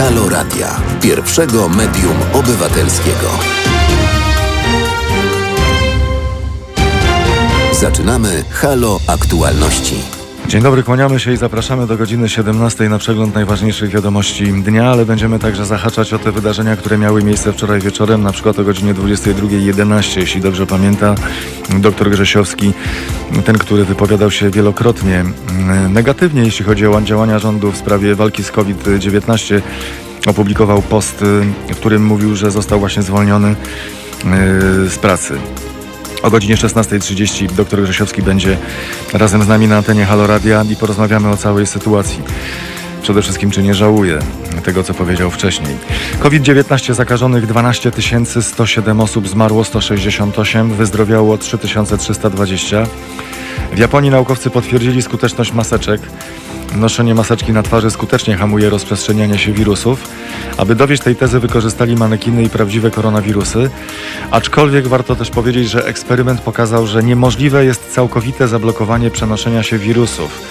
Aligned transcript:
Halo 0.00 0.28
Radia, 0.28 0.80
pierwszego 1.00 1.68
medium 1.68 2.16
obywatelskiego. 2.32 3.28
Zaczynamy 7.80 8.44
Halo 8.50 9.00
Aktualności. 9.06 10.19
Dzień 10.50 10.62
dobry, 10.62 10.82
kłaniamy 10.82 11.20
się 11.20 11.32
i 11.32 11.36
zapraszamy 11.36 11.86
do 11.86 11.96
godziny 11.96 12.28
17 12.28 12.88
na 12.88 12.98
przegląd 12.98 13.34
najważniejszych 13.34 13.90
wiadomości 13.90 14.52
dnia, 14.52 14.90
ale 14.90 15.06
będziemy 15.06 15.38
także 15.38 15.66
zahaczać 15.66 16.12
o 16.12 16.18
te 16.18 16.32
wydarzenia, 16.32 16.76
które 16.76 16.98
miały 16.98 17.22
miejsce 17.22 17.52
wczoraj 17.52 17.80
wieczorem, 17.80 18.22
na 18.22 18.32
przykład 18.32 18.58
o 18.58 18.64
godzinie 18.64 18.94
22.11, 18.94 20.20
jeśli 20.20 20.40
dobrze 20.40 20.66
pamięta 20.66 21.14
dr 21.68 22.10
Grzesiowski, 22.10 22.72
ten, 23.44 23.58
który 23.58 23.84
wypowiadał 23.84 24.30
się 24.30 24.50
wielokrotnie 24.50 25.20
mm, 25.20 25.92
negatywnie, 25.92 26.42
jeśli 26.42 26.64
chodzi 26.64 26.86
o 26.86 27.00
działania 27.00 27.38
rządu 27.38 27.72
w 27.72 27.76
sprawie 27.76 28.14
walki 28.14 28.44
z 28.44 28.50
COVID-19, 28.50 29.60
opublikował 30.26 30.82
post, 30.82 31.16
w 31.70 31.76
którym 31.76 32.06
mówił, 32.06 32.36
że 32.36 32.50
został 32.50 32.78
właśnie 32.78 33.02
zwolniony 33.02 33.50
y, 33.50 33.54
z 34.90 34.98
pracy. 34.98 35.38
O 36.22 36.30
godzinie 36.30 36.56
16.30 36.56 37.46
dr 37.52 37.82
Grzesiowski 37.82 38.22
będzie 38.22 38.56
razem 39.12 39.42
z 39.42 39.48
nami 39.48 39.68
na 39.68 39.76
antenie 39.76 40.04
Halo 40.04 40.26
Radia 40.26 40.64
i 40.70 40.76
porozmawiamy 40.76 41.30
o 41.30 41.36
całej 41.36 41.66
sytuacji. 41.66 42.22
Przede 43.02 43.22
wszystkim, 43.22 43.50
czy 43.50 43.62
nie 43.62 43.74
żałuje 43.74 44.18
tego, 44.64 44.82
co 44.82 44.94
powiedział 44.94 45.30
wcześniej. 45.30 45.76
COVID-19 46.20 46.94
zakażonych 46.94 47.46
12 47.46 47.92
107 48.40 49.00
osób, 49.00 49.28
zmarło 49.28 49.64
168, 49.64 50.74
wyzdrowiało 50.74 51.38
3320. 51.38 52.86
W 53.72 53.78
Japonii 53.78 54.10
naukowcy 54.10 54.50
potwierdzili 54.50 55.02
skuteczność 55.02 55.52
maseczek. 55.52 56.00
Noszenie 56.76 57.14
maseczki 57.14 57.52
na 57.52 57.62
twarzy 57.62 57.90
skutecznie 57.90 58.36
hamuje 58.36 58.70
rozprzestrzenianie 58.70 59.38
się 59.38 59.52
wirusów. 59.52 60.08
Aby 60.56 60.74
dowieść 60.74 61.02
tej 61.02 61.16
tezy 61.16 61.40
wykorzystali 61.40 61.96
manekiny 61.96 62.42
i 62.42 62.50
prawdziwe 62.50 62.90
koronawirusy. 62.90 63.70
Aczkolwiek 64.30 64.88
warto 64.88 65.16
też 65.16 65.30
powiedzieć, 65.30 65.70
że 65.70 65.86
eksperyment 65.86 66.40
pokazał, 66.40 66.86
że 66.86 67.02
niemożliwe 67.02 67.64
jest 67.64 67.92
całkowite 67.92 68.48
zablokowanie 68.48 69.10
przenoszenia 69.10 69.62
się 69.62 69.78
wirusów. 69.78 70.42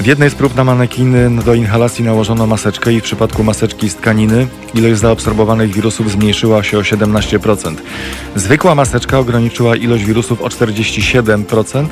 W 0.00 0.06
jednej 0.06 0.30
z 0.30 0.34
prób 0.34 0.54
na 0.54 0.64
manekiny 0.64 1.30
do 1.44 1.54
inhalacji 1.54 2.04
nałożono 2.04 2.46
maseczkę 2.46 2.92
i 2.92 3.00
w 3.00 3.02
przypadku 3.02 3.44
maseczki 3.44 3.88
z 3.88 3.96
tkaniny 3.96 4.46
ilość 4.74 5.00
zaobserwowanych 5.00 5.72
wirusów 5.72 6.10
zmniejszyła 6.10 6.62
się 6.62 6.78
o 6.78 6.80
17%. 6.80 7.74
Zwykła 8.36 8.74
maseczka 8.74 9.18
ograniczyła 9.18 9.76
ilość 9.76 10.04
wirusów 10.04 10.42
o 10.42 10.48
47%, 10.48 11.86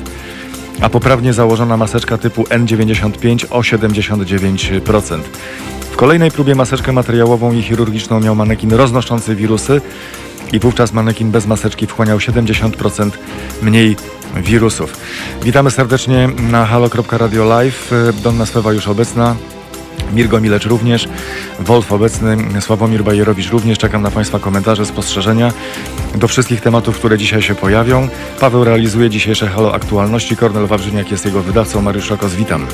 a 0.81 0.89
poprawnie 0.89 1.33
założona 1.33 1.77
maseczka 1.77 2.17
typu 2.17 2.43
N95 2.43 3.45
o 3.49 3.59
79%. 3.59 5.19
W 5.91 5.95
kolejnej 5.95 6.31
próbie 6.31 6.55
maseczkę 6.55 6.91
materiałową 6.91 7.53
i 7.53 7.61
chirurgiczną 7.61 8.19
miał 8.19 8.35
manekin 8.35 8.73
roznoszący 8.73 9.35
wirusy 9.35 9.81
i 10.53 10.59
wówczas 10.59 10.93
manekin 10.93 11.31
bez 11.31 11.47
maseczki 11.47 11.87
wchłaniał 11.87 12.17
70% 12.17 13.09
mniej 13.61 13.95
wirusów. 14.35 14.97
Witamy 15.43 15.71
serdecznie 15.71 16.29
na 16.51 16.65
halo.radio 16.65 17.45
live. 17.45 17.91
Donna 18.23 18.45
Swewa 18.45 18.73
już 18.73 18.87
obecna. 18.87 19.35
Mirgo 20.13 20.41
Milecz 20.41 20.65
również, 20.65 21.07
Wolf 21.59 21.91
obecny, 21.91 22.37
Sławomir 22.61 23.03
Bajerowicz 23.03 23.49
również. 23.49 23.77
Czekam 23.77 24.01
na 24.01 24.11
Państwa 24.11 24.39
komentarze, 24.39 24.85
spostrzeżenia 24.85 25.53
do 26.15 26.27
wszystkich 26.27 26.61
tematów, 26.61 26.97
które 26.97 27.17
dzisiaj 27.17 27.41
się 27.41 27.55
pojawią. 27.55 28.07
Paweł 28.39 28.63
realizuje 28.63 29.09
dzisiejsze 29.09 29.47
Halo 29.47 29.73
Aktualności. 29.73 30.37
Kornel 30.37 30.67
Wawrzyniak 30.67 31.11
jest 31.11 31.25
jego 31.25 31.41
wydawcą. 31.41 31.81
Mariusz 31.81 32.05
Szokos, 32.05 32.33
witam. 32.33 32.65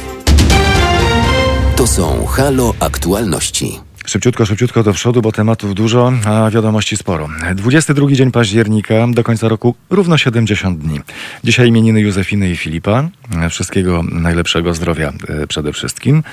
To 1.75 1.88
są 1.88 2.25
Halo 2.25 2.74
Aktualności. 2.80 3.80
Szybciutko, 4.05 4.45
szybciutko 4.45 4.83
do 4.83 4.93
przodu, 4.93 5.21
bo 5.21 5.31
tematów 5.31 5.75
dużo, 5.75 6.13
a 6.25 6.49
wiadomości 6.49 6.97
sporo. 6.97 7.29
22 7.55 8.11
dzień 8.11 8.31
października, 8.31 9.07
do 9.07 9.23
końca 9.23 9.47
roku 9.47 9.75
równo 9.89 10.17
70 10.17 10.79
dni. 10.79 10.99
Dzisiaj 11.43 11.67
imieniny 11.67 12.01
Józefiny 12.01 12.49
i 12.49 12.57
Filipa. 12.57 13.09
Wszystkiego 13.49 14.03
najlepszego 14.03 14.73
zdrowia 14.73 15.13
e, 15.27 15.47
przede 15.47 15.73
wszystkim. 15.73 16.23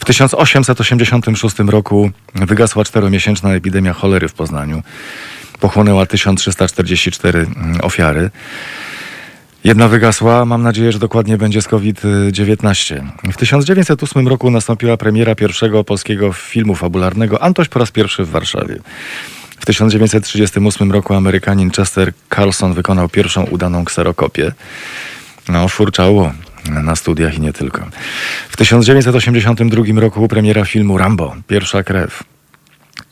W 0.00 0.04
1886 0.04 1.58
roku 1.58 2.10
wygasła 2.34 2.84
czteromiesięczna 2.84 3.54
epidemia 3.54 3.92
cholery 3.92 4.28
w 4.28 4.32
Poznaniu. 4.32 4.82
Pochłonęła 5.60 6.06
1344 6.06 7.38
mm, 7.38 7.80
ofiary. 7.80 8.30
Jedna 9.64 9.88
wygasła, 9.88 10.44
mam 10.44 10.62
nadzieję, 10.62 10.92
że 10.92 10.98
dokładnie 10.98 11.38
będzie 11.38 11.62
z 11.62 11.68
COVID-19. 11.68 13.06
W 13.32 13.36
1908 13.36 14.28
roku 14.28 14.50
nastąpiła 14.50 14.96
premiera 14.96 15.34
pierwszego 15.34 15.84
polskiego 15.84 16.32
filmu 16.32 16.74
fabularnego 16.74 17.42
Antoś 17.42 17.68
po 17.68 17.78
raz 17.78 17.90
pierwszy 17.90 18.24
w 18.24 18.30
Warszawie. 18.30 18.76
W 19.60 19.66
1938 19.66 20.92
roku 20.92 21.14
Amerykanin 21.14 21.70
Chester 21.70 22.12
Carlson 22.34 22.74
wykonał 22.74 23.08
pierwszą 23.08 23.44
udaną 23.44 23.84
kserokopię. 23.84 24.52
No, 25.48 25.68
furczało 25.68 26.32
na 26.70 26.96
studiach 26.96 27.34
i 27.34 27.40
nie 27.40 27.52
tylko. 27.52 27.86
W 28.50 28.56
1982 28.56 30.00
roku 30.00 30.28
premiera 30.28 30.64
filmu 30.64 30.98
Rambo, 30.98 31.36
Pierwsza 31.46 31.82
krew. 31.82 32.22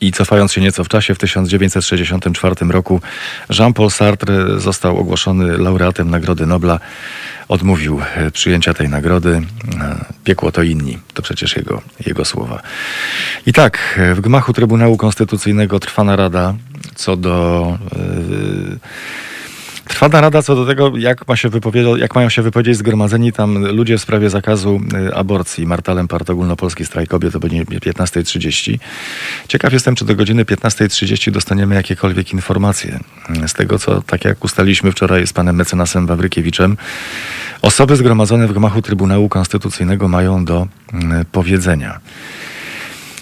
I 0.01 0.11
cofając 0.11 0.53
się 0.53 0.61
nieco 0.61 0.83
w 0.83 0.87
czasie, 0.87 1.15
w 1.15 1.17
1964 1.17 2.55
roku 2.69 3.01
Jean-Paul 3.49 3.89
Sartre 3.89 4.59
został 4.59 4.97
ogłoszony 4.97 5.57
laureatem 5.57 6.09
Nagrody 6.09 6.45
Nobla. 6.45 6.79
Odmówił 7.47 8.01
e, 8.15 8.31
przyjęcia 8.31 8.73
tej 8.73 8.89
nagrody. 8.89 9.41
E, 9.81 10.05
piekło 10.23 10.51
to 10.51 10.63
inni. 10.63 10.97
To 11.13 11.21
przecież 11.21 11.55
jego, 11.55 11.81
jego 12.05 12.25
słowa. 12.25 12.61
I 13.45 13.53
tak, 13.53 13.99
e, 13.99 14.15
w 14.15 14.21
gmachu 14.21 14.53
Trybunału 14.53 14.97
Konstytucyjnego 14.97 15.79
trwa 15.79 16.03
narada 16.03 16.53
co 16.95 17.17
do... 17.17 17.77
Yy, 17.95 18.79
Trwa 19.89 20.09
narada 20.09 20.41
co 20.41 20.55
do 20.55 20.65
tego, 20.65 20.97
jak, 20.97 21.27
ma 21.27 21.35
się 21.35 21.49
jak 21.97 22.15
mają 22.15 22.29
się 22.29 22.41
wypowiedzieć 22.41 22.77
zgromadzeni 22.77 23.31
tam 23.31 23.65
ludzie 23.65 23.97
w 23.97 24.01
sprawie 24.01 24.29
zakazu 24.29 24.81
y, 25.09 25.15
aborcji. 25.15 25.67
Marta 25.67 25.93
Lempart, 25.93 26.29
Ogólnopolski 26.29 26.85
Strajk 26.85 27.09
Kobiet, 27.09 27.33
to 27.33 27.39
będzie 27.39 27.63
15.30. 27.63 28.79
Ciekaw 29.47 29.73
jestem, 29.73 29.95
czy 29.95 30.05
do 30.05 30.15
godziny 30.15 30.45
15.30 30.45 31.31
dostaniemy 31.31 31.75
jakiekolwiek 31.75 32.33
informacje 32.33 32.99
z 33.47 33.53
tego, 33.53 33.79
co, 33.79 34.01
tak 34.01 34.25
jak 34.25 34.45
ustaliliśmy 34.45 34.91
wczoraj 34.91 35.27
z 35.27 35.33
panem 35.33 35.55
mecenasem 35.55 36.07
Wawrykiewiczem, 36.07 36.77
osoby 37.61 37.95
zgromadzone 37.95 38.47
w 38.47 38.53
gmachu 38.53 38.81
Trybunału 38.81 39.29
Konstytucyjnego 39.29 40.07
mają 40.07 40.45
do 40.45 40.67
y, 40.93 41.25
powiedzenia. 41.31 41.99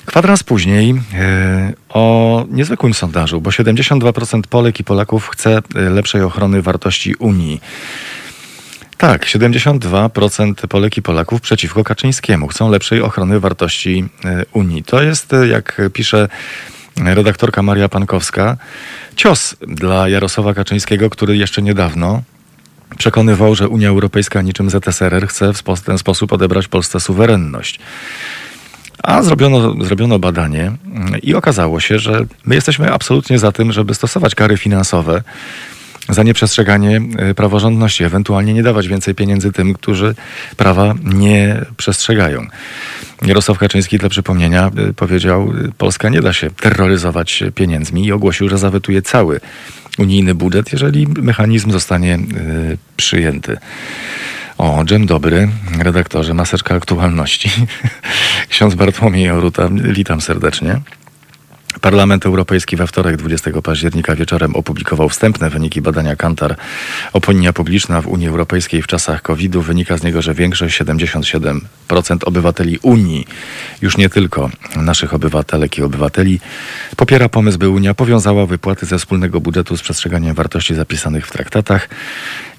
Kwadrans 0.07 0.43
później 0.43 0.95
e, 1.13 1.73
o 1.89 2.45
niezwykłym 2.49 2.93
sondażu, 2.93 3.41
bo 3.41 3.49
72% 3.49 4.41
Polek 4.49 4.79
i 4.79 4.83
Polaków 4.83 5.29
chce 5.29 5.61
e, 5.75 5.81
lepszej 5.81 6.21
ochrony 6.21 6.61
wartości 6.61 7.15
Unii. 7.15 7.61
Tak, 8.97 9.25
72% 9.25 10.67
Polek 10.67 10.97
i 10.97 11.01
Polaków 11.01 11.41
przeciwko 11.41 11.83
Kaczyńskiemu 11.83 12.47
chcą 12.47 12.69
lepszej 12.71 13.01
ochrony 13.01 13.39
wartości 13.39 14.05
e, 14.25 14.45
Unii. 14.53 14.83
To 14.83 15.03
jest, 15.03 15.31
jak 15.49 15.81
pisze 15.93 16.29
redaktorka 16.97 17.61
Maria 17.61 17.89
Pankowska, 17.89 18.57
cios 19.15 19.55
dla 19.61 20.09
Jarosława 20.09 20.53
Kaczyńskiego, 20.53 21.09
który 21.09 21.37
jeszcze 21.37 21.61
niedawno 21.61 22.21
przekonywał, 22.97 23.55
że 23.55 23.67
Unia 23.67 23.89
Europejska 23.89 24.41
niczym 24.41 24.69
ZSRR 24.69 25.27
chce 25.27 25.53
w 25.53 25.81
ten 25.81 25.97
sposób 25.97 26.33
odebrać 26.33 26.67
Polsce 26.67 26.99
suwerenność. 26.99 27.79
A 29.03 29.23
zrobiono, 29.23 29.85
zrobiono 29.85 30.19
badanie 30.19 30.71
mm, 30.85 31.21
i 31.21 31.33
okazało 31.33 31.79
się, 31.79 31.99
że 31.99 32.25
my 32.45 32.55
jesteśmy 32.55 32.93
absolutnie 32.93 33.39
za 33.39 33.51
tym, 33.51 33.71
żeby 33.71 33.93
stosować 33.93 34.35
kary 34.35 34.57
finansowe 34.57 35.23
za 36.09 36.23
nieprzestrzeganie 36.23 37.01
y, 37.29 37.33
praworządności, 37.35 38.03
ewentualnie 38.03 38.53
nie 38.53 38.63
dawać 38.63 38.87
więcej 38.87 39.15
pieniędzy 39.15 39.51
tym, 39.51 39.73
którzy 39.73 40.15
prawa 40.57 40.95
nie 41.03 41.65
przestrzegają. 41.77 42.47
Jarosław 43.21 43.57
Kaczyński 43.57 43.97
dla 43.97 44.09
przypomnienia 44.09 44.71
y, 44.89 44.93
powiedział, 44.93 45.53
y, 45.65 45.71
Polska 45.77 46.09
nie 46.09 46.21
da 46.21 46.33
się 46.33 46.51
terroryzować 46.51 47.43
pieniędzmi 47.55 48.05
i 48.05 48.11
ogłosił, 48.11 48.49
że 48.49 48.57
zawetuje 48.57 49.01
cały 49.01 49.39
unijny 49.97 50.35
budżet, 50.35 50.71
jeżeli 50.71 51.07
mechanizm 51.07 51.71
zostanie 51.71 52.19
przyjęty. 52.97 53.57
O, 54.57 54.83
dzień 54.85 55.05
dobry, 55.05 55.49
redaktorze, 55.79 56.33
maseczka 56.33 56.75
aktualności. 56.75 57.49
Ksiądz 58.49 58.75
Bartłomiej 58.75 59.29
Oruta, 59.29 59.69
witam 59.71 60.21
serdecznie. 60.21 60.81
Parlament 61.81 62.25
Europejski 62.25 62.75
we 62.75 62.87
wtorek 62.87 63.17
20 63.17 63.51
października 63.61 64.15
wieczorem 64.15 64.55
opublikował 64.55 65.09
wstępne 65.09 65.49
wyniki 65.49 65.81
badania 65.81 66.15
Kantar 66.15 66.55
Opinia 67.13 67.53
publiczna 67.53 68.01
w 68.01 68.07
Unii 68.07 68.27
Europejskiej 68.27 68.81
w 68.81 68.87
czasach 68.87 69.21
COVID-u. 69.21 69.61
Wynika 69.61 69.97
z 69.97 70.03
niego, 70.03 70.21
że 70.21 70.33
większość, 70.33 70.81
77% 70.81 71.59
obywateli 72.25 72.79
Unii, 72.81 73.27
już 73.81 73.97
nie 73.97 74.09
tylko 74.09 74.49
naszych 74.75 75.13
obywatelek 75.13 75.77
i 75.77 75.83
obywateli, 75.83 76.39
popiera 76.95 77.29
pomysł, 77.29 77.57
by 77.57 77.69
Unia 77.69 77.93
powiązała 77.93 78.45
wypłaty 78.45 78.85
ze 78.85 78.97
wspólnego 78.97 79.41
budżetu 79.41 79.77
z 79.77 79.81
przestrzeganiem 79.81 80.35
wartości 80.35 80.75
zapisanych 80.75 81.27
w 81.27 81.31
traktatach. 81.31 81.89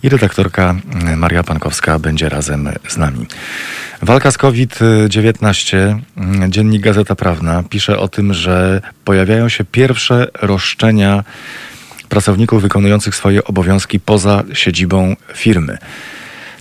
I 0.02 0.08
redaktorka 0.08 0.74
Maria 1.16 1.42
Pankowska 1.42 1.98
będzie 1.98 2.28
razem 2.28 2.68
z 2.88 2.96
nami. 2.96 3.26
Walka 4.02 4.30
z 4.30 4.38
COVID-19, 4.38 5.98
dziennik 6.48 6.82
Gazeta 6.82 7.14
Prawna 7.14 7.62
pisze 7.70 7.98
o 7.98 8.08
tym, 8.08 8.34
że 8.34 8.80
pojawiają 9.04 9.48
się 9.48 9.64
pierwsze 9.64 10.26
roszczenia 10.42 11.24
pracowników 12.08 12.62
wykonujących 12.62 13.14
swoje 13.14 13.44
obowiązki 13.44 14.00
poza 14.00 14.44
siedzibą 14.52 15.16
firmy. 15.34 15.78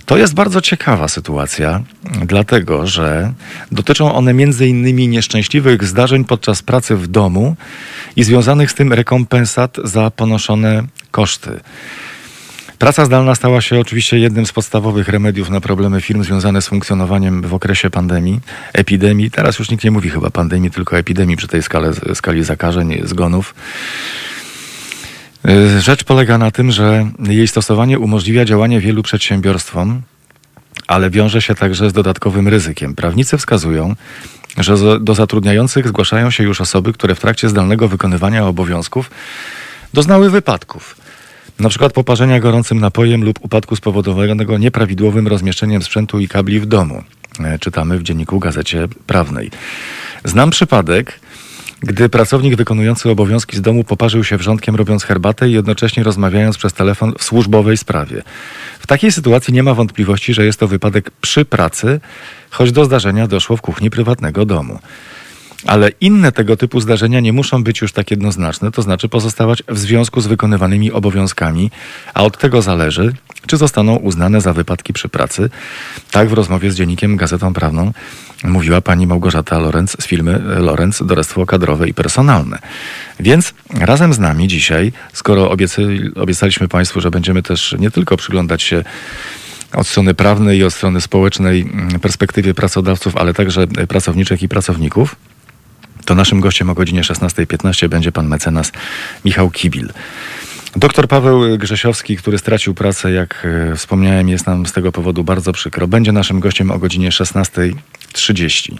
To 0.06 0.16
jest 0.16 0.34
bardzo 0.34 0.60
ciekawa 0.60 1.08
sytuacja, 1.08 1.82
dlatego 2.24 2.86
że 2.86 3.32
dotyczą 3.72 4.14
one 4.14 4.32
innymi 4.60 5.08
nieszczęśliwych 5.08 5.84
zdarzeń 5.84 6.24
podczas 6.24 6.62
pracy 6.62 6.96
w 6.96 7.06
domu 7.06 7.56
i 8.16 8.24
związanych 8.24 8.70
z 8.70 8.74
tym 8.74 8.92
rekompensat 8.92 9.76
za 9.84 10.10
ponoszone 10.10 10.82
koszty. 11.10 11.60
Praca 12.78 13.04
zdalna 13.04 13.34
stała 13.34 13.60
się 13.60 13.80
oczywiście 13.80 14.18
jednym 14.18 14.46
z 14.46 14.52
podstawowych 14.52 15.08
remediów 15.08 15.50
na 15.50 15.60
problemy 15.60 16.00
firm 16.00 16.24
związane 16.24 16.62
z 16.62 16.68
funkcjonowaniem 16.68 17.42
w 17.42 17.54
okresie 17.54 17.90
pandemii, 17.90 18.40
epidemii. 18.72 19.30
Teraz 19.30 19.58
już 19.58 19.70
nikt 19.70 19.84
nie 19.84 19.90
mówi 19.90 20.10
chyba 20.10 20.30
pandemii, 20.30 20.70
tylko 20.70 20.98
epidemii 20.98 21.36
przy 21.36 21.48
tej 21.48 21.62
skale, 21.62 21.92
skali 22.14 22.44
zakażeń, 22.44 23.00
zgonów. 23.04 23.54
Y, 25.48 25.80
rzecz 25.80 26.04
polega 26.04 26.38
na 26.38 26.50
tym, 26.50 26.72
że 26.72 27.10
jej 27.28 27.48
stosowanie 27.48 27.98
umożliwia 27.98 28.44
działanie 28.44 28.80
wielu 28.80 29.02
przedsiębiorstwom, 29.02 30.02
ale 30.86 31.10
wiąże 31.10 31.42
się 31.42 31.54
także 31.54 31.90
z 31.90 31.92
dodatkowym 31.92 32.48
ryzykiem. 32.48 32.94
Prawnicy 32.94 33.38
wskazują, 33.38 33.94
że 34.58 35.00
do 35.00 35.14
zatrudniających 35.14 35.88
zgłaszają 35.88 36.30
się 36.30 36.44
już 36.44 36.60
osoby, 36.60 36.92
które 36.92 37.14
w 37.14 37.20
trakcie 37.20 37.48
zdalnego 37.48 37.88
wykonywania 37.88 38.46
obowiązków 38.46 39.10
doznały 39.94 40.30
wypadków. 40.30 41.07
Na 41.58 41.68
przykład 41.68 41.92
poparzenia 41.92 42.40
gorącym 42.40 42.80
napojem 42.80 43.24
lub 43.24 43.38
upadku 43.44 43.76
spowodowanego 43.76 44.58
nieprawidłowym 44.58 45.28
rozmieszczeniem 45.28 45.82
sprzętu 45.82 46.18
i 46.18 46.28
kabli 46.28 46.60
w 46.60 46.66
domu. 46.66 47.02
E, 47.40 47.58
czytamy 47.58 47.98
w 47.98 48.02
dzienniku 48.02 48.38
Gazecie 48.38 48.88
Prawnej. 49.06 49.50
Znam 50.24 50.50
przypadek, 50.50 51.20
gdy 51.80 52.08
pracownik 52.08 52.56
wykonujący 52.56 53.10
obowiązki 53.10 53.56
z 53.56 53.60
domu 53.60 53.84
poparzył 53.84 54.24
się 54.24 54.36
wrzątkiem 54.36 54.76
robiąc 54.76 55.04
herbatę 55.04 55.48
i 55.48 55.52
jednocześnie 55.52 56.02
rozmawiając 56.02 56.58
przez 56.58 56.72
telefon 56.72 57.12
w 57.18 57.24
służbowej 57.24 57.76
sprawie. 57.76 58.22
W 58.80 58.86
takiej 58.86 59.12
sytuacji 59.12 59.54
nie 59.54 59.62
ma 59.62 59.74
wątpliwości, 59.74 60.34
że 60.34 60.44
jest 60.44 60.60
to 60.60 60.68
wypadek 60.68 61.10
przy 61.10 61.44
pracy, 61.44 62.00
choć 62.50 62.72
do 62.72 62.84
zdarzenia 62.84 63.26
doszło 63.26 63.56
w 63.56 63.60
kuchni 63.60 63.90
prywatnego 63.90 64.44
domu. 64.46 64.78
Ale 65.66 65.90
inne 66.00 66.32
tego 66.32 66.56
typu 66.56 66.80
zdarzenia 66.80 67.20
nie 67.20 67.32
muszą 67.32 67.64
być 67.64 67.80
już 67.80 67.92
tak 67.92 68.10
jednoznaczne, 68.10 68.70
to 68.70 68.82
znaczy 68.82 69.08
pozostawać 69.08 69.62
w 69.68 69.78
związku 69.78 70.20
z 70.20 70.26
wykonywanymi 70.26 70.92
obowiązkami, 70.92 71.70
a 72.14 72.24
od 72.24 72.38
tego 72.38 72.62
zależy, 72.62 73.12
czy 73.46 73.56
zostaną 73.56 73.96
uznane 73.96 74.40
za 74.40 74.52
wypadki 74.52 74.92
przy 74.92 75.08
pracy. 75.08 75.50
Tak 76.10 76.28
w 76.28 76.32
rozmowie 76.32 76.70
z 76.70 76.74
dziennikiem 76.74 77.16
Gazetą 77.16 77.54
Prawną 77.54 77.92
mówiła 78.44 78.80
pani 78.80 79.06
Małgorzata 79.06 79.58
Lorenz 79.58 79.96
z 80.00 80.06
firmy 80.06 80.40
Lorenz 80.58 81.02
Doradztwo 81.06 81.46
Kadrowe 81.46 81.88
i 81.88 81.94
Personalne. 81.94 82.58
Więc 83.20 83.54
razem 83.80 84.12
z 84.12 84.18
nami 84.18 84.48
dzisiaj, 84.48 84.92
skoro 85.12 85.50
obiecaliśmy 86.14 86.68
Państwu, 86.68 87.00
że 87.00 87.10
będziemy 87.10 87.42
też 87.42 87.76
nie 87.78 87.90
tylko 87.90 88.16
przyglądać 88.16 88.62
się 88.62 88.84
od 89.72 89.86
strony 89.86 90.14
prawnej 90.14 90.58
i 90.58 90.64
od 90.64 90.74
strony 90.74 91.00
społecznej 91.00 91.60
mm, 91.60 92.00
perspektywie 92.00 92.54
pracodawców, 92.54 93.16
ale 93.16 93.34
także 93.34 93.66
pracowniczek 93.66 94.42
i 94.42 94.48
pracowników, 94.48 95.16
to 96.08 96.14
naszym 96.14 96.40
gościem 96.40 96.70
o 96.70 96.74
godzinie 96.74 97.02
16.15 97.02 97.88
będzie 97.88 98.12
pan 98.12 98.28
mecenas 98.28 98.72
Michał 99.24 99.50
Kibil. 99.50 99.88
Doktor 100.76 101.08
Paweł 101.08 101.58
Grzesiowski, 101.58 102.16
który 102.16 102.38
stracił 102.38 102.74
pracę, 102.74 103.12
jak 103.12 103.46
e, 103.72 103.76
wspomniałem, 103.76 104.28
jest 104.28 104.46
nam 104.46 104.66
z 104.66 104.72
tego 104.72 104.92
powodu 104.92 105.24
bardzo 105.24 105.52
przykro. 105.52 105.88
Będzie 105.88 106.12
naszym 106.12 106.40
gościem 106.40 106.70
o 106.70 106.78
godzinie 106.78 107.10
16.30. 107.10 108.76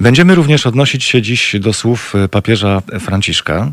Będziemy 0.00 0.34
również 0.34 0.66
odnosić 0.66 1.04
się 1.04 1.22
dziś 1.22 1.56
do 1.60 1.72
słów 1.72 2.14
e, 2.14 2.28
papieża 2.28 2.82
Franciszka. 3.00 3.72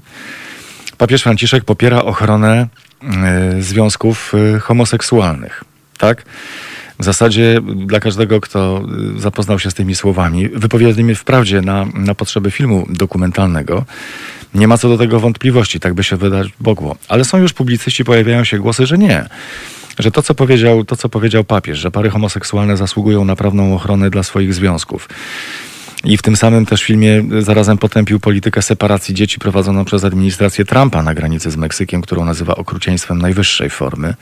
Papież 0.97 1.23
Franciszek 1.23 1.63
popiera 1.63 2.03
ochronę 2.03 2.67
e, 3.03 3.61
związków 3.61 4.33
homoseksualnych. 4.61 5.63
Tak? 5.97 6.25
W 7.01 7.03
zasadzie 7.03 7.61
dla 7.75 7.99
każdego, 7.99 8.41
kto 8.41 8.83
y, 9.17 9.19
zapoznał 9.19 9.59
się 9.59 9.71
z 9.71 9.73
tymi 9.73 9.95
słowami, 9.95 10.49
wypowiedzianymi 10.49 11.15
wprawdzie 11.15 11.61
na, 11.61 11.85
na 11.93 12.15
potrzeby 12.15 12.51
filmu 12.51 12.85
dokumentalnego, 12.89 13.85
nie 14.55 14.67
ma 14.67 14.77
co 14.77 14.89
do 14.89 14.97
tego 14.97 15.19
wątpliwości, 15.19 15.79
tak 15.79 15.93
by 15.93 16.03
się 16.03 16.17
wydać 16.17 16.47
mogło. 16.59 16.95
Ale 17.07 17.25
są 17.25 17.37
już 17.37 17.53
publicyści, 17.53 18.03
pojawiają 18.03 18.43
się 18.43 18.59
głosy, 18.59 18.85
że 18.85 18.97
nie. 18.97 19.25
Że 19.99 20.11
to 20.11 20.21
co, 20.21 20.35
powiedział, 20.35 20.85
to, 20.85 20.95
co 20.95 21.09
powiedział 21.09 21.43
papież, 21.43 21.79
że 21.79 21.91
pary 21.91 22.09
homoseksualne 22.09 22.77
zasługują 22.77 23.25
na 23.25 23.35
prawną 23.35 23.75
ochronę 23.75 24.09
dla 24.09 24.23
swoich 24.23 24.53
związków. 24.53 25.09
I 26.03 26.17
w 26.17 26.21
tym 26.21 26.35
samym 26.35 26.65
też 26.65 26.83
filmie 26.83 27.23
zarazem 27.39 27.77
potępił 27.77 28.19
politykę 28.19 28.61
separacji 28.61 29.15
dzieci 29.15 29.39
prowadzoną 29.39 29.85
przez 29.85 30.03
administrację 30.03 30.65
Trumpa 30.65 31.03
na 31.03 31.13
granicy 31.13 31.51
z 31.51 31.57
Meksykiem, 31.57 32.01
którą 32.01 32.25
nazywa 32.25 32.55
okrucieństwem 32.55 33.21
najwyższej 33.21 33.69
formy. 33.69 34.13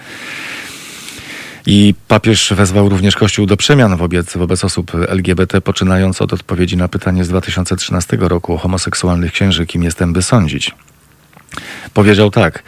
I 1.65 1.93
papież 2.07 2.53
wezwał 2.55 2.89
również 2.89 3.15
Kościół 3.15 3.45
do 3.45 3.57
przemian 3.57 3.97
wobec, 3.97 4.37
wobec 4.37 4.63
osób 4.63 4.91
LGBT, 4.95 5.61
poczynając 5.61 6.21
od 6.21 6.33
odpowiedzi 6.33 6.77
na 6.77 6.87
pytanie 6.87 7.23
z 7.23 7.29
2013 7.29 8.17
roku 8.19 8.53
o 8.53 8.57
homoseksualnych 8.57 9.31
księży, 9.31 9.65
kim 9.65 9.83
jestem, 9.83 10.13
by 10.13 10.21
sądzić. 10.21 10.71
Powiedział 11.93 12.31
tak: 12.31 12.63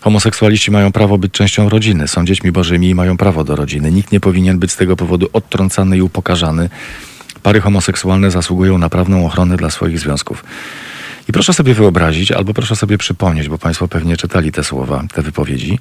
Homoseksualiści 0.00 0.70
mają 0.70 0.92
prawo 0.92 1.18
być 1.18 1.32
częścią 1.32 1.68
rodziny, 1.68 2.08
są 2.08 2.24
dziećmi 2.24 2.52
bożymi 2.52 2.88
i 2.88 2.94
mają 2.94 3.16
prawo 3.16 3.44
do 3.44 3.56
rodziny. 3.56 3.92
Nikt 3.92 4.12
nie 4.12 4.20
powinien 4.20 4.58
być 4.58 4.72
z 4.72 4.76
tego 4.76 4.96
powodu 4.96 5.28
odtrącany 5.32 5.96
i 5.96 6.02
upokarzany. 6.02 6.70
Pary 7.42 7.60
homoseksualne 7.60 8.30
zasługują 8.30 8.78
na 8.78 8.88
prawną 8.88 9.26
ochronę 9.26 9.56
dla 9.56 9.70
swoich 9.70 9.98
związków. 9.98 10.44
I 11.28 11.32
proszę 11.32 11.52
sobie 11.52 11.74
wyobrazić, 11.74 12.32
albo 12.32 12.54
proszę 12.54 12.76
sobie 12.76 12.98
przypomnieć, 12.98 13.48
bo 13.48 13.58
Państwo 13.58 13.88
pewnie 13.88 14.16
czytali 14.16 14.52
te 14.52 14.64
słowa, 14.64 15.04
te 15.14 15.22
wypowiedzi 15.22 15.78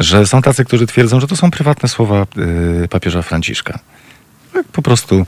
że 0.00 0.26
są 0.26 0.42
tacy, 0.42 0.64
którzy 0.64 0.86
twierdzą, 0.86 1.20
że 1.20 1.26
to 1.26 1.36
są 1.36 1.50
prywatne 1.50 1.88
słowa 1.88 2.26
y, 2.84 2.88
papieża 2.88 3.22
Franciszka. 3.22 3.78
Tak 4.52 4.66
po 4.66 4.82
prostu, 4.82 5.26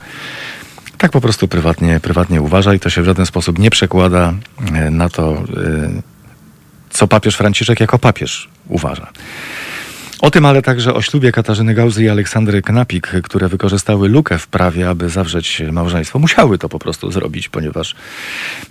tak 0.97 1.11
po 1.11 1.21
prostu 1.21 1.47
prywatnie, 1.47 1.99
prywatnie 1.99 2.41
uważa 2.41 2.73
i 2.73 2.79
to 2.79 2.89
się 2.89 3.01
w 3.01 3.05
żaden 3.05 3.25
sposób 3.25 3.59
nie 3.59 3.69
przekłada 3.69 4.33
y, 4.87 4.91
na 4.91 5.09
to, 5.09 5.33
y, 5.33 6.01
co 6.89 7.07
papież 7.07 7.35
Franciszek 7.35 7.79
jako 7.79 7.99
papież 7.99 8.49
uważa. 8.67 9.07
O 10.23 10.31
tym, 10.31 10.45
ale 10.45 10.61
także 10.61 10.93
o 10.93 11.01
ślubie 11.01 11.31
Katarzyny 11.31 11.73
Gauzy 11.73 12.03
i 12.03 12.09
Aleksandry 12.09 12.61
Knapik, 12.61 13.07
które 13.07 13.47
wykorzystały 13.47 14.09
lukę 14.09 14.37
w 14.37 14.47
prawie, 14.47 14.89
aby 14.89 15.09
zawrzeć 15.09 15.61
małżeństwo. 15.71 16.19
Musiały 16.19 16.57
to 16.57 16.69
po 16.69 16.79
prostu 16.79 17.11
zrobić, 17.11 17.49
ponieważ 17.49 17.95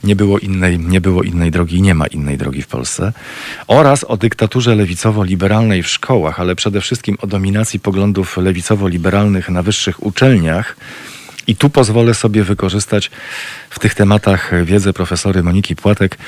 nie 0.05 0.17
było 0.17 0.39
innej, 0.39 0.79
nie 0.79 1.01
było 1.01 1.23
innej 1.23 1.51
drogi 1.51 1.77
i 1.77 1.83
nie 1.83 1.95
ma 1.95 2.07
innej 2.07 2.39
drogi 2.39 2.63
w 2.63 2.67
Polsce. 2.67 3.13
Oraz 3.67 4.05
o 4.05 4.17
dyktaturze 4.17 4.75
lewicowo-liberalnej 4.75 5.83
w 5.83 5.89
szkołach, 5.89 6.41
ale 6.41 6.57
przede 6.57 6.81
wszystkim 6.81 7.17
o 7.21 7.27
dominacji 7.27 7.81
poglądów 7.81 8.37
lewicowo-liberalnych 8.37 9.49
na 9.49 9.63
wyższych 9.63 10.03
uczelniach. 10.03 10.77
I 11.47 11.57
tu 11.57 11.71
pozwolę 11.71 12.15
sobie 12.15 12.45
wykorzystać 12.45 13.11
w 13.71 13.79
tych 13.79 13.95
tematach 13.95 14.65
wiedzę 14.65 14.93
profesory 14.93 15.43
Moniki 15.43 15.77
Płatek, 15.77 16.19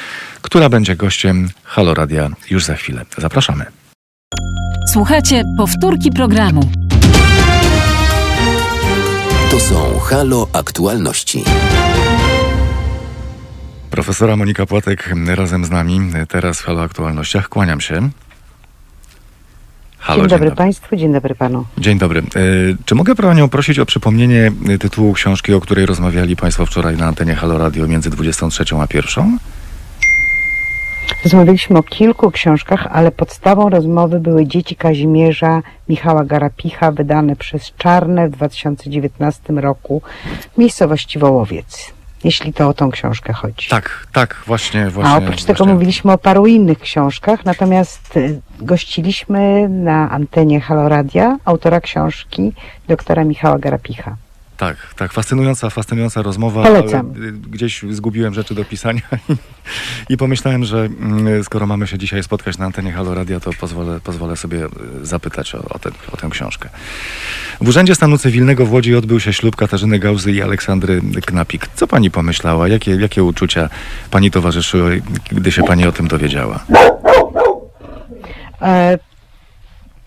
która 0.42 0.68
będzie 0.68 0.96
gościem 0.96 1.48
Halo 1.62 1.94
Radia 1.94 2.30
już 2.50 2.64
za 2.64 2.74
chwilę. 2.74 3.04
Zapraszamy. 3.18 3.83
Słuchajcie 4.86 5.44
powtórki 5.56 6.10
programu. 6.10 6.60
To 9.50 9.60
są 9.60 9.98
Halo 9.98 10.48
Aktualności. 10.52 11.44
Profesora 13.90 14.36
Monika 14.36 14.66
Płatek 14.66 15.10
razem 15.26 15.64
z 15.64 15.70
nami 15.70 16.00
teraz 16.28 16.60
w 16.60 16.64
Halo 16.64 16.82
Aktualnościach. 16.82 17.48
Kłaniam 17.48 17.80
się. 17.80 18.10
Halo, 19.98 20.20
dzień, 20.20 20.30
dobry 20.30 20.48
dzień 20.48 20.56
Państwu, 20.56 20.96
dzień 20.96 21.12
dobry 21.12 21.34
Panu. 21.34 21.64
Dzień 21.78 21.98
dobry. 21.98 22.20
E, 22.20 22.22
czy 22.84 22.94
mogę 22.94 23.14
Panią 23.14 23.48
prosić 23.48 23.78
o 23.78 23.86
przypomnienie 23.86 24.52
tytułu 24.80 25.12
książki, 25.12 25.54
o 25.54 25.60
której 25.60 25.86
rozmawiali 25.86 26.36
Państwo 26.36 26.66
wczoraj 26.66 26.96
na 26.96 27.06
antenie 27.06 27.34
Halo 27.34 27.58
Radio 27.58 27.86
między 27.86 28.10
23 28.10 28.64
a 28.80 28.86
1? 28.94 29.38
Rozmawialiśmy 31.24 31.78
o 31.78 31.82
kilku 31.82 32.30
książkach, 32.30 32.86
ale 32.90 33.12
podstawą 33.12 33.68
rozmowy 33.68 34.20
były 34.20 34.46
Dzieci 34.46 34.76
Kazimierza 34.76 35.62
Michała 35.88 36.24
Garapicha, 36.24 36.92
wydane 36.92 37.36
przez 37.36 37.72
Czarne 37.78 38.28
w 38.28 38.30
2019 38.30 39.52
roku 39.52 40.02
w 40.54 40.58
miejscowości 40.58 41.18
Wołowiec. 41.18 41.92
Jeśli 42.24 42.52
to 42.52 42.68
o 42.68 42.74
tą 42.74 42.90
książkę 42.90 43.32
chodzi. 43.32 43.68
Tak, 43.68 44.06
tak, 44.12 44.42
właśnie. 44.46 44.90
właśnie 44.90 45.12
A 45.12 45.16
oprócz 45.16 45.30
właśnie. 45.30 45.54
tego 45.54 45.66
mówiliśmy 45.66 46.12
o 46.12 46.18
paru 46.18 46.46
innych 46.46 46.78
książkach, 46.78 47.44
natomiast 47.44 48.16
y, 48.16 48.40
gościliśmy 48.60 49.68
na 49.68 50.10
antenie 50.10 50.60
Haloradia 50.60 51.38
autora 51.44 51.80
książki 51.80 52.52
doktora 52.88 53.24
Michała 53.24 53.58
Garapicha. 53.58 54.16
Tak, 54.56 54.76
tak, 54.96 55.12
fascynująca, 55.12 55.70
fascynująca 55.70 56.22
rozmowa. 56.22 56.62
Polecam. 56.62 57.12
y, 57.22 57.32
Gdzieś 57.32 57.82
zgubiłem 57.90 58.34
rzeczy 58.34 58.54
do 58.54 58.64
pisania 58.64 59.00
i, 59.28 59.34
i 60.12 60.16
pomyślałem, 60.16 60.64
że 60.64 60.78
mm, 60.78 61.44
skoro 61.44 61.66
mamy 61.66 61.86
się 61.86 61.98
dzisiaj 61.98 62.22
spotkać 62.22 62.58
na 62.58 62.64
antenie 62.66 62.92
Halo 62.92 63.14
Radia, 63.14 63.40
to 63.40 63.50
pozwolę, 63.60 64.00
pozwolę 64.04 64.36
sobie 64.36 64.64
y, 64.64 64.68
zapytać 65.06 65.54
o, 65.54 65.58
o, 65.68 65.78
tę, 65.78 65.90
o 66.12 66.16
tę 66.16 66.28
książkę. 66.30 66.68
W 67.60 67.68
Urzędzie 67.68 67.94
Stanu 67.94 68.18
Cywilnego 68.18 68.66
w 68.66 68.72
Łodzi 68.72 68.94
odbył 68.94 69.20
się 69.20 69.32
ślub 69.32 69.56
Katarzyny 69.56 69.98
Gauzy 69.98 70.32
i 70.32 70.42
Aleksandry 70.42 71.00
Knapik. 71.26 71.66
Co 71.74 71.86
pani 71.86 72.10
pomyślała? 72.10 72.68
Jakie, 72.68 72.96
jakie 72.96 73.22
uczucia 73.24 73.68
pani 74.10 74.30
towarzyszyły, 74.30 75.02
gdy 75.32 75.52
się 75.52 75.62
pani 75.62 75.86
o 75.86 75.92
tym 75.92 76.08
dowiedziała? 76.08 76.64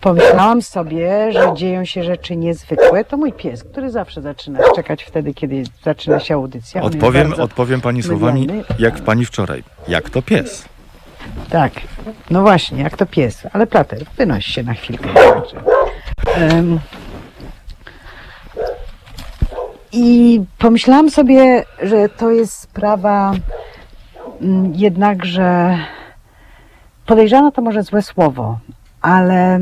Pomyślałam 0.00 0.62
sobie, 0.62 1.32
że 1.32 1.54
dzieją 1.54 1.84
się 1.84 2.02
rzeczy 2.04 2.36
niezwykłe. 2.36 3.04
To 3.04 3.16
mój 3.16 3.32
pies, 3.32 3.64
który 3.64 3.90
zawsze 3.90 4.22
zaczyna 4.22 4.58
szczekać 4.72 5.04
wtedy, 5.04 5.34
kiedy 5.34 5.62
zaczyna 5.82 6.20
się 6.20 6.34
audycja. 6.34 6.82
On 6.82 6.86
jest 6.86 6.96
Odpowiem, 6.96 7.28
bardzo 7.28 7.42
odpowiem 7.42 7.80
pani 7.80 8.02
słowami, 8.02 8.40
medialny. 8.40 8.64
jak 8.78 9.00
pani 9.00 9.24
wczoraj. 9.24 9.62
Jak 9.88 10.10
to 10.10 10.22
pies? 10.22 10.64
Tak, 11.50 11.72
no 12.30 12.42
właśnie, 12.42 12.82
jak 12.82 12.96
to 12.96 13.06
pies. 13.06 13.46
Ale 13.52 13.66
Plater, 13.66 14.04
wynoś 14.16 14.46
się 14.46 14.62
na 14.62 14.74
chwilkę. 14.74 15.08
Także. 15.14 15.62
Em, 16.36 16.80
I 19.92 20.40
pomyślałam 20.58 21.10
sobie, 21.10 21.64
że 21.82 22.08
to 22.08 22.30
jest 22.30 22.52
sprawa 22.52 23.32
mm, 24.40 24.72
jednakże 24.74 25.78
podejrzana 27.06 27.50
to 27.50 27.62
może 27.62 27.82
złe 27.82 28.02
słowo, 28.02 28.58
ale 29.02 29.60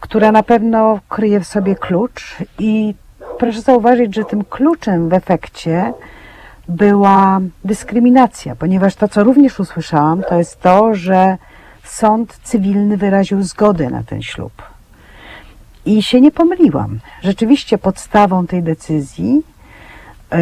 która 0.00 0.32
na 0.32 0.42
pewno 0.42 1.00
kryje 1.08 1.40
w 1.40 1.46
sobie 1.46 1.74
klucz 1.74 2.36
i 2.58 2.94
proszę 3.38 3.60
zauważyć, 3.60 4.14
że 4.14 4.24
tym 4.24 4.44
kluczem 4.44 5.08
w 5.08 5.12
efekcie 5.12 5.92
była 6.68 7.40
dyskryminacja, 7.64 8.56
ponieważ 8.56 8.94
to, 8.94 9.08
co 9.08 9.24
również 9.24 9.60
usłyszałam, 9.60 10.22
to 10.28 10.38
jest 10.38 10.60
to, 10.60 10.94
że 10.94 11.36
sąd 11.84 12.40
cywilny 12.42 12.96
wyraził 12.96 13.42
zgodę 13.42 13.90
na 13.90 14.02
ten 14.02 14.22
ślub. 14.22 14.52
I 15.86 16.02
się 16.02 16.20
nie 16.20 16.30
pomyliłam. 16.30 16.98
Rzeczywiście 17.22 17.78
podstawą 17.78 18.46
tej 18.46 18.62
decyzji, 18.62 19.42
e, 20.32 20.38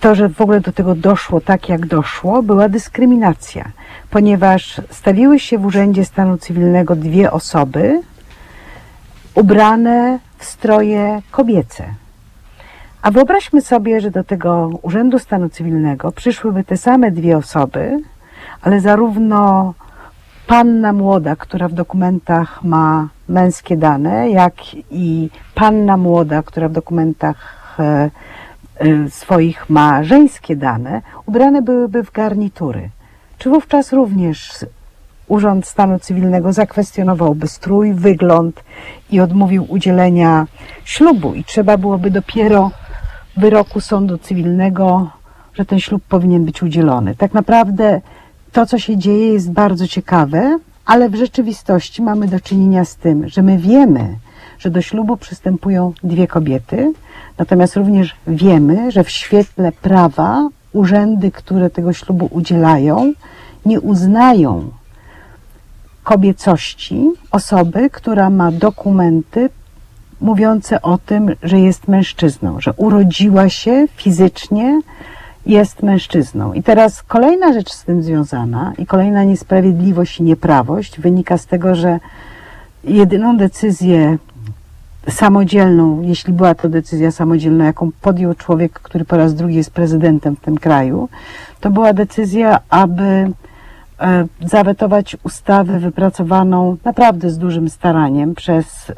to, 0.00 0.14
że 0.14 0.28
w 0.28 0.40
ogóle 0.40 0.60
do 0.60 0.72
tego 0.72 0.94
doszło 0.94 1.40
tak, 1.40 1.68
jak 1.68 1.86
doszło, 1.86 2.42
była 2.42 2.68
dyskryminacja, 2.68 3.64
ponieważ 4.10 4.80
stawiły 4.90 5.38
się 5.38 5.58
w 5.58 5.66
Urzędzie 5.66 6.04
Stanu 6.04 6.38
Cywilnego 6.38 6.96
dwie 6.96 7.32
osoby 7.32 8.02
ubrane 9.34 10.18
w 10.38 10.44
stroje 10.44 11.22
kobiece. 11.30 11.84
A 13.02 13.10
wyobraźmy 13.10 13.60
sobie, 13.60 14.00
że 14.00 14.10
do 14.10 14.24
tego 14.24 14.70
Urzędu 14.82 15.18
Stanu 15.18 15.48
Cywilnego 15.48 16.12
przyszłyby 16.12 16.64
te 16.64 16.76
same 16.76 17.10
dwie 17.10 17.36
osoby, 17.36 17.98
ale 18.62 18.80
zarówno 18.80 19.74
panna 20.46 20.92
młoda, 20.92 21.36
która 21.36 21.68
w 21.68 21.72
dokumentach 21.72 22.64
ma 22.64 23.08
męskie 23.28 23.76
dane, 23.76 24.30
jak 24.30 24.54
i 24.90 25.30
panna 25.54 25.96
młoda, 25.96 26.42
która 26.42 26.68
w 26.68 26.72
dokumentach 26.72 27.76
e, 27.78 28.10
e, 28.78 29.10
swoich 29.10 29.70
ma 29.70 30.04
żeńskie 30.04 30.56
dane, 30.56 31.02
ubrane 31.26 31.62
byłyby 31.62 32.04
w 32.04 32.12
garnitury. 32.12 32.90
Czy 33.38 33.50
wówczas 33.50 33.92
również 33.92 34.52
Urząd 35.32 35.66
Stanu 35.66 35.98
Cywilnego 35.98 36.52
zakwestionowałby 36.52 37.48
strój, 37.48 37.94
wygląd 37.94 38.64
i 39.10 39.20
odmówił 39.20 39.66
udzielenia 39.68 40.46
ślubu 40.84 41.34
i 41.34 41.44
trzeba 41.44 41.76
byłoby 41.76 42.10
dopiero 42.10 42.70
wyroku 43.36 43.80
sądu 43.80 44.18
cywilnego, 44.18 45.10
że 45.54 45.64
ten 45.64 45.80
ślub 45.80 46.02
powinien 46.08 46.44
być 46.44 46.62
udzielony. 46.62 47.14
Tak 47.14 47.34
naprawdę 47.34 48.00
to, 48.52 48.66
co 48.66 48.78
się 48.78 48.96
dzieje, 48.96 49.32
jest 49.32 49.52
bardzo 49.52 49.88
ciekawe, 49.88 50.58
ale 50.86 51.08
w 51.08 51.14
rzeczywistości 51.14 52.02
mamy 52.02 52.28
do 52.28 52.40
czynienia 52.40 52.84
z 52.84 52.96
tym, 52.96 53.28
że 53.28 53.42
my 53.42 53.58
wiemy, 53.58 54.16
że 54.58 54.70
do 54.70 54.82
ślubu 54.82 55.16
przystępują 55.16 55.92
dwie 56.04 56.26
kobiety, 56.26 56.92
natomiast 57.38 57.76
również 57.76 58.14
wiemy, 58.26 58.90
że 58.90 59.04
w 59.04 59.10
świetle 59.10 59.72
prawa 59.72 60.48
urzędy, 60.72 61.30
które 61.30 61.70
tego 61.70 61.92
ślubu 61.92 62.28
udzielają, 62.30 63.12
nie 63.66 63.80
uznają 63.80 64.70
kobiecości 66.02 67.10
osoby, 67.30 67.90
która 67.90 68.30
ma 68.30 68.52
dokumenty 68.52 69.48
mówiące 70.20 70.82
o 70.82 70.98
tym, 70.98 71.30
że 71.42 71.60
jest 71.60 71.88
mężczyzną, 71.88 72.60
że 72.60 72.72
urodziła 72.72 73.48
się 73.48 73.88
fizycznie, 73.96 74.80
jest 75.46 75.82
mężczyzną. 75.82 76.52
I 76.52 76.62
teraz 76.62 77.02
kolejna 77.02 77.52
rzecz 77.52 77.72
z 77.72 77.84
tym 77.84 78.02
związana 78.02 78.72
i 78.78 78.86
kolejna 78.86 79.24
niesprawiedliwość 79.24 80.20
i 80.20 80.22
nieprawość 80.22 81.00
wynika 81.00 81.38
z 81.38 81.46
tego, 81.46 81.74
że 81.74 82.00
jedyną 82.84 83.36
decyzję 83.36 84.18
samodzielną, 85.08 86.02
jeśli 86.02 86.32
była 86.32 86.54
to 86.54 86.68
decyzja 86.68 87.10
samodzielna, 87.10 87.64
jaką 87.64 87.90
podjął 88.00 88.34
człowiek, 88.34 88.72
który 88.72 89.04
po 89.04 89.16
raz 89.16 89.34
drugi 89.34 89.54
jest 89.54 89.70
prezydentem 89.70 90.36
w 90.36 90.40
tym 90.40 90.58
kraju, 90.58 91.08
to 91.60 91.70
była 91.70 91.92
decyzja, 91.92 92.60
aby 92.68 93.32
zawetować 94.40 95.16
ustawę 95.24 95.78
wypracowaną 95.78 96.76
naprawdę 96.84 97.30
z 97.30 97.38
dużym 97.38 97.68
staraniem 97.68 98.34
przez 98.34 98.92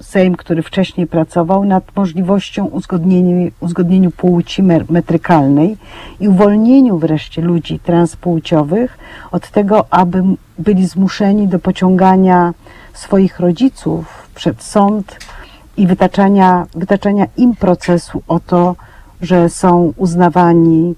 Sejm, 0.00 0.36
który 0.36 0.62
wcześniej 0.62 1.06
pracował 1.06 1.64
nad 1.64 1.96
możliwością 1.96 2.64
uzgodnienia, 2.64 3.50
uzgodnieniu 3.60 4.10
płci 4.10 4.62
metrykalnej 4.90 5.76
i 6.20 6.28
uwolnieniu 6.28 6.98
wreszcie 6.98 7.42
ludzi 7.42 7.78
transpłciowych 7.78 8.98
od 9.30 9.50
tego, 9.50 9.86
aby 9.90 10.22
byli 10.58 10.86
zmuszeni 10.86 11.48
do 11.48 11.58
pociągania 11.58 12.54
swoich 12.92 13.40
rodziców 13.40 14.28
przed 14.34 14.62
sąd 14.62 15.18
i 15.76 15.86
wytaczania, 15.86 16.66
wytaczania 16.74 17.26
im 17.36 17.56
procesu 17.56 18.22
o 18.28 18.40
to, 18.40 18.76
że 19.20 19.48
są 19.48 19.92
uznawani 19.96 20.94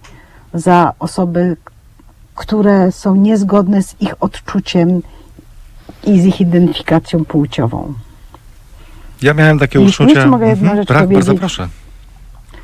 za 0.55 0.93
osoby, 0.99 1.57
które 2.37 2.93
są 2.93 3.15
niezgodne 3.15 3.83
z 3.83 4.01
ich 4.01 4.15
odczuciem 4.21 5.03
i 6.05 6.21
z 6.21 6.25
ich 6.25 6.41
identyfikacją 6.41 7.25
płciową. 7.25 7.95
Ja 9.23 9.35
miałem 9.35 9.59
takie 9.59 9.81
Jeśli 9.81 10.05
uczucie... 10.05 10.15
jeszcze 10.15 10.31
mogę 10.31 10.47
jedną 10.49 10.77
rzecz 10.77 10.89
tak, 10.89 10.97
bardzo 10.97 11.15
powiedzieć. 11.15 11.39
proszę. 11.39 11.69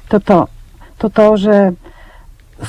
to 0.09 0.21
to, 0.21 0.49
to 0.99 1.11
to, 1.11 1.37
że 1.37 1.73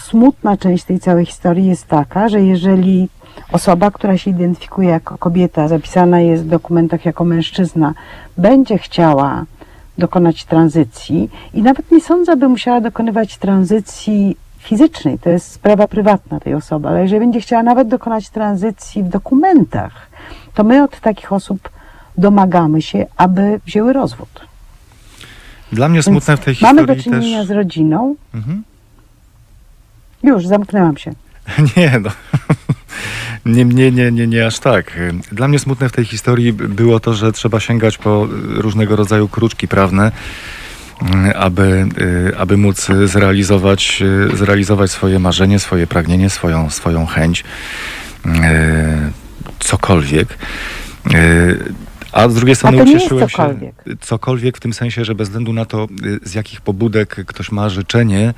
smutna 0.01 0.57
część 0.57 0.83
tej 0.83 0.99
całej 0.99 1.25
historii 1.25 1.65
jest 1.65 1.87
taka, 1.87 2.29
że 2.29 2.41
jeżeli 2.41 3.09
osoba, 3.51 3.91
która 3.91 4.17
się 4.17 4.31
identyfikuje 4.31 4.89
jako 4.89 5.17
kobieta, 5.17 5.67
zapisana 5.67 6.19
jest 6.19 6.43
w 6.43 6.47
dokumentach 6.47 7.05
jako 7.05 7.23
mężczyzna, 7.23 7.93
będzie 8.37 8.77
chciała 8.77 9.45
dokonać 9.97 10.45
tranzycji 10.45 11.29
i 11.53 11.61
nawet 11.61 11.91
nie 11.91 12.01
sądzę, 12.01 12.35
by 12.35 12.47
musiała 12.47 12.81
dokonywać 12.81 13.37
tranzycji 13.37 14.37
fizycznej, 14.63 15.19
to 15.19 15.29
jest 15.29 15.51
sprawa 15.51 15.87
prywatna 15.87 16.39
tej 16.39 16.53
osoby, 16.53 16.87
ale 16.87 17.01
jeżeli 17.01 17.19
będzie 17.19 17.41
chciała 17.41 17.63
nawet 17.63 17.87
dokonać 17.87 18.29
tranzycji 18.29 19.03
w 19.03 19.09
dokumentach, 19.09 20.07
to 20.53 20.63
my 20.63 20.83
od 20.83 20.99
takich 20.99 21.33
osób 21.33 21.69
domagamy 22.17 22.81
się, 22.81 23.05
aby 23.17 23.59
wzięły 23.65 23.93
rozwód. 23.93 24.47
Dla 25.71 25.89
mnie 25.89 25.97
Więc 25.97 26.05
smutne 26.05 26.37
w 26.37 26.39
tej 26.39 26.55
mamy 26.61 26.81
historii 26.81 26.97
do 26.97 27.03
czynienia 27.03 27.39
też... 27.39 27.47
z 27.47 27.51
rodziną. 27.51 28.15
Mhm. 28.33 28.63
Już, 30.23 30.47
zamknęłam 30.47 30.97
się. 30.97 31.11
Nie, 31.77 31.99
no. 31.99 32.09
Nie, 33.45 33.65
nie, 33.65 33.91
nie, 33.91 34.11
nie, 34.11 34.27
nie 34.27 34.45
aż 34.45 34.59
tak. 34.59 34.99
Dla 35.31 35.47
mnie 35.47 35.59
smutne 35.59 35.89
w 35.89 35.91
tej 35.91 36.05
historii 36.05 36.53
było 36.53 36.99
to, 36.99 37.13
że 37.13 37.31
trzeba 37.31 37.59
sięgać 37.59 37.97
po 37.97 38.27
różnego 38.47 38.95
rodzaju 38.95 39.27
kruczki 39.27 39.67
prawne, 39.67 40.11
aby, 41.35 41.85
y, 42.31 42.37
aby 42.37 42.57
móc 42.57 42.87
zrealizować, 43.05 44.03
y, 44.31 44.37
zrealizować 44.37 44.91
swoje 44.91 45.19
marzenie, 45.19 45.59
swoje 45.59 45.87
pragnienie, 45.87 46.29
swoją, 46.29 46.69
swoją 46.69 47.05
chęć, 47.05 47.43
y, 48.25 48.29
cokolwiek. 49.59 50.37
A 52.11 52.29
z 52.29 52.35
drugiej 52.35 52.55
strony 52.55 52.83
ucieszyłem 52.83 53.29
cokolwiek. 53.29 53.75
się 53.87 53.97
cokolwiek 54.01 54.57
w 54.57 54.59
tym 54.59 54.73
sensie, 54.73 55.05
że 55.05 55.15
bez 55.15 55.27
względu 55.27 55.53
na 55.53 55.65
to, 55.65 55.87
z 56.23 56.33
jakich 56.33 56.61
pobudek 56.61 57.15
ktoś 57.25 57.51
ma 57.51 57.69
życzenie, 57.69 58.33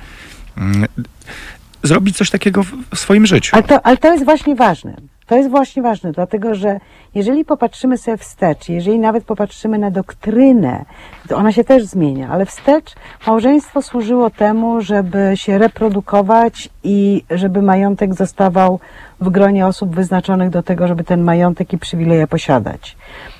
zrobić 1.82 2.16
coś 2.16 2.30
takiego 2.30 2.62
w 2.62 2.72
w 2.94 2.98
swoim 2.98 3.26
życiu. 3.26 3.56
Ale 3.56 3.62
to, 3.62 3.86
ale 3.86 3.96
to 3.96 4.12
jest 4.12 4.24
właśnie 4.24 4.54
ważne. 4.54 4.96
To 5.26 5.36
jest 5.36 5.50
właśnie 5.50 5.82
ważne, 5.82 6.12
dlatego 6.12 6.54
że 6.54 6.80
jeżeli 7.14 7.44
popatrzymy 7.44 7.98
sobie 7.98 8.16
wstecz, 8.16 8.68
jeżeli 8.68 8.98
nawet 8.98 9.24
popatrzymy 9.24 9.78
na 9.78 9.90
doktrynę, 9.90 10.84
to 11.28 11.36
ona 11.36 11.52
się 11.52 11.64
też 11.64 11.84
zmienia, 11.84 12.28
ale 12.28 12.46
wstecz 12.46 12.94
małżeństwo 13.26 13.82
służyło 13.82 14.30
temu, 14.30 14.80
żeby 14.80 15.32
się 15.34 15.58
reprodukować 15.58 16.68
i 16.84 17.24
żeby 17.30 17.62
majątek 17.62 18.14
zostawał 18.14 18.80
w 19.20 19.30
gronie 19.30 19.66
osób 19.66 19.94
wyznaczonych 19.94 20.50
do 20.50 20.62
tego, 20.62 20.88
żeby 20.88 21.04
ten 21.04 21.22
majątek 21.22 21.72
i 21.72 21.78
przywileje 21.78 22.26
posiadać. 22.26 22.96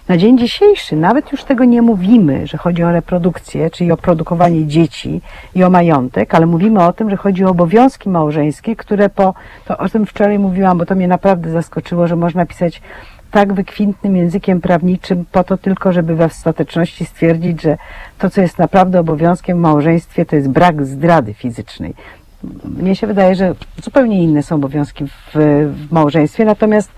Na 0.09 0.17
dzień 0.17 0.39
dzisiejszy 0.39 0.97
nawet 0.97 1.33
już 1.33 1.45
tego 1.45 1.65
nie 1.65 1.83
mówimy, 1.83 2.47
że 2.47 2.59
chodzi 2.59 2.83
o 2.83 2.93
reprodukcję, 2.93 3.71
czyli 3.71 3.93
o 3.93 3.97
produkowanie 3.97 4.67
dzieci 4.67 5.21
i 5.55 5.65
o 5.65 5.71
majątek, 5.71 6.35
ale 6.35 6.47
mówimy 6.47 6.83
o 6.85 6.93
tym, 6.93 7.11
że 7.11 7.17
chodzi 7.17 7.45
o 7.45 7.51
obowiązki 7.51 8.09
małżeńskie, 8.09 8.77
które 8.77 9.09
po, 9.09 9.35
to 9.65 9.79
o 9.79 9.89
tym 9.89 10.07
wczoraj 10.07 10.39
mówiłam, 10.39 10.79
bo 10.79 10.87
to 10.87 10.95
mnie 10.95 11.09
naprawdę 11.09 11.51
zaskoczyło, 11.51 12.07
że 12.07 12.17
można 12.17 12.47
pisać 12.47 12.83
tak 13.31 13.53
wykwintnym 13.53 14.17
językiem 14.17 14.61
prawniczym 14.61 15.25
po 15.33 15.45
to 15.45 15.57
tylko, 15.57 15.93
żeby 15.93 16.17
we 16.17 16.25
ostateczności 16.25 17.05
stwierdzić, 17.05 17.63
że 17.63 17.77
to, 18.19 18.31
co 18.31 18.41
jest 18.41 18.59
naprawdę 18.59 19.01
obowiązkiem 19.01 19.59
w 19.59 19.61
małżeństwie, 19.61 20.27
to 20.27 20.37
jest 20.37 20.49
brak 20.49 20.87
zdrady 20.87 21.35
fizycznej. 21.35 21.95
Mnie 22.65 22.97
się 22.97 23.07
wydaje, 23.07 23.35
że 23.35 23.55
zupełnie 23.83 24.25
inne 24.25 24.43
są 24.43 24.57
obowiązki 24.57 25.05
w, 25.07 25.13
w 25.75 25.93
małżeństwie, 25.93 26.45
natomiast 26.45 26.91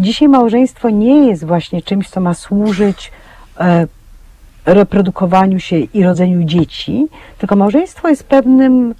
dzisiaj 0.00 0.28
małżeństwo 0.28 0.90
nie 0.90 1.26
jest 1.26 1.44
właśnie 1.44 1.82
czymś, 1.82 2.10
co 2.10 2.20
ma 2.20 2.34
służyć 2.34 3.12
e, 3.60 3.86
reprodukowaniu 4.66 5.60
się 5.60 5.76
i 5.78 6.02
rodzeniu 6.02 6.44
dzieci, 6.44 7.06
tylko 7.38 7.56
małżeństwo 7.56 8.08
jest 8.08 8.24
pewnym 8.24 8.94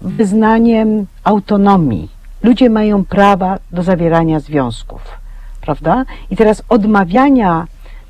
wyznaniem 0.00 1.06
autonomii. 1.24 2.08
Ludzie 2.42 2.70
mają 2.70 3.04
prawa 3.04 3.58
do 3.72 3.82
zawierania 3.82 4.40
związków 4.40 5.20
prawda? 5.60 6.04
I 6.30 6.36
teraz 6.36 6.62
odmawiania 6.68 7.66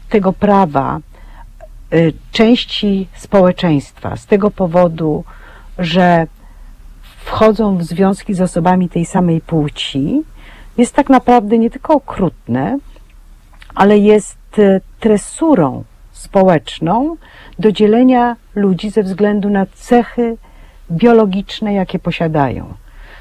tego 0.09 0.33
prawa 0.33 1.01
y, 1.95 2.13
części 2.33 3.09
społeczeństwa 3.17 4.17
z 4.17 4.27
tego 4.27 4.51
powodu, 4.51 5.25
że 5.79 6.27
wchodzą 7.31 7.77
w 7.77 7.83
związki 7.83 8.35
z 8.35 8.41
osobami 8.41 8.89
tej 8.89 9.05
samej 9.05 9.41
płci, 9.41 10.23
jest 10.79 10.95
tak 10.95 11.09
naprawdę 11.09 11.59
nie 11.59 11.71
tylko 11.71 11.95
okrutne, 11.95 12.79
ale 13.75 13.99
jest 13.99 14.59
y, 14.59 14.81
tresurą 15.01 15.85
społeczną 16.13 17.17
do 17.59 17.73
dzielenia 17.73 18.37
ludzi 18.55 18.91
ze 18.91 19.03
względu 19.03 19.51
na 19.51 19.67
cechy 19.67 20.37
biologiczne, 20.91 21.75
jakie 21.75 21.99
posiadają. 21.99 22.75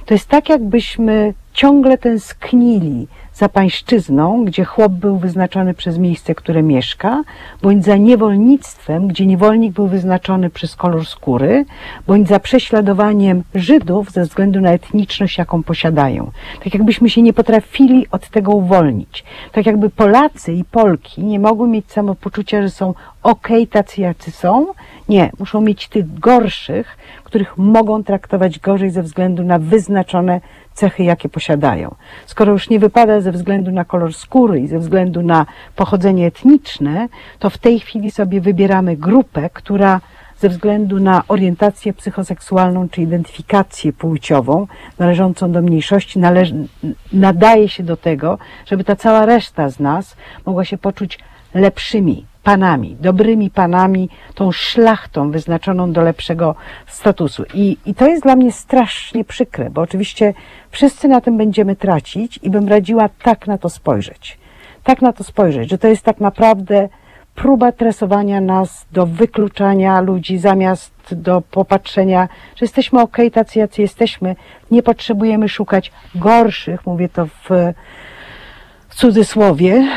To 0.05 0.13
jest 0.13 0.27
tak, 0.27 0.49
jakbyśmy 0.49 1.33
ciągle 1.53 1.97
tęsknili 1.97 3.07
za 3.39 3.50
pańszczyzną, 3.50 4.46
gdzie 4.46 4.65
chłop 4.65 4.91
był 4.91 5.17
wyznaczony 5.17 5.74
przez 5.74 5.98
miejsce, 5.98 6.36
które 6.36 6.63
mieszka, 6.63 7.24
bądź 7.62 7.86
za 7.86 7.98
niewolnictwem, 7.98 9.08
gdzie 9.08 9.25
niewolnik 9.25 9.74
był 9.74 9.88
wyznaczony 9.88 10.50
przez 10.50 10.75
kolor 10.75 11.05
skóry, 11.05 11.65
bądź 12.08 12.27
za 12.27 12.39
prześladowaniem 12.39 13.43
Żydów 13.55 14.12
ze 14.12 14.24
względu 14.24 14.62
na 14.62 14.72
etniczność, 14.72 15.38
jaką 15.38 15.63
posiadają. 15.63 16.31
Tak 16.63 16.74
jakbyśmy 16.74 17.10
się 17.10 17.22
nie 17.22 17.34
potrafili 17.34 18.08
od 18.12 18.29
tego 18.29 18.51
uwolnić. 18.51 19.24
Tak 19.51 19.65
jakby 19.65 19.89
Polacy 19.89 20.53
i 20.53 20.63
Polki 20.63 21.24
nie 21.24 21.39
mogły 21.39 21.67
mieć 21.67 21.91
samopoczucia, 21.91 22.62
że 22.62 22.69
są 22.69 22.93
okej 23.24 23.63
okay, 23.63 23.67
tacy, 23.67 24.01
jacy 24.01 24.31
są. 24.31 24.67
Nie, 25.10 25.31
muszą 25.39 25.62
mieć 25.62 25.88
tych 25.88 26.19
gorszych, 26.19 26.98
których 27.24 27.58
mogą 27.58 28.03
traktować 28.03 28.60
gorzej 28.60 28.89
ze 28.89 29.03
względu 29.03 29.43
na 29.43 29.60
wyznaczone 29.60 30.41
cechy, 30.79 31.03
jakie 31.03 31.29
posiadają. 31.29 31.95
Skoro 32.25 32.51
już 32.51 32.69
nie 32.69 32.79
wypada 32.79 33.21
ze 33.21 33.31
względu 33.31 33.71
na 33.71 33.86
kolor 33.86 34.13
skóry 34.13 34.59
i 34.59 34.67
ze 34.67 34.79
względu 34.79 35.21
na 35.21 35.45
pochodzenie 35.75 36.27
etniczne, 36.27 37.07
to 37.39 37.50
w 37.50 37.57
tej 37.57 37.79
chwili 37.79 38.12
sobie 38.12 38.41
wybieramy 38.41 38.98
grupę, 38.98 39.50
która 39.53 40.01
ze 40.39 40.50
względu 40.50 41.00
na 41.00 41.24
orientację 41.27 41.93
psychoseksualną 41.93 42.89
czy 42.89 43.01
identyfikację 43.01 43.93
płciową 43.93 44.67
należącą 45.00 45.51
do 45.51 45.62
mniejszości 45.62 46.19
nadaje 47.13 47.69
się 47.69 47.83
do 47.83 47.98
tego, 47.98 48.38
żeby 48.65 48.83
ta 48.83 48.95
cała 48.95 49.25
reszta 49.25 49.69
z 49.69 49.79
nas 49.79 50.15
mogła 50.45 50.65
się 50.65 50.77
poczuć 50.77 51.19
lepszymi, 51.53 52.25
panami, 52.49 52.97
dobrymi 52.99 53.49
panami, 53.49 54.09
tą 54.35 54.51
szlachtą 54.51 55.31
wyznaczoną 55.31 55.91
do 55.91 56.01
lepszego 56.01 56.55
statusu. 56.88 57.43
I, 57.53 57.77
I 57.85 57.95
to 57.95 58.07
jest 58.07 58.23
dla 58.23 58.35
mnie 58.35 58.51
strasznie 58.51 59.25
przykre, 59.25 59.69
bo 59.69 59.81
oczywiście 59.81 60.33
wszyscy 60.71 61.07
na 61.07 61.21
tym 61.21 61.38
będziemy 61.38 61.75
tracić 61.75 62.39
i 62.43 62.49
bym 62.49 62.67
radziła 62.67 63.09
tak 63.23 63.47
na 63.47 63.57
to 63.57 63.69
spojrzeć. 63.69 64.38
Tak 64.83 65.01
na 65.01 65.13
to 65.13 65.23
spojrzeć, 65.23 65.69
że 65.69 65.77
to 65.77 65.88
jest 65.88 66.03
tak 66.03 66.19
naprawdę 66.19 66.89
próba 67.35 67.71
tresowania 67.71 68.41
nas 68.41 68.85
do 68.91 69.05
wykluczania 69.05 70.01
ludzi 70.01 70.38
zamiast 70.38 70.93
do 71.12 71.41
popatrzenia, 71.41 72.27
że 72.55 72.63
jesteśmy 72.65 73.01
ok, 73.01 73.17
tacy 73.33 73.59
jacy 73.59 73.81
jesteśmy. 73.81 74.35
Nie 74.71 74.83
potrzebujemy 74.83 75.49
szukać 75.49 75.91
gorszych, 76.15 76.85
mówię 76.85 77.09
to 77.09 77.25
w, 77.25 77.49
cudzysłowie. 78.89 79.88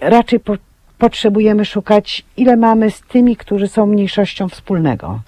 Raczej 0.00 0.40
po, 0.40 0.54
potrzebujemy 1.00 1.64
szukać, 1.64 2.24
ile 2.36 2.56
mamy 2.56 2.90
z 2.90 3.00
tymi, 3.00 3.36
którzy 3.36 3.68
są 3.68 3.86
mniejszością 3.86 4.48
wspólnego. 4.48 5.20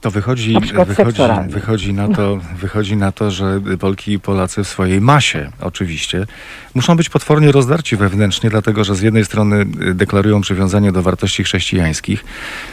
To 0.00 0.10
wychodzi, 0.10 0.52
na 0.52 0.84
wychodzi, 0.84 1.22
wychodzi, 1.48 1.92
na 1.92 2.08
to, 2.08 2.38
wychodzi 2.56 2.96
na 2.96 3.12
to, 3.12 3.30
że 3.30 3.60
Polki 3.80 4.12
i 4.12 4.20
Polacy 4.20 4.64
w 4.64 4.68
swojej 4.68 5.00
masie 5.00 5.50
oczywiście 5.60 6.26
muszą 6.74 6.96
być 6.96 7.08
potwornie 7.08 7.52
rozdarci 7.52 7.96
wewnętrznie, 7.96 8.50
dlatego 8.50 8.84
że 8.84 8.94
z 8.94 9.02
jednej 9.02 9.24
strony 9.24 9.64
deklarują 9.94 10.40
przywiązanie 10.40 10.92
do 10.92 11.02
wartości 11.02 11.44
chrześcijańskich, 11.44 12.24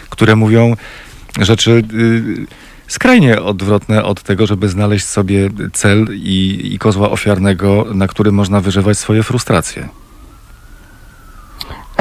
które 0.09 0.35
mówią 0.35 0.75
rzeczy 1.41 1.71
y, 1.93 2.45
skrajnie 2.87 3.41
odwrotne 3.41 4.03
od 4.03 4.23
tego, 4.23 4.47
żeby 4.47 4.69
znaleźć 4.69 5.05
sobie 5.05 5.49
cel 5.73 6.07
i, 6.13 6.69
i 6.73 6.79
kozła 6.79 7.09
ofiarnego, 7.09 7.85
na 7.93 8.07
którym 8.07 8.35
można 8.35 8.61
wyżywać 8.61 8.97
swoje 8.97 9.23
frustracje. 9.23 10.00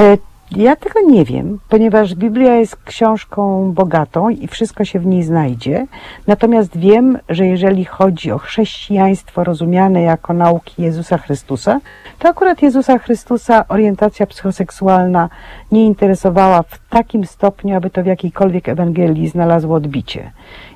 E, 0.01 0.19
ja 0.57 0.77
tego 0.77 1.01
nie 1.01 1.25
wiem, 1.25 1.59
ponieważ 1.69 2.15
Biblia 2.15 2.55
jest 2.55 2.77
książką 2.77 3.73
bogatą 3.73 4.29
i 4.29 4.49
wszystko 4.49 4.85
się 4.85 4.99
w 4.99 5.07
niej 5.07 5.23
znajdzie. 5.23 5.87
Natomiast 6.27 6.79
wiem, 6.79 7.19
że 7.29 7.47
jeżeli 7.47 7.85
chodzi 7.85 8.33
o 8.33 8.39
chrześcijaństwo 8.39 9.45
rozumiane 9.45 10.03
jako 10.03 10.33
nauki 10.33 10.83
Jezusa 10.83 11.19
Chrystusa, 11.19 11.81
to 12.19 12.29
akurat 12.29 12.63
Jezusa 12.63 12.99
Chrystusa 12.99 13.69
orientacja 13.69 14.27
psychoseksualna 14.27 15.29
nie 15.73 15.87
interesowała 15.87 16.63
w 16.63 16.89
takim 16.89 17.25
stopniu, 17.25 17.77
aby 17.77 17.91
to 17.91 18.03
w 18.03 18.07
jakiejkolwiek 18.07 18.69
Ewangelii 18.69 19.29
znalazło 19.29 19.77
odbicie. 19.77 20.31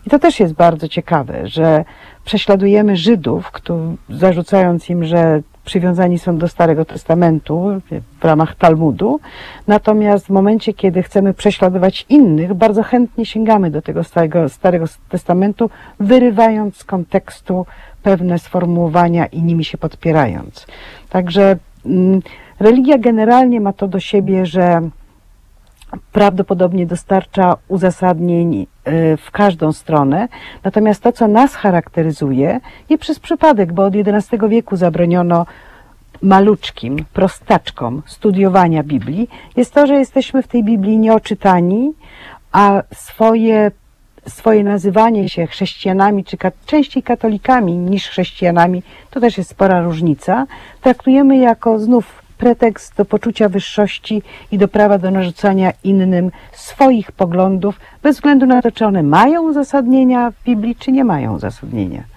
I 0.06 0.10
to 0.10 0.18
też 0.18 0.40
jest 0.40 0.54
bardzo 0.54 0.88
ciekawe, 0.88 1.48
że 1.48 1.84
prześladujemy 2.24 2.96
Żydów, 2.96 3.52
zarzucając 4.08 4.90
im, 4.90 5.04
że 5.04 5.42
przywiązani 5.64 6.18
są 6.18 6.38
do 6.38 6.48
Starego 6.48 6.84
Testamentu 6.84 7.80
w 8.20 8.24
ramach 8.24 8.54
Talmudu. 8.54 9.20
Natomiast 9.66 10.26
w 10.26 10.30
momencie, 10.30 10.74
kiedy 10.74 11.02
chcemy 11.02 11.34
prześladować 11.34 12.06
innych, 12.08 12.54
bardzo 12.54 12.82
chętnie 12.82 13.26
sięgamy 13.26 13.70
do 13.70 13.82
tego 13.82 14.04
Starego, 14.04 14.48
Starego 14.48 14.84
Testamentu, 15.08 15.70
wyrywając 16.00 16.76
z 16.76 16.84
kontekstu 16.84 17.66
pewne 18.02 18.38
sformułowania 18.38 19.26
i 19.26 19.42
nimi 19.42 19.64
się 19.64 19.78
podpierając. 19.78 20.66
Także 21.10 21.56
mm, 21.86 22.20
religia 22.60 22.98
generalnie 22.98 23.60
ma 23.60 23.72
to 23.72 23.88
do 23.88 24.00
siebie, 24.00 24.46
że 24.46 24.80
prawdopodobnie 26.12 26.86
dostarcza 26.86 27.56
uzasadnień 27.68 28.54
y, 28.62 28.66
w 29.16 29.30
każdą 29.30 29.72
stronę. 29.72 30.28
Natomiast 30.64 31.02
to, 31.02 31.12
co 31.12 31.28
nas 31.28 31.54
charakteryzuje, 31.54 32.60
nie 32.90 32.98
przez 32.98 33.20
przypadek, 33.20 33.72
bo 33.72 33.84
od 33.84 33.94
XI 33.96 34.36
wieku 34.48 34.76
zabroniono 34.76 35.46
maluczkim, 36.22 37.04
prostaczkom 37.12 38.02
studiowania 38.06 38.82
Biblii, 38.82 39.28
jest 39.56 39.74
to, 39.74 39.86
że 39.86 39.94
jesteśmy 39.94 40.42
w 40.42 40.48
tej 40.48 40.64
Biblii 40.64 40.98
nieoczytani, 40.98 41.92
a 42.52 42.82
swoje, 42.94 43.70
swoje 44.26 44.64
nazywanie 44.64 45.28
się 45.28 45.46
chrześcijanami, 45.46 46.24
czy 46.24 46.36
częściej 46.66 47.02
katolikami 47.02 47.76
niż 47.76 48.08
chrześcijanami, 48.08 48.82
to 49.10 49.20
też 49.20 49.38
jest 49.38 49.50
spora 49.50 49.82
różnica, 49.82 50.46
traktujemy 50.80 51.36
jako 51.36 51.78
znów 51.78 52.23
pretekst 52.38 52.96
do 52.96 53.04
poczucia 53.04 53.48
wyższości 53.48 54.22
i 54.52 54.58
do 54.58 54.68
prawa 54.68 54.98
do 54.98 55.10
narzucania 55.10 55.72
innym 55.84 56.30
swoich 56.52 57.12
poglądów, 57.12 57.80
bez 58.02 58.16
względu 58.16 58.46
na 58.46 58.62
to, 58.62 58.72
czy 58.72 58.86
one 58.86 59.02
mają 59.02 59.42
uzasadnienia 59.42 60.30
w 60.30 60.44
Biblii, 60.44 60.76
czy 60.76 60.92
nie 60.92 61.04
mają 61.04 61.34
uzasadnienia. 61.34 62.13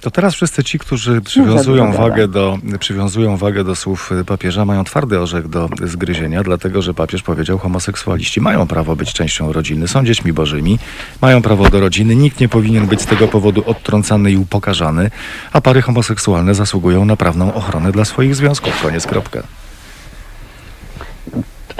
To 0.00 0.10
teraz 0.10 0.34
wszyscy 0.34 0.64
ci, 0.64 0.78
którzy 0.78 1.20
przywiązują 1.20 1.92
wagę, 1.92 2.28
do, 2.28 2.58
przywiązują 2.78 3.36
wagę 3.36 3.64
do 3.64 3.76
słów 3.76 4.10
papieża, 4.26 4.64
mają 4.64 4.84
twardy 4.84 5.20
orzech 5.20 5.48
do 5.48 5.68
zgryzienia, 5.84 6.42
dlatego 6.42 6.82
że 6.82 6.94
papież 6.94 7.22
powiedział, 7.22 7.58
homoseksualiści 7.58 8.40
mają 8.40 8.66
prawo 8.66 8.96
być 8.96 9.12
częścią 9.12 9.52
rodziny, 9.52 9.88
są 9.88 10.04
dziećmi 10.04 10.32
bożymi, 10.32 10.78
mają 11.20 11.42
prawo 11.42 11.68
do 11.70 11.80
rodziny, 11.80 12.16
nikt 12.16 12.40
nie 12.40 12.48
powinien 12.48 12.86
być 12.86 13.02
z 13.02 13.06
tego 13.06 13.28
powodu 13.28 13.62
odtrącany 13.66 14.32
i 14.32 14.36
upokarzany, 14.36 15.10
a 15.52 15.60
pary 15.60 15.82
homoseksualne 15.82 16.54
zasługują 16.54 17.04
na 17.04 17.16
prawną 17.16 17.54
ochronę 17.54 17.92
dla 17.92 18.04
swoich 18.04 18.36
związków. 18.36 18.82
Koniec, 18.82 19.06
kropka. 19.06 19.42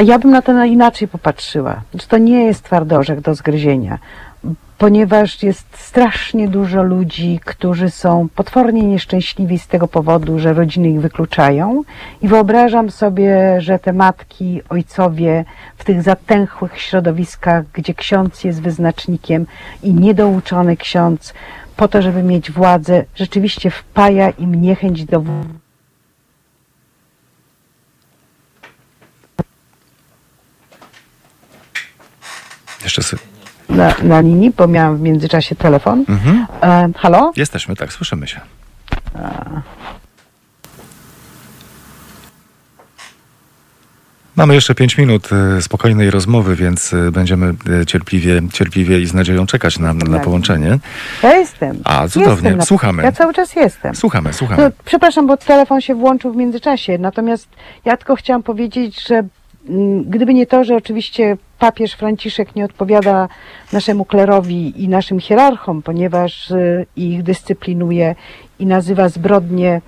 Ja 0.05 0.19
bym 0.19 0.31
na 0.31 0.43
to 0.43 0.65
inaczej 0.65 1.09
popatrzyła. 1.09 1.83
To 2.09 2.19
nie 2.19 2.45
jest 2.45 2.63
twardy 2.63 2.97
orzech 2.97 3.21
do 3.21 3.35
zgryzienia. 3.35 3.99
Ponieważ 4.79 5.43
jest 5.43 5.67
strasznie 5.79 6.49
dużo 6.49 6.83
ludzi, 6.83 7.41
którzy 7.45 7.91
są 7.91 8.29
potwornie 8.35 8.83
nieszczęśliwi 8.83 9.59
z 9.59 9.67
tego 9.67 9.89
powodu, 9.89 10.39
że 10.39 10.53
rodziny 10.53 10.91
ich 10.91 11.01
wykluczają. 11.01 11.83
I 12.23 12.29
wyobrażam 12.29 12.91
sobie, 12.91 13.61
że 13.61 13.79
te 13.79 13.93
matki, 13.93 14.61
ojcowie 14.69 15.45
w 15.77 15.85
tych 15.85 16.03
zatęchłych 16.03 16.81
środowiskach, 16.81 17.65
gdzie 17.73 17.95
ksiądz 17.95 18.45
jest 18.45 18.63
wyznacznikiem 18.63 19.47
i 19.83 19.95
niedouczony 19.95 20.77
ksiądz, 20.77 21.35
po 21.77 21.89
to, 21.89 22.03
żeby 22.03 22.23
mieć 22.23 22.51
władzę, 22.51 23.05
rzeczywiście 23.15 23.71
wpaja 23.71 24.31
im 24.31 24.55
niechęć 24.55 25.05
do 25.05 25.23
Jeszcze 32.85 33.03
sy- 33.03 33.30
na, 33.71 33.95
na 34.03 34.21
linii, 34.21 34.51
bo 34.57 34.69
miałam 34.69 34.97
w 34.97 35.01
międzyczasie 35.01 35.55
telefon. 35.57 36.05
mhm. 36.09 36.47
E, 36.63 36.89
halo? 36.99 37.33
Jesteśmy, 37.37 37.77
tak, 37.77 37.93
słyszymy 37.93 38.29
się. 38.29 38.41
Mamy 44.37 44.55
jeszcze 44.55 44.75
5 44.75 44.99
minut 44.99 45.29
e, 45.33 45.63
spokojnej 45.63 46.11
rozmowy, 46.11 46.57
więc 46.57 46.93
e, 46.95 47.11
będziemy 47.11 47.55
e, 47.83 47.87
cierpliwie, 47.87 48.43
cierpliwie 48.53 49.01
i 49.01 49.07
z 49.07 49.15
nadzieją 49.15 49.47
czekać 49.47 49.79
na, 49.79 49.95
na 49.95 50.15
Tak. 50.17 50.25
połączenie. 50.25 50.79
Ja 51.23 51.37
jestem. 51.37 51.79
A, 51.85 52.09
cudownie. 52.09 52.33
Jestem 52.35 52.57
na- 52.59 52.65
Słuchamy. 52.65 53.03
Ja 53.03 53.13
cały 53.13 53.35
czas 53.35 53.57
jestem. 53.57 53.95
Słuchamy, 53.95 54.33
słuchamy. 54.33 54.73
przepraszam, 54.85 55.27
bo 55.27 55.37
telefon 55.37 55.81
się 55.81 55.95
włączył 55.95 56.33
w 56.33 56.37
międzyczasie. 56.37 56.99
Natomiast 56.99 57.49
ja 57.85 57.97
tylko 57.97 58.17
chciałam 58.17 58.43
powiedzieć, 58.43 59.07
że 59.09 59.15
mm, 59.69 60.05
gdyby 60.05 60.35
nie 60.35 60.47
to, 60.47 60.65
że 60.65 60.77
oczywiście 60.77 61.37
papież 61.61 61.93
Franciszek 61.93 62.55
nie 62.57 62.65
odpowiada 62.65 63.29
naszemu 63.73 64.05
klerowi 64.05 64.85
i 64.85 64.89
naszym 64.89 65.21
hierarchom, 65.21 65.83
ponieważ 65.83 66.51
y, 66.51 66.87
ich 66.97 67.23
dyscyplinuje 67.23 68.15
i 68.59 68.67
nazywa 68.67 69.09
zbrodnie 69.09 69.81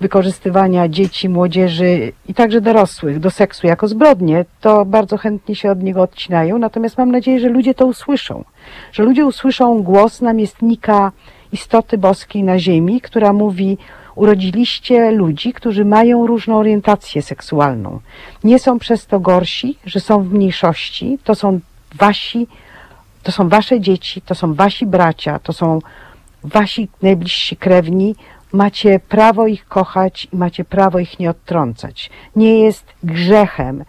wykorzystywania 0.00 0.88
dzieci, 0.88 1.28
młodzieży 1.28 2.12
i 2.28 2.34
także 2.34 2.60
dorosłych 2.60 3.20
do 3.20 3.30
seksu 3.30 3.66
jako 3.66 3.88
zbrodnie, 3.88 4.44
to 4.60 4.84
bardzo 4.84 5.16
chętnie 5.16 5.54
się 5.54 5.70
od 5.70 5.82
niego 5.82 6.02
odcinają. 6.02 6.58
Natomiast 6.58 6.98
mam 6.98 7.10
nadzieję, 7.10 7.40
że 7.40 7.48
ludzie 7.48 7.74
to 7.74 7.86
usłyszą. 7.86 8.44
Że 8.92 9.02
ludzie 9.02 9.26
usłyszą 9.26 9.82
głos 9.82 10.20
namiestnika 10.20 11.12
istoty 11.52 11.98
boskiej 11.98 12.44
na 12.44 12.58
ziemi, 12.58 13.00
która 13.00 13.32
mówi: 13.32 13.78
Urodziliście 14.14 15.10
ludzi, 15.10 15.52
którzy 15.52 15.84
mają 15.84 16.26
różną 16.26 16.56
orientację 16.56 17.22
seksualną. 17.22 18.00
Nie 18.44 18.58
są 18.58 18.78
przez 18.78 19.06
to 19.06 19.20
gorsi, 19.20 19.78
że 19.86 20.00
są 20.00 20.22
w 20.22 20.32
mniejszości. 20.32 21.18
To 21.24 21.34
są 21.34 21.60
wasi, 21.94 22.46
to 23.22 23.32
są 23.32 23.48
wasze 23.48 23.80
dzieci, 23.80 24.22
to 24.22 24.34
są 24.34 24.54
wasi 24.54 24.86
bracia, 24.86 25.38
to 25.38 25.52
są 25.52 25.78
wasi 26.44 26.88
najbliżsi 27.02 27.56
krewni. 27.56 28.14
Macie 28.52 29.00
prawo 29.08 29.46
ich 29.46 29.68
kochać 29.68 30.28
i 30.32 30.36
macie 30.36 30.64
prawo 30.64 30.98
ich 30.98 31.18
nie 31.18 31.30
odtrącać. 31.30 32.10
Nie 32.36 32.58
jest 32.58 32.84
grzechem 33.02 33.84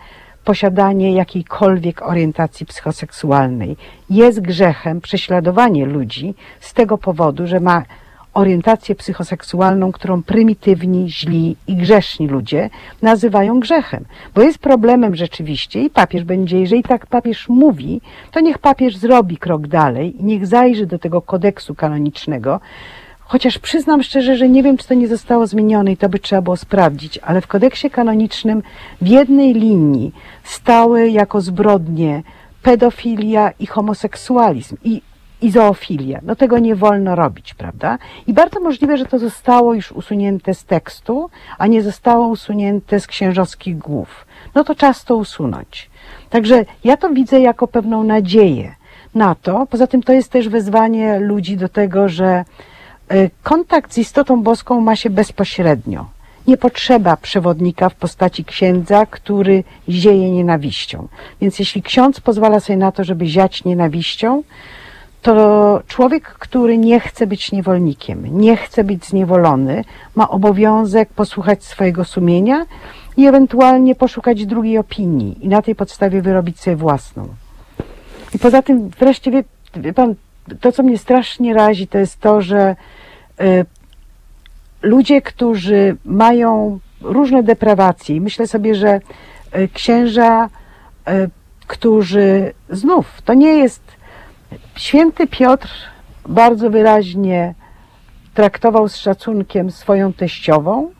posiadanie 0.46 1.14
jakiejkolwiek 1.14 2.02
orientacji 2.02 2.66
psychoseksualnej. 2.66 3.78
Jest 4.10 4.42
grzechem 4.42 5.02
prześladowanie 5.02 5.86
ludzi 5.86 6.34
z 6.60 6.74
tego 6.74 6.98
powodu, 6.98 7.48
że 7.48 7.60
ma 7.60 7.84
orientację 8.34 8.96
psychoseksualną, 8.96 9.92
którą 9.92 10.24
prymitywni, 10.24 11.10
źli 11.10 11.56
i 11.68 11.76
grzeszni 11.76 12.28
ludzie 12.28 12.70
nazywają 13.02 13.60
grzechem. 13.60 14.06
Bo 14.36 14.42
jest 14.42 14.58
problemem 14.58 15.16
rzeczywiście 15.16 15.84
i 15.84 15.90
papież 15.90 16.24
będzie, 16.24 16.60
jeżeli 16.60 16.84
tak 16.84 17.06
papież 17.06 17.50
mówi, 17.50 18.02
to 18.32 18.40
niech 18.40 18.60
papież 18.60 18.98
zrobi 18.98 19.38
krok 19.38 19.68
dalej 19.68 20.22
i 20.22 20.24
niech 20.24 20.48
zajrzy 20.48 20.86
do 20.86 21.00
tego 21.00 21.22
kodeksu 21.22 21.76
kanonicznego, 21.76 22.60
Chociaż 23.32 23.60
przyznam 23.60 24.04
szczerze, 24.04 24.38
że 24.38 24.50
nie 24.50 24.64
wiem, 24.64 24.78
czy 24.78 24.88
to 24.88 24.94
nie 24.94 25.08
zostało 25.08 25.48
zmienione 25.48 25.92
i 25.92 25.98
to 25.98 26.10
by 26.10 26.20
trzeba 26.20 26.42
było 26.42 26.58
sprawdzić, 26.58 27.18
ale 27.18 27.42
w 27.42 27.48
kodeksie 27.48 27.90
kanonicznym 27.90 28.64
w 29.02 29.08
jednej 29.08 29.54
linii 29.54 30.12
stały 30.44 31.10
jako 31.10 31.42
zbrodnie 31.42 32.24
pedofilia 32.62 33.52
i 33.60 33.66
homoseksualizm 33.66 34.78
i, 34.84 35.02
i 35.42 35.52
zoofilia. 35.52 36.20
No 36.24 36.36
tego 36.36 36.60
nie 36.60 36.76
wolno 36.76 37.16
robić, 37.16 37.54
prawda? 37.54 37.98
I 38.28 38.34
bardzo 38.34 38.60
możliwe, 38.60 38.98
że 38.98 39.06
to 39.06 39.20
zostało 39.20 39.74
już 39.74 39.92
usunięte 39.92 40.54
z 40.54 40.66
tekstu, 40.66 41.30
a 41.58 41.68
nie 41.68 41.82
zostało 41.82 42.28
usunięte 42.28 43.00
z 43.00 43.08
księżowskich 43.08 43.78
głów. 43.78 44.26
No 44.56 44.64
to 44.64 44.76
czas 44.76 45.06
to 45.06 45.16
usunąć. 45.16 45.90
Także 46.30 46.66
ja 46.84 46.98
to 46.98 47.10
widzę 47.10 47.40
jako 47.40 47.68
pewną 47.68 48.04
nadzieję 48.04 48.76
na 49.16 49.36
to. 49.36 49.68
Poza 49.70 49.88
tym 49.88 50.04
to 50.04 50.14
jest 50.14 50.32
też 50.32 50.50
wezwanie 50.50 51.20
ludzi 51.20 51.58
do 51.58 51.70
tego, 51.70 52.10
że 52.10 52.46
e, 53.10 53.30
kontakt 53.44 53.94
z 53.94 53.98
istotą 53.98 54.44
boską 54.44 54.82
ma 54.82 54.96
się 54.96 55.10
bezpośrednio. 55.10 56.06
Nie 56.48 56.58
potrzeba 56.58 57.18
przewodnika 57.18 57.90
w 57.90 57.96
postaci 57.96 58.46
księdza, 58.46 59.06
który 59.06 59.64
zieje 59.90 60.32
nienawiścią. 60.32 61.08
Więc 61.42 61.60
jeśli 61.60 61.82
ksiądz 61.82 62.20
pozwala 62.20 62.60
sobie 62.60 62.78
na 62.78 62.92
to, 62.92 63.04
żeby 63.04 63.26
ziać 63.26 63.64
nienawiścią, 63.64 64.44
to 65.22 65.82
człowiek, 65.88 66.24
który 66.24 66.78
nie 66.78 67.00
chce 67.00 67.28
być 67.28 67.52
niewolnikiem, 67.52 68.40
nie 68.40 68.58
chce 68.58 68.84
być 68.84 69.06
zniewolony, 69.06 69.84
ma 70.16 70.30
obowiązek 70.30 71.10
posłuchać 71.10 71.64
swojego 71.64 72.06
sumienia 72.06 72.66
i 73.18 73.28
ewentualnie 73.28 73.96
poszukać 73.96 74.46
drugiej 74.46 74.78
opinii 74.78 75.46
i 75.46 75.48
na 75.48 75.62
tej 75.62 75.76
podstawie 75.76 76.22
wyrobić 76.22 76.60
sobie 76.60 76.76
własną. 76.76 77.28
I 78.36 78.40
poza 78.40 78.62
tym 78.62 78.90
wreszcie 78.90 79.32
wie, 79.32 79.44
wie 79.76 79.94
pan, 79.94 80.16
to 80.62 80.72
co 80.72 80.84
mnie 80.84 80.98
strasznie 80.98 81.54
razi, 81.54 81.88
to 81.88 81.98
jest 81.98 82.20
to, 82.20 82.42
że 82.42 82.76
y, 83.42 83.66
ludzie, 84.82 85.22
którzy 85.22 85.98
mają 86.06 86.80
różne 87.02 87.44
deprawacje, 87.44 88.16
i 88.16 88.22
myślę 88.22 88.48
sobie, 88.48 88.76
że 88.76 89.00
y, 89.56 89.70
księża, 89.74 90.50
y, 91.10 91.30
którzy 91.68 92.54
znów, 92.70 93.22
to 93.26 93.34
nie 93.34 93.58
jest 93.58 93.82
święty 94.76 95.28
Piotr 95.28 95.70
bardzo 96.28 96.70
wyraźnie 96.70 97.54
traktował 98.34 98.90
z 98.90 98.96
szacunkiem 98.96 99.72
swoją 99.72 100.14
teściową 100.14 100.92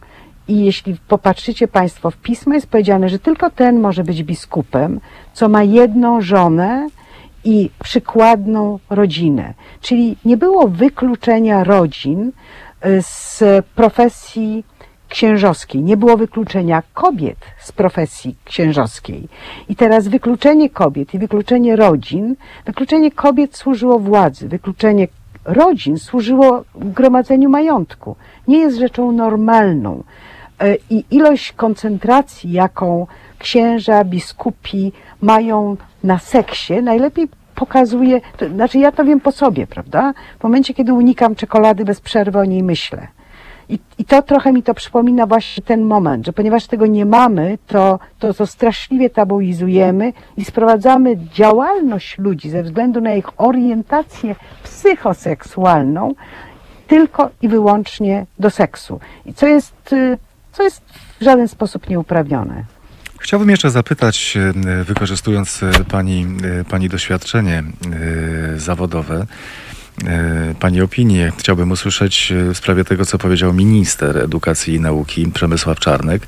i 0.48 0.66
jeśli 0.66 0.96
popatrzycie 1.08 1.68
Państwo 1.68 2.12
w 2.12 2.18
pismo, 2.18 2.54
jest 2.54 2.68
powiedziane, 2.68 3.10
że 3.10 3.20
tylko 3.20 3.50
ten 3.50 3.80
może 3.80 4.04
być 4.04 4.24
biskupem, 4.24 5.00
co 5.34 5.50
ma 5.50 5.64
jedną 5.64 6.22
żonę 6.22 6.88
i 7.44 7.70
przykładną 7.84 8.80
rodzinę. 8.90 9.54
Czyli 9.82 10.18
nie 10.26 10.38
było 10.38 10.68
wykluczenia 10.68 11.64
rodzin 11.64 12.32
y, 12.86 13.02
z 13.02 13.44
profesji 13.76 14.64
księżowskiej, 15.12 15.82
nie 15.82 15.98
było 15.98 16.18
wykluczenia 16.18 16.84
kobiet 16.94 17.38
z 17.60 17.72
profesji 17.72 18.36
księżowskiej. 18.46 19.28
I 19.70 19.76
teraz 19.76 20.08
wykluczenie 20.08 20.70
kobiet 20.70 21.14
i 21.14 21.20
wykluczenie 21.20 21.76
rodzin, 21.76 22.36
wykluczenie 22.66 23.12
kobiet 23.12 23.56
służyło 23.56 24.00
władzy, 24.00 24.48
wykluczenie 24.48 25.08
rodzin 25.46 25.98
służyło 25.98 26.64
gromadzeniu 26.76 27.50
majątku. 27.50 28.16
Nie 28.48 28.58
jest 28.58 28.78
rzeczą 28.78 29.12
normalną. 29.12 30.04
E, 30.60 30.76
I 30.90 31.06
ilość 31.12 31.54
koncentracji, 31.54 32.52
jaką 32.52 33.08
księża, 33.40 34.04
biskupi 34.04 34.92
mają 35.22 35.78
na 36.04 36.20
seksie, 36.20 36.74
najlepiej 36.82 37.28
pokazuje, 37.56 38.22
to, 38.38 38.50
znaczy 38.50 38.80
ja 38.80 38.92
to 38.92 39.04
wiem 39.06 39.20
po 39.20 39.32
sobie, 39.32 39.68
prawda? 39.68 40.14
W 40.40 40.44
momencie, 40.44 40.74
kiedy 40.74 40.94
unikam 40.94 41.36
czekolady 41.36 41.86
bez 41.86 42.02
przerwy, 42.02 42.40
o 42.40 42.46
niej 42.46 42.64
myślę. 42.64 43.08
I, 43.72 43.80
I 43.98 44.06
to 44.06 44.22
trochę 44.22 44.54
mi 44.54 44.64
to 44.64 44.74
przypomina 44.74 45.26
właśnie 45.26 45.64
ten 45.64 45.82
moment, 45.82 46.26
że 46.26 46.34
ponieważ 46.34 46.68
tego 46.68 46.86
nie 46.86 47.06
mamy, 47.06 47.58
to, 47.68 48.00
to, 48.20 48.34
to 48.34 48.48
straszliwie 48.48 49.10
tabuizujemy 49.10 50.14
i 50.38 50.46
sprowadzamy 50.46 51.18
działalność 51.18 52.18
ludzi 52.18 52.50
ze 52.50 52.64
względu 52.64 53.02
na 53.02 53.14
ich 53.14 53.26
orientację 53.38 54.36
psychoseksualną 54.64 56.14
tylko 56.88 57.30
i 57.42 57.48
wyłącznie 57.48 58.26
do 58.40 58.50
seksu. 58.50 59.00
I 59.26 59.34
co 59.34 59.48
jest, 59.48 59.94
y, 59.94 60.18
co 60.52 60.64
jest 60.64 60.82
w 61.20 61.24
żaden 61.24 61.48
sposób 61.48 61.90
nieuprawnione. 61.90 62.64
Chciałbym 63.20 63.50
jeszcze 63.50 63.70
zapytać, 63.70 64.38
e, 64.38 64.84
wykorzystując 64.84 65.64
e, 65.64 65.72
pani, 65.84 66.28
pani 66.70 66.90
doświadczenie 66.90 67.64
zawodowe, 68.56 69.26
Pani 70.60 70.82
opinię 70.82 71.32
chciałbym 71.38 71.72
usłyszeć 71.72 72.32
e, 72.32 72.54
w 72.54 72.58
sprawie 72.58 72.84
tego, 72.84 73.06
co 73.06 73.18
powiedział 73.18 73.54
minister 73.54 74.18
edukacji 74.18 74.74
i 74.74 74.80
nauki 74.80 75.28
Przemysław 75.28 75.80
Czarnek, 75.80 76.28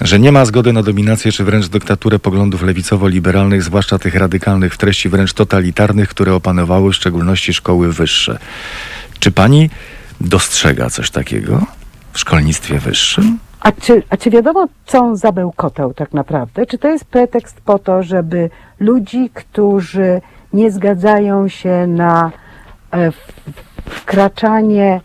że 0.00 0.18
nie 0.18 0.32
ma 0.32 0.44
zgody 0.44 0.72
na 0.72 0.82
dominację 0.82 1.32
czy 1.32 1.44
wręcz 1.44 1.68
dyktaturę 1.68 2.18
poglądów 2.18 2.62
lewicowo-liberalnych, 2.62 3.62
zwłaszcza 3.62 3.98
tych 3.98 4.14
radykalnych 4.14 4.74
w 4.74 4.78
treści 4.78 5.08
wręcz 5.08 5.32
totalitarnych, 5.32 6.08
które 6.08 6.34
opanowały 6.34 6.92
w 6.92 6.96
szczególności 6.96 7.54
szkoły 7.54 7.92
wyższe. 7.92 8.38
Czy 9.18 9.32
pani 9.32 9.70
dostrzega 10.20 10.90
coś 10.90 11.10
takiego 11.10 11.66
w 12.12 12.18
szkolnictwie 12.18 12.78
wyższym? 12.78 13.38
A 13.60 13.72
czy, 13.72 14.02
a 14.10 14.16
czy 14.16 14.30
wiadomo, 14.30 14.68
co 14.86 14.98
on 14.98 15.16
zabełkotał 15.16 15.94
tak 15.94 16.12
naprawdę? 16.12 16.66
Czy 16.66 16.78
to 16.78 16.88
jest 16.88 17.04
pretekst 17.04 17.60
po 17.60 17.78
to, 17.78 18.02
żeby 18.02 18.50
ludzi, 18.80 19.30
którzy 19.34 20.20
nie 20.52 20.70
zgadzają 20.70 21.48
się 21.48 21.86
na 21.86 22.26
e, 22.26 22.45
wkraczanie 23.84 25.00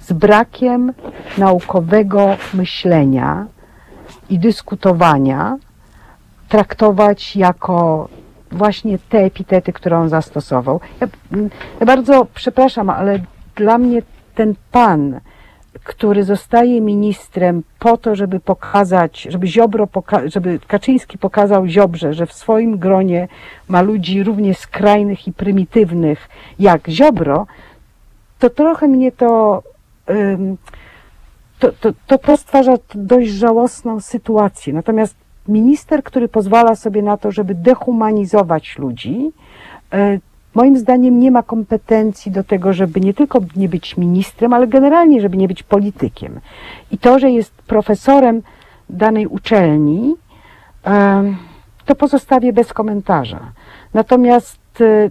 z 0.00 0.12
brakiem 0.12 0.92
naukowego 1.38 2.36
myślenia 2.54 3.46
i 4.30 4.38
dyskutowania, 4.38 5.56
traktować 6.48 7.36
jako 7.36 8.08
właśnie 8.52 8.98
te 8.98 9.18
epitety, 9.18 9.72
które 9.72 9.98
on 9.98 10.08
zastosował. 10.08 10.80
Ja, 11.00 11.06
ja 11.80 11.86
bardzo 11.86 12.26
przepraszam, 12.34 12.90
ale 12.90 13.18
dla 13.56 13.78
mnie 13.78 14.02
ten 14.34 14.54
pan, 14.72 15.20
który 15.86 16.24
zostaje 16.24 16.80
ministrem 16.80 17.62
po 17.78 17.96
to, 17.96 18.14
żeby 18.14 18.40
pokazać, 18.40 19.26
żeby 19.30 19.46
Ziobro, 19.46 19.86
poka- 19.86 20.30
żeby 20.30 20.58
Kaczyński 20.66 21.18
pokazał 21.18 21.66
Ziobrze, 21.66 22.14
że 22.14 22.26
w 22.26 22.32
swoim 22.32 22.78
gronie 22.78 23.28
ma 23.68 23.82
ludzi 23.82 24.22
równie 24.22 24.54
skrajnych 24.54 25.28
i 25.28 25.32
prymitywnych 25.32 26.28
jak 26.58 26.88
Ziobro, 26.88 27.46
to 28.38 28.50
trochę 28.50 28.88
mnie 28.88 29.12
to, 29.12 29.62
to, 31.58 31.72
to, 31.72 31.92
to, 32.06 32.18
to 32.18 32.36
stwarza 32.36 32.74
dość 32.94 33.30
żałosną 33.30 34.00
sytuację. 34.00 34.72
Natomiast 34.72 35.16
minister, 35.48 36.02
który 36.02 36.28
pozwala 36.28 36.74
sobie 36.74 37.02
na 37.02 37.16
to, 37.16 37.32
żeby 37.32 37.54
dehumanizować 37.54 38.78
ludzi, 38.78 39.32
y, 39.94 40.20
moim 40.56 40.78
zdaniem 40.78 41.20
nie 41.20 41.30
ma 41.30 41.42
kompetencji 41.42 42.32
do 42.32 42.44
tego, 42.44 42.72
żeby 42.72 43.00
nie 43.00 43.14
tylko 43.14 43.40
nie 43.56 43.68
być 43.68 43.96
ministrem, 43.96 44.52
ale 44.52 44.66
generalnie, 44.66 45.20
żeby 45.20 45.36
nie 45.36 45.48
być 45.48 45.62
politykiem. 45.62 46.40
I 46.90 46.98
to, 46.98 47.18
że 47.18 47.30
jest 47.30 47.52
profesorem 47.66 48.42
danej 48.90 49.26
uczelni, 49.26 50.14
to 51.84 51.94
pozostawię 51.94 52.52
bez 52.52 52.72
komentarza. 52.72 53.40
Natomiast 53.94 54.80
y, 54.80 55.10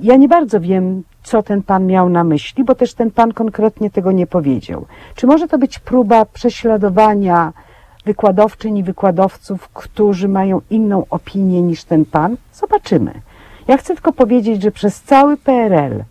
ja 0.00 0.16
nie 0.16 0.28
bardzo 0.28 0.60
wiem, 0.60 1.02
co 1.22 1.42
ten 1.42 1.62
pan 1.62 1.86
miał 1.86 2.08
na 2.08 2.24
myśli, 2.24 2.64
bo 2.64 2.74
też 2.74 2.94
ten 2.94 3.10
pan 3.10 3.32
konkretnie 3.32 3.90
tego 3.90 4.12
nie 4.12 4.26
powiedział. 4.26 4.86
Czy 5.14 5.26
może 5.26 5.48
to 5.48 5.58
być 5.58 5.78
próba 5.78 6.24
prześladowania 6.24 7.52
wykładowczyń 8.04 8.78
i 8.78 8.82
wykładowców, 8.82 9.68
którzy 9.68 10.28
mają 10.28 10.60
inną 10.70 11.04
opinię 11.10 11.62
niż 11.62 11.84
ten 11.84 12.04
pan? 12.04 12.36
Zobaczymy. 12.52 13.12
Ja 13.68 13.76
chcę 13.76 13.94
tylko 13.94 14.12
powiedzieć, 14.12 14.62
że 14.62 14.70
przez 14.70 15.02
cały 15.02 15.36
PRL 15.36 16.04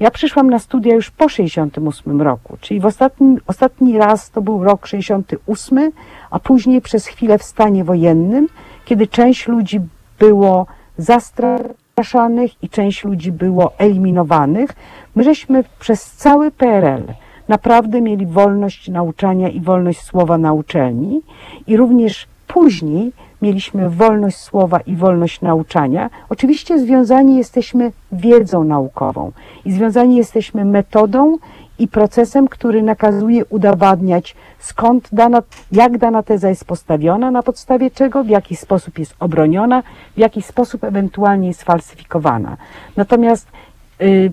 ja 0.00 0.10
przyszłam 0.10 0.50
na 0.50 0.58
studia 0.58 0.94
już 0.94 1.10
po 1.10 1.28
68 1.28 2.22
roku, 2.22 2.56
czyli 2.60 2.80
w 2.80 2.86
ostatni, 2.86 3.36
ostatni 3.46 3.98
raz 3.98 4.30
to 4.30 4.42
był 4.42 4.64
rok 4.64 4.86
68, 4.86 5.92
a 6.30 6.38
później 6.38 6.80
przez 6.80 7.06
chwilę 7.06 7.38
w 7.38 7.42
stanie 7.42 7.84
wojennym, 7.84 8.48
kiedy 8.84 9.06
część 9.06 9.48
ludzi 9.48 9.80
było 10.18 10.66
zastraszanych 10.98 12.62
i 12.62 12.68
część 12.68 13.04
ludzi 13.04 13.32
było 13.32 13.72
eliminowanych. 13.78 14.70
My 15.14 15.24
żeśmy 15.24 15.64
przez 15.78 16.10
cały 16.10 16.50
PRL 16.50 17.02
naprawdę 17.48 18.00
mieli 18.00 18.26
wolność 18.26 18.88
nauczania 18.88 19.48
i 19.48 19.60
wolność 19.60 20.02
słowa 20.02 20.38
na 20.38 20.52
uczelni 20.52 21.20
i 21.66 21.76
również 21.76 22.26
później 22.46 23.12
mieliśmy 23.42 23.90
wolność 23.90 24.36
słowa 24.36 24.80
i 24.80 24.96
wolność 24.96 25.40
nauczania. 25.40 26.10
Oczywiście 26.28 26.78
związani 26.78 27.36
jesteśmy 27.36 27.92
wiedzą 28.12 28.64
naukową 28.64 29.32
i 29.64 29.72
związani 29.72 30.16
jesteśmy 30.16 30.64
metodą 30.64 31.38
i 31.78 31.88
procesem, 31.88 32.48
który 32.48 32.82
nakazuje 32.82 33.44
udowadniać, 33.44 34.36
skąd 34.58 35.08
dana, 35.12 35.42
jak 35.72 35.98
dana 35.98 36.22
teza 36.22 36.48
jest 36.48 36.64
postawiona, 36.64 37.30
na 37.30 37.42
podstawie 37.42 37.90
czego, 37.90 38.24
w 38.24 38.28
jaki 38.28 38.56
sposób 38.56 38.98
jest 38.98 39.14
obroniona, 39.20 39.82
w 40.16 40.18
jaki 40.18 40.42
sposób 40.42 40.84
ewentualnie 40.84 41.48
jest 41.48 41.62
falsyfikowana. 41.62 42.56
Natomiast 42.96 43.48
yy, 44.00 44.32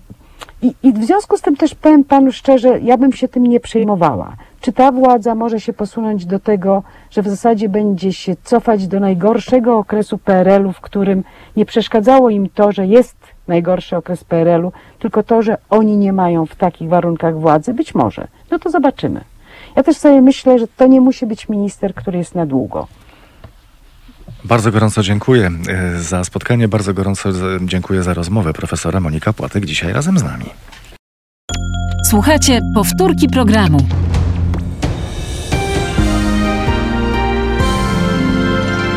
i, 0.62 0.74
I 0.84 0.94
w 0.94 1.06
związku 1.06 1.38
z 1.38 1.42
tym 1.42 1.56
też 1.56 1.76
powiem 1.76 2.04
panu 2.04 2.32
szczerze, 2.32 2.80
ja 2.80 2.98
bym 2.98 3.14
się 3.14 3.28
tym 3.28 3.46
nie 3.46 3.60
przejmowała. 3.60 4.36
Czy 4.62 4.74
ta 4.74 4.92
władza 4.92 5.36
może 5.36 5.60
się 5.60 5.74
posunąć 5.74 6.26
do 6.26 6.40
tego, 6.40 6.84
że 7.12 7.22
w 7.22 7.28
zasadzie 7.28 7.70
będzie 7.70 8.14
się 8.14 8.36
cofać 8.44 8.88
do 8.88 9.00
najgorszego 9.00 9.78
okresu 9.78 10.18
PRL-u, 10.18 10.74
w 10.74 10.82
którym 10.82 11.24
nie 11.56 11.66
przeszkadzało 11.66 12.30
im 12.30 12.50
to, 12.50 12.72
że 12.72 12.88
jest 12.88 13.16
najgorszy 13.48 13.98
okres 13.98 14.24
PRL-u, 14.24 14.72
tylko 15.00 15.24
to, 15.24 15.42
że 15.42 15.58
oni 15.70 15.98
nie 15.98 16.14
mają 16.14 16.46
w 16.46 16.56
takich 16.56 16.90
warunkach 16.90 17.40
władzy? 17.40 17.74
Być 17.74 17.96
może. 17.96 18.28
No 18.52 18.60
to 18.60 18.70
zobaczymy. 18.70 19.22
Ja 19.76 19.84
też 19.84 19.98
sobie 19.98 20.22
myślę, 20.22 20.60
że 20.60 20.68
to 20.68 20.88
nie 20.88 21.02
musi 21.02 21.26
być 21.26 21.50
minister, 21.50 21.94
który 21.94 22.18
jest 22.18 22.36
na 22.36 22.46
długo. 22.46 22.88
Bardzo 24.44 24.72
gorąco 24.72 25.04
dziękuję 25.04 25.52
e, 25.68 26.00
za 26.00 26.24
spotkanie, 26.24 26.68
bardzo 26.68 26.94
gorąco 26.94 27.30
dziękuję 27.62 28.04
za 28.04 28.14
rozmowę. 28.14 28.54
Profesora 28.54 29.00
Monika 29.00 29.34
Płatek 29.34 29.66
dzisiaj 29.66 29.94
razem 29.94 30.20
z 30.20 30.24
nami. 30.24 30.46
Słuchajcie 32.10 32.60
powtórki 32.76 33.28
programu. 33.28 33.78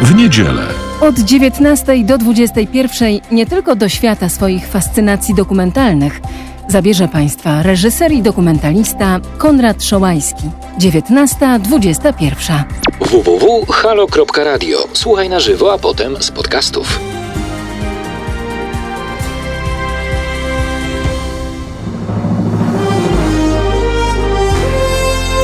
W 0.02 0.14
niedzielę. 0.14 0.62
Od 1.00 1.18
19 1.18 2.04
do 2.04 2.18
21 2.18 3.18
nie 3.32 3.46
tylko 3.46 3.76
do 3.76 3.88
świata 3.88 4.28
swoich 4.28 4.66
fascynacji 4.68 5.35
dokumentalnych 5.35 6.20
zabierze 6.68 7.09
Państwa 7.09 7.62
reżyser 7.62 8.12
i 8.12 8.22
dokumentalista 8.22 9.20
Konrad 9.38 9.85
Szołajski. 9.85 10.50
19.21 10.80 12.64
www.halo.radio. 13.00 14.78
Słuchaj 14.92 15.28
na 15.28 15.40
żywo, 15.40 15.72
a 15.72 15.78
potem 15.78 16.22
z 16.22 16.30
podcastów. 16.30 17.00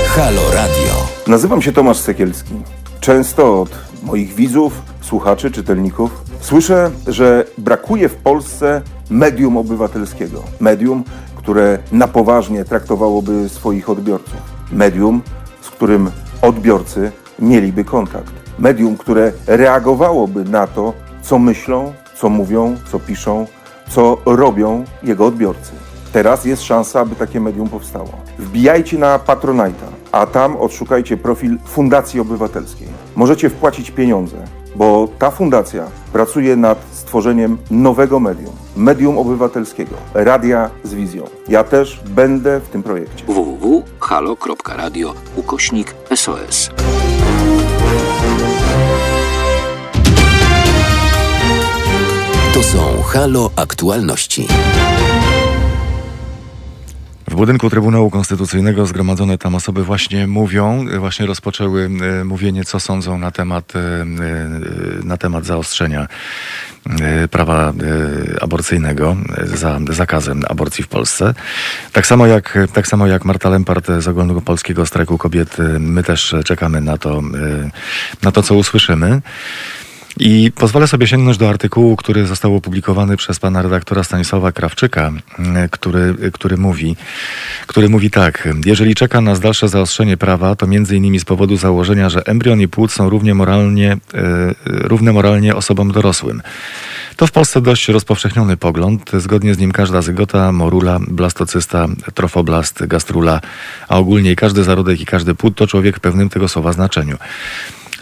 Halo 0.07 0.43
Radio. 0.55 0.95
Nazywam 1.27 1.63
się 1.63 1.73
Tomasz 1.73 1.97
Sekielski. 1.99 2.55
Często 3.01 3.61
od 3.61 3.71
moich 4.03 4.35
widzów, 4.35 4.83
słuchaczy, 5.01 5.51
czytelników 5.51 6.25
słyszę, 6.41 6.91
że 7.07 7.45
brakuje 7.59 8.09
w 8.09 8.15
Polsce 8.15 8.83
medium 9.11 9.57
obywatelskiego. 9.57 10.43
Medium, 10.61 11.05
które 11.37 11.79
na 11.93 12.09
poważnie 12.09 12.65
traktowałoby 12.65 13.49
swoich 13.49 13.91
odbiorców. 13.91 14.52
Medium, 14.73 15.23
z 15.61 15.71
którym 15.71 16.11
odbiorcy 16.43 17.13
mieliby 17.39 17.85
kontakt. 17.85 18.33
Medium, 18.59 18.97
które 18.97 19.33
reagowałoby 19.47 20.45
na 20.45 20.67
to, 20.67 20.93
co 21.23 21.39
myślą, 21.39 21.93
co 22.15 22.29
mówią, 22.29 22.77
co 22.91 23.01
piszą, 23.01 23.47
co 23.89 24.19
robią 24.27 24.85
jego 25.03 25.27
odbiorcy. 25.27 25.73
Teraz 26.13 26.45
jest 26.45 26.63
szansa, 26.63 27.01
aby 27.01 27.17
takie 27.17 27.41
medium 27.41 27.69
powstało. 27.69 28.09
Wbijajcie 28.39 28.99
na 28.99 29.19
Patronite'a, 29.19 29.89
a 30.13 30.27
tam 30.27 30.57
odszukajcie 30.57 31.17
profil 31.17 31.59
Fundacji 31.65 32.21
Obywatelskiej. 32.21 32.89
Możecie 33.17 33.51
wpłacić 33.51 33.91
pieniądze, 33.91 34.37
bo 34.75 35.09
ta 35.19 35.31
fundacja 35.31 35.87
pracuje 36.13 36.57
nad 36.57 36.79
stworzeniem 36.93 37.59
nowego 37.71 38.21
medium, 38.21 38.53
medium 38.77 39.19
obywatelskiego, 39.19 39.95
radia 40.15 40.71
z 40.85 40.95
wizją. 40.95 41.25
Ja 41.49 41.65
też 41.65 42.01
będę 42.07 42.61
w 42.61 42.69
tym 42.69 42.83
projekcie. 42.83 43.25
www.halo.radio 43.27 45.15
ukośnik 45.37 45.95
SOS. 46.15 46.71
To 52.55 52.63
są 52.63 53.03
Halo 53.03 53.51
Aktualności. 53.57 54.49
W 57.33 57.35
budynku 57.35 57.71
Trybunału 57.71 58.11
Konstytucyjnego 58.11 58.87
zgromadzone 58.87 59.39
tam 59.39 59.55
osoby 59.55 59.85
właśnie 59.85 60.27
mówią, 60.27 60.87
właśnie 60.99 61.27
rozpoczęły 61.27 61.91
e, 62.21 62.25
mówienie, 62.25 62.65
co 62.65 62.81
sądzą 62.81 63.19
na 63.19 63.31
temat, 63.31 63.77
e, 63.77 63.79
e, 63.79 64.05
na 65.05 65.17
temat 65.17 65.45
zaostrzenia 65.45 66.07
prawa 67.31 67.73
aborcyjnego 68.41 69.17
za 69.45 69.81
zakazem 69.91 70.43
aborcji 70.49 70.85
w 70.85 70.89
Polsce. 70.89 71.35
Tak 71.93 72.07
samo 72.07 72.27
jak, 72.27 72.59
tak 72.73 72.87
samo 72.87 73.07
jak 73.07 73.25
Marta 73.25 73.49
Lempart 73.49 73.87
z 73.99 74.09
Ogólnopolskiego 74.09 74.87
Strajku 74.87 75.19
Kobiet, 75.19 75.57
my 75.79 76.03
też 76.03 76.35
czekamy 76.45 76.81
na 76.81 76.99
to, 76.99 77.23
na 78.23 78.33
to 78.33 78.43
co 78.43 78.55
usłyszymy. 78.55 79.21
I 80.19 80.53
pozwolę 80.55 80.87
sobie 80.89 81.07
sięgnąć 81.07 81.39
do 81.39 81.49
artykułu, 81.49 81.97
który 81.97 82.27
został 82.27 82.57
opublikowany 82.57 83.17
przez 83.17 83.39
pana 83.39 83.63
redaktora 83.63 84.05
Stanisława 84.05 84.53
Krawczyka, 84.53 85.13
który, 85.71 86.15
który, 86.33 86.57
mówi, 86.57 86.97
który 87.67 87.89
mówi 87.89 88.11
tak. 88.11 88.49
Jeżeli 88.65 88.95
czeka 88.95 89.21
nas 89.21 89.41
dalsze 89.41 89.69
zaostrzenie 89.69 90.17
prawa, 90.17 90.57
to 90.57 90.67
między 90.67 90.97
innymi 90.97 91.21
z 91.21 91.25
powodu 91.25 91.57
założenia, 91.57 92.11
że 92.11 92.27
embrion 92.27 92.61
i 92.61 92.69
płód 92.69 92.93
są 92.93 93.11
równie 93.11 93.35
moralnie, 93.35 93.93
e, 93.93 94.55
równe 94.65 95.13
moralnie 95.13 95.57
osobom 95.57 95.93
dorosłym. 95.93 96.43
To 97.17 97.27
w 97.27 97.33
Polsce 97.33 97.61
dość 97.61 97.89
rozpowszechniony 97.89 98.57
pogląd. 98.57 99.11
Zgodnie 99.19 99.55
z 99.55 99.59
nim 99.59 99.73
każda 99.73 100.03
zygota, 100.03 100.53
morula, 100.53 100.99
blastocysta, 101.09 101.87
trofoblast, 102.15 102.87
gastrula, 102.87 103.41
a 103.89 103.99
ogólnie 103.99 104.37
każdy 104.37 104.65
zarodek 104.65 105.01
i 105.01 105.07
każdy 105.07 105.35
płód 105.35 105.57
to 105.57 105.67
człowiek 105.67 105.97
w 105.97 106.01
pewnym 106.01 106.29
tego 106.29 106.49
słowa 106.49 106.73
znaczeniu. 106.73 107.17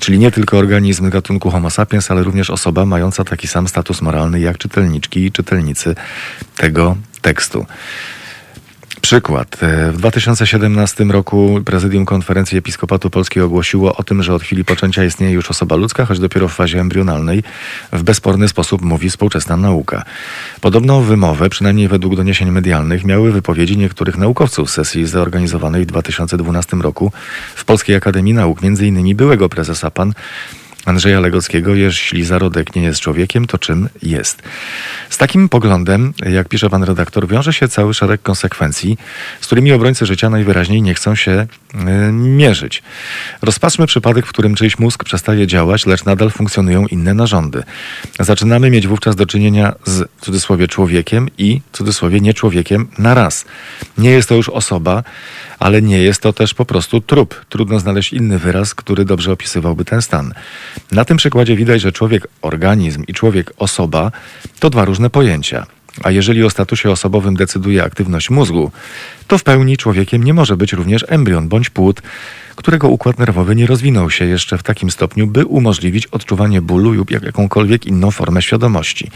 Czyli 0.00 0.18
nie 0.18 0.30
tylko 0.30 0.58
organizm 0.58 1.10
gatunku 1.10 1.50
Homo 1.50 1.70
sapiens, 1.70 2.10
ale 2.10 2.22
również 2.22 2.50
osoba 2.50 2.86
mająca 2.86 3.24
taki 3.24 3.48
sam 3.48 3.68
status 3.68 4.02
moralny 4.02 4.40
jak 4.40 4.58
czytelniczki 4.58 5.24
i 5.24 5.32
czytelnicy 5.32 5.94
tego 6.56 6.96
tekstu. 7.22 7.66
Przykład. 9.00 9.62
E, 9.62 9.92
w 9.92 9.96
2017 9.96 11.04
roku 11.04 11.60
prezydium 11.64 12.06
Konferencji 12.06 12.58
Episkopatu 12.58 13.10
Polskiego 13.10 13.46
ogłosiło 13.46 13.96
o 13.96 14.02
tym, 14.02 14.22
że 14.22 14.34
od 14.34 14.42
chwili 14.42 14.64
poczęcia 14.64 15.04
istnieje 15.04 15.32
już 15.32 15.50
osoba 15.50 15.76
ludzka, 15.76 16.06
choć 16.06 16.18
dopiero 16.18 16.48
w 16.48 16.54
fazie 16.54 16.80
embrionalnej. 16.80 17.42
W 17.92 18.02
bezsporny 18.02 18.48
sposób 18.48 18.82
mówi 18.82 19.10
współczesna 19.10 19.56
nauka. 19.56 20.04
Podobną 20.60 21.02
wymowę, 21.02 21.48
przynajmniej 21.48 21.88
według 21.88 22.16
doniesień 22.16 22.50
medialnych, 22.50 23.04
miały 23.04 23.32
wypowiedzi 23.32 23.76
niektórych 23.76 24.18
naukowców 24.18 24.70
z 24.70 24.74
sesji 24.74 25.06
zorganizowanej 25.06 25.82
w 25.82 25.86
2012 25.86 26.76
roku 26.76 27.12
w 27.54 27.64
Polskiej 27.64 27.96
Akademii 27.96 28.34
Nauk, 28.34 28.58
m.in. 28.62 29.16
byłego 29.16 29.48
prezesa 29.48 29.90
PAN 29.90 30.12
Andrzeja 30.84 31.20
Legockiego, 31.20 31.74
jeśli 31.74 32.24
zarodek 32.24 32.76
nie 32.76 32.82
jest 32.82 33.00
człowiekiem, 33.00 33.46
to 33.46 33.58
czym 33.58 33.88
jest? 34.02 34.42
Z 35.10 35.18
takim 35.18 35.48
poglądem, 35.48 36.12
jak 36.26 36.48
pisze 36.48 36.70
pan 36.70 36.82
redaktor, 36.82 37.28
wiąże 37.28 37.52
się 37.52 37.68
cały 37.68 37.94
szereg 37.94 38.22
konsekwencji, 38.22 38.98
z 39.40 39.46
którymi 39.46 39.72
obrońcy 39.72 40.06
życia 40.06 40.30
najwyraźniej 40.30 40.82
nie 40.82 40.94
chcą 40.94 41.14
się 41.14 41.46
y, 41.74 41.78
mierzyć. 42.12 42.82
Rozpatrzmy 43.42 43.86
przypadek, 43.86 44.26
w 44.26 44.28
którym 44.28 44.54
czyjś 44.54 44.78
mózg 44.78 45.04
przestaje 45.04 45.46
działać, 45.46 45.86
lecz 45.86 46.04
nadal 46.04 46.30
funkcjonują 46.30 46.86
inne 46.86 47.14
narządy. 47.14 47.62
Zaczynamy 48.20 48.70
mieć 48.70 48.86
wówczas 48.86 49.16
do 49.16 49.26
czynienia 49.26 49.72
z 49.84 50.10
w 50.20 50.24
cudzysłowie 50.24 50.68
człowiekiem 50.68 51.28
i 51.38 51.60
w 51.72 51.76
cudzysłowie 51.76 52.20
nie 52.20 52.34
człowiekiem 52.34 52.88
na 52.98 53.14
raz. 53.14 53.44
Nie 53.98 54.10
jest 54.10 54.28
to 54.28 54.34
już 54.34 54.48
osoba, 54.48 55.02
ale 55.58 55.82
nie 55.82 55.98
jest 55.98 56.22
to 56.22 56.32
też 56.32 56.54
po 56.54 56.64
prostu 56.64 57.00
trup. 57.00 57.44
Trudno 57.48 57.80
znaleźć 57.80 58.12
inny 58.12 58.38
wyraz, 58.38 58.74
który 58.74 59.04
dobrze 59.04 59.32
opisywałby 59.32 59.84
ten 59.84 60.02
stan. 60.02 60.34
Na 60.92 61.04
tym 61.04 61.16
przykładzie 61.16 61.56
widać, 61.56 61.80
że 61.80 61.92
człowiek 61.92 62.26
organizm 62.42 63.04
i 63.08 63.14
człowiek 63.14 63.52
osoba 63.56 64.12
to 64.60 64.70
dwa 64.70 64.84
różne 64.84 65.10
pojęcia. 65.10 65.66
A 66.02 66.10
jeżeli 66.10 66.44
o 66.44 66.50
statusie 66.50 66.90
osobowym 66.90 67.36
decyduje 67.36 67.84
aktywność 67.84 68.30
mózgu, 68.30 68.70
to 69.26 69.38
w 69.38 69.42
pełni 69.42 69.76
człowiekiem 69.76 70.24
nie 70.24 70.34
może 70.34 70.56
być 70.56 70.72
również 70.72 71.04
embrion 71.08 71.48
bądź 71.48 71.70
płód, 71.70 72.02
którego 72.56 72.88
układ 72.88 73.18
nerwowy 73.18 73.56
nie 73.56 73.66
rozwinął 73.66 74.10
się 74.10 74.24
jeszcze 74.24 74.58
w 74.58 74.62
takim 74.62 74.90
stopniu, 74.90 75.26
by 75.26 75.46
umożliwić 75.46 76.06
odczuwanie 76.06 76.62
bólu 76.62 76.92
lub 76.92 77.10
jakąkolwiek 77.10 77.86
inną 77.86 78.10
formę 78.10 78.42
świadomości. 78.42 79.10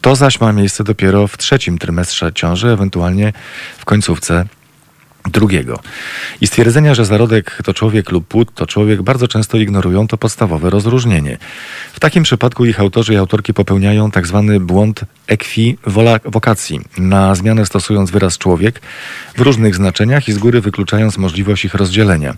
To 0.00 0.16
zaś 0.16 0.40
ma 0.40 0.52
miejsce 0.52 0.84
dopiero 0.84 1.28
w 1.28 1.38
trzecim 1.38 1.78
trymestrze 1.78 2.32
ciąży, 2.32 2.68
ewentualnie 2.68 3.32
w 3.78 3.84
końcówce 3.84 4.44
drugiego. 5.30 5.78
I 6.40 6.46
stwierdzenia, 6.46 6.94
że 6.94 7.04
zarodek 7.04 7.58
to 7.64 7.74
człowiek 7.74 8.10
lub 8.10 8.26
płód 8.26 8.54
to 8.54 8.66
człowiek, 8.66 9.02
bardzo 9.02 9.28
często 9.28 9.56
ignorują 9.56 10.08
to 10.08 10.16
podstawowe 10.16 10.70
rozróżnienie. 10.70 11.38
W 11.92 12.00
takim 12.00 12.22
przypadku 12.22 12.64
ich 12.64 12.80
autorzy 12.80 13.14
i 13.14 13.16
autorki 13.16 13.54
popełniają 13.54 14.10
tak 14.10 14.26
zwany 14.26 14.60
błąd 14.60 15.00
ekwiwokacji, 15.26 16.80
na 16.98 17.34
zmianę 17.34 17.66
stosując 17.66 18.10
wyraz 18.10 18.38
człowiek 18.38 18.80
w 19.36 19.40
różnych 19.40 19.74
znaczeniach 19.74 20.28
i 20.28 20.32
z 20.32 20.38
góry 20.38 20.60
wykluczając 20.60 21.18
możliwość 21.18 21.64
ich 21.64 21.74
rozdzielenia. 21.74 22.34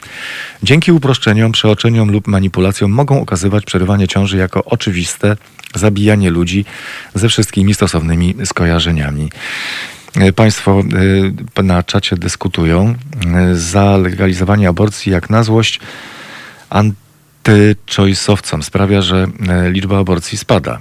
Dzięki 0.62 0.92
uproszczeniom, 0.92 1.52
przeoczeniom 1.52 2.10
lub 2.10 2.26
manipulacjom 2.26 2.90
mogą 2.90 3.20
okazywać 3.22 3.64
przerywanie 3.64 4.08
ciąży 4.08 4.36
jako 4.36 4.64
oczywiste 4.64 5.36
zabijanie 5.74 6.30
ludzi 6.30 6.64
ze 7.14 7.28
wszystkimi 7.28 7.74
stosownymi 7.74 8.34
skojarzeniami. 8.44 9.28
E, 10.16 10.32
państwo 10.32 10.82
e, 11.56 11.62
na 11.62 11.82
czacie 11.82 12.16
dyskutują 12.16 12.94
e, 13.34 13.54
za 13.54 13.96
legalizowanie 13.96 14.68
aborcji 14.68 15.12
jak 15.12 15.30
na 15.30 15.42
złość 15.42 15.80
antyczojsowcom 16.70 18.62
sprawia, 18.62 19.02
że 19.02 19.26
liczba 19.70 19.98
aborcji 19.98 20.38
spada. 20.38 20.78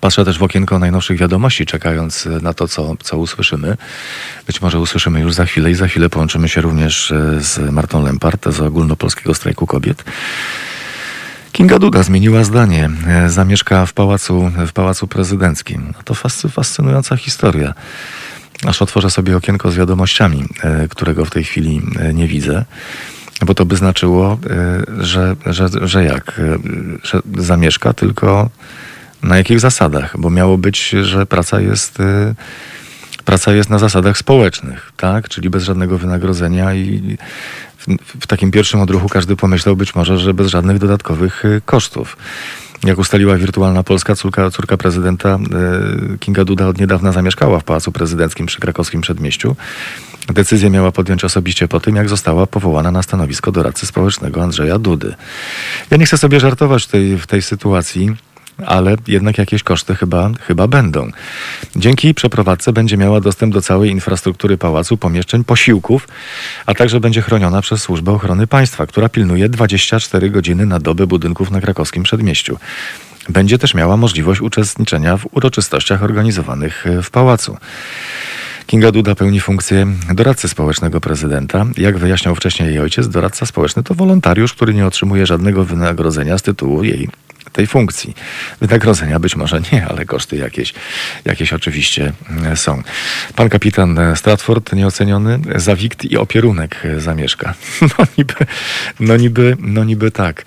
Patrzę 0.00 0.24
też 0.24 0.38
w 0.38 0.42
okienko 0.42 0.78
najnowszych 0.78 1.18
wiadomości, 1.18 1.66
czekając 1.66 2.28
na 2.42 2.54
to, 2.54 2.68
co, 2.68 2.96
co 3.02 3.18
usłyszymy. 3.18 3.76
Być 4.46 4.62
może 4.62 4.80
usłyszymy 4.80 5.20
już 5.20 5.34
za 5.34 5.44
chwilę 5.44 5.70
i 5.70 5.74
za 5.74 5.88
chwilę 5.88 6.08
połączymy 6.08 6.48
się 6.48 6.60
również 6.60 7.12
z 7.38 7.72
Martą 7.72 8.04
Lempart 8.04 8.48
z 8.48 8.60
Ogólnopolskiego 8.60 9.34
Strajku 9.34 9.66
Kobiet. 9.66 10.04
Kinga 11.52 11.78
Duda 11.78 12.02
zmieniła 12.02 12.44
zdanie. 12.44 12.90
Zamieszka 13.26 13.86
w 13.86 13.92
pałacu, 13.92 14.50
w 14.66 14.72
pałacu 14.72 15.06
prezydenckim. 15.06 15.94
To 16.04 16.14
fascynująca 16.48 17.16
historia 17.16 17.74
aż 18.66 18.82
otworzę 18.82 19.10
sobie 19.10 19.36
okienko 19.36 19.70
z 19.70 19.74
wiadomościami, 19.74 20.44
e, 20.62 20.88
którego 20.88 21.24
w 21.24 21.30
tej 21.30 21.44
chwili 21.44 21.82
e, 21.98 22.14
nie 22.14 22.28
widzę. 22.28 22.64
Bo 23.46 23.54
to 23.54 23.64
by 23.64 23.76
znaczyło, 23.76 24.38
e, 24.50 25.04
że, 25.04 25.36
że, 25.46 25.68
że 25.82 26.04
jak? 26.04 26.40
Że 27.02 27.20
zamieszka, 27.38 27.92
tylko 27.92 28.50
na 29.22 29.36
jakich 29.36 29.60
zasadach? 29.60 30.20
Bo 30.20 30.30
miało 30.30 30.58
być, 30.58 30.88
że 31.02 31.26
praca 31.26 31.60
jest, 31.60 31.98
praca 33.24 33.52
jest 33.52 33.70
na 33.70 33.78
zasadach 33.78 34.18
społecznych, 34.18 34.92
tak? 34.96 35.28
Czyli 35.28 35.50
bez 35.50 35.64
żadnego 35.64 35.98
wynagrodzenia 35.98 36.74
i 36.74 37.16
w, 37.78 37.86
w 38.20 38.26
takim 38.26 38.50
pierwszym 38.50 38.80
odruchu 38.80 39.08
każdy 39.08 39.36
pomyślał 39.36 39.76
być 39.76 39.94
może, 39.94 40.18
że 40.18 40.34
bez 40.34 40.46
żadnych 40.46 40.78
dodatkowych 40.78 41.42
kosztów. 41.64 42.16
Jak 42.84 42.98
ustaliła 42.98 43.36
Wirtualna 43.36 43.82
Polska, 43.82 44.16
córka, 44.16 44.50
córka 44.50 44.76
prezydenta 44.76 45.28
e, 45.28 46.18
Kinga 46.18 46.44
Duda 46.44 46.66
od 46.66 46.78
niedawna 46.78 47.12
zamieszkała 47.12 47.58
w 47.58 47.64
Pałacu 47.64 47.92
Prezydenckim 47.92 48.46
przy 48.46 48.60
krakowskim 48.60 49.00
przedmieściu. 49.00 49.56
Decyzję 50.28 50.70
miała 50.70 50.92
podjąć 50.92 51.24
osobiście 51.24 51.68
po 51.68 51.80
tym, 51.80 51.96
jak 51.96 52.08
została 52.08 52.46
powołana 52.46 52.90
na 52.90 53.02
stanowisko 53.02 53.52
doradcy 53.52 53.86
społecznego 53.86 54.42
Andrzeja 54.42 54.78
Dudy. 54.78 55.14
Ja 55.90 55.96
nie 55.96 56.06
chcę 56.06 56.18
sobie 56.18 56.40
żartować 56.40 56.84
w 56.84 56.88
tej, 56.88 57.18
w 57.18 57.26
tej 57.26 57.42
sytuacji 57.42 58.16
ale 58.66 58.96
jednak 59.06 59.38
jakieś 59.38 59.62
koszty 59.62 59.94
chyba, 59.94 60.30
chyba 60.40 60.66
będą. 60.66 61.10
Dzięki 61.76 62.14
przeprowadzce 62.14 62.72
będzie 62.72 62.96
miała 62.96 63.20
dostęp 63.20 63.54
do 63.54 63.62
całej 63.62 63.90
infrastruktury 63.90 64.58
pałacu, 64.58 64.96
pomieszczeń, 64.96 65.44
posiłków, 65.44 66.08
a 66.66 66.74
także 66.74 67.00
będzie 67.00 67.22
chroniona 67.22 67.62
przez 67.62 67.82
Służbę 67.82 68.12
Ochrony 68.12 68.46
Państwa, 68.46 68.86
która 68.86 69.08
pilnuje 69.08 69.48
24 69.48 70.30
godziny 70.30 70.66
na 70.66 70.78
dobę 70.78 71.06
budynków 71.06 71.50
na 71.50 71.60
krakowskim 71.60 72.02
przedmieściu. 72.02 72.58
Będzie 73.28 73.58
też 73.58 73.74
miała 73.74 73.96
możliwość 73.96 74.40
uczestniczenia 74.40 75.16
w 75.16 75.26
uroczystościach 75.32 76.02
organizowanych 76.02 76.84
w 77.02 77.10
pałacu. 77.10 77.56
Kinga 78.66 78.92
Duda 78.92 79.14
pełni 79.14 79.40
funkcję 79.40 79.86
doradcy 80.14 80.48
społecznego 80.48 81.00
prezydenta. 81.00 81.66
Jak 81.76 81.98
wyjaśniał 81.98 82.34
wcześniej 82.34 82.68
jej 82.68 82.78
ojciec, 82.78 83.08
doradca 83.08 83.46
społeczny 83.46 83.82
to 83.82 83.94
wolontariusz, 83.94 84.54
który 84.54 84.74
nie 84.74 84.86
otrzymuje 84.86 85.26
żadnego 85.26 85.64
wynagrodzenia 85.64 86.38
z 86.38 86.42
tytułu 86.42 86.84
jej 86.84 87.08
tej 87.52 87.66
funkcji. 87.66 88.14
Wynagrodzenia 88.60 89.18
być 89.18 89.36
może 89.36 89.60
nie, 89.72 89.86
ale 89.86 90.04
koszty 90.04 90.36
jakieś, 90.36 90.74
jakieś 91.24 91.52
oczywiście 91.52 92.12
mm, 92.30 92.56
są. 92.56 92.82
Pan 93.36 93.48
kapitan 93.48 94.00
Stratford, 94.14 94.72
nieoceniony, 94.72 95.40
za 95.56 95.76
wikt 95.76 96.04
i 96.04 96.16
opierunek 96.16 96.82
zamieszka. 96.98 97.54
No 97.98 98.06
niby, 98.18 98.34
no 99.00 99.16
niby, 99.16 99.56
no 99.60 99.84
niby 99.84 100.10
tak. 100.10 100.44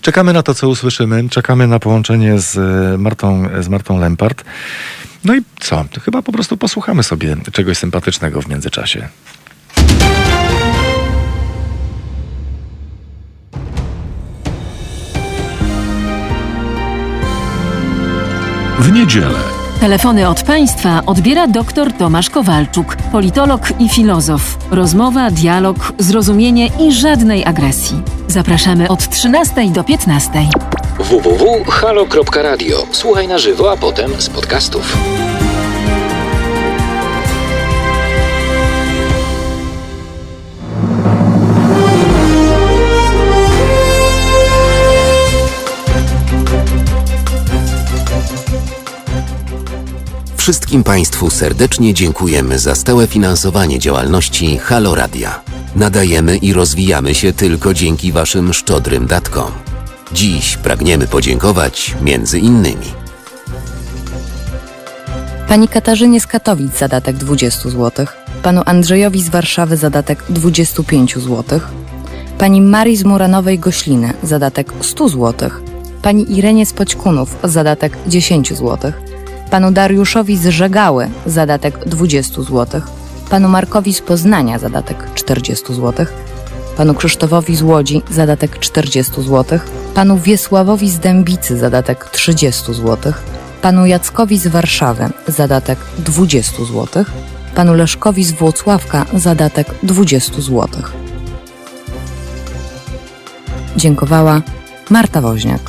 Czekamy 0.00 0.32
na 0.32 0.42
to, 0.42 0.54
co 0.54 0.68
usłyszymy. 0.68 1.28
Czekamy 1.28 1.66
na 1.66 1.78
połączenie 1.78 2.38
z 2.38 2.58
Martą, 3.00 3.48
z 3.60 3.68
Martą 3.68 3.98
Lempart. 3.98 4.44
No 5.24 5.34
i 5.34 5.42
co? 5.60 5.84
Chyba 6.04 6.22
po 6.22 6.32
prostu 6.32 6.56
posłuchamy 6.56 7.02
sobie 7.02 7.36
czegoś 7.52 7.78
sympatycznego 7.78 8.42
w 8.42 8.48
międzyczasie. 8.48 9.08
W 18.80 18.92
niedzielę. 18.92 19.38
Telefony 19.80 20.28
od 20.28 20.42
państwa 20.42 21.02
odbiera 21.06 21.46
dr 21.46 21.92
Tomasz 21.92 22.30
Kowalczuk, 22.30 22.96
politolog 23.12 23.60
i 23.78 23.88
filozof. 23.88 24.58
Rozmowa, 24.70 25.30
dialog, 25.30 25.92
zrozumienie 25.98 26.70
i 26.80 26.92
żadnej 26.92 27.44
agresji. 27.46 28.02
Zapraszamy 28.28 28.88
od 28.88 29.08
13 29.08 29.70
do 29.70 29.84
15. 29.84 30.30
www.halo.radio. 30.98 32.86
Słuchaj 32.92 33.28
na 33.28 33.38
żywo, 33.38 33.72
a 33.72 33.76
potem 33.76 34.10
z 34.18 34.28
podcastów. 34.28 34.96
Wszystkim 50.50 50.84
Państwu 50.84 51.30
serdecznie 51.30 51.94
dziękujemy 51.94 52.58
za 52.58 52.74
stałe 52.74 53.06
finansowanie 53.06 53.78
działalności 53.78 54.58
Halo 54.58 54.94
Radia. 54.94 55.40
Nadajemy 55.76 56.36
i 56.36 56.52
rozwijamy 56.52 57.14
się 57.14 57.32
tylko 57.32 57.74
dzięki 57.74 58.12
Waszym 58.12 58.52
szczodrym 58.52 59.06
datkom. 59.06 59.50
Dziś 60.12 60.56
pragniemy 60.56 61.06
podziękować 61.06 61.94
między 62.02 62.38
innymi. 62.38 62.86
Pani 65.48 65.68
Katarzynie 65.68 66.20
z 66.20 66.26
Katowic 66.26 66.78
zadatek 66.78 67.16
20 67.16 67.70
zł, 67.70 68.06
panu 68.42 68.62
Andrzejowi 68.66 69.22
z 69.22 69.28
Warszawy 69.28 69.76
zadatek 69.76 70.24
25 70.28 71.14
zł, 71.14 71.60
pani 72.38 72.60
Marii 72.60 72.96
z 72.96 73.04
Muranowej-Gośliny, 73.04 74.12
zadatek 74.22 74.72
100 74.80 75.08
zł, 75.08 75.50
pani 76.02 76.38
Irenie 76.38 76.66
z 76.66 76.72
Poćkunów, 76.72 77.36
zadatek 77.44 77.96
10 78.06 78.48
zł, 78.48 78.92
panu 79.50 79.72
Dariuszowi 79.72 80.36
z 80.36 80.46
Żegały, 80.46 81.10
zadatek 81.26 81.88
20 81.88 82.42
zł, 82.42 82.80
panu 83.30 83.48
Markowi 83.48 83.94
z 83.94 84.00
Poznania, 84.00 84.58
zadatek 84.58 85.14
40 85.14 85.74
zł, 85.74 86.06
panu 86.76 86.94
Krzysztofowi 86.94 87.56
z 87.56 87.62
Łodzi, 87.62 88.02
zadatek 88.10 88.58
40 88.58 89.12
zł, 89.22 89.58
panu 89.94 90.18
Wiesławowi 90.18 90.90
z 90.90 90.98
Dębicy, 90.98 91.58
zadatek 91.58 92.04
30 92.10 92.74
zł, 92.74 93.12
panu 93.62 93.86
Jackowi 93.86 94.38
z 94.38 94.46
Warszawy, 94.46 95.08
zadatek 95.28 95.78
20 95.98 96.64
zł, 96.64 97.04
panu 97.54 97.74
Leszkowi 97.74 98.24
z 98.24 98.32
Włocławka, 98.32 99.06
zadatek 99.14 99.74
20 99.82 100.40
zł. 100.40 100.68
Dziękowała 103.76 104.42
Marta 104.90 105.20
Woźniak. 105.20 105.60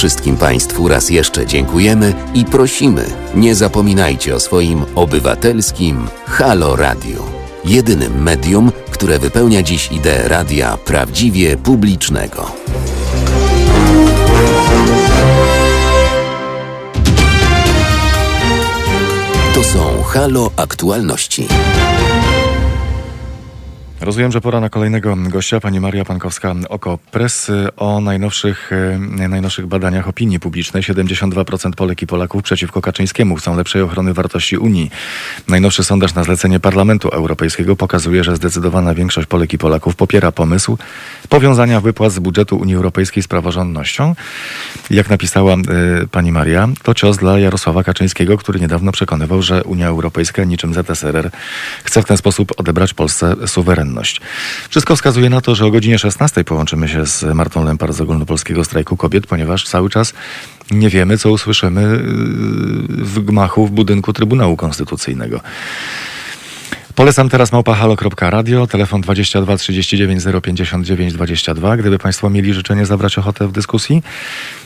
Wszystkim 0.00 0.36
Państwu 0.36 0.88
raz 0.88 1.10
jeszcze 1.10 1.46
dziękujemy 1.46 2.14
i 2.34 2.44
prosimy, 2.44 3.04
nie 3.34 3.54
zapominajcie 3.54 4.34
o 4.34 4.40
swoim 4.40 4.84
obywatelskim 4.94 6.06
Halo 6.26 6.76
Radio. 6.76 7.22
Jedynym 7.64 8.22
medium, 8.22 8.72
które 8.90 9.18
wypełnia 9.18 9.62
dziś 9.62 9.92
ideę 9.92 10.28
radia 10.28 10.76
prawdziwie 10.76 11.56
publicznego. 11.56 12.52
To 19.54 19.64
są 19.64 20.02
Halo 20.02 20.50
Aktualności. 20.56 21.48
Rozumiem, 24.00 24.32
że 24.32 24.40
pora 24.40 24.60
na 24.60 24.68
kolejnego 24.68 25.16
gościa, 25.16 25.60
pani 25.60 25.80
Maria 25.80 26.04
Pankowska, 26.04 26.54
Oko 26.68 26.98
Press, 27.10 27.50
o 27.76 28.00
najnowszych, 28.00 28.70
e, 28.72 29.28
najnowszych 29.28 29.66
badaniach 29.66 30.08
opinii 30.08 30.40
publicznej. 30.40 30.82
72% 30.82 31.76
Polek 31.76 32.02
i 32.02 32.06
Polaków 32.06 32.42
przeciwko 32.42 32.80
Kaczyńskiemu 32.80 33.36
chcą 33.36 33.56
lepszej 33.56 33.82
ochrony 33.82 34.14
wartości 34.14 34.58
Unii. 34.58 34.90
Najnowszy 35.48 35.84
sondaż 35.84 36.14
na 36.14 36.24
zlecenie 36.24 36.60
Parlamentu 36.60 37.08
Europejskiego 37.08 37.76
pokazuje, 37.76 38.24
że 38.24 38.36
zdecydowana 38.36 38.94
większość 38.94 39.26
Polek 39.26 39.52
i 39.52 39.58
Polaków 39.58 39.96
popiera 39.96 40.32
pomysł 40.32 40.78
powiązania 41.28 41.80
wypłat 41.80 42.12
z 42.12 42.18
budżetu 42.18 42.56
Unii 42.56 42.74
Europejskiej 42.74 43.22
z 43.22 43.28
praworządnością. 43.28 44.14
Jak 44.90 45.10
napisała 45.10 45.56
y, 46.02 46.08
pani 46.08 46.32
Maria, 46.32 46.68
to 46.82 46.94
cios 46.94 47.16
dla 47.16 47.38
Jarosława 47.38 47.84
Kaczyńskiego, 47.84 48.38
który 48.38 48.60
niedawno 48.60 48.92
przekonywał, 48.92 49.42
że 49.42 49.64
Unia 49.64 49.88
Europejska 49.88 50.44
niczym 50.44 50.74
ZSRR 50.74 51.30
chce 51.84 52.02
w 52.02 52.04
ten 52.04 52.16
sposób 52.16 52.52
odebrać 52.56 52.94
Polsce 52.94 53.36
suwerenność. 53.46 53.89
Wszystko 54.68 54.96
wskazuje 54.96 55.30
na 55.30 55.40
to, 55.40 55.54
że 55.54 55.66
o 55.66 55.70
godzinie 55.70 55.98
16 55.98 56.44
połączymy 56.44 56.88
się 56.88 57.06
z 57.06 57.24
Martą 57.34 57.64
Lempar 57.64 57.92
z 57.92 58.00
Ogólnopolskiego 58.00 58.64
Strajku 58.64 58.96
Kobiet, 58.96 59.26
ponieważ 59.26 59.68
cały 59.68 59.90
czas 59.90 60.14
nie 60.70 60.88
wiemy, 60.90 61.18
co 61.18 61.30
usłyszymy 61.30 61.80
y, 61.82 61.98
w 63.04 63.20
gmachu 63.24 63.66
w 63.66 63.70
budynku 63.70 64.12
Trybunału 64.12 64.56
Konstytucyjnego. 64.56 65.40
Polecam 67.00 67.28
teraz 67.28 67.52
małpahalo.radio, 67.52 68.66
telefon 68.66 69.00
22 69.00 69.56
39 69.56 70.22
059 70.42 71.12
22, 71.12 71.76
gdyby 71.76 71.98
Państwo 71.98 72.30
mieli 72.30 72.54
życzenie 72.54 72.86
zabrać 72.86 73.18
ochotę 73.18 73.48
w 73.48 73.52
dyskusji. 73.52 74.02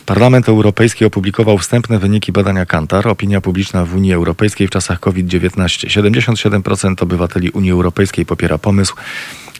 Parlament 0.05 0.49
Europejski 0.49 1.05
opublikował 1.05 1.57
wstępne 1.57 1.99
wyniki 1.99 2.31
badania 2.31 2.65
Kantar, 2.65 3.07
opinia 3.07 3.41
publiczna 3.41 3.85
w 3.85 3.95
Unii 3.95 4.13
Europejskiej 4.13 4.67
w 4.67 4.69
czasach 4.69 4.99
COVID-19. 4.99 5.87
77% 5.87 7.03
obywateli 7.03 7.49
Unii 7.49 7.71
Europejskiej 7.71 8.25
popiera 8.25 8.57
pomysł, 8.57 8.95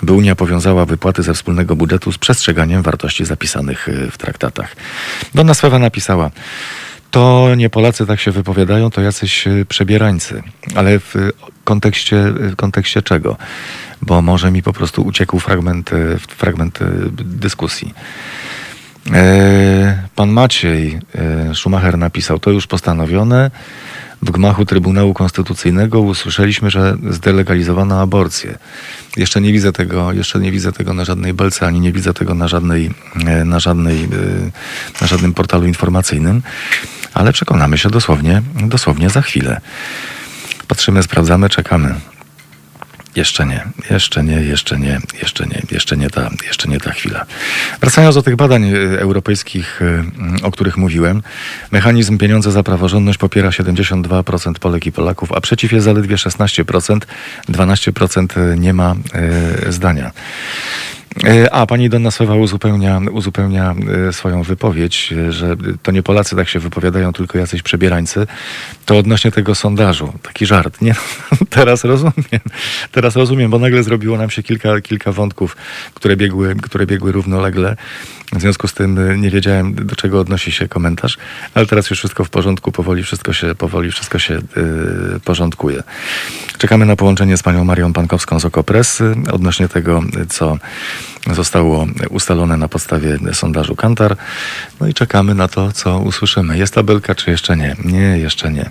by 0.01 0.13
Unia 0.13 0.35
powiązała 0.35 0.85
wypłaty 0.85 1.23
ze 1.23 1.33
wspólnego 1.33 1.75
budżetu 1.75 2.11
z 2.11 2.17
przestrzeganiem 2.17 2.81
wartości 2.81 3.25
zapisanych 3.25 3.89
y, 3.89 4.11
w 4.11 4.17
traktatach. 4.17 4.75
Donna 5.35 5.53
Swewa 5.53 5.79
napisała, 5.79 6.31
to 7.15 7.55
nie 7.55 7.69
Polacy 7.69 8.05
tak 8.05 8.19
się 8.19 8.31
wypowiadają, 8.31 8.91
to 8.91 9.01
jacyś 9.01 9.47
y, 9.47 9.65
przebierańcy. 9.69 10.43
Ale 10.75 10.99
w 10.99 11.15
kontekście, 11.63 12.23
w 12.31 12.55
kontekście 12.55 13.01
czego? 13.01 13.37
Bo 14.01 14.21
może 14.21 14.51
mi 14.51 14.63
po 14.63 14.73
prostu 14.73 15.01
uciekł 15.01 15.39
fragment, 15.39 15.91
fragment 16.27 16.79
dyskusji. 17.15 17.93
E, 19.13 20.03
Pan 20.15 20.29
Maciej 20.29 20.99
e, 21.15 21.55
Schumacher 21.55 21.97
napisał, 21.97 22.39
to 22.39 22.51
już 22.51 22.67
postanowione. 22.67 23.51
W 24.25 24.31
gmachu 24.31 24.65
Trybunału 24.65 25.13
Konstytucyjnego 25.13 26.01
usłyszeliśmy, 26.01 26.71
że 26.71 26.97
zdelegalizowano 27.09 28.01
aborcję. 28.01 28.57
Jeszcze 29.17 29.41
nie 29.41 29.53
widzę 29.53 29.71
tego, 29.71 30.13
jeszcze 30.13 30.39
nie 30.39 30.51
widzę 30.51 30.71
tego 30.71 30.93
na 30.93 31.05
żadnej 31.05 31.33
belce, 31.33 31.67
ani 31.67 31.79
nie 31.79 31.91
widzę 31.91 32.13
tego 32.13 32.33
na, 32.33 32.47
żadnej, 32.47 32.91
e, 33.25 33.45
na, 33.45 33.59
żadnej, 33.59 34.03
e, 34.03 34.07
na 35.01 35.07
żadnym 35.07 35.33
portalu 35.33 35.67
informacyjnym, 35.67 36.41
ale 37.13 37.33
przekonamy 37.33 37.77
się 37.77 37.89
dosłownie, 37.89 38.41
dosłownie 38.55 39.09
za 39.09 39.21
chwilę. 39.21 39.61
Patrzymy, 40.67 41.03
sprawdzamy, 41.03 41.49
czekamy. 41.49 41.95
Jeszcze 43.15 43.45
nie, 43.45 43.65
jeszcze 43.89 44.23
nie, 44.23 44.41
jeszcze 44.41 44.79
nie, 44.79 44.99
jeszcze 45.21 45.45
nie, 45.45 45.61
jeszcze 45.71 45.97
nie 45.97 46.09
ta, 46.09 46.29
jeszcze 46.47 46.69
nie 46.69 46.79
ta 46.79 46.91
chwila. 46.91 47.25
Wracając 47.81 48.15
do 48.15 48.23
tych 48.23 48.35
badań 48.35 48.63
y, 48.63 48.99
europejskich, 48.99 49.81
y, 49.81 50.03
o 50.43 50.51
których 50.51 50.77
mówiłem, 50.77 51.23
mechanizm 51.71 52.17
pieniądze 52.17 52.51
za 52.51 52.63
praworządność 52.63 53.17
popiera 53.17 53.49
72% 53.49 54.53
Polek 54.59 54.85
i 54.85 54.91
Polaków, 54.91 55.31
a 55.31 55.41
przeciw 55.41 55.71
jest 55.71 55.85
zaledwie 55.85 56.15
16%, 56.15 56.99
12% 57.49 58.57
nie 58.57 58.73
ma 58.73 58.95
zdania. 59.69 60.11
E, 61.23 61.53
A 61.53 61.65
pani 61.65 61.89
Donna 61.89 62.11
Słowa 62.11 62.35
uzupełnia, 62.35 63.01
uzupełnia 63.11 63.75
e, 64.09 64.13
swoją 64.13 64.43
wypowiedź, 64.43 65.13
e, 65.13 65.31
że 65.31 65.55
to 65.83 65.91
nie 65.91 66.03
Polacy 66.03 66.35
tak 66.35 66.49
się 66.49 66.59
wypowiadają, 66.59 67.13
tylko 67.13 67.37
jacyś 67.37 67.61
przebierańcy. 67.61 68.27
To 68.85 68.97
odnośnie 68.97 69.31
tego 69.31 69.55
sondażu. 69.55 70.13
Taki 70.21 70.45
żart. 70.45 70.81
Nie, 70.81 70.95
teraz 71.49 71.83
rozumiem. 71.83 72.41
Teraz 72.91 73.15
rozumiem, 73.15 73.51
bo 73.51 73.59
nagle 73.59 73.83
zrobiło 73.83 74.17
nam 74.17 74.29
się 74.29 74.43
kilka, 74.43 74.81
kilka 74.81 75.11
wątków, 75.11 75.57
które 75.93 76.17
biegły, 76.17 76.55
które 76.55 76.85
biegły 76.85 77.11
równolegle. 77.11 77.75
W 78.33 78.41
związku 78.41 78.67
z 78.67 78.73
tym 78.73 79.21
nie 79.21 79.29
wiedziałem, 79.29 79.75
do 79.75 79.95
czego 79.95 80.19
odnosi 80.19 80.51
się 80.51 80.67
komentarz, 80.67 81.17
ale 81.53 81.65
teraz 81.65 81.89
już 81.89 81.99
wszystko 81.99 82.23
w 82.23 82.29
porządku, 82.29 82.71
powoli 82.71 83.03
wszystko 83.03 83.33
się, 83.33 83.55
powoli 83.55 83.91
wszystko 83.91 84.19
się 84.19 84.33
yy, 84.33 85.19
porządkuje. 85.25 85.83
Czekamy 86.57 86.85
na 86.85 86.95
połączenie 86.95 87.37
z 87.37 87.43
panią 87.43 87.63
Marią 87.63 87.93
Pankowską 87.93 88.39
z 88.39 88.45
Okopres 88.45 89.03
odnośnie 89.31 89.67
tego, 89.67 90.03
co 90.29 90.57
zostało 91.31 91.87
ustalone 92.09 92.57
na 92.57 92.67
podstawie 92.67 93.17
sondażu 93.33 93.75
Kantar. 93.75 94.17
No 94.81 94.87
i 94.87 94.93
czekamy 94.93 95.35
na 95.35 95.47
to, 95.47 95.71
co 95.71 95.99
usłyszymy. 95.99 96.57
Jest 96.57 96.73
tabelka, 96.73 97.15
czy 97.15 97.31
jeszcze 97.31 97.57
nie? 97.57 97.75
Nie, 97.83 98.17
jeszcze 98.17 98.51
nie. 98.51 98.69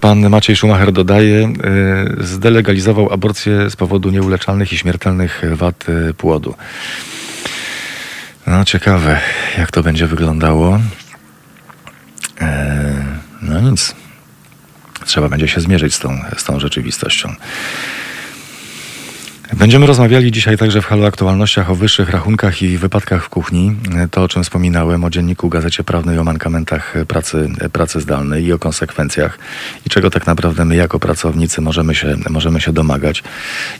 Pan 0.00 0.30
Maciej 0.30 0.56
Schumacher 0.56 0.92
dodaje, 0.92 1.52
zdelegalizował 2.20 3.12
aborcję 3.12 3.70
z 3.70 3.76
powodu 3.76 4.10
nieuleczalnych 4.10 4.72
i 4.72 4.78
śmiertelnych 4.78 5.42
wad 5.54 5.86
płodu. 6.16 6.54
No 8.46 8.64
ciekawe, 8.64 9.20
jak 9.58 9.70
to 9.70 9.82
będzie 9.82 10.06
wyglądało. 10.06 10.80
Eee, 12.40 12.94
no 13.42 13.60
nic. 13.60 13.94
Trzeba 15.06 15.28
będzie 15.28 15.48
się 15.48 15.60
zmierzyć 15.60 15.94
z 15.94 15.98
tą, 15.98 16.18
z 16.36 16.44
tą 16.44 16.60
rzeczywistością. 16.60 17.34
Będziemy 19.52 19.86
rozmawiali 19.86 20.32
dzisiaj 20.32 20.58
także 20.58 20.82
w 20.82 20.86
Halo 20.86 21.06
Aktualnościach 21.06 21.70
o 21.70 21.74
wyższych 21.74 22.10
rachunkach 22.10 22.62
i 22.62 22.78
wypadkach 22.78 23.24
w 23.24 23.28
kuchni. 23.28 23.76
To, 24.10 24.22
o 24.22 24.28
czym 24.28 24.42
wspominałem, 24.42 25.04
o 25.04 25.10
dzienniku 25.10 25.48
Gazecie 25.48 25.84
Prawnej, 25.84 26.18
o 26.18 26.24
mankamentach 26.24 26.94
pracy, 27.08 27.48
pracy 27.72 28.00
zdalnej 28.00 28.44
i 28.44 28.52
o 28.52 28.58
konsekwencjach 28.58 29.38
i 29.86 29.90
czego 29.90 30.10
tak 30.10 30.26
naprawdę 30.26 30.64
my 30.64 30.76
jako 30.76 30.98
pracownicy 30.98 31.60
możemy 31.60 31.94
się, 31.94 32.16
możemy 32.30 32.60
się 32.60 32.72
domagać 32.72 33.22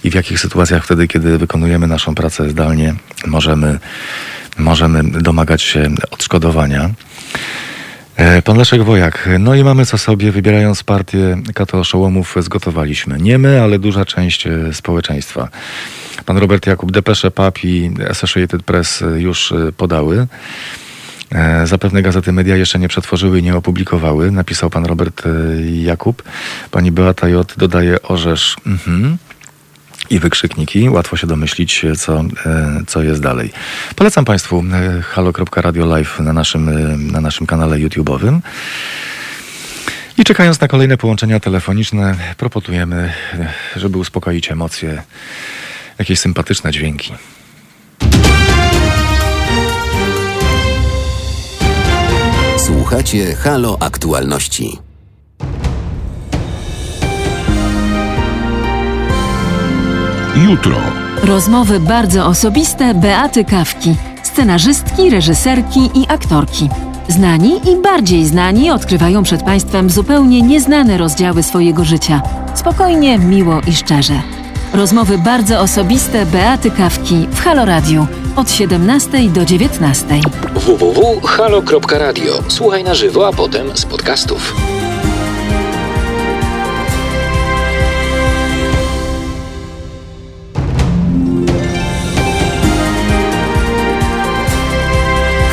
i 0.04 0.10
w 0.10 0.14
jakich 0.14 0.40
sytuacjach 0.40 0.84
wtedy, 0.84 1.08
kiedy 1.08 1.38
wykonujemy 1.38 1.86
naszą 1.86 2.14
pracę 2.14 2.50
zdalnie, 2.50 2.94
możemy, 3.26 3.78
możemy 4.58 5.02
domagać 5.02 5.62
się 5.62 5.88
odszkodowania. 6.10 6.90
Pan 8.44 8.56
Leszek 8.56 8.82
Wojak. 8.82 9.28
No 9.38 9.54
i 9.54 9.64
mamy 9.64 9.86
co 9.86 9.98
sobie, 9.98 10.32
wybierając 10.32 10.82
partię 10.82 11.36
Kato 11.54 11.78
Oszołomów, 11.78 12.34
zgotowaliśmy. 12.40 13.18
Nie 13.18 13.38
my, 13.38 13.62
ale 13.62 13.78
duża 13.78 14.04
część 14.04 14.48
społeczeństwa. 14.72 15.48
Pan 16.26 16.38
Robert 16.38 16.66
Jakub, 16.66 16.92
Depesze 16.92 17.30
PAP 17.30 17.64
i 17.64 17.90
Associated 18.10 18.62
Press 18.62 19.04
już 19.16 19.54
podały. 19.76 20.26
Zapewne 21.64 22.02
gazety 22.02 22.32
media 22.32 22.56
jeszcze 22.56 22.78
nie 22.78 22.88
przetworzyły 22.88 23.38
i 23.38 23.42
nie 23.42 23.56
opublikowały, 23.56 24.30
napisał 24.30 24.70
pan 24.70 24.84
Robert 24.84 25.22
Jakub. 25.82 26.22
Pani 26.70 26.92
Beata 26.92 27.28
J. 27.28 27.54
dodaje 27.56 28.02
orzesz. 28.02 28.56
Mhm 28.66 29.18
i 30.10 30.18
wykrzykniki. 30.18 30.88
Łatwo 30.88 31.16
się 31.16 31.26
domyślić, 31.26 31.84
co, 31.98 32.24
co 32.86 33.02
jest 33.02 33.22
dalej. 33.22 33.52
Polecam 33.96 34.24
Państwu 34.24 34.64
halo.radio 35.02 35.86
live 35.86 36.20
na 36.20 36.32
naszym, 36.32 36.70
na 37.12 37.20
naszym 37.20 37.46
kanale 37.46 37.76
YouTube'owym. 37.76 38.40
I 40.18 40.24
czekając 40.24 40.60
na 40.60 40.68
kolejne 40.68 40.96
połączenia 40.96 41.40
telefoniczne, 41.40 42.14
proponujemy, 42.36 43.12
żeby 43.76 43.98
uspokoić 43.98 44.50
emocje, 44.50 45.02
jakieś 45.98 46.18
sympatyczne 46.18 46.72
dźwięki. 46.72 47.12
Słuchacie 52.58 53.34
Halo 53.34 53.76
Aktualności. 53.80 54.89
Jutro. 60.36 60.76
Rozmowy 61.22 61.80
bardzo 61.80 62.26
osobiste 62.26 62.94
Beaty 62.94 63.44
Kawki, 63.44 63.94
scenarzystki, 64.22 65.10
reżyserki 65.10 65.90
i 65.94 66.06
aktorki. 66.08 66.68
Znani 67.08 67.70
i 67.70 67.82
bardziej 67.82 68.26
znani 68.26 68.70
odkrywają 68.70 69.22
przed 69.22 69.42
Państwem 69.42 69.90
zupełnie 69.90 70.42
nieznane 70.42 70.98
rozdziały 70.98 71.42
swojego 71.42 71.84
życia. 71.84 72.22
Spokojnie, 72.54 73.18
miło 73.18 73.60
i 73.66 73.72
szczerze. 73.72 74.22
Rozmowy 74.72 75.18
bardzo 75.18 75.60
osobiste 75.60 76.26
Beaty 76.26 76.70
Kawki 76.70 77.26
w 77.30 77.40
Halo 77.40 77.64
Radio 77.64 78.06
od 78.36 78.50
17 78.50 79.18
do 79.28 79.44
19. 79.44 80.20
www.halo.radio. 80.54 82.42
Słuchaj 82.48 82.84
na 82.84 82.94
żywo, 82.94 83.28
a 83.28 83.32
potem 83.32 83.76
z 83.76 83.84
podcastów. 83.84 84.54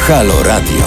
Halo 0.08 0.44
Radio. 0.44 0.86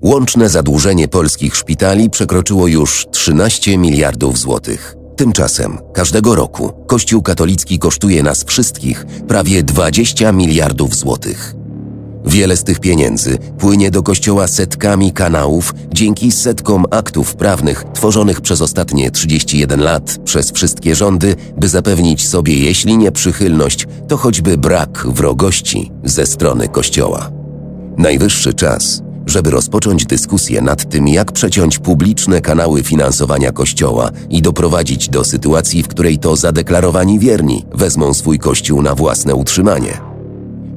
Łączne 0.00 0.48
zadłużenie 0.48 1.08
polskich 1.08 1.56
szpitali 1.56 2.10
przekroczyło 2.10 2.66
już 2.66 3.06
13 3.12 3.78
miliardów 3.78 4.38
złotych. 4.38 4.96
Tymczasem 5.16 5.78
każdego 5.94 6.34
roku 6.34 6.72
Kościół 6.86 7.22
katolicki 7.22 7.78
kosztuje 7.78 8.22
nas 8.22 8.44
wszystkich 8.44 9.06
prawie 9.28 9.62
20 9.62 10.32
miliardów 10.32 10.94
złotych. 10.94 11.54
Wiele 12.24 12.56
z 12.56 12.64
tych 12.64 12.80
pieniędzy 12.80 13.38
płynie 13.58 13.90
do 13.90 14.02
kościoła 14.02 14.48
setkami 14.48 15.12
kanałów 15.12 15.74
dzięki 15.92 16.32
setkom 16.32 16.84
aktów 16.90 17.36
prawnych 17.36 17.84
tworzonych 17.94 18.40
przez 18.40 18.62
ostatnie 18.62 19.10
31 19.10 19.80
lat 19.80 20.18
przez 20.24 20.52
wszystkie 20.52 20.94
rządy, 20.94 21.36
by 21.56 21.68
zapewnić 21.68 22.28
sobie, 22.28 22.54
jeśli 22.54 22.98
nie 22.98 23.12
przychylność, 23.12 23.86
to 24.08 24.16
choćby 24.16 24.58
brak 24.58 25.06
wrogości 25.06 25.92
ze 26.04 26.26
strony 26.26 26.68
kościoła. 26.68 27.41
Najwyższy 27.98 28.54
czas, 28.54 29.02
żeby 29.26 29.50
rozpocząć 29.50 30.06
dyskusję 30.06 30.60
nad 30.60 30.90
tym, 30.90 31.08
jak 31.08 31.32
przeciąć 31.32 31.78
publiczne 31.78 32.40
kanały 32.40 32.82
finansowania 32.82 33.52
Kościoła 33.52 34.10
i 34.30 34.42
doprowadzić 34.42 35.08
do 35.08 35.24
sytuacji, 35.24 35.82
w 35.82 35.88
której 35.88 36.18
to 36.18 36.36
zadeklarowani 36.36 37.18
wierni 37.18 37.64
wezmą 37.74 38.14
swój 38.14 38.38
Kościół 38.38 38.82
na 38.82 38.94
własne 38.94 39.34
utrzymanie. 39.34 40.00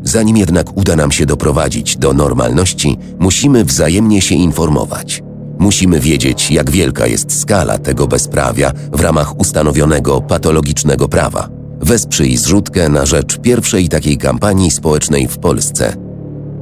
Zanim 0.03 0.37
jednak 0.37 0.77
uda 0.77 0.95
nam 0.95 1.11
się 1.11 1.25
doprowadzić 1.25 1.97
do 1.97 2.13
normalności, 2.13 2.97
musimy 3.19 3.65
wzajemnie 3.65 4.21
się 4.21 4.35
informować. 4.35 5.23
Musimy 5.59 5.99
wiedzieć, 5.99 6.51
jak 6.51 6.71
wielka 6.71 7.07
jest 7.07 7.39
skala 7.39 7.77
tego 7.77 8.07
bezprawia 8.07 8.71
w 8.93 9.01
ramach 9.01 9.39
ustanowionego 9.39 10.21
patologicznego 10.21 11.09
prawa. 11.09 11.49
Wesprzyj 11.81 12.37
zrzutkę 12.37 12.89
na 12.89 13.05
rzecz 13.05 13.37
pierwszej 13.37 13.89
takiej 13.89 14.17
kampanii 14.17 14.71
społecznej 14.71 15.27
w 15.27 15.37
Polsce– 15.37 15.95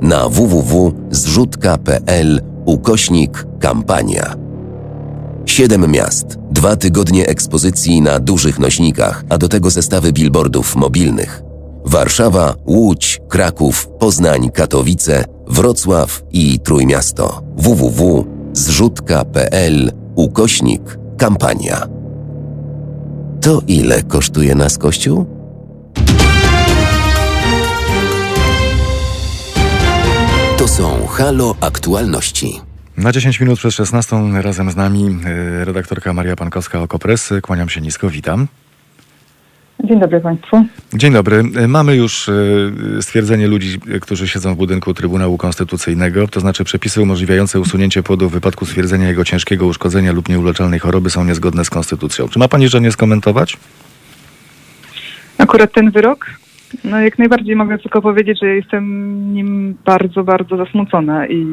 na 0.02 0.30
www.zrzutka.pl 0.30 2.42
ukośnik 2.66 3.46
kampania. 3.60 4.36
Siedem 5.46 5.92
miast, 5.92 6.26
dwa 6.52 6.76
tygodnie 6.76 7.28
ekspozycji 7.28 8.02
na 8.02 8.20
dużych 8.20 8.60
nośnikach, 8.60 9.24
a 9.30 9.38
do 9.38 9.50
tego 9.50 9.70
zestawy 9.70 10.14
billboardów 10.14 10.76
mobilnych. 10.76 11.44
Warszawa, 11.86 12.56
Łódź, 12.66 13.22
Kraków, 13.30 13.88
Poznań, 14.00 14.52
Katowice, 14.52 15.26
Wrocław 15.48 16.24
i 16.32 16.60
Trójmiasto. 16.60 17.42
www.zrzutka.pl 17.58 19.92
ukośnik 20.16 21.00
kampania. 21.18 21.88
To 23.42 23.62
ile 23.68 24.04
kosztuje 24.04 24.56
nas 24.56 24.78
Kościół? 24.78 25.26
Halo 31.18 31.56
Aktualności. 31.62 32.62
Na 32.98 33.12
10 33.12 33.40
minut 33.40 33.60
przed 33.60 33.74
16 33.74 34.16
razem 34.42 34.72
z 34.72 34.76
nami 34.76 35.18
y, 35.62 35.66
redaktorka 35.66 36.14
Maria 36.14 36.36
Pankowska 36.36 36.82
Okopres. 36.82 37.34
Kłaniam 37.42 37.70
się 37.70 37.82
nisko, 37.82 38.10
witam. 38.10 38.48
Dzień 39.84 40.00
dobry 40.00 40.22
Państwu. 40.22 40.66
Dzień 40.94 41.14
dobry. 41.14 41.44
Y, 41.64 41.68
Mamy 41.68 41.96
już 41.96 42.28
y, 42.28 42.72
stwierdzenie 43.02 43.48
ludzi, 43.48 43.80
którzy 44.02 44.28
siedzą 44.28 44.54
w 44.54 44.58
budynku 44.58 44.94
Trybunału 44.94 45.38
Konstytucyjnego, 45.38 46.28
to 46.28 46.40
znaczy 46.40 46.64
przepisy 46.64 47.02
umożliwiające 47.02 47.60
usunięcie 47.60 48.04
płodu 48.04 48.30
w 48.30 48.32
wypadku 48.32 48.66
stwierdzenia 48.66 49.08
jego 49.08 49.26
ciężkiego 49.26 49.66
uszkodzenia 49.66 50.12
lub 50.12 50.30
nieuleczalnej 50.30 50.80
choroby 50.80 51.10
są 51.10 51.24
niezgodne 51.24 51.66
z 51.66 51.70
konstytucją. 51.70 52.28
Czy 52.30 52.40
ma 52.40 52.48
Pani 52.48 52.70
żadnie 52.70 52.92
skomentować? 52.92 53.58
Akurat 55.38 55.74
ten 55.74 55.92
wyrok, 55.92 56.26
no 56.84 57.02
jak 57.02 57.20
najbardziej 57.20 57.56
mogę 57.56 57.78
tylko 57.78 58.02
powiedzieć, 58.02 58.40
że 58.40 58.48
jestem 58.48 58.84
nim 59.34 59.78
bardzo, 59.86 60.24
bardzo 60.24 60.58
zasmucona 60.58 61.28
i 61.28 61.46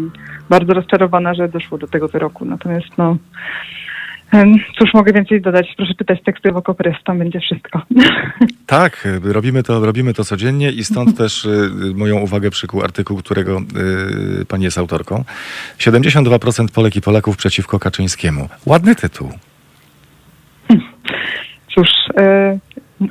bardzo 0.50 0.74
rozczarowana, 0.74 1.34
że 1.34 1.48
doszło 1.48 1.78
do 1.78 1.86
tego 1.86 2.08
wyroku. 2.08 2.44
Natomiast 2.44 2.98
no, 2.98 3.16
cóż 4.78 4.94
mogę 4.94 5.12
więcej 5.12 5.40
dodać? 5.40 5.74
Proszę 5.76 5.94
czytać 5.94 6.22
teksty 6.24 6.52
w 6.52 6.56
Okopres, 6.56 6.96
tam 7.04 7.18
będzie 7.18 7.40
wszystko. 7.40 7.82
Tak, 8.66 9.06
y, 9.26 9.32
robimy 9.32 9.62
to, 9.62 9.86
robimy 9.86 10.14
to 10.14 10.24
codziennie 10.24 10.70
i 10.70 10.84
stąd 10.84 11.16
też 11.18 11.44
y, 11.44 11.70
moją 11.94 12.18
uwagę 12.18 12.50
przykuł 12.50 12.82
artykuł, 12.82 13.16
którego 13.16 13.58
y, 14.40 14.46
Pani 14.46 14.64
jest 14.64 14.78
autorką. 14.78 15.24
72% 15.78 16.66
Polek 16.74 16.96
i 16.96 17.00
Polaków 17.00 17.36
przeciwko 17.36 17.78
Kaczyńskiemu. 17.78 18.48
Ładny 18.66 18.94
tytuł. 18.94 19.30
Cóż, 21.74 21.88
e, 22.16 22.58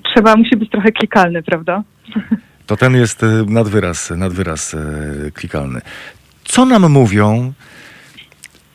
trzeba, 0.03 0.35
musi 0.35 0.55
być 0.57 0.69
trochę 0.69 0.91
klikalny, 0.91 1.43
prawda? 1.43 1.83
To 2.65 2.77
ten 2.77 2.95
jest 2.95 3.23
y, 3.23 3.45
nad 3.47 3.67
wyraz, 3.67 4.09
nad 4.09 4.33
wyraz 4.33 4.73
y, 4.73 5.31
klikalny. 5.33 5.81
Co 6.43 6.65
nam 6.65 6.91
mówią 6.91 7.53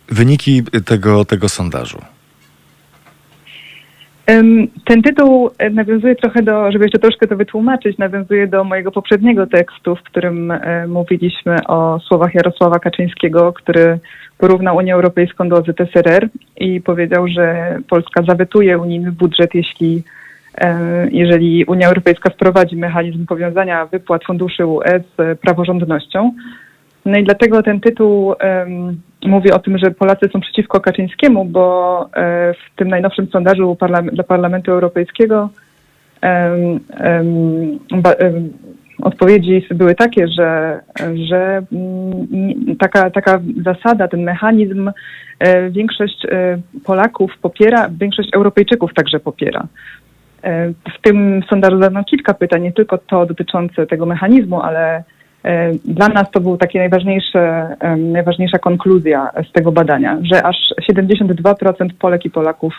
wyniki 0.09 0.63
tego, 0.85 1.25
tego 1.25 1.49
sondażu? 1.49 1.99
Ten 4.87 5.03
tytuł 5.03 5.51
e, 5.59 5.71
nawiązuje 5.71 6.15
trochę 6.17 6.43
do, 6.43 6.73
żeby 6.73 6.85
jeszcze 6.85 6.99
troszkę 6.99 7.27
to 7.27 7.37
wytłumaczyć, 7.37 7.99
nawiązuje 7.99 8.47
do 8.47 8.65
mojego 8.65 8.91
poprzedniego 8.91 9.47
tekstu, 9.47 9.97
w 9.97 10.03
którym 10.03 10.51
e, 10.51 10.87
mówiliśmy 10.87 11.67
o 11.67 12.01
słowach 12.01 12.35
Jarosława 12.35 12.79
Kaczyńskiego, 12.79 13.53
który 13.53 13.99
porównał 14.39 14.77
Unię 14.77 14.95
Europejską 14.95 15.49
do 15.49 15.63
ZSRR 15.63 16.29
i 16.57 16.81
powiedział, 16.81 17.29
że 17.29 17.79
Polska 17.89 18.23
zawetuje 18.29 18.79
unijny 18.79 19.13
budżet, 19.13 19.55
jeśli 19.55 19.97
e, 19.97 20.24
jeżeli 21.11 21.65
Unia 21.65 21.89
Europejska 21.89 22.31
wprowadzi 22.31 22.77
mechanizm 22.77 23.27
powiązania 23.27 23.87
wypłat 23.87 24.25
funduszy 24.25 24.67
UE 24.67 25.01
z 25.17 25.41
praworządnością. 25.41 26.33
No 27.05 27.19
i 27.19 27.25
dlatego 27.25 27.63
ten 27.63 27.81
tytuł 27.81 28.35
em, 28.39 29.01
mówi 29.27 29.53
o 29.53 29.59
tym, 29.59 29.79
że 29.79 29.91
Polacy 29.91 30.29
są 30.33 30.41
przeciwko 30.41 30.81
Kaczyńskiemu, 30.81 31.45
bo 31.45 32.09
e, 32.17 32.55
w 32.55 32.77
tym 32.77 32.89
najnowszym 32.89 33.27
sondażu 33.27 33.77
dla 34.13 34.25
Parlamentu 34.25 34.71
Europejskiego 34.71 35.49
em, 36.21 36.81
odpowiedzi 39.03 39.67
były 39.75 39.95
takie, 39.95 40.29
że, 40.29 40.81
że 41.29 41.63
mm, 41.73 42.77
taka, 42.79 43.11
taka 43.11 43.41
zasada, 43.65 44.09
ten 44.09 44.23
mechanizm 44.23 44.91
e, 45.39 45.71
większość 45.71 46.27
e, 46.27 46.59
Polaków 46.85 47.39
popiera, 47.43 47.89
większość 48.01 48.29
Europejczyków 48.35 48.95
także 48.95 49.21
popiera. 49.21 49.67
E, 50.45 50.73
W 50.99 51.03
tym 51.03 51.43
sondażu 51.51 51.79
zadano 51.79 52.05
kilka 52.05 52.35
pytań, 52.35 52.63
nie 52.63 52.73
tylko 52.73 52.99
to 52.99 53.27
dotyczące 53.27 53.87
tego 53.87 54.07
mechanizmu, 54.07 54.61
ale 54.63 55.03
e, 55.45 55.73
dla 55.85 56.09
nas 56.09 56.31
to 56.31 56.41
był 56.41 56.57
takie 56.57 56.79
najważniejsze, 56.79 57.77
em, 57.81 58.13
najważniejsza 58.13 58.59
konkluzja 58.59 59.31
z 59.49 59.53
tego 59.53 59.73
badania, 59.73 60.19
że 60.23 60.43
aż 60.43 60.57
72% 60.91 61.89
Polek 61.99 62.25
i 62.25 62.31
Polaków 62.31 62.75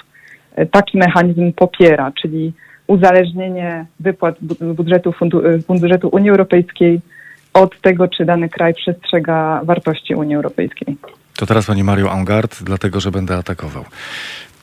e, 0.56 0.66
taki 0.66 0.98
mechanizm 0.98 1.52
popiera, 1.54 2.12
czyli 2.22 2.54
uzależnienie 2.88 3.86
wypłat 4.00 4.36
bu- 4.42 4.74
budżetu, 4.74 5.10
e, 5.10 5.74
budżetu 5.80 6.10
Unii 6.10 6.30
Europejskiej 6.30 7.02
od 7.54 7.82
tego, 7.82 8.08
czy 8.08 8.26
dany 8.26 8.50
kraj 8.50 8.74
przestrzega 8.74 9.62
wartości 9.64 10.16
Unii 10.16 10.36
Europejskiej. 10.36 10.98
To 11.38 11.46
teraz 11.46 11.66
Pani 11.68 11.84
Mario 11.84 12.12
Angard, 12.12 12.64
dlatego 12.64 13.00
że 13.00 13.12
będę 13.12 13.38
atakował. 13.38 13.84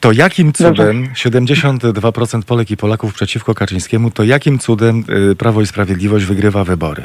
To 0.03 0.13
jakim 0.13 0.53
cudem 0.53 1.09
72% 1.15 2.43
Polek 2.43 2.71
i 2.71 2.77
Polaków 2.77 3.15
przeciwko 3.15 3.55
Kaczyńskiemu, 3.55 4.11
to 4.11 4.25
jakim 4.25 4.59
cudem 4.59 5.05
y, 5.31 5.37
Prawo 5.37 5.61
i 5.61 5.67
Sprawiedliwość 5.67 6.25
wygrywa 6.25 6.65
wybory? 6.65 7.03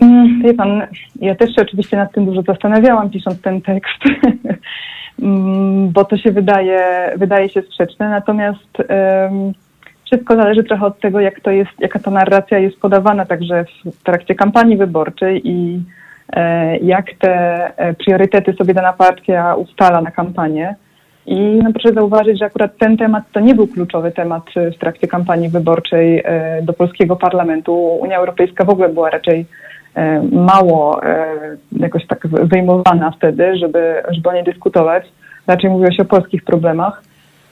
Mm, 0.00 0.42
Wie 0.42 0.54
pan, 0.54 0.82
ja 1.20 1.34
też 1.34 1.54
się 1.54 1.62
oczywiście 1.62 1.96
nad 1.96 2.12
tym 2.12 2.26
dużo 2.26 2.42
zastanawiałam, 2.42 3.10
pisząc 3.10 3.40
ten 3.40 3.62
tekst, 3.62 3.98
Mm, 5.22 5.90
bo 5.90 6.04
to 6.04 6.16
się 6.16 6.32
wydaje, 6.32 7.12
wydaje 7.16 7.48
się 7.48 7.62
sprzeczne. 7.62 8.08
Natomiast 8.08 8.80
em, 8.88 9.52
wszystko 10.04 10.36
zależy 10.36 10.64
trochę 10.64 10.86
od 10.86 11.00
tego, 11.00 11.20
jak 11.20 11.40
to 11.40 11.50
jest, 11.50 11.70
jaka 11.78 11.98
ta 11.98 12.10
narracja 12.10 12.58
jest 12.58 12.80
podawana 12.80 13.26
także 13.26 13.64
w 13.84 14.02
trakcie 14.02 14.34
kampanii 14.34 14.76
wyborczej 14.76 15.48
i 15.48 15.82
jak 16.82 17.06
te 17.18 17.32
e, 17.76 17.94
priorytety 17.94 18.52
sobie 18.52 18.74
dana 18.74 18.92
partia 18.92 19.54
ustala 19.54 20.00
na 20.00 20.10
kampanię. 20.10 20.74
I 21.26 21.60
no, 21.64 21.72
proszę 21.72 21.92
zauważyć, 21.92 22.38
że 22.38 22.44
akurat 22.44 22.78
ten 22.78 22.96
temat 22.96 23.24
to 23.32 23.40
nie 23.40 23.54
był 23.54 23.66
kluczowy 23.66 24.12
temat 24.12 24.42
w 24.74 24.78
trakcie 24.78 25.08
kampanii 25.08 25.48
wyborczej 25.48 26.22
e, 26.24 26.62
do 26.62 26.72
polskiego 26.72 27.16
parlamentu. 27.16 27.74
Unia 27.76 28.18
Europejska 28.18 28.64
w 28.64 28.70
ogóle 28.70 28.88
była 28.88 29.10
raczej 29.10 29.46
e, 29.94 30.22
mało 30.32 31.04
e, 31.04 31.26
jakoś 31.72 32.06
tak 32.06 32.26
wyjmowana 32.26 33.10
wtedy, 33.10 33.56
żeby, 33.56 34.02
żeby 34.10 34.28
o 34.28 34.32
niej 34.32 34.44
dyskutować. 34.44 35.04
Raczej 35.46 35.70
mówiło 35.70 35.92
się 35.92 36.02
o 36.02 36.06
polskich 36.06 36.44
problemach. 36.44 37.02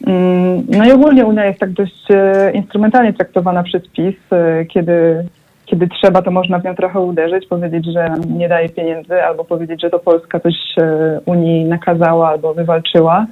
Mm, 0.06 0.66
no 0.68 0.84
i 0.84 0.92
ogólnie 0.92 1.26
Unia 1.26 1.44
jest 1.44 1.60
tak 1.60 1.70
dość 1.70 2.10
e, 2.10 2.50
instrumentalnie 2.54 3.12
traktowana 3.12 3.62
przez 3.62 3.88
PiS, 3.88 4.16
e, 4.32 4.64
kiedy, 4.64 5.24
kiedy 5.70 5.88
trzeba, 5.88 6.22
to 6.22 6.30
można 6.30 6.58
w 6.58 6.64
nią 6.64 6.74
trochę 6.74 7.00
uderzyć, 7.00 7.46
powiedzieć, 7.46 7.86
że 7.92 8.14
nie 8.36 8.48
daje 8.48 8.68
pieniędzy, 8.68 9.22
albo 9.22 9.44
powiedzieć, 9.44 9.82
że 9.82 9.90
to 9.90 9.98
Polska 9.98 10.40
coś 10.40 10.54
e, 10.78 11.20
Unii 11.26 11.64
nakazała 11.64 12.28
albo 12.28 12.54
wywalczyła. 12.54 13.26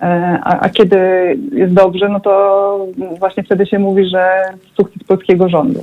A, 0.00 0.60
a 0.60 0.68
kiedy 0.68 0.98
jest 1.52 1.74
dobrze, 1.74 2.08
no 2.08 2.20
to 2.20 2.86
właśnie 3.18 3.42
wtedy 3.42 3.66
się 3.66 3.78
mówi, 3.78 4.08
że 4.08 4.42
sukces 4.76 5.04
polskiego 5.04 5.48
rządu. 5.48 5.80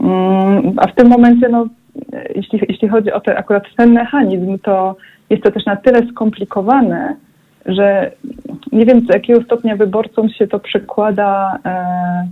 Mm, 0.00 0.72
a 0.76 0.86
w 0.86 0.94
tym 0.94 1.08
momencie, 1.08 1.48
no, 1.48 1.66
jeśli, 2.34 2.60
jeśli 2.68 2.88
chodzi 2.88 3.12
o 3.12 3.20
te, 3.20 3.38
akurat 3.38 3.64
ten 3.76 3.92
mechanizm, 3.92 4.58
to 4.58 4.96
jest 5.30 5.42
to 5.42 5.50
też 5.50 5.66
na 5.66 5.76
tyle 5.76 6.06
skomplikowane, 6.12 7.16
że 7.66 8.10
nie 8.72 8.86
wiem, 8.86 9.06
do 9.06 9.14
jakiego 9.14 9.42
stopnia 9.42 9.76
wyborcom 9.76 10.28
się 10.28 10.46
to 10.46 10.58
przekłada 10.58 11.58
e, 11.64 12.26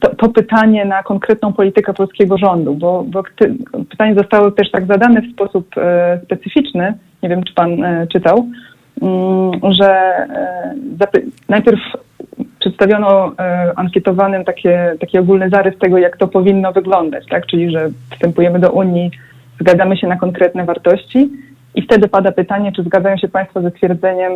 to, 0.00 0.14
to, 0.14 0.28
pytanie 0.28 0.84
na 0.84 1.02
konkretną 1.02 1.52
politykę 1.52 1.94
polskiego 1.94 2.38
rządu, 2.38 2.74
bo, 2.74 3.04
bo 3.08 3.22
pytanie 3.90 4.14
zostało 4.14 4.50
też 4.50 4.70
tak 4.70 4.86
zadane 4.86 5.22
w 5.22 5.32
sposób 5.32 5.78
e, 5.78 6.20
specyficzny, 6.24 6.94
nie 7.22 7.28
wiem, 7.28 7.44
czy 7.44 7.54
pan 7.54 7.84
e, 7.84 8.06
czytał, 8.06 8.46
mm, 9.02 9.52
że 9.72 10.12
najpierw 11.48 11.80
przedstawiono 12.60 13.32
ankietowanym 13.76 14.44
takie, 14.44 14.94
taki 15.00 15.18
ogólny 15.18 15.50
zarys 15.50 15.78
tego, 15.78 15.98
jak 15.98 16.16
to 16.16 16.28
powinno 16.28 16.72
wyglądać, 16.72 17.24
tak? 17.30 17.46
czyli 17.46 17.70
że 17.70 17.88
wstępujemy 18.12 18.58
do 18.58 18.70
Unii, 18.70 19.10
zgadzamy 19.60 19.96
się 19.96 20.06
na 20.06 20.16
konkretne 20.16 20.64
wartości 20.64 21.30
i 21.74 21.82
wtedy 21.82 22.08
pada 22.08 22.32
pytanie, 22.32 22.72
czy 22.72 22.82
zgadzają 22.82 23.16
się 23.16 23.28
Państwo 23.28 23.62
ze 23.62 23.70
stwierdzeniem, 23.70 24.32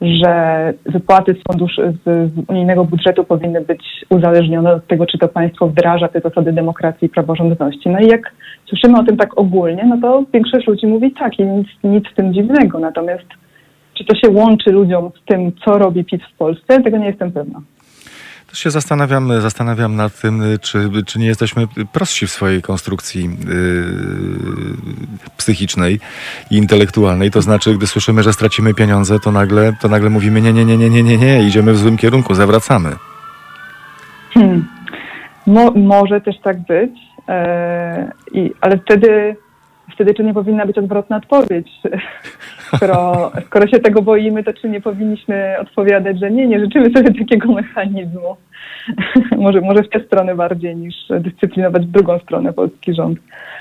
że 0.00 0.74
wypłaty 0.86 1.34
z 1.34 1.52
funduszy 1.52 1.94
z, 2.04 2.04
z, 2.04 2.48
unijnego 2.48 2.84
budżetu 2.84 3.24
powinny 3.24 3.60
być 3.60 3.82
uzależnione 4.10 4.72
od 4.72 4.86
tego, 4.86 5.06
czy 5.06 5.18
to 5.18 5.28
państwo 5.28 5.68
wdraża 5.68 6.08
te 6.08 6.20
zasady 6.20 6.52
demokracji 6.52 7.06
i 7.06 7.08
praworządności. 7.08 7.88
No 7.88 7.98
i 7.98 8.06
jak 8.06 8.32
słyszymy 8.68 8.98
o 8.98 9.04
tym 9.04 9.16
tak 9.16 9.38
ogólnie, 9.38 9.84
no 9.86 9.98
to 10.02 10.24
większość 10.32 10.66
ludzi 10.66 10.86
mówi 10.86 11.12
tak 11.12 11.38
i 11.38 11.44
nic, 11.44 11.68
nic 11.84 12.04
w 12.08 12.14
tym 12.14 12.34
dziwnego. 12.34 12.78
Natomiast 12.78 13.26
czy 13.94 14.04
to 14.04 14.16
się 14.16 14.30
łączy 14.30 14.72
ludziom 14.72 15.10
z 15.22 15.24
tym, 15.24 15.52
co 15.64 15.78
robi 15.78 16.04
PiS 16.04 16.20
w 16.34 16.36
Polsce, 16.38 16.82
tego 16.82 16.96
nie 16.96 17.06
jestem 17.06 17.32
pewna. 17.32 17.60
Się 18.56 18.70
zastanawiam, 18.70 19.40
zastanawiam 19.40 19.96
nad 19.96 20.20
tym, 20.20 20.42
czy, 20.60 20.90
czy 21.06 21.18
nie 21.18 21.26
jesteśmy 21.26 21.66
prostsi 21.92 22.26
w 22.26 22.30
swojej 22.30 22.62
konstrukcji 22.62 23.24
yy, 23.24 23.30
psychicznej 25.36 26.00
i 26.50 26.56
intelektualnej. 26.56 27.30
To 27.30 27.42
znaczy, 27.42 27.74
gdy 27.74 27.86
słyszymy, 27.86 28.22
że 28.22 28.32
stracimy 28.32 28.74
pieniądze, 28.74 29.20
to 29.20 29.32
nagle, 29.32 29.72
to 29.80 29.88
nagle 29.88 30.10
mówimy 30.10 30.42
nie, 30.42 30.52
nie, 30.52 30.64
nie, 30.64 30.76
nie, 30.76 30.90
nie, 30.90 31.02
nie, 31.02 31.18
nie, 31.18 31.42
idziemy 31.42 31.72
w 31.72 31.78
złym 31.78 31.96
kierunku, 31.96 32.34
zawracamy. 32.34 32.90
Hmm. 34.34 34.68
Mo, 35.46 35.70
może 35.70 36.20
też 36.20 36.40
tak 36.40 36.58
być, 36.58 36.90
yy, 38.32 38.50
ale 38.60 38.78
wtedy 38.78 39.36
wtedy 39.96 40.14
czy 40.14 40.24
nie 40.24 40.34
powinna 40.34 40.66
być 40.66 40.78
odwrotna 40.78 41.16
odpowiedź? 41.16 41.68
Skoro, 42.76 43.30
skoro 43.46 43.66
się 43.66 43.78
tego 43.78 44.02
boimy, 44.02 44.44
to 44.44 44.52
czy 44.52 44.68
nie 44.68 44.80
powinniśmy 44.80 45.56
odpowiadać, 45.60 46.18
że 46.18 46.30
nie, 46.30 46.46
nie 46.46 46.60
życzymy 46.60 46.90
sobie 46.90 47.14
takiego 47.18 47.52
mechanizmu? 47.52 48.36
może, 49.44 49.60
może 49.60 49.82
w 49.82 49.88
tę 49.88 50.00
stronę 50.00 50.34
bardziej 50.34 50.76
niż 50.76 50.94
dyscyplinować 51.20 51.86
drugą 51.86 52.18
stronę 52.18 52.52
polski 52.52 52.94
rząd. 52.94 53.18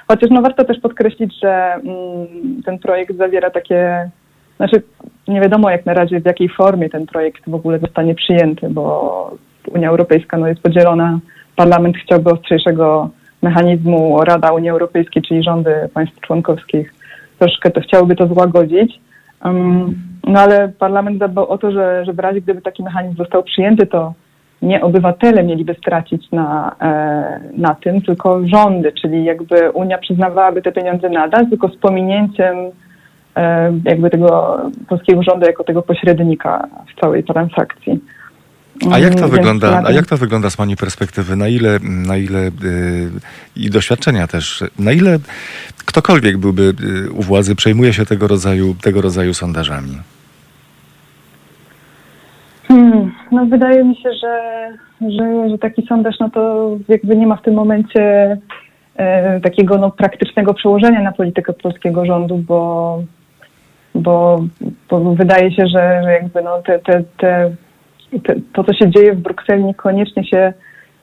Chociaż 0.08 0.30
no 0.30 0.42
warto 0.42 0.64
też 0.64 0.80
podkreślić, 0.80 1.40
że 1.44 1.74
mm, 1.74 2.28
ten 2.66 2.80
projekt 2.80 3.18
zawiera 3.18 3.50
takie, 3.50 4.10
znaczy 4.58 4.82
nie 5.28 5.42
wiadomo 5.42 5.70
jak 5.70 5.86
na 5.86 5.94
razie 5.94 6.22
w 6.22 6.26
jakiej 6.26 6.50
formie 6.50 6.90
ten 6.90 7.06
projekt 7.06 7.44
w 7.48 7.56
ogóle 7.56 7.80
zostanie 7.80 8.16
przyjęty, 8.16 8.70
bo 8.70 9.38
Unia 9.68 9.90
Europejska 9.90 10.38
no, 10.38 10.48
jest 10.48 10.62
podzielona, 10.62 11.20
parlament 11.56 11.98
chciałby 11.98 12.30
ostrzejszego 12.30 13.10
mechanizmu 13.46 14.24
Rada 14.24 14.52
Unii 14.52 14.70
Europejskiej, 14.70 15.24
czyli 15.24 15.44
rządy 15.44 15.90
państw 15.94 16.20
członkowskich, 16.22 16.94
troszkę 17.40 17.72
to 17.72 17.82
chciałyby 17.82 18.16
to 18.16 18.28
złagodzić. 18.28 19.00
Um, 19.46 19.96
no 20.28 20.40
ale 20.40 20.70
parlament 20.70 21.20
zadbał 21.20 21.50
o 21.50 21.58
to, 21.58 21.72
że, 21.72 22.06
że 22.06 22.14
w 22.14 22.20
razie 22.20 22.42
gdyby 22.42 22.62
taki 22.62 22.84
mechanizm 22.84 23.18
został 23.18 23.44
przyjęty, 23.44 23.88
to 23.88 24.14
nie 24.62 24.82
obywatele 24.82 25.44
mieliby 25.44 25.74
stracić 25.74 26.32
na, 26.32 26.76
e, 26.82 27.40
na 27.58 27.76
tym, 27.76 28.02
tylko 28.02 28.48
rządy, 28.48 28.92
czyli 29.02 29.26
jakby 29.26 29.72
Unia 29.72 29.98
przyznawałaby 29.98 30.62
te 30.62 30.72
pieniądze 30.72 31.10
nadal, 31.10 31.50
tylko 31.50 31.68
z 31.70 31.78
pominięciem 31.78 32.56
e, 33.36 33.74
jakby 33.86 34.10
tego 34.10 34.58
polskiego 34.90 35.24
rządu 35.24 35.46
jako 35.46 35.64
tego 35.64 35.82
pośrednika 35.82 36.68
w 36.88 37.02
całej 37.02 37.24
transakcji. 37.24 38.00
A 38.92 39.00
jak 39.00 39.14
to 39.14 39.20
mm, 39.20 39.32
wygląda, 39.32 39.84
a 39.86 39.92
jak 39.92 40.06
to 40.06 40.18
wygląda 40.18 40.50
z 40.50 40.58
Pani 40.58 40.76
perspektywy? 40.76 41.36
Na 41.36 41.48
ile, 41.48 41.80
na 41.82 42.18
ile 42.18 42.42
yy, 42.44 42.52
i 43.56 43.70
doświadczenia 43.70 44.28
też, 44.28 44.64
na 44.80 44.92
ile 44.92 45.20
ktokolwiek 45.86 46.38
byłby 46.38 46.74
yy, 46.80 47.12
u 47.12 47.22
władzy, 47.22 47.56
przejmuje 47.56 47.94
się 47.94 48.06
tego 48.06 48.28
rodzaju, 48.28 48.76
tego 48.82 49.02
rodzaju 49.02 49.34
sondażami? 49.34 49.98
Hmm, 52.68 53.12
no 53.32 53.46
wydaje 53.46 53.84
mi 53.84 53.96
się, 53.96 54.14
że, 54.14 54.68
że, 55.02 55.50
że 55.50 55.58
taki 55.58 55.88
sondaż, 55.88 56.16
no 56.20 56.30
to 56.30 56.70
jakby 56.88 57.16
nie 57.16 57.28
ma 57.28 57.36
w 57.36 57.42
tym 57.42 57.54
momencie 57.54 58.38
e, 58.96 59.40
takiego 59.40 59.78
no, 59.78 59.92
praktycznego 59.92 60.54
przełożenia 60.54 61.02
na 61.02 61.12
politykę 61.12 61.54
polskiego 61.54 62.06
rządu, 62.06 62.38
bo, 62.38 63.04
bo, 63.96 64.46
bo 64.90 65.16
wydaje 65.16 65.52
się, 65.52 65.68
że, 65.68 66.02
że 66.04 66.12
jakby 66.12 66.42
no, 66.42 66.62
te, 66.62 66.80
te, 66.80 67.04
te 67.18 67.52
to, 68.54 68.64
co 68.64 68.74
się 68.74 68.92
dzieje 68.92 69.14
w 69.14 69.22
Brukseli, 69.22 69.64
niekoniecznie 69.64 70.24
się 70.24 70.54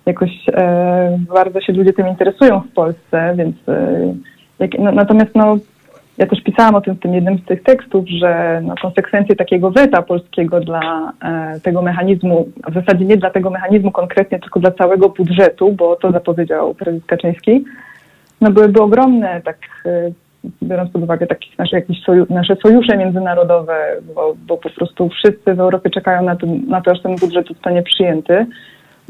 jakoś 0.06 0.30
e, 0.52 1.18
bardzo 1.34 1.60
się 1.60 1.72
ludzie 1.72 1.92
tym 1.92 2.08
interesują 2.08 2.60
w 2.60 2.74
Polsce, 2.74 3.34
więc 3.36 3.56
e, 3.68 4.14
jak, 4.58 4.78
no, 4.78 4.92
natomiast 4.92 5.34
no, 5.34 5.56
ja 6.18 6.26
też 6.26 6.42
pisałam 6.42 6.74
o 6.74 6.80
tym 6.80 6.94
w 6.94 7.00
tym 7.00 7.14
jednym 7.14 7.38
z 7.38 7.44
tych 7.44 7.62
tekstów, 7.62 8.08
że 8.08 8.60
no, 8.64 8.74
konsekwencje 8.82 9.36
takiego 9.36 9.70
weta 9.70 10.02
polskiego 10.02 10.60
dla 10.60 11.12
e, 11.24 11.60
tego 11.60 11.82
mechanizmu, 11.82 12.48
w 12.68 12.74
zasadzie 12.74 13.04
nie 13.04 13.16
dla 13.16 13.30
tego 13.30 13.50
mechanizmu 13.50 13.90
konkretnie, 13.90 14.38
tylko 14.38 14.60
dla 14.60 14.70
całego 14.70 15.08
budżetu, 15.08 15.72
bo 15.72 15.96
to 15.96 16.12
zapowiedział 16.12 16.74
prezes 16.74 17.04
Kaczyński, 17.06 17.64
no 18.40 18.50
byłyby 18.50 18.82
ogromne, 18.82 19.40
tak 19.44 19.58
e, 19.86 20.10
biorąc 20.62 20.90
pod 20.90 21.02
uwagę 21.02 21.26
takie 21.26 21.46
nasze, 21.58 21.76
jakieś 21.76 22.02
soju, 22.02 22.26
nasze 22.30 22.56
sojusze 22.56 22.96
międzynarodowe, 22.96 23.74
bo, 24.14 24.34
bo, 24.46 24.56
po 24.56 24.70
prostu 24.70 25.08
wszyscy 25.08 25.54
w 25.54 25.60
Europie 25.60 25.90
czekają 25.90 26.22
na 26.22 26.36
to, 26.36 26.46
na 26.68 26.80
to 26.80 26.90
aż 26.90 27.02
ten 27.02 27.16
budżet 27.16 27.48
zostanie 27.48 27.82
przyjęty. 27.82 28.46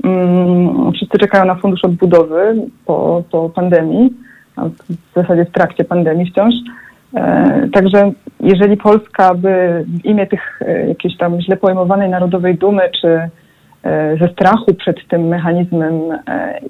Um, 0.05 0.93
wszyscy 0.93 1.19
czekają 1.19 1.45
na 1.45 1.55
fundusz 1.55 1.85
odbudowy 1.85 2.55
po, 2.87 3.23
po 3.31 3.51
pandemii, 3.51 4.11
w 4.89 5.15
zasadzie 5.15 5.45
w 5.45 5.53
trakcie 5.53 5.85
pandemii 5.85 6.31
wciąż. 6.31 6.55
E, 7.15 7.69
także 7.73 8.13
jeżeli 8.41 8.77
Polska 8.77 9.35
by 9.35 9.85
w 9.87 10.05
imię 10.05 10.27
tych 10.27 10.63
e, 10.63 10.89
jakiejś 10.89 11.17
tam 11.17 11.41
źle 11.41 11.57
pojmowanej 11.57 12.11
narodowej 12.11 12.55
dumy, 12.55 12.83
czy 13.01 13.29
ze 14.21 14.29
strachu 14.33 14.75
przed 14.75 15.09
tym 15.09 15.29
mechanizmem 15.29 16.13
e, 16.13 16.21
e, 16.29 16.61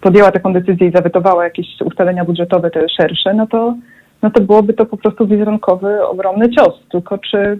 podjęła 0.00 0.32
taką 0.32 0.52
decyzję 0.52 0.88
i 0.88 0.92
zawetowała 0.92 1.44
jakieś 1.44 1.66
ustalenia 1.80 2.24
budżetowe 2.24 2.70
te 2.70 2.88
szersze, 2.88 3.34
no 3.34 3.46
to, 3.46 3.74
no 4.22 4.30
to 4.30 4.40
byłoby 4.40 4.74
to 4.74 4.86
po 4.86 4.96
prostu 4.96 5.26
wizerunkowy, 5.26 6.06
ogromny 6.06 6.50
cios. 6.50 6.80
Tylko 6.90 7.18
czy 7.18 7.58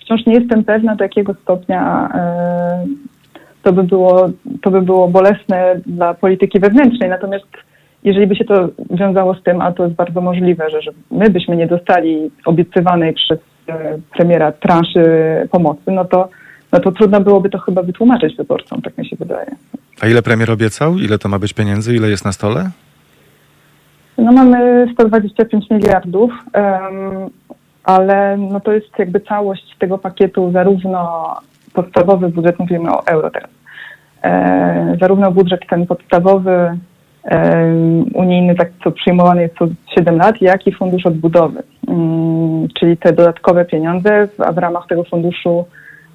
wciąż 0.00 0.26
nie 0.26 0.34
jestem 0.34 0.64
pewna, 0.64 0.96
do 0.96 1.04
jakiego 1.04 1.34
stopnia 1.42 2.08
to 3.62 3.72
by 3.72 3.82
było, 3.82 4.28
to 4.62 4.70
by 4.70 4.82
było 4.82 5.08
bolesne 5.08 5.80
dla 5.86 6.14
polityki 6.14 6.60
wewnętrznej. 6.60 7.10
Natomiast 7.10 7.46
jeżeli 8.04 8.26
by 8.26 8.36
się 8.36 8.44
to 8.44 8.68
wiązało 8.90 9.34
z 9.34 9.42
tym, 9.42 9.60
a 9.60 9.72
to 9.72 9.84
jest 9.84 9.96
bardzo 9.96 10.20
możliwe, 10.20 10.70
że, 10.70 10.82
że 10.82 10.90
my 11.10 11.30
byśmy 11.30 11.56
nie 11.56 11.66
dostali 11.66 12.30
obiecywanej 12.44 13.14
przez 13.14 13.38
premiera 14.16 14.52
transzy 14.52 15.02
pomocy, 15.50 15.90
no 15.90 16.04
to 16.04 16.28
no 16.72 16.80
to 16.80 16.92
trudno 16.92 17.20
byłoby 17.20 17.50
to 17.50 17.58
chyba 17.58 17.82
wytłumaczyć 17.82 18.36
wyborcom, 18.36 18.82
tak 18.82 18.98
mi 18.98 19.06
się 19.06 19.16
wydaje. 19.16 19.56
A 20.00 20.06
ile 20.06 20.22
premier 20.22 20.50
obiecał? 20.50 20.98
Ile 20.98 21.18
to 21.18 21.28
ma 21.28 21.38
być 21.38 21.52
pieniędzy? 21.52 21.94
Ile 21.94 22.08
jest 22.08 22.24
na 22.24 22.32
stole? 22.32 22.70
No 24.18 24.32
mamy 24.32 24.88
125 24.92 25.70
miliardów, 25.70 26.30
um, 26.54 27.30
ale 27.84 28.36
no 28.36 28.60
to 28.60 28.72
jest 28.72 28.98
jakby 28.98 29.20
całość 29.20 29.76
tego 29.78 29.98
pakietu, 29.98 30.52
zarówno 30.52 31.34
podstawowy 31.72 32.28
budżet, 32.28 32.58
mówimy 32.58 32.90
o 32.92 33.06
euro 33.06 33.30
teraz, 33.30 33.50
e, 34.22 34.96
zarówno 35.00 35.32
budżet 35.32 35.60
ten 35.70 35.86
podstawowy, 35.86 36.78
e, 37.24 37.72
unijny, 38.14 38.54
tak 38.54 38.70
co 38.84 38.90
przyjmowany 38.90 39.42
jest 39.42 39.54
co 39.58 39.66
7 39.94 40.16
lat, 40.16 40.40
jak 40.40 40.66
i 40.66 40.72
fundusz 40.72 41.06
odbudowy, 41.06 41.62
mm, 41.88 42.68
czyli 42.78 42.96
te 42.96 43.12
dodatkowe 43.12 43.64
pieniądze, 43.64 44.28
a 44.38 44.52
w 44.52 44.58
ramach 44.58 44.86
tego 44.86 45.04
funduszu 45.04 45.64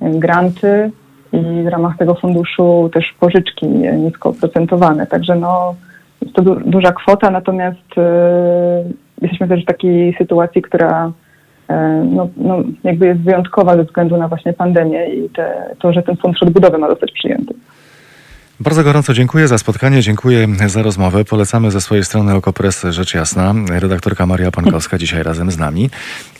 granty 0.03 0.91
i 1.33 1.63
w 1.63 1.67
ramach 1.67 1.97
tego 1.97 2.15
funduszu 2.15 2.89
też 2.93 3.13
pożyczki 3.19 3.67
nisko 3.67 4.29
oprocentowane. 4.29 5.07
Także 5.07 5.35
no, 5.35 5.75
jest 6.21 6.35
to 6.35 6.41
du 6.41 6.55
duża 6.55 6.91
kwota, 6.91 7.31
natomiast 7.31 7.97
e, 7.97 8.83
jesteśmy 9.21 9.47
też 9.47 9.63
w 9.63 9.67
takiej 9.67 10.15
sytuacji, 10.17 10.61
która 10.61 11.11
e, 11.69 12.05
no, 12.11 12.27
no, 12.37 12.57
jakby 12.83 13.05
jest 13.05 13.21
wyjątkowa 13.21 13.75
ze 13.75 13.83
względu 13.83 14.17
na 14.17 14.27
właśnie 14.27 14.53
pandemię 14.53 15.15
i 15.15 15.29
te, 15.29 15.75
to, 15.79 15.93
że 15.93 16.03
ten 16.03 16.17
fundusz 16.17 16.43
odbudowy 16.43 16.77
ma 16.77 16.89
zostać 16.89 17.11
przyjęty. 17.11 17.53
Bardzo 18.59 18.83
gorąco 18.83 19.13
dziękuję 19.13 19.47
za 19.47 19.57
spotkanie, 19.57 20.01
dziękuję 20.01 20.47
za 20.67 20.83
rozmowę. 20.83 21.25
Polecamy 21.25 21.71
ze 21.71 21.81
swojej 21.81 22.03
strony 22.03 22.33
Okopres 22.33 22.83
Rzecz 22.89 23.13
Jasna. 23.13 23.53
Redaktorka 23.69 24.25
Maria 24.25 24.51
Pankowska 24.51 24.97
dzisiaj 24.97 25.23
razem 25.23 25.51
z 25.51 25.57
nami. 25.57 25.89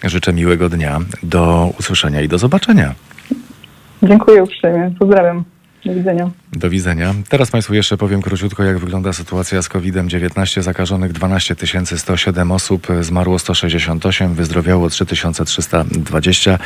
Życzę 0.04 0.34
miłego 0.34 0.70
dnia. 0.70 1.00
Do 1.24 1.70
usłyszenia 1.80 2.22
i 2.22 2.28
do 2.28 2.38
zobaczenia. 2.38 2.94
Dziękuję 4.04 4.44
uprzejmie. 4.44 4.92
Pozdrawiam. 5.00 5.44
Do 5.86 5.94
widzenia. 5.94 6.30
Do 6.54 6.70
widzenia. 6.70 7.14
Teraz 7.30 7.52
Państwu 7.52 7.74
jeszcze 7.74 7.98
powiem 7.98 8.22
króciutko, 8.22 8.64
jak 8.64 8.78
wygląda 8.78 9.14
sytuacja 9.14 9.62
z 9.62 9.70
COVID-19. 9.70 10.62
Zakażonych 10.62 11.12
12 11.12 11.56
107 11.96 12.52
osób, 12.52 12.88
zmarło 13.02 13.40
168, 13.40 14.34
wyzdrowiało 14.34 14.90
3320. 14.90 16.60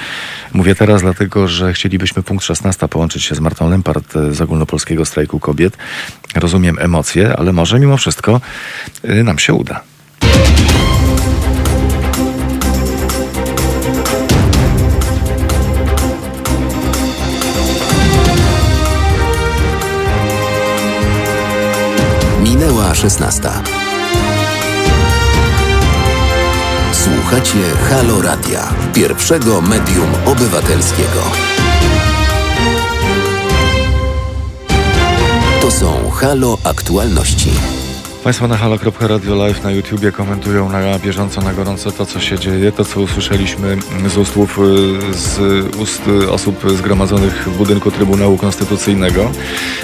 Mówię 0.54 0.76
teraz 0.76 1.02
dlatego, 1.02 1.48
że 1.48 1.74
chcielibyśmy 1.74 2.24
punkt 2.24 2.46
16 2.46 2.88
połączyć 2.88 3.24
się 3.24 3.36
z 3.36 3.40
Martą 3.40 3.70
Lempart 3.70 4.14
z 4.32 4.42
Ogólnopolskiego 4.42 5.06
Strajku 5.06 5.40
Kobiet. 5.40 5.78
Rozumiem 6.36 6.78
emocje, 6.80 7.38
ale 7.38 7.54
może 7.54 7.80
mimo 7.80 7.98
wszystko 7.98 8.42
y, 9.06 9.24
nam 9.24 9.40
się 9.40 9.54
uda. 9.54 9.84
Minęła 22.88 22.96
16. 22.96 23.42
Słuchacie 26.92 27.60
Halo 27.90 28.22
Radia, 28.22 28.74
pierwszego 28.94 29.62
medium 29.62 30.10
obywatelskiego. 30.26 31.22
To 35.62 35.72
są 35.72 36.10
Halo 36.10 36.58
Aktualności. 36.64 37.52
Państwo 38.28 38.48
na 38.48 38.58
halo.radio 38.58 39.36
live 39.36 39.64
na 39.64 39.72
YouTubie 39.72 40.12
komentują 40.12 40.70
na 40.70 41.00
bieżąco, 41.00 41.42
na 41.42 41.54
gorąco 41.54 41.92
to, 41.92 42.06
co 42.06 42.20
się 42.20 42.40
dzieje, 42.40 42.72
to, 42.72 42.86
co 42.86 43.02
usłyszeliśmy 43.02 43.78
z 44.08 44.18
ust, 44.18 44.34
z 45.12 45.40
ust 45.78 46.02
osób 46.32 46.64
zgromadzonych 46.78 47.50
w 47.50 47.58
budynku 47.58 47.92
Trybunału 47.92 48.38
Konstytucyjnego. 48.38 49.32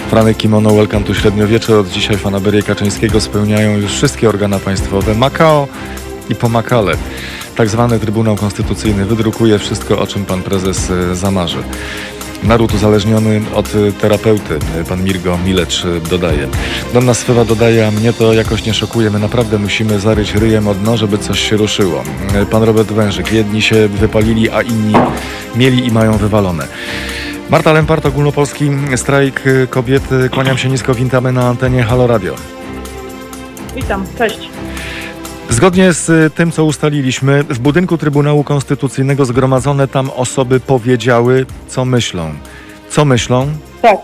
Franek 0.09 0.37
Kimono, 0.37 0.69
Welcome 0.75 1.05
to 1.05 1.13
Średniowiecze. 1.13 1.79
Od 1.79 1.89
dzisiaj 1.89 2.17
fanaberię 2.17 2.63
Kaczyńskiego 2.63 3.21
spełniają 3.21 3.77
już 3.77 3.91
wszystkie 3.91 4.29
organa 4.29 4.59
państwowe. 4.59 5.15
Makao 5.15 5.67
i 6.29 6.35
pomakale. 6.35 6.95
Tak 7.55 7.69
zwany 7.69 7.99
Trybunał 7.99 8.35
Konstytucyjny 8.35 9.05
wydrukuje 9.05 9.59
wszystko, 9.59 9.99
o 9.99 10.07
czym 10.07 10.25
pan 10.25 10.43
prezes 10.43 10.91
e, 10.91 11.15
zamarzy. 11.15 11.63
Naród 12.43 12.73
uzależniony 12.73 13.41
od 13.55 13.73
terapeuty, 14.01 14.59
pan 14.89 15.03
Mirgo 15.03 15.37
Milecz 15.45 15.83
dodaje. 16.09 16.47
Donna 16.93 17.13
Sfewa 17.13 17.45
dodaje, 17.45 17.87
a 17.87 17.91
mnie 17.91 18.13
to 18.13 18.33
jakoś 18.33 18.65
nie 18.65 18.73
szokuje, 18.73 19.09
my 19.09 19.19
naprawdę 19.19 19.59
musimy 19.59 19.99
zaryć 19.99 20.35
ryjem 20.35 20.67
od 20.67 20.77
dno, 20.77 20.97
żeby 20.97 21.17
coś 21.17 21.49
się 21.49 21.57
ruszyło. 21.57 22.03
Pan 22.51 22.63
Robert 22.63 22.91
Wężyk, 22.91 23.33
jedni 23.33 23.61
się 23.61 23.87
wypalili, 23.87 24.49
a 24.49 24.61
inni 24.61 24.93
mieli 25.55 25.87
i 25.87 25.91
mają 25.91 26.17
wywalone. 26.17 26.67
Marta 27.49 27.73
Lempart, 27.73 28.05
ogólnopolski 28.05 28.69
strajk 28.95 29.43
kobiet. 29.69 30.03
Kłaniam 30.31 30.57
się 30.57 30.69
nisko, 30.69 30.93
witamy 30.93 31.31
na 31.31 31.47
antenie 31.47 31.83
Halo 31.83 32.07
Radio. 32.07 32.35
Witam, 33.75 34.05
cześć. 34.17 34.52
Zgodnie 35.53 35.93
z 35.93 36.33
tym, 36.33 36.51
co 36.51 36.65
ustaliliśmy, 36.65 37.43
w 37.43 37.59
budynku 37.59 37.97
Trybunału 37.97 38.43
Konstytucyjnego 38.43 39.25
zgromadzone 39.25 39.87
tam 39.87 40.09
osoby 40.15 40.59
powiedziały, 40.59 41.45
co 41.67 41.85
myślą. 41.85 42.31
Co 42.89 43.05
myślą? 43.05 43.47
Tak. 43.81 43.97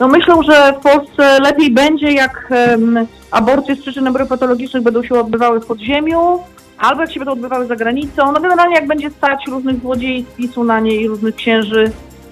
No 0.00 0.08
myślą, 0.08 0.42
że 0.42 0.74
w 0.78 0.82
Polsce 0.82 1.40
lepiej 1.40 1.70
będzie, 1.70 2.12
jak 2.12 2.50
um, 2.50 3.06
aborcje 3.30 3.76
z 3.76 3.80
przyczyn 3.80 4.04
neuropatologicznych 4.04 4.82
będą 4.82 5.02
się 5.02 5.20
odbywały 5.20 5.60
w 5.60 5.66
podziemiu, 5.66 6.38
albo 6.78 7.00
jak 7.00 7.12
się 7.12 7.20
będą 7.20 7.32
odbywały 7.32 7.66
za 7.66 7.76
granicą. 7.76 8.32
No 8.32 8.40
generalnie 8.40 8.74
jak 8.74 8.86
będzie 8.86 9.10
stać 9.10 9.46
różnych 9.48 9.80
złodziei 9.80 10.26
spisu 10.32 10.64
na 10.64 10.80
niej, 10.80 11.08
różnych 11.08 11.34
księży, 11.34 11.90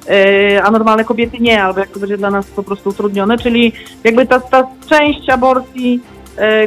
yy, 0.09 0.63
a 0.63 0.71
normalne 0.71 1.05
kobiety 1.05 1.39
nie, 1.41 1.63
albo 1.63 1.81
jak 1.81 1.89
to 1.89 2.01
będzie 2.01 2.17
dla 2.17 2.31
nas 2.31 2.47
po 2.47 2.63
prostu 2.63 2.91
utrudnione. 2.91 3.39
Czyli 3.39 3.73
jakby 4.05 4.27
ta, 4.27 4.41
ta 4.41 4.67
część 4.89 5.31
aborcji 5.31 6.01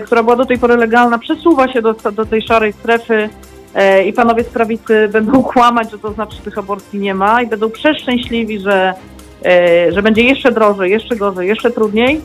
która 0.05 0.23
była 0.23 0.35
do 0.35 0.45
tej 0.45 0.59
pory 0.59 0.77
legalna, 0.77 1.19
przesuwa 1.19 1.73
się 1.73 1.81
do, 1.81 1.93
do 1.93 2.25
tej 2.25 2.41
szarej 2.41 2.73
strefy 2.73 3.29
e, 3.75 4.03
i 4.03 4.13
panowie 4.13 4.43
z 4.43 4.47
prawicy 4.47 5.09
będą 5.11 5.43
kłamać, 5.53 5.91
że 5.91 5.99
to 5.99 6.11
znaczy, 6.11 6.35
że 6.35 6.41
tych 6.41 6.57
aborcji 6.57 6.99
nie 6.99 7.15
ma 7.15 7.41
i 7.41 7.47
będą 7.47 7.69
przeszczęśliwi, 7.69 8.59
że, 8.59 8.93
e, 9.45 9.91
że 9.91 10.01
będzie 10.01 10.21
jeszcze 10.21 10.51
drożej, 10.51 10.91
jeszcze 10.91 11.15
gorzej, 11.15 11.47
jeszcze 11.47 11.71
trudniej. 11.71 12.21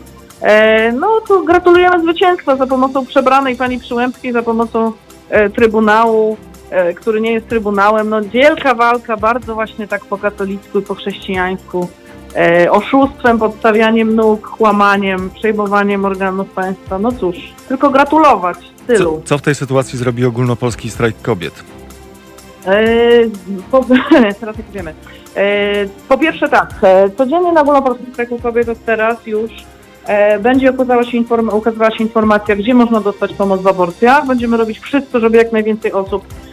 No 1.01 1.21
to 1.29 1.43
gratulujemy 1.43 2.03
zwycięstwa 2.03 2.57
za 2.57 2.67
pomocą 2.67 3.07
przebranej 3.07 3.57
pani 3.57 3.79
Przyłębskiej, 3.79 4.33
za 4.33 4.43
pomocą 4.43 4.93
Trybunału, 5.55 6.37
który 6.97 7.21
nie 7.21 7.33
jest 7.33 7.49
Trybunałem. 7.49 8.09
No 8.09 8.23
wielka 8.23 8.75
walka, 8.75 9.17
bardzo 9.17 9.55
właśnie 9.55 9.89
tak 9.89 10.05
po 10.05 10.19
katolicku 10.19 10.79
i 10.79 10.83
po 10.83 10.95
chrześcijańsku 10.95 11.89
e, 11.89 12.00
oszustwem, 12.71 13.39
podstawianiem 13.39 14.15
nóg, 14.15 14.49
kłamaniem, 14.49 15.31
przejmowaniem 15.31 16.05
organów 16.05 16.51
państwa. 16.51 16.99
No 16.99 17.13
cóż, 17.13 17.37
tylko 17.69 17.91
gratulować 17.91 18.57
stylu. 18.83 19.21
Co, 19.25 19.29
co 19.29 19.39
w 19.39 19.43
tej 19.43 19.55
sytuacji 19.55 19.99
zrobi 19.99 20.25
ogólnopolski 20.25 20.91
strajk 20.91 21.23
kobiet? 21.23 21.65
E, 22.67 22.83
po, 23.71 23.85
teraz 24.41 24.57
jak 24.57 24.71
wiemy. 24.75 24.95
E, 25.37 25.87
po 26.09 26.19
pierwsze 26.19 26.49
tak, 26.49 26.75
e, 26.83 27.11
codziennie 27.11 27.53
na 27.53 27.61
ogólnopolskim 27.61 28.13
strajku 28.13 28.39
kobiet 28.39 28.69
od 28.69 28.85
teraz 28.85 29.27
już 29.27 29.51
e, 30.07 30.39
będzie 30.39 30.73
ukazała 30.73 31.05
się, 31.05 31.23
ukazywała 31.53 31.91
się 31.91 32.05
informacja, 32.05 32.57
gdzie 32.57 32.75
można 32.75 33.01
dostać 33.01 33.35
pomoc 33.35 33.61
w 33.63 33.67
aborcjach. 33.67 34.27
Będziemy 34.27 34.57
robić 34.57 34.79
wszystko, 34.79 35.21
żeby 35.21 35.37
jak 35.37 35.53
najwięcej 35.53 35.93
osób 35.93 36.25
E, 36.25 36.50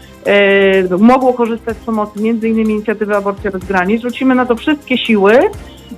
mogło 1.00 1.34
korzystać 1.34 1.78
z 1.78 1.86
pomocy 1.86 2.20
innymi 2.20 2.74
inicjatywy 2.74 3.16
Aborcja 3.16 3.52
Bez 3.52 3.66
Granic. 3.66 4.02
Rzucimy 4.02 4.36
na 4.36 4.46
to 4.46 4.56
wszystkie 4.56 4.98
siły, 4.98 5.40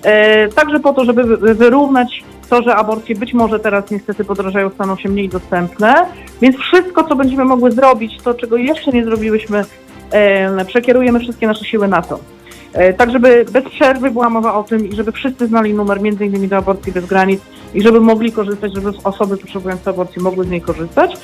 e, 0.03 0.47
także 0.49 0.79
po 0.79 0.93
to, 0.93 1.05
żeby 1.05 1.37
wyrównać 1.37 2.23
to, 2.49 2.61
że 2.61 2.75
aborcje 2.75 3.15
być 3.15 3.33
może 3.33 3.59
teraz 3.59 3.91
niestety 3.91 4.25
podrożają, 4.25 4.69
staną 4.69 4.97
się 4.97 5.09
mniej 5.09 5.29
dostępne. 5.29 6.05
Więc 6.41 6.57
wszystko, 6.57 7.03
co 7.03 7.15
będziemy 7.15 7.45
mogły 7.45 7.71
zrobić, 7.71 8.21
to 8.21 8.33
czego 8.33 8.57
jeszcze 8.57 8.91
nie 8.91 9.05
zrobiłyśmy, 9.05 9.65
e, 10.11 10.65
przekierujemy 10.65 11.19
wszystkie 11.19 11.47
nasze 11.47 11.65
siły 11.65 11.87
na 11.87 12.01
to. 12.01 12.19
E, 12.73 12.93
tak 12.93 13.11
żeby 13.11 13.45
bez 13.51 13.65
przerwy 13.65 14.11
była 14.11 14.29
mowa 14.29 14.53
o 14.53 14.63
tym 14.63 14.89
i 14.89 14.95
żeby 14.95 15.11
wszyscy 15.11 15.47
znali 15.47 15.73
numer 15.73 16.01
między 16.01 16.25
innymi 16.25 16.47
do 16.47 16.57
aborcji 16.57 16.91
bez 16.91 17.05
granic 17.05 17.41
i 17.73 17.81
żeby 17.81 17.99
mogli 17.99 18.31
korzystać, 18.31 18.75
żeby 18.75 18.91
osoby 19.03 19.37
potrzebujące 19.37 19.89
aborcji 19.89 20.21
mogły 20.21 20.45
z 20.45 20.49
niej 20.49 20.61
korzystać. 20.61 21.17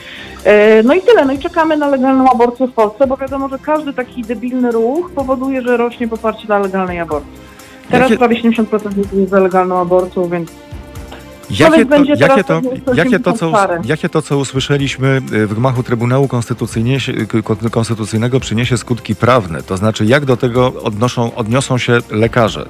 E, 0.43 0.84
no 0.84 0.93
i 0.93 1.02
tyle, 1.02 1.26
no 1.26 1.34
i 1.34 1.39
czekamy 1.39 1.78
na 1.78 1.88
legalną 1.88 2.32
aborcję 2.32 2.68
w 2.68 2.72
Polsce, 2.72 3.08
bo 3.08 3.18
wiadomo, 3.18 3.50
że 3.50 3.60
każdy 3.60 3.93
taki 3.93 4.22
debilny 4.22 4.72
ruch 4.72 5.12
powoduje, 5.12 5.62
że 5.62 5.78
rośnie 5.78 6.08
poparcie 6.08 6.48
dla 6.48 6.60
legalnej 6.60 7.00
aborcji. 7.00 7.46
Teraz 7.89 8.10
Jakie... 8.10 8.20
prawie 8.20 8.41
70% 8.41 9.20
jest 9.20 9.32
za 9.32 9.39
legalną 9.39 9.80
aborcją, 9.80 10.30
więc 10.30 10.50
Jakie 11.50 11.86
to, 11.86 12.04
jakie, 12.04 12.43
to, 12.43 12.62
jakie, 12.93 13.20
to, 13.20 13.34
co, 13.34 13.52
jakie 13.84 14.10
to, 14.10 14.22
co 14.22 14.38
usłyszeliśmy 14.38 15.22
y, 15.34 15.48
w 15.48 15.54
gmachu 15.54 15.84
Trybunału 15.84 16.28
Konstytucyjnego 17.72 18.39
przyniesie 18.39 18.78
skutki 18.78 19.16
prawne? 19.16 19.64
To 19.64 19.78
znaczy, 19.78 20.06
jak 20.06 20.26
do 20.26 20.38
tego 20.38 20.74
odnoszą, 20.84 21.36
odniosą 21.36 21.78
się 21.78 21.98
lekarze? 22.12 22.66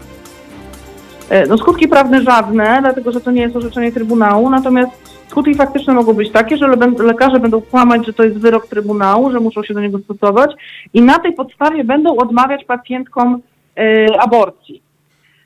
E, 1.29 1.45
no 1.47 1.57
skutki 1.57 1.87
prawne 1.87 2.21
żadne, 2.21 2.77
dlatego 2.81 3.11
że 3.11 3.21
to 3.21 3.31
nie 3.31 3.41
jest 3.41 3.55
orzeczenie 3.55 3.91
Trybunału, 3.91 4.49
natomiast 4.49 5.15
skutki 5.27 5.55
faktyczne 5.55 5.93
mogą 5.93 6.13
być 6.13 6.31
takie, 6.31 6.57
że 6.57 6.67
lekarze 6.99 7.39
będą 7.39 7.61
kłamać, 7.61 8.05
że 8.05 8.13
to 8.13 8.23
jest 8.23 8.37
wyrok 8.37 8.67
Trybunału, 8.67 9.31
że 9.31 9.39
muszą 9.39 9.63
się 9.63 9.73
do 9.73 9.81
niego 9.81 9.99
stosować 9.99 10.51
i 10.93 11.01
na 11.01 11.19
tej 11.19 11.33
podstawie 11.33 11.83
będą 11.83 12.15
odmawiać 12.15 12.65
pacjentkom 12.65 13.41
y, 13.79 14.07
aborcji. 14.19 14.81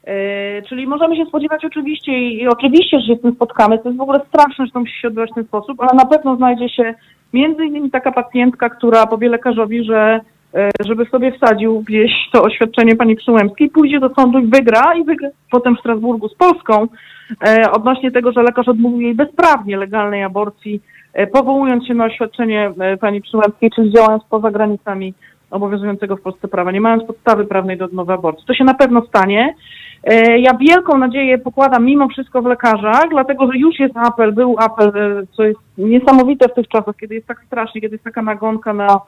E, 0.04 0.62
czyli 0.62 0.88
możemy 0.88 1.18
się 1.18 1.26
spodziewać 1.26 1.66
oczywiście 1.66 2.20
i, 2.20 2.48
oczywiście, 2.48 3.00
że 3.00 3.08
się 3.08 3.16
z 3.16 3.22
tym 3.22 3.36
spotkamy. 3.36 3.78
To 3.78 3.90
jest 3.90 3.98
w 3.98 4.02
ogóle 4.02 4.22
straszne, 4.28 4.66
że 4.66 4.72
to 4.72 4.80
musi 4.80 5.00
się 5.02 5.08
odbywać 5.08 5.32
w 5.32 5.36
ten 5.36 5.46
sposób, 5.46 5.82
ale 5.82 5.90
na 5.94 6.06
pewno 6.06 6.36
znajdzie 6.36 6.70
się 6.70 6.94
między 7.34 7.66
innymi 7.66 7.92
taka 7.92 8.12
pacjentka, 8.12 8.70
która 8.70 9.08
powie 9.08 9.30
lekarzowi, 9.30 9.84
że 9.84 9.98
e, 9.98 10.22
żeby 10.86 11.06
sobie 11.06 11.32
wsadził 11.32 11.82
gdzieś 11.82 12.12
to 12.32 12.44
oświadczenie 12.44 12.96
pani 12.96 13.16
Przyłębskiej, 13.16 13.70
pójdzie 13.70 14.00
do 14.00 14.10
sądu 14.10 14.40
i 14.40 14.48
wygra 14.48 14.96
i 14.96 15.04
wygra 15.04 15.30
potem 15.52 15.76
w 15.76 15.80
Strasburgu 15.80 16.30
z 16.30 16.36
Polską 16.36 16.88
e, 17.48 17.72
odnośnie 17.72 18.12
tego, 18.12 18.32
że 18.32 18.44
lekarz 18.44 18.68
odmówił 18.68 19.02
jej 19.02 19.16
bezprawnie 19.16 19.78
legalnej 19.78 20.24
aborcji, 20.24 20.82
e, 21.14 21.28
powołując 21.28 21.88
się 21.88 21.94
na 21.94 22.06
oświadczenie 22.06 22.72
e, 22.80 22.98
pani 22.98 23.22
Przyłębskiej, 23.22 23.72
czyli 23.72 23.94
działając 23.94 24.24
poza 24.30 24.52
granicami 24.52 25.14
obowiązującego 25.52 26.16
w 26.16 26.22
Polsce 26.22 26.48
prawa, 26.48 26.72
nie 26.72 26.82
mając 26.82 27.04
podstawy 27.04 27.46
prawnej 27.46 27.78
do 27.78 27.86
odmowy 27.86 28.14
aborcji. 28.14 28.46
To 28.48 28.54
się 28.54 28.64
na 28.64 28.74
pewno 28.74 29.02
stanie. 29.06 29.56
E, 30.04 30.40
Ja 30.40 30.54
wielką 30.54 30.98
nadzieję 30.98 31.38
pokładam 31.38 31.86
mimo 31.86 32.08
wszystko 32.08 32.42
w 32.42 32.46
lekarzach, 32.46 33.06
dlatego 33.10 33.52
że 33.52 33.60
już 33.60 33.80
jest 33.80 33.98
apel, 33.98 34.34
był 34.34 34.56
apel, 34.60 34.88
e, 34.96 35.26
co 35.36 35.44
jest 35.44 35.60
niesamowite 35.78 36.50
w 36.50 36.54
tych 36.54 36.68
czasach, 36.68 36.96
kiedy 37.00 37.16
jest 37.16 37.28
tak 37.28 37.44
strasznie, 37.48 37.82
kiedy 37.82 37.96
jest 37.96 38.04
taka 38.04 38.22
nagonka 38.22 38.74
na, 38.74 38.88
e, 38.88 39.00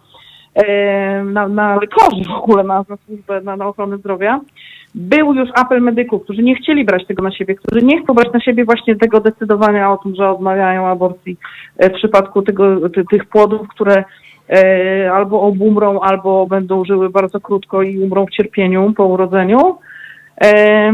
na, 1.26 1.47
na 1.47 1.76
lekarzy 1.76 2.24
w 2.28 2.43
ogóle, 2.43 2.64
na, 2.64 2.86
na 2.89 2.97
służbę, 3.06 3.41
na, 3.41 3.56
na 3.56 3.68
ochronę 3.68 3.97
zdrowia. 3.97 4.39
Był 4.95 5.34
już 5.34 5.49
apel 5.56 5.82
medyków, 5.82 6.24
którzy 6.24 6.43
nie 6.43 6.56
chcieli 6.56 6.86
brać 6.86 7.08
tego 7.08 7.24
na 7.24 7.32
siebie, 7.32 7.56
którzy 7.56 7.86
nie 7.86 8.04
chcą 8.04 8.14
brać 8.14 8.34
na 8.34 8.39
siebie 8.39 8.66
właśnie 8.66 8.95
tego 8.95 9.20
decydowania 9.20 9.91
o 9.91 9.97
tym, 9.97 10.16
że 10.16 10.30
odmawiają 10.30 10.88
aborcji 10.88 11.38
e, 11.78 11.89
w 11.89 11.93
przypadku 11.93 12.41
tego, 12.41 12.89
ty, 12.89 13.06
tych 13.12 13.26
płodów, 13.26 13.68
które 13.68 14.04
e, 14.49 15.12
albo 15.14 15.41
obumrą, 15.41 15.99
albo 15.99 16.45
będą 16.45 16.86
żyły 16.86 17.10
bardzo 17.10 17.39
krótko 17.39 17.84
i 17.84 17.99
umrą 17.99 18.26
w 18.26 18.32
cierpieniu 18.32 18.93
po 18.97 19.06
urodzeniu. 19.06 19.78
E, 20.43 20.91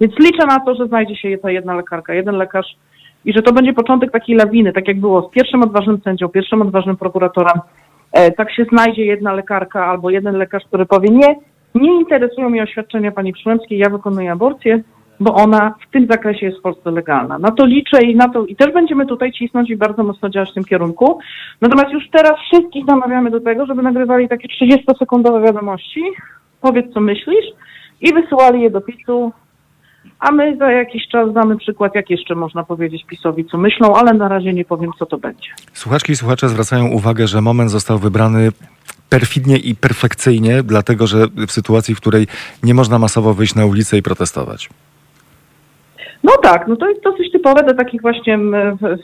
więc 0.00 0.14
liczę 0.18 0.46
na 0.46 0.60
to, 0.60 0.74
że 0.74 0.86
znajdzie 0.86 1.16
się 1.16 1.38
ta 1.38 1.50
jedna 1.50 1.74
lekarka, 1.74 2.14
jeden 2.14 2.36
lekarz 2.36 2.76
i 3.24 3.32
że 3.32 3.42
to 3.42 3.52
będzie 3.52 3.72
początek 3.72 4.10
takiej 4.10 4.36
lawiny, 4.36 4.72
tak 4.72 4.88
jak 4.88 5.00
było 5.00 5.28
z 5.28 5.34
pierwszym 5.34 5.62
odważnym 5.62 6.00
sędzią, 6.04 6.28
pierwszym 6.28 6.62
odważnym 6.62 6.96
prokuratorem. 6.96 7.60
E, 8.12 8.30
tak 8.30 8.52
się 8.52 8.64
znajdzie 8.64 9.04
jedna 9.04 9.32
lekarka 9.32 9.86
albo 9.86 10.10
jeden 10.10 10.36
lekarz, 10.36 10.64
który 10.64 10.86
powie 10.86 11.08
nie, 11.08 11.36
nie 11.74 12.00
interesują 12.00 12.50
mnie 12.50 12.62
oświadczenia 12.62 13.12
pani 13.12 13.32
Przyłębskiej, 13.32 13.78
ja 13.78 13.90
wykonuję 13.90 14.32
aborcję, 14.32 14.82
bo 15.20 15.34
ona 15.34 15.74
w 15.88 15.92
tym 15.92 16.06
zakresie 16.10 16.46
jest 16.46 16.58
w 16.58 16.62
Polsce 16.62 16.90
legalna. 16.90 17.38
Na 17.38 17.50
to 17.50 17.66
liczę 17.66 18.02
i 18.02 18.16
na 18.16 18.28
to 18.28 18.46
i 18.46 18.56
też 18.56 18.72
będziemy 18.72 19.06
tutaj 19.06 19.32
cisnąć 19.32 19.70
i 19.70 19.76
bardzo 19.76 20.04
mocno 20.04 20.28
działać 20.28 20.50
w 20.50 20.54
tym 20.54 20.64
kierunku. 20.64 21.18
Natomiast 21.60 21.92
już 21.92 22.10
teraz 22.10 22.32
wszystkich 22.40 22.86
namawiamy 22.86 23.30
do 23.30 23.40
tego, 23.40 23.66
żeby 23.66 23.82
nagrywali 23.82 24.28
takie 24.28 24.48
30-sekundowe 24.48 25.44
wiadomości, 25.44 26.02
powiedz 26.60 26.94
co 26.94 27.00
myślisz 27.00 27.46
i 28.00 28.14
wysyłali 28.14 28.62
je 28.62 28.70
do 28.70 28.80
PiSu, 28.80 29.32
a 30.20 30.32
my 30.32 30.56
za 30.56 30.70
jakiś 30.70 31.08
czas 31.08 31.32
damy 31.32 31.56
przykład, 31.56 31.94
jak 31.94 32.10
jeszcze 32.10 32.34
można 32.34 32.64
powiedzieć 32.64 33.04
PiSowi, 33.06 33.44
co 33.44 33.58
myślą, 33.58 33.94
ale 33.94 34.12
na 34.12 34.28
razie 34.28 34.52
nie 34.52 34.64
powiem, 34.64 34.90
co 34.98 35.06
to 35.06 35.18
będzie. 35.18 35.48
Słuchaczki 35.72 36.12
i 36.12 36.16
słuchacze 36.16 36.48
zwracają 36.48 36.88
uwagę, 36.88 37.26
że 37.26 37.40
moment 37.40 37.70
został 37.70 37.98
wybrany 37.98 38.48
perfidnie 39.10 39.56
i 39.56 39.74
perfekcyjnie, 39.74 40.62
dlatego 40.62 41.06
że 41.06 41.26
w 41.48 41.52
sytuacji, 41.52 41.94
w 41.94 42.00
której 42.00 42.26
nie 42.62 42.74
można 42.74 42.98
masowo 42.98 43.34
wyjść 43.34 43.54
na 43.54 43.66
ulicę 43.66 43.98
i 43.98 44.02
protestować. 44.02 44.68
No 46.24 46.32
tak, 46.42 46.68
no 46.68 46.76
to 46.76 46.88
jest 46.88 47.02
dosyć 47.02 47.32
typowe 47.32 47.62
dla 47.62 47.74
takich 47.74 48.02
właśnie 48.02 48.34
m, 48.34 48.54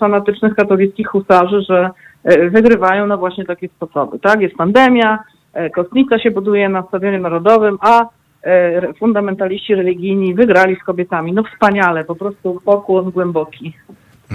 fanatycznych 0.00 0.54
katolickich 0.54 1.08
husarzy, 1.08 1.62
że 1.68 1.90
e, 2.24 2.50
wygrywają 2.50 3.06
na 3.06 3.16
właśnie 3.16 3.44
takie 3.44 3.68
sposoby, 3.68 4.18
tak? 4.18 4.40
Jest 4.40 4.54
pandemia, 4.54 5.18
e, 5.52 5.70
kostnica 5.70 6.18
się 6.18 6.30
buduje 6.30 6.68
na 6.68 6.82
Stadionie 6.82 7.18
Narodowym, 7.18 7.78
a 7.80 8.06
fundamentaliści 8.98 9.74
religijni 9.74 10.34
wygrali 10.34 10.76
z 10.76 10.84
kobietami. 10.84 11.32
No 11.32 11.42
wspaniale, 11.42 12.04
po 12.04 12.14
prostu 12.14 12.60
pokłon 12.64 13.10
głęboki. 13.10 13.72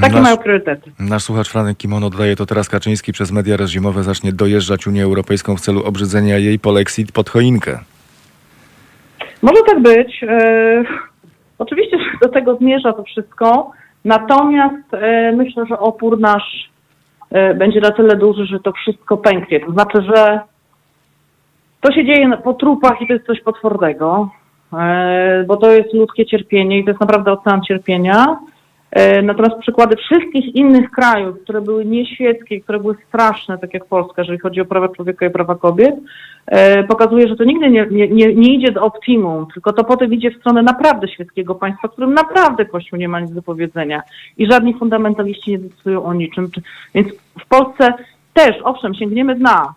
Takie 0.02 0.14
Nasz- 0.14 0.24
mają 0.24 0.38
priorytety. 0.38 0.92
Nasz 1.00 1.24
słuchacz 1.24 1.50
Franek 1.50 1.78
Kimono 1.78 2.10
dodaje 2.10 2.36
to 2.36 2.46
teraz 2.46 2.70
Kaczyński 2.70 3.14
przez 3.14 3.32
media 3.32 3.58
reżimowe 3.58 4.04
zacznie 4.04 4.34
dojeżdżać 4.34 4.88
Unię 4.88 5.04
Europejską 5.04 5.56
w 5.56 5.62
celu 5.62 5.84
obrzydzenia 5.84 6.38
jej 6.38 6.60
polexit 6.60 7.12
pod 7.12 7.30
choinkę. 7.30 7.80
Może 9.42 9.64
tak 9.68 9.82
być. 9.82 10.24
E, 10.24 10.84
oczywiście 11.58 11.98
że 11.98 12.28
do 12.28 12.34
tego 12.34 12.56
zmierza 12.56 12.94
to 12.94 13.04
wszystko. 13.04 13.72
Natomiast 14.06 14.94
e, 14.94 15.32
myślę, 15.32 15.66
że 15.70 15.80
opór 15.80 16.20
nasz 16.20 16.70
e, 17.32 17.54
będzie 17.54 17.80
na 17.80 17.92
tyle 17.92 18.16
duży, 18.16 18.46
że 18.46 18.60
to 18.60 18.72
wszystko 18.72 19.18
pęknie. 19.18 19.60
To 19.60 19.72
znaczy, 19.72 20.02
że 20.16 20.40
to 21.84 21.92
się 21.92 22.06
dzieje 22.06 22.38
po 22.44 22.54
trupach 22.54 23.02
i 23.02 23.08
to 23.08 23.14
jest 23.14 23.26
coś 23.26 23.42
potwornego, 23.42 24.30
e, 24.74 25.44
bo 25.48 25.58
to 25.58 25.72
jest 25.72 25.94
ludzkie 25.94 26.26
cierpienie 26.26 26.80
i 26.80 26.84
to 26.84 26.90
jest 26.90 27.02
naprawdę 27.02 27.32
ocean 27.32 27.62
cierpienia. 27.62 28.38
E, 28.92 29.22
Natomiast 29.22 29.56
przykłady 29.56 29.96
wszystkich 29.96 30.56
innych 30.56 30.92
krajów, 30.92 31.42
które 31.44 31.62
były 31.62 31.86
nieświeckie, 31.86 32.62
które 32.62 32.80
były 32.80 32.96
straszne, 33.08 33.58
tak 33.58 33.74
jak 33.74 33.86
Polska, 33.86 34.22
jeżeli 34.22 34.40
chodzi 34.40 34.62
o 34.62 34.66
prawa 34.66 34.90
człowieka 34.90 35.26
i 35.26 35.30
prawa 35.30 35.56
kobiet, 35.56 35.96
e, 36.48 36.84
pokazuje, 36.84 37.28
że 37.28 37.36
to 37.36 37.44
nigdy 37.44 37.70
nie, 37.70 37.88
nie, 37.92 38.08
nie, 38.08 38.54
idzie 38.56 38.72
do 38.72 38.82
optimum, 38.82 39.46
tylko 39.54 39.74
to 39.74 39.84
potem 39.84 40.14
idzie 40.14 40.32
w 40.32 40.38
stronę 40.40 40.64
naprawdę 40.64 41.08
świeckiego 41.08 41.56
państwa, 41.56 41.88
w 41.88 41.92
którym 41.92 42.14
naprawdę 42.14 42.66
Kościół 42.66 43.00
nie 43.00 43.10
ma 43.10 43.20
nic 43.20 43.32
do 43.32 43.42
powiedzenia 43.42 44.02
i 44.38 44.52
żadni 44.52 44.74
fundamentaliści 44.74 45.52
nie 45.52 45.60
decydują 45.60 46.04
o 46.04 46.14
niczym. 46.14 46.52
Czy- 46.52 46.62
Więc 46.96 47.08
w 47.40 47.48
Polsce 47.48 47.94
też, 48.34 48.56
owszem, 48.64 48.94
sięgniemy 48.94 49.36
dna, 49.36 49.74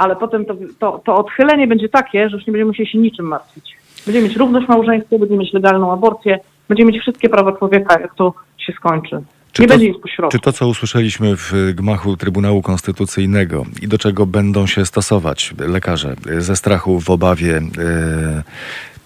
ale 0.00 0.16
potem 0.16 0.44
to, 0.44 0.54
to, 0.78 1.00
to 1.04 1.16
odchylenie 1.16 1.66
będzie 1.66 1.88
takie, 1.88 2.28
że 2.28 2.36
już 2.36 2.46
nie 2.46 2.52
będziemy 2.52 2.68
musieli 2.68 2.90
się 2.90 2.98
niczym 2.98 3.26
martwić. 3.26 3.76
Będziemy 4.06 4.28
mieć 4.28 4.36
równość 4.36 4.68
małżeństwa, 4.68 5.18
będziemy 5.18 5.40
mieć 5.40 5.52
legalną 5.52 5.92
aborcję, 5.92 6.38
będziemy 6.68 6.92
mieć 6.92 7.02
wszystkie 7.02 7.28
prawa 7.28 7.52
człowieka, 7.52 8.00
jak 8.00 8.14
to 8.14 8.34
się 8.58 8.72
skończy. 8.72 9.22
Czy 9.52 9.62
nie 9.62 9.68
to-. 9.68 10.28
Czy 10.28 10.38
to, 10.38 10.52
co 10.52 10.68
usłyszeliśmy 10.68 11.36
w 11.36 11.52
gmachu 11.74 12.16
Trybunału 12.16 12.62
Konstytucyjnego 12.62 13.64
i 13.82 13.88
do 13.88 13.98
czego 13.98 14.26
będą 14.26 14.66
się 14.66 14.86
stosować 14.86 15.54
lekarze 15.58 16.16
ze 16.38 16.56
strachu, 16.56 17.00
w 17.00 17.10
obawie 17.10 17.56
e, 17.56 17.62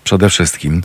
przede 0.04 0.28
wszystkim, 0.28 0.82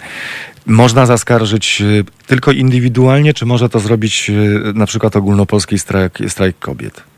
można 0.66 1.06
zaskarżyć 1.06 1.82
e, 1.82 1.86
tylko 2.28 2.52
indywidualnie, 2.52 3.34
czy 3.34 3.46
może 3.46 3.70
to 3.70 3.80
zrobić 3.80 4.30
e, 4.30 4.34
na 4.74 4.86
przykład 4.86 5.16
ogólnopolski 5.16 5.80
strajk, 5.80 6.20
strajk 6.28 6.60
kobiet? 6.60 7.09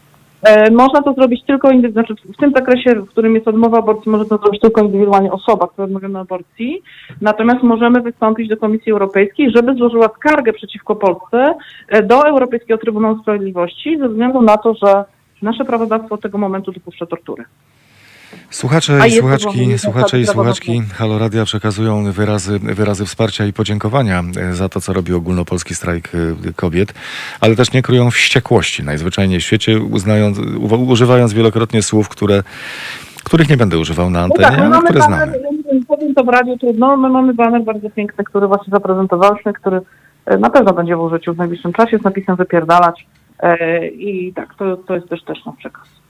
E, 0.43 0.71
Można 0.71 1.01
to 1.01 1.13
zrobić 1.13 1.43
tylko, 1.45 1.69
znaczy 1.91 2.15
w 2.33 2.37
tym 2.37 2.51
zakresie, 2.55 2.95
w 2.95 3.09
którym 3.09 3.35
jest 3.35 3.47
odmowa 3.47 3.77
aborcji, 3.77 4.11
może 4.11 4.25
to 4.25 4.37
zrobić 4.37 4.61
tylko 4.61 4.81
indywidualnie 4.81 5.31
osoba, 5.31 5.67
która 5.67 5.85
odmawia 5.85 6.19
aborcji. 6.19 6.81
Natomiast 7.21 7.63
możemy 7.63 8.01
wystąpić 8.01 8.49
do 8.49 8.57
Komisji 8.57 8.91
Europejskiej, 8.91 9.51
żeby 9.55 9.75
złożyła 9.75 10.09
skargę 10.17 10.53
przeciwko 10.53 10.95
Polsce 10.95 11.53
e, 11.87 12.03
do 12.03 12.27
Europejskiego 12.27 12.77
Trybunału 12.77 13.19
Sprawiedliwości 13.21 13.97
ze 13.97 14.09
względu 14.09 14.41
na 14.41 14.57
to, 14.57 14.73
że 14.73 15.03
nasze 15.41 15.65
prawodawstwo 15.65 16.15
od 16.15 16.21
tego 16.21 16.37
momentu 16.37 16.71
dopuszcza 16.71 17.05
tortury. 17.05 17.43
Słuchacze 18.49 19.07
i 19.07 19.11
słuchaczki, 19.11 19.77
słuchacze 19.77 20.19
i 20.19 20.25
słuchaczki 20.25 20.81
Halo 20.93 21.19
Radia 21.19 21.45
przekazują 21.45 22.11
wyrazy, 22.11 22.59
wyrazy 22.59 23.05
wsparcia 23.05 23.45
i 23.45 23.53
podziękowania 23.53 24.23
e, 24.37 24.53
za 24.53 24.69
to, 24.69 24.81
co 24.81 24.93
robi 24.93 25.13
ogólnopolski 25.13 25.75
strajk 25.75 26.11
e, 26.15 26.53
kobiet, 26.53 26.93
ale 27.41 27.55
też 27.55 27.73
nie 27.73 27.81
kryją 27.81 28.11
wściekłości 28.11 28.83
najzwyczajniej 28.83 29.39
w 29.39 29.43
świecie, 29.43 29.79
uznając, 29.79 30.37
używając 30.87 31.33
wielokrotnie 31.33 31.83
słów, 31.83 32.09
które, 32.09 32.43
których 33.23 33.49
nie 33.49 33.57
będę 33.57 33.77
używał 33.77 34.09
na 34.09 34.19
No 34.19 34.25
antenie, 34.25 34.47
tak, 34.47 34.59
my 34.59 34.75
ale 34.75 34.83
które 34.83 34.99
baner, 34.99 35.29
znamy. 35.29 35.85
powiem 35.87 36.15
to 36.15 36.23
w 36.23 36.29
radiu 36.29 36.57
trudno, 36.57 36.97
my 36.97 37.09
mamy 37.09 37.33
baner 37.33 37.63
bardzo 37.63 37.89
piękny, 37.89 38.23
który 38.23 38.47
właśnie 38.47 38.71
zaprezentowaliśmy, 38.71 39.53
który 39.53 39.81
e, 40.25 40.37
na 40.37 40.49
pewno 40.49 40.73
będzie 40.73 40.95
w 40.95 41.01
użyciu 41.01 41.33
w 41.33 41.37
najbliższym 41.37 41.73
czasie 41.73 41.97
z 41.97 42.03
napisem 42.03 42.35
wypierdalać 42.35 43.07
i 43.93 44.33
tak, 44.35 44.55
to, 44.55 44.77
to 44.77 44.95
jest 44.95 45.09
też 45.09 45.23
też 45.23 45.45
nasz 45.45 45.55
przekaz. 45.55 46.00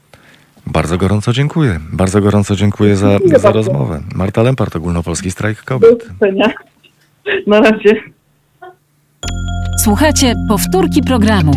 Bardzo 0.66 0.98
gorąco 0.98 1.32
dziękuję. 1.32 1.80
Bardzo 1.92 2.20
gorąco 2.20 2.56
dziękuję 2.56 2.96
za, 2.96 3.08
Dziękuję 3.10 3.38
za 3.38 3.52
bardzo. 3.52 3.52
rozmowę. 3.52 4.00
Marta 4.14 4.42
Lempart, 4.42 4.76
ogólnopolski 4.76 5.30
strajk 5.30 5.62
kobiet. 5.64 6.08
Na 7.46 7.60
razie. 7.60 8.02
Słuchajcie, 9.84 10.34
powtórki 10.48 11.02
programu. 11.02 11.52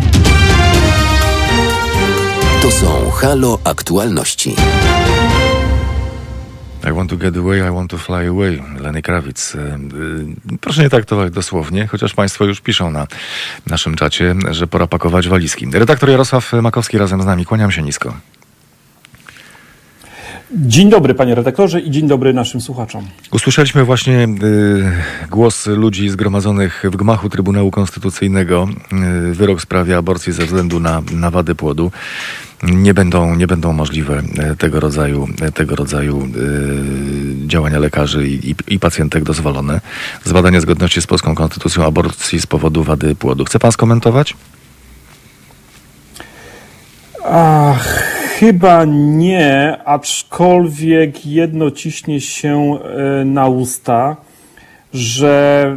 To 2.62 2.70
są 2.70 3.10
Halo 3.10 3.58
Aktualności. 3.64 4.56
I 6.90 6.92
want 6.92 7.10
to 7.10 7.16
get 7.16 7.36
away, 7.36 7.58
I 7.68 7.70
want 7.74 7.90
to 7.90 7.98
fly 7.98 8.28
away. 8.28 8.62
Lenny 8.80 9.02
Krawic. 9.02 9.54
Y, 9.54 9.58
y, 10.54 10.58
Proszę 10.60 10.82
nie 10.82 10.90
traktować 10.90 11.32
dosłownie, 11.32 11.86
chociaż 11.86 12.14
Państwo 12.14 12.44
już 12.44 12.60
piszą 12.60 12.90
na 12.90 13.06
naszym 13.66 13.94
czacie, 13.96 14.34
że 14.50 14.66
pora 14.66 14.86
pakować 14.86 15.28
walizki. 15.28 15.66
Redaktor 15.72 16.10
Jarosław 16.10 16.52
Makowski 16.52 16.98
razem 16.98 17.22
z 17.22 17.26
nami. 17.26 17.44
Kłaniam 17.44 17.70
się 17.72 17.82
nisko. 17.82 18.14
Dzień 20.50 20.90
dobry, 20.90 21.14
panie 21.14 21.34
redaktorze, 21.34 21.80
i 21.80 21.90
dzień 21.90 22.08
dobry 22.08 22.34
naszym 22.34 22.60
słuchaczom. 22.60 23.06
Usłyszeliśmy 23.32 23.84
właśnie 23.84 24.24
y, 24.24 25.28
głos 25.30 25.66
ludzi 25.66 26.08
zgromadzonych 26.08 26.82
w 26.84 26.96
gmachu 26.96 27.28
Trybunału 27.28 27.70
Konstytucyjnego. 27.70 28.68
Y, 29.30 29.34
wyrok 29.34 29.58
w 29.58 29.62
sprawie 29.62 29.96
aborcji 29.96 30.32
ze 30.32 30.44
względu 30.44 30.80
na, 30.80 31.02
na 31.12 31.30
wady 31.30 31.54
płodu. 31.54 31.90
Nie 32.62 32.94
będą, 32.94 33.34
nie 33.34 33.46
będą 33.46 33.72
możliwe 33.72 34.22
y, 34.52 34.56
tego 34.56 34.80
rodzaju, 34.80 35.28
y, 35.48 35.52
tego 35.52 35.76
rodzaju 35.76 36.28
y, 37.44 37.46
działania 37.46 37.78
lekarzy 37.78 38.28
i, 38.28 38.50
i, 38.50 38.54
i 38.68 38.78
pacjentek 38.78 39.24
dozwolone. 39.24 39.80
Zbadanie 40.24 40.60
zgodności 40.60 41.02
z 41.02 41.06
polską 41.06 41.34
konstytucją 41.34 41.84
aborcji 41.84 42.40
z 42.40 42.46
powodu 42.46 42.82
wady 42.82 43.14
płodu. 43.14 43.44
Chce 43.44 43.58
pan 43.58 43.72
skomentować? 43.72 44.36
Ach, 47.24 48.15
Chyba 48.40 48.84
nie, 48.84 49.76
aczkolwiek 49.84 51.26
jedno 51.26 51.70
ciśnie 51.70 52.20
się 52.20 52.78
e, 53.20 53.24
na 53.24 53.48
usta, 53.48 54.16
że 54.94 55.76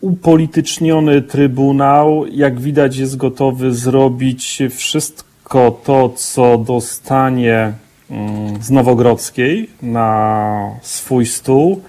upolityczniony 0.00 1.22
Trybunał, 1.22 2.26
jak 2.26 2.60
widać, 2.60 2.96
jest 2.96 3.16
gotowy 3.16 3.74
zrobić 3.74 4.62
wszystko 4.70 5.80
to, 5.84 6.08
co 6.08 6.58
dostanie 6.58 7.72
mm, 8.10 8.62
z 8.62 8.70
Nowogrodzkiej 8.70 9.70
na 9.82 10.70
swój 10.82 11.26
stół. 11.26 11.82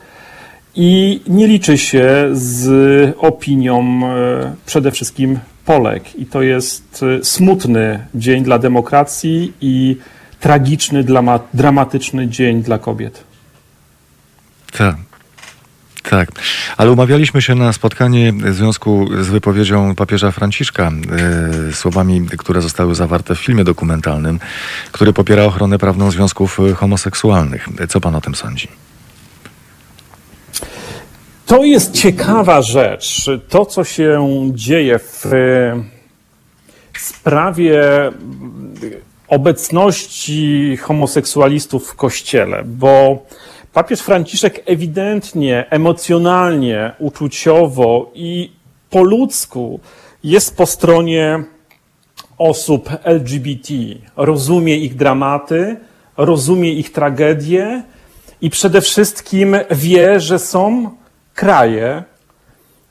I 0.75 1.21
nie 1.27 1.47
liczy 1.47 1.77
się 1.77 2.29
z 2.33 3.15
opinią 3.17 4.01
e, 4.03 4.55
przede 4.65 4.91
wszystkim 4.91 5.39
Polek. 5.67 6.15
I 6.15 6.25
to 6.25 6.41
jest 6.41 7.03
e, 7.03 7.25
smutny 7.25 8.05
dzień 8.15 8.43
dla 8.43 8.59
demokracji 8.59 9.53
i 9.61 9.97
tragiczny, 10.39 11.05
dramatyczny 11.53 12.27
dzień 12.27 12.63
dla 12.63 12.77
kobiet. 12.77 13.23
Tak. 14.77 14.95
Tak, 16.09 16.29
ale 16.77 16.91
umawialiśmy 16.91 17.41
się 17.41 17.55
na 17.55 17.73
spotkanie 17.73 18.33
w 18.33 18.53
związku 18.53 19.07
z 19.21 19.27
wypowiedzią 19.27 19.95
papieża 19.95 20.31
Franciszka, 20.31 20.91
e, 21.69 21.73
słowami, 21.73 22.27
które 22.37 22.61
zostały 22.61 22.95
zawarte 22.95 23.35
w 23.35 23.39
filmie 23.39 23.63
dokumentalnym, 23.63 24.39
który 24.91 25.13
popiera 25.13 25.43
ochronę 25.43 25.77
prawną 25.77 26.11
związków 26.11 26.59
homoseksualnych. 26.75 27.67
Co 27.89 28.01
pan 28.01 28.15
o 28.15 28.21
tym 28.21 28.35
sądzi? 28.35 28.67
To 31.47 31.63
jest 31.63 31.93
ciekawa 31.93 32.61
rzecz. 32.61 33.29
To, 33.49 33.65
co 33.65 33.83
się 33.83 34.49
dzieje 34.53 34.99
w 34.99 35.25
sprawie 36.97 37.81
obecności 39.27 40.77
homoseksualistów 40.77 41.87
w 41.87 41.95
kościele, 41.95 42.63
bo 42.65 43.25
papież 43.73 43.99
Franciszek 43.99 44.63
ewidentnie, 44.65 45.65
emocjonalnie, 45.69 46.91
uczuciowo 46.99 48.11
i 48.15 48.51
po 48.89 49.03
ludzku 49.03 49.79
jest 50.23 50.57
po 50.57 50.65
stronie 50.65 51.43
osób 52.37 52.89
LGBT. 53.03 53.73
Rozumie 54.17 54.77
ich 54.77 54.95
dramaty, 54.95 55.77
rozumie 56.17 56.73
ich 56.73 56.91
tragedie 56.91 57.83
i 58.41 58.49
przede 58.49 58.81
wszystkim 58.81 59.57
wie, 59.71 60.19
że 60.19 60.39
są 60.39 60.91
kraje, 61.37 62.03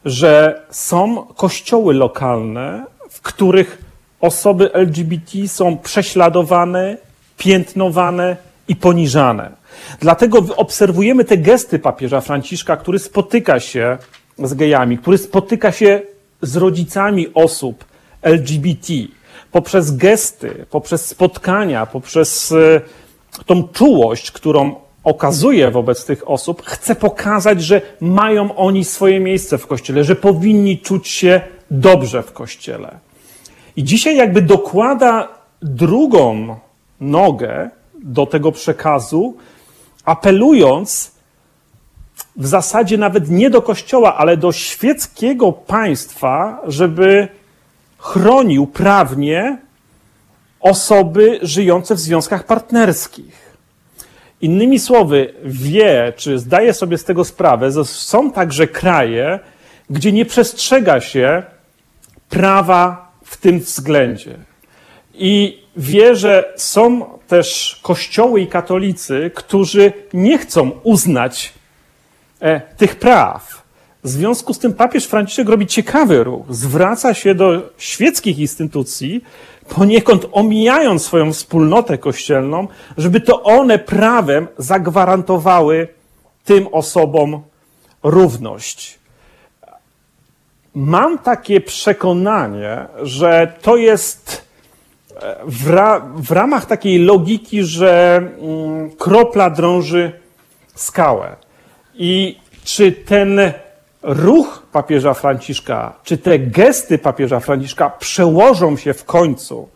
że 0.05 0.63
są 0.71 1.27
kościoły 1.27 1.95
lokalne, 1.95 2.85
w 3.11 3.21
których 3.21 3.79
osoby 4.21 4.73
LGBT 4.73 5.49
są 5.49 5.79
prześladowane, 5.79 6.97
piętnowane 7.39 8.37
i 8.69 8.77
poniżane. 8.77 9.51
Dlatego 10.01 10.39
obserwujemy 10.57 11.25
te 11.25 11.37
gesty 11.37 11.79
papieża 11.79 12.21
Franciszka, 12.21 12.77
który 12.77 12.99
spotyka 12.99 13.61
się 13.61 13.99
z 14.39 14.55
gejami, 14.55 14.99
który 14.99 15.19
spotyka 15.19 15.73
się 15.73 16.01
z 16.43 16.57
rodzicami 16.57 17.27
osób 17.35 17.85
LGBT. 18.23 18.93
Poprzez 19.53 19.97
gesty, 19.97 20.67
poprzez 20.71 21.07
spotkania, 21.07 21.87
poprzez 21.87 22.53
e, 22.53 22.81
tą 23.47 23.69
czułość, 23.69 24.31
którą 24.31 24.86
okazuje 25.07 25.71
wobec 25.71 26.05
tych 26.05 26.31
osób, 26.31 26.63
chce 26.67 26.95
pokazać, 26.95 27.63
że 27.63 27.83
mają 28.01 28.57
oni 28.57 28.85
swoje 28.85 29.21
miejsce 29.21 29.59
w 29.59 29.67
kościele, 29.67 30.05
że 30.05 30.17
powinni 30.17 30.79
czuć 30.79 31.09
się 31.09 31.41
dobrze 31.71 32.23
w 32.23 32.33
kościele. 32.33 32.99
I 33.77 33.85
dzisiaj 33.85 34.17
jakby 34.17 34.43
dokłada 34.43 35.29
drugą 35.63 36.57
nogę 37.01 37.71
do 38.05 38.27
tego 38.27 38.53
przekazu, 38.53 39.37
apelując 40.05 41.13
w 42.37 42.47
zasadzie 42.47 42.99
nawet 42.99 43.31
nie 43.31 43.51
do 43.51 43.63
kościoła, 43.63 44.17
ale 44.17 44.37
do 44.37 44.53
świeckiego 44.53 45.53
państwa, 45.53 46.61
żeby 46.67 47.29
chronił 47.99 48.67
prawnie 48.67 49.59
osoby 50.61 51.39
żyjące 51.43 51.95
w 51.95 52.01
związkach 52.01 52.47
partnerskich. 52.47 53.46
Innymi 54.41 54.79
słowy, 54.79 55.35
wie, 55.45 56.13
czy 56.17 56.39
zdaje 56.39 56.73
sobie 56.73 56.99
z 56.99 57.05
tego 57.05 57.25
sprawę, 57.25 57.71
że 57.71 57.85
są 57.85 58.33
także 58.33 58.67
kraje, 58.67 59.39
gdzie 59.91 60.13
nie 60.13 60.25
przestrzega 60.25 61.01
się 61.01 61.43
prawa 62.29 63.13
w 63.25 63.37
tym 63.37 63.61
względzie. 63.61 64.35
I 65.15 65.63
wie, 65.77 66.17
że 66.17 66.53
są 66.57 67.05
też 67.29 67.81
kościoły 67.83 68.41
i 68.41 68.47
katolicy, 68.47 69.31
którzy 69.35 69.93
nie 70.13 70.39
chcą 70.39 70.71
uznać 70.83 71.53
e, 72.41 72.61
tych 72.61 72.97
praw. 72.97 73.67
W 74.05 74.09
związku 74.09 74.55
z 74.55 74.59
tym 74.59 74.75
papież 74.75 75.07
Franciszek 75.07 75.49
robi 75.49 75.67
ciekawy 75.67 76.25
ruch. 76.25 76.47
Zwraca 76.51 77.15
się 77.15 77.35
do 77.35 77.73
świeckich 77.79 78.39
instytucji, 78.39 79.25
poniekąd 79.69 80.27
omijając 80.33 81.05
swoją 81.05 81.33
wspólnotę 81.33 81.99
kościelną, 81.99 82.69
żeby 82.97 83.21
to 83.21 83.43
one 83.43 83.79
prawem 83.79 84.49
zagwarantowały 84.59 85.89
tym 86.45 86.69
osobom 86.73 87.43
równość. 88.03 88.99
Mam 90.75 91.19
takie 91.19 91.61
przekonanie, 91.61 92.87
że 93.03 93.53
to 93.63 93.77
jest 93.77 94.45
e, 95.23 95.37
w, 95.47 95.71
ra 95.71 96.01
w 96.17 96.31
ramach 96.31 96.67
takiej 96.67 96.99
logiki, 96.99 97.65
że 97.65 98.17
mm, 98.17 98.91
kropla 98.91 99.51
drąży 99.51 100.13
skałę. 100.75 101.37
I 101.95 102.39
czy 102.65 102.93
ten 102.93 103.41
ruch 104.03 104.66
papieża 104.77 105.15
Franciszka, 105.15 105.93
czy 106.05 106.19
te 106.19 106.39
gesty 106.39 106.99
papieża 106.99 107.41
Franciszka 107.41 107.91
przełożą 107.91 108.77
się 108.77 108.95
w 108.95 109.05
końcu 109.05 109.69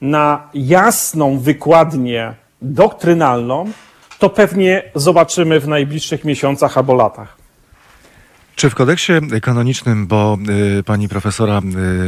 na 0.00 0.48
jasną 0.54 1.38
wykładnię 1.38 2.34
doktrynalną, 2.62 3.70
to 4.18 4.30
pewnie 4.30 4.82
zobaczymy 4.94 5.60
w 5.60 5.68
najbliższych 5.68 6.24
miesiącach 6.24 6.78
albo 6.78 6.94
latach. 6.94 7.41
Czy 8.56 8.70
w 8.70 8.74
kodeksie 8.74 9.12
kanonicznym, 9.42 10.06
bo 10.06 10.38
y, 10.78 10.82
pani 10.82 11.08
profesora 11.08 11.60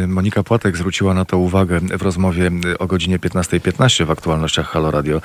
y, 0.03 0.07
Monika 0.07 0.43
Płatek 0.43 0.77
zwróciła 0.77 1.15
na 1.15 1.25
to 1.25 1.39
uwagę 1.39 1.81
w 1.81 2.03
rozmowie 2.03 2.51
y, 2.67 2.79
o 2.79 2.87
godzinie 2.87 3.19
15.15 3.19 3.61
.15 3.61 4.07
w 4.07 4.11
aktualnościach 4.11 4.69
Halo 4.69 4.91
Radio, 4.91 5.21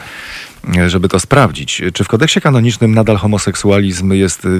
y, 0.78 0.90
żeby 0.90 1.10
to 1.10 1.20
sprawdzić. 1.20 1.82
Czy 1.94 2.04
w 2.04 2.08
kodeksie 2.08 2.42
kanonicznym 2.42 2.96
nadal 2.96 3.18
homoseksualizm 3.18 4.14
jest 4.14 4.46
y, 4.46 4.60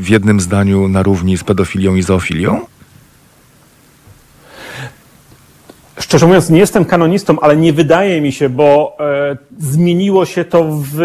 w 0.00 0.08
jednym 0.08 0.40
zdaniu 0.40 0.88
na 0.88 1.02
równi 1.02 1.36
z 1.36 1.44
pedofilią 1.44 1.94
i 1.94 2.02
zoofilią? 2.02 2.60
Szczerze 5.98 6.26
mówiąc, 6.26 6.50
nie 6.50 6.58
jestem 6.58 6.84
kanonistą, 6.84 7.40
ale 7.40 7.56
nie 7.56 7.72
wydaje 7.72 8.20
mi 8.20 8.32
się, 8.32 8.48
bo 8.48 8.96
e, 9.00 9.36
zmieniło 9.58 10.26
się 10.26 10.44
to 10.44 10.64
w 10.70 10.98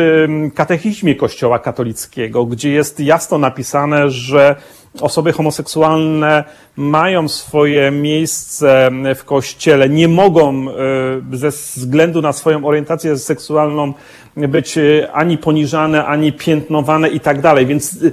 katechizmie 0.55 1.15
Kościoła 1.15 1.59
katolickiego, 1.59 2.45
gdzie 2.45 2.71
jest 2.71 2.99
jasno 2.99 3.37
napisane, 3.37 4.09
że 4.09 4.55
osoby 5.01 5.33
homoseksualne 5.33 6.43
mają 6.77 7.27
swoje 7.27 7.91
miejsce 7.91 8.91
w 9.15 9.23
kościele, 9.23 9.89
nie 9.89 10.07
mogą 10.07 10.69
e, 10.69 10.73
ze 11.31 11.49
względu 11.49 12.21
na 12.21 12.33
swoją 12.33 12.65
orientację 12.65 13.17
seksualną 13.17 13.93
być 14.37 14.77
e, 14.77 15.11
ani 15.13 15.37
poniżane, 15.37 16.05
ani 16.05 16.33
piętnowane 16.33 17.09
i 17.09 17.19
tak 17.19 17.41
dalej. 17.41 17.65
Więc 17.65 17.93
e, 17.93 18.11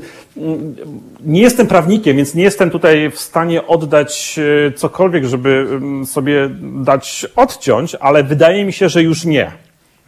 nie 1.25 1.41
jestem 1.41 1.67
prawnikiem, 1.67 2.17
więc 2.17 2.35
nie 2.35 2.43
jestem 2.43 2.71
tutaj 2.71 3.11
w 3.11 3.19
stanie 3.19 3.67
oddać 3.67 4.41
cokolwiek, 4.77 5.25
żeby 5.25 5.67
sobie 6.07 6.51
dać 6.85 7.27
odciąć, 7.37 7.95
ale 7.95 8.25
wydaje 8.25 8.65
mi 8.65 8.73
się, 8.73 8.89
że 8.89 9.03
już 9.03 9.25
nie. 9.25 9.53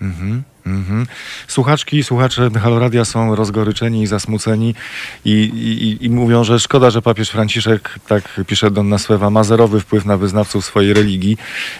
Mhm. 0.01 0.43
Mhm. 0.67 1.07
Słuchaczki 1.49 1.97
i 1.97 2.05
słuchacze 2.05 2.51
Haloradia 2.63 3.05
są 3.05 3.35
rozgoryczeni 3.35 4.03
i 4.03 4.07
zasmuceni 4.07 4.75
i, 5.25 5.31
i, 5.31 6.05
i, 6.05 6.11
mówią, 6.11 6.45
że 6.45 6.61
szkoda, 6.61 6.91
że 6.91 7.03
papież 7.03 7.31
Franciszek, 7.31 7.99
tak 8.09 8.41
pisze 8.47 8.71
Donna 8.71 8.99
Swewa, 8.99 9.31
ma 9.31 9.45
zerowy 9.45 9.81
wpływ 9.81 10.05
na 10.05 10.17
wyznawców 10.17 10.65
swojej 10.65 10.93
religii 10.93 11.37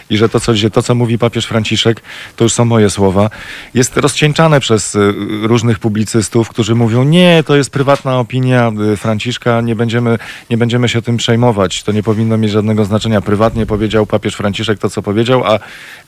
i 0.09 0.17
że 0.17 0.29
to 0.29 0.39
co, 0.39 0.51
to, 0.73 0.83
co 0.83 0.95
mówi 0.95 1.17
papież 1.17 1.45
Franciszek, 1.45 2.01
to 2.35 2.43
już 2.43 2.53
są 2.53 2.65
moje 2.65 2.89
słowa, 2.89 3.29
jest 3.73 3.97
rozcieńczane 3.97 4.59
przez 4.59 4.95
y, 4.95 5.13
różnych 5.41 5.79
publicystów, 5.79 6.49
którzy 6.49 6.75
mówią, 6.75 7.03
nie, 7.03 7.43
to 7.45 7.55
jest 7.55 7.69
prywatna 7.69 8.19
opinia 8.19 8.71
y, 8.93 8.97
Franciszka, 8.97 9.61
nie 9.61 9.75
będziemy, 9.75 10.17
nie 10.49 10.57
będziemy 10.57 10.89
się 10.89 11.01
tym 11.01 11.17
przejmować, 11.17 11.83
to 11.83 11.91
nie 11.91 12.03
powinno 12.03 12.37
mieć 12.37 12.51
żadnego 12.51 12.85
znaczenia. 12.85 13.21
Prywatnie 13.21 13.65
powiedział 13.65 14.05
papież 14.05 14.35
Franciszek 14.35 14.79
to, 14.79 14.89
co 14.89 15.01
powiedział, 15.01 15.43
a 15.45 15.59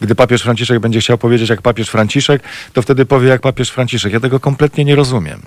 gdy 0.01 0.15
papież 0.15 0.41
Franciszek 0.41 0.79
będzie 0.79 0.99
chciał 0.99 1.17
powiedzieć 1.17 1.49
jak 1.49 1.61
papież 1.61 1.89
Franciszek, 1.89 2.43
to 2.73 2.81
wtedy 2.81 3.05
powie 3.05 3.29
jak 3.29 3.41
papież 3.41 3.69
Franciszek. 3.69 4.13
Ja 4.13 4.19
tego 4.19 4.39
kompletnie 4.39 4.85
nie 4.85 4.95
rozumiem. 4.95 5.41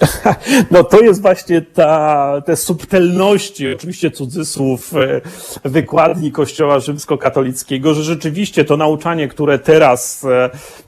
No 0.70 0.84
to 0.84 1.00
jest 1.00 1.22
właśnie 1.22 1.62
ta, 1.62 2.42
te 2.46 2.56
subtelności, 2.56 3.72
oczywiście 3.72 4.10
cudzysłów, 4.10 4.94
e, 4.94 5.20
wykładni 5.64 6.32
Kościoła 6.32 6.78
rzymskokatolickiego, 6.78 7.94
że 7.94 8.02
rzeczywiście 8.02 8.64
to 8.64 8.76
nauczanie, 8.76 9.28
które 9.28 9.58
teraz 9.58 10.26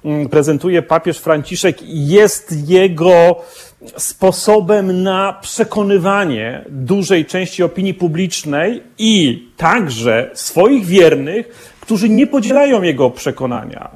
e, 0.05 0.28
prezentuje 0.28 0.82
papież 0.82 1.18
Franciszek 1.18 1.76
jest 1.89 2.68
jego 2.68 3.37
sposobem 3.97 5.03
na 5.03 5.39
przekonywanie 5.43 6.64
dużej 6.68 7.24
części 7.24 7.62
opinii 7.62 7.95
publicznej 7.95 8.82
i 8.99 9.47
także 9.57 10.30
swoich 10.34 10.87
wiernych, 10.87 11.76
którzy 11.80 12.09
nie 12.09 12.26
podzielają 12.26 12.82
jego 12.82 13.11
przekonania. 13.11 13.91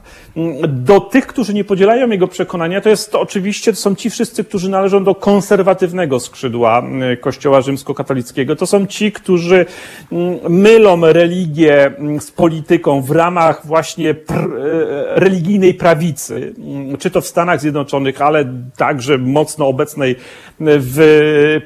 Do 0.68 1.01
tych, 1.01 1.26
którzy 1.26 1.55
nie 1.55 1.64
podzielają 1.64 2.11
jego 2.11 2.28
przekonania, 2.28 2.81
to 2.81 2.89
jest 2.89 3.12
to 3.12 3.20
oczywiście, 3.20 3.72
to 3.72 3.78
są 3.78 3.95
ci 3.95 4.11
wszyscy, 4.11 4.45
którzy 4.45 4.70
należą 4.70 5.05
do 5.05 5.14
konserwatywnego 5.14 6.20
skrzydła 6.20 6.83
y, 7.12 7.16
Kościoła 7.16 7.61
rzymskokatolickiego. 7.61 8.57
To 8.57 8.66
są 8.66 8.87
ci, 8.87 9.12
którzy 9.12 9.66
mm, 10.12 10.39
mylą 10.49 11.01
religię 11.12 11.87
mm, 11.87 12.20
z 12.20 12.31
polityką 12.31 13.03
w 13.03 13.11
ramach 13.11 13.66
właśnie 13.66 14.14
pr 14.14 14.45
y, 14.45 14.51
religijnej 15.20 15.74
prawicy, 15.74 16.55
mm, 16.59 16.97
czy 16.97 17.11
to 17.11 17.20
w 17.20 17.26
Stanach 17.26 17.61
Zjednoczonych, 17.61 18.22
ale 18.22 18.45
także 18.76 19.18
mocno 19.18 19.66
obecnej 19.66 20.16
w 20.61 21.01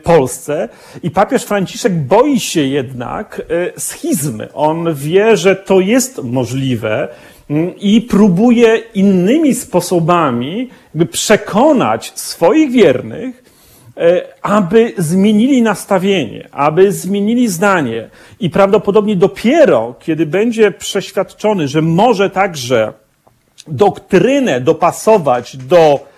Polsce. 0.03 0.69
I 1.03 1.11
papież 1.11 1.45
Franciszek 1.45 1.93
boi 1.93 2.41
się 2.41 2.61
jednak 2.61 3.43
y, 3.77 3.81
schizmy. 3.81 4.53
On 4.53 4.95
wie, 4.95 5.37
że 5.37 5.57
to 5.57 5.81
jest 5.81 6.23
możliwe, 6.23 7.09
i 7.81 8.03
próbuje 8.03 8.77
innymi 8.95 9.55
sposobami 9.55 10.71
przekonać 11.11 12.13
swoich 12.15 12.71
wiernych, 12.71 13.45
e, 13.97 14.23
aby 14.43 14.93
zmienili 14.99 15.63
nastawienie, 15.63 16.49
aby 16.53 16.93
zmienili 16.93 17.49
zdanie. 17.49 18.11
I 18.41 18.51
prawdopodobnie 18.51 19.17
dopiero, 19.17 19.95
kiedy 20.01 20.27
będzie 20.27 20.71
przeświadczony, 20.71 21.69
że 21.69 21.83
może 21.83 22.31
także 22.31 22.93
doktrynę 23.69 24.61
dopasować 24.61 25.57
do 25.57 26.14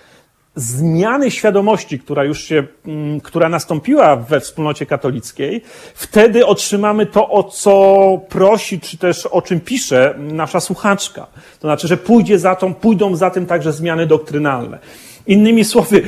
zmiany 0.57 1.31
świadomości, 1.31 1.99
która 1.99 2.25
już 2.25 2.45
się, 2.45 2.65
mm, 2.87 3.21
która 3.21 3.49
nastąpiła 3.49 4.17
we 4.17 4.41
wspólnocie 4.41 4.87
katolickiej, 4.87 5.63
wtedy 5.95 6.47
otrzymamy 6.47 7.07
to, 7.07 7.31
o 7.31 7.45
co 7.45 8.21
prosi, 8.29 8.81
czy 8.81 8.99
też 8.99 9.27
o 9.27 9.43
czym 9.43 9.61
pisze 9.61 10.15
nasza 10.19 10.61
słuchaczka. 10.61 11.27
To 11.61 11.69
znaczy, 11.69 11.89
że 11.89 11.97
pójdzie 11.97 12.39
za 12.39 12.55
tą, 12.55 12.75
pójdą 12.75 13.17
za 13.17 13.31
tym 13.31 13.47
także 13.47 13.73
zmiany 13.73 14.07
doktrynalne. 14.07 14.79
Innymi 15.27 15.65
słowy, 15.65 16.03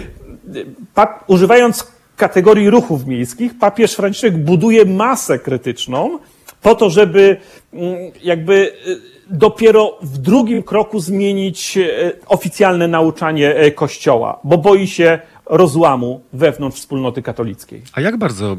używając 1.26 1.92
kategorii 2.16 2.70
ruchów 2.70 3.06
miejskich, 3.06 3.58
papież 3.58 3.94
Franciszek 3.94 4.44
buduje 4.44 4.84
masę 4.84 5.38
krytyczną 5.38 6.18
po 6.62 6.74
to, 6.74 6.90
żeby 6.90 7.36
mm, 7.72 8.12
jakby 8.22 8.72
y, 8.86 9.18
dopiero 9.30 9.98
w 10.02 10.18
drugim 10.18 10.62
kroku 10.62 11.00
zmienić 11.00 11.78
e, 11.78 12.12
oficjalne 12.26 12.88
nauczanie 12.88 13.54
e, 13.54 13.70
Kościoła, 13.70 14.40
bo 14.44 14.58
boi 14.58 14.86
się 14.86 15.18
rozłamu 15.46 16.20
wewnątrz 16.32 16.78
wspólnoty 16.78 17.22
katolickiej. 17.22 17.82
A 17.92 18.00
jak 18.00 18.16
bardzo, 18.16 18.52
e, 18.52 18.56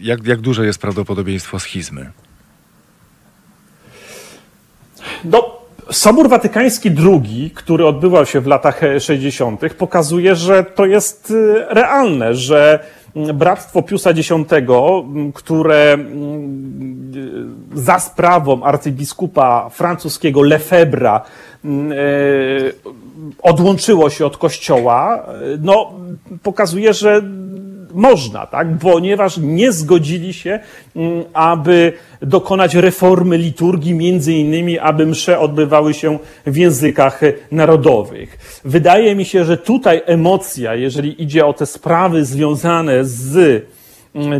jak, 0.00 0.26
jak 0.26 0.40
duże 0.40 0.66
jest 0.66 0.80
prawdopodobieństwo 0.80 1.58
schizmy? 1.58 2.10
No, 5.24 5.58
Sobór 5.90 6.28
Watykański 6.28 6.90
II, 7.04 7.50
który 7.54 7.86
odbywał 7.86 8.26
się 8.26 8.40
w 8.40 8.46
latach 8.46 8.80
60., 8.98 9.74
pokazuje, 9.74 10.36
że 10.36 10.64
to 10.64 10.86
jest 10.86 11.32
realne, 11.68 12.34
że 12.34 12.84
Bractwo 13.34 13.82
Piusa 13.82 14.10
X, 14.10 14.32
które 15.34 15.98
za 17.74 17.98
sprawą 17.98 18.62
arcybiskupa 18.62 19.68
francuskiego 19.68 20.42
Lefebvra 20.42 21.20
e, 21.20 21.57
odłączyło 23.42 24.10
się 24.10 24.26
od 24.26 24.36
kościoła, 24.36 25.26
no, 25.60 25.92
pokazuje, 26.42 26.92
że 26.92 27.22
można, 27.94 28.46
tak? 28.46 28.66
ponieważ 28.80 29.36
nie 29.36 29.72
zgodzili 29.72 30.32
się, 30.32 30.60
aby 31.32 31.92
dokonać 32.22 32.74
reformy 32.74 33.38
liturgii, 33.38 33.94
między 33.94 34.32
innymi, 34.32 34.78
aby 34.78 35.06
msze 35.06 35.38
odbywały 35.38 35.94
się 35.94 36.18
w 36.46 36.56
językach 36.56 37.20
narodowych. 37.52 38.60
Wydaje 38.64 39.14
mi 39.14 39.24
się, 39.24 39.44
że 39.44 39.56
tutaj 39.56 40.02
emocja, 40.06 40.74
jeżeli 40.74 41.22
idzie 41.22 41.46
o 41.46 41.52
te 41.52 41.66
sprawy 41.66 42.24
związane 42.24 43.04
z 43.04 43.64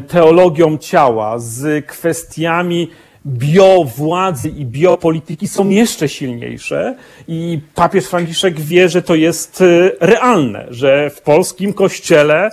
teologią 0.09 0.79
ciała, 0.79 1.39
z 1.39 1.87
kwestiami 1.87 2.91
biowładzy 3.27 4.49
i 4.49 4.67
biopolityki 4.67 5.49
są 5.49 5.69
jeszcze 5.69 6.09
silniejsze 6.09 6.97
i 7.29 7.59
papież 7.75 8.07
Franciszek 8.07 8.61
wie, 8.61 8.89
że 8.89 9.03
to 9.03 9.15
jest 9.15 9.61
e, 9.61 9.91
realne, 10.01 10.67
że 10.71 11.11
w 11.11 11.21
polskim 11.21 11.73
kościele 11.73 12.51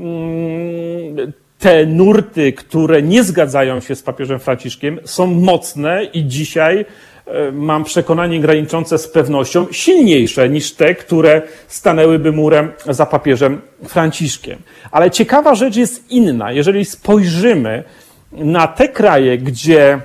Mm, 0.00 1.32
te 1.58 1.86
nurty, 1.86 2.52
które 2.52 3.02
nie 3.02 3.24
zgadzają 3.24 3.80
się 3.80 3.94
z 3.94 4.02
papieżem 4.02 4.38
Franciszkiem, 4.38 5.00
są 5.04 5.26
mocne 5.26 6.04
i 6.04 6.24
dzisiaj 6.24 6.84
e, 7.26 7.52
mam 7.52 7.84
przekonanie 7.84 8.40
graniczące 8.40 8.98
z 8.98 9.08
pewnością 9.08 9.66
silniejsze 9.72 10.48
niż 10.48 10.72
te, 10.72 10.94
które 10.94 11.42
stanęłyby 11.68 12.32
murem 12.32 12.72
za 12.86 13.06
papieżem 13.06 13.60
Franciszkiem. 13.84 14.58
Ale 14.90 15.10
ciekawa 15.10 15.54
rzecz 15.54 15.76
jest 15.76 16.10
inna. 16.10 16.52
Jeżeli 16.52 16.84
spojrzymy 16.84 17.84
na 18.32 18.66
te 18.66 18.88
kraje, 18.88 19.38
gdzie 19.38 20.00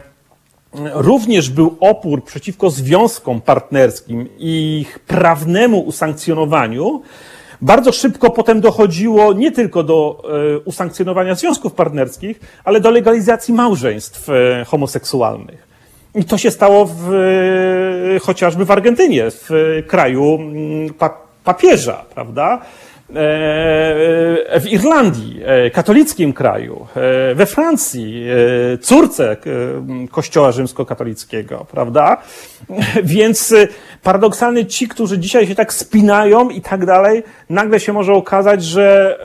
również 0.93 1.49
był 1.49 1.78
opór 1.80 2.24
przeciwko 2.24 2.69
związkom 2.69 3.41
partnerskim 3.41 4.30
i 4.38 4.80
ich 4.82 4.99
prawnemu 4.99 5.80
usankcjonowaniu, 5.80 7.01
bardzo 7.61 7.91
szybko 7.91 8.30
potem 8.30 8.61
dochodziło 8.61 9.34
nie 9.34 9.51
tylko 9.51 9.84
do 9.84 10.24
e, 10.55 10.59
usankcjonowania 10.59 11.36
związków 11.36 11.74
partnerskich, 11.74 12.39
ale 12.63 12.80
do 12.80 12.91
legalizacji 12.91 13.53
małżeństw 13.53 14.30
e, 14.30 14.65
homoseksualnych. 14.65 15.67
I 16.15 16.26
to 16.26 16.38
się 16.38 16.51
stało 16.51 16.86
w, 16.86 17.13
e, 18.15 18.19
chociażby 18.19 18.65
w 18.65 18.71
Argentynie, 18.71 19.32
w 19.32 19.49
kraju 19.88 20.36
mm, 20.36 20.93
papieża, 21.43 22.05
prawda? 22.15 22.61
W 24.60 24.64
Irlandii, 24.66 25.41
katolickim 25.74 26.34
kraju, 26.34 26.88
we 27.36 27.45
Francji, 27.45 28.26
córce 28.82 29.38
Kościoła 30.12 30.51
Rzymskokatolickiego, 30.51 31.66
prawda? 31.72 32.18
Więc 33.04 33.54
paradoksalnie 34.04 34.66
ci, 34.66 34.88
którzy 34.88 35.20
dzisiaj 35.20 35.47
się 35.47 35.56
tak 35.56 35.74
spinają 35.74 36.49
i 36.49 36.62
tak 36.62 36.86
dalej, 36.86 37.24
nagle 37.49 37.80
się 37.80 37.93
może 37.93 38.14
okazać, 38.14 38.64
że 38.64 39.18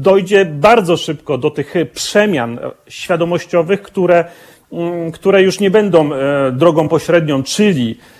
dojdzie 0.00 0.44
bardzo 0.44 0.96
szybko 0.96 1.38
do 1.38 1.50
tych 1.50 1.74
przemian 1.94 2.58
świadomościowych, 2.88 3.82
które, 3.82 4.24
mm, 4.72 5.12
które 5.12 5.42
już 5.42 5.60
nie 5.60 5.70
będą 5.70 6.14
e, 6.14 6.52
drogą 6.52 6.88
pośrednią, 6.88 7.42
czyli 7.42 7.98
e, 7.98 8.19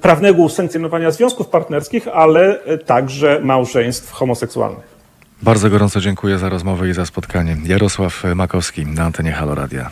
prawnego 0.00 0.42
usankcjonowania 0.42 1.10
związków 1.10 1.48
partnerskich, 1.48 2.08
ale 2.08 2.58
także 2.86 3.40
małżeństw 3.42 4.12
homoseksualnych. 4.12 4.94
Bardzo 5.42 5.70
gorąco 5.70 6.00
dziękuję 6.00 6.38
za 6.38 6.48
rozmowę 6.48 6.88
i 6.88 6.92
za 6.92 7.06
spotkanie. 7.06 7.56
Jarosław 7.64 8.22
Makowski 8.34 8.86
na 8.86 9.04
antenie 9.04 9.32
Halo 9.32 9.54
Radia. 9.54 9.90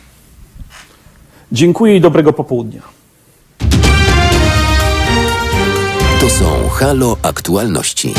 Dziękuję 1.53 1.97
i 1.97 2.01
dobrego 2.01 2.33
popołudnia. 2.33 2.83
To 6.21 6.31
są 6.31 6.69
Halo 6.69 7.17
Aktualności. 7.23 8.15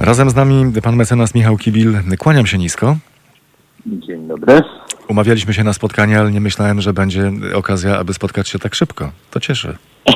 Razem 0.00 0.30
z 0.30 0.34
nami 0.34 0.72
pan 0.82 0.96
mecenas 0.96 1.34
Michał 1.34 1.56
Kibil. 1.56 1.98
Kłaniam 2.18 2.46
się 2.46 2.58
nisko. 2.58 2.96
Dzień 3.86 4.28
dobry. 4.28 4.62
Umawialiśmy 5.08 5.54
się 5.54 5.64
na 5.64 5.72
spotkanie, 5.72 6.18
ale 6.18 6.30
nie 6.30 6.40
myślałem, 6.40 6.80
że 6.80 6.92
będzie 6.92 7.32
okazja, 7.54 7.98
aby 7.98 8.14
spotkać 8.14 8.48
się 8.48 8.58
tak 8.58 8.74
szybko. 8.74 9.12
To 9.30 9.40
cieszy. 9.40 9.76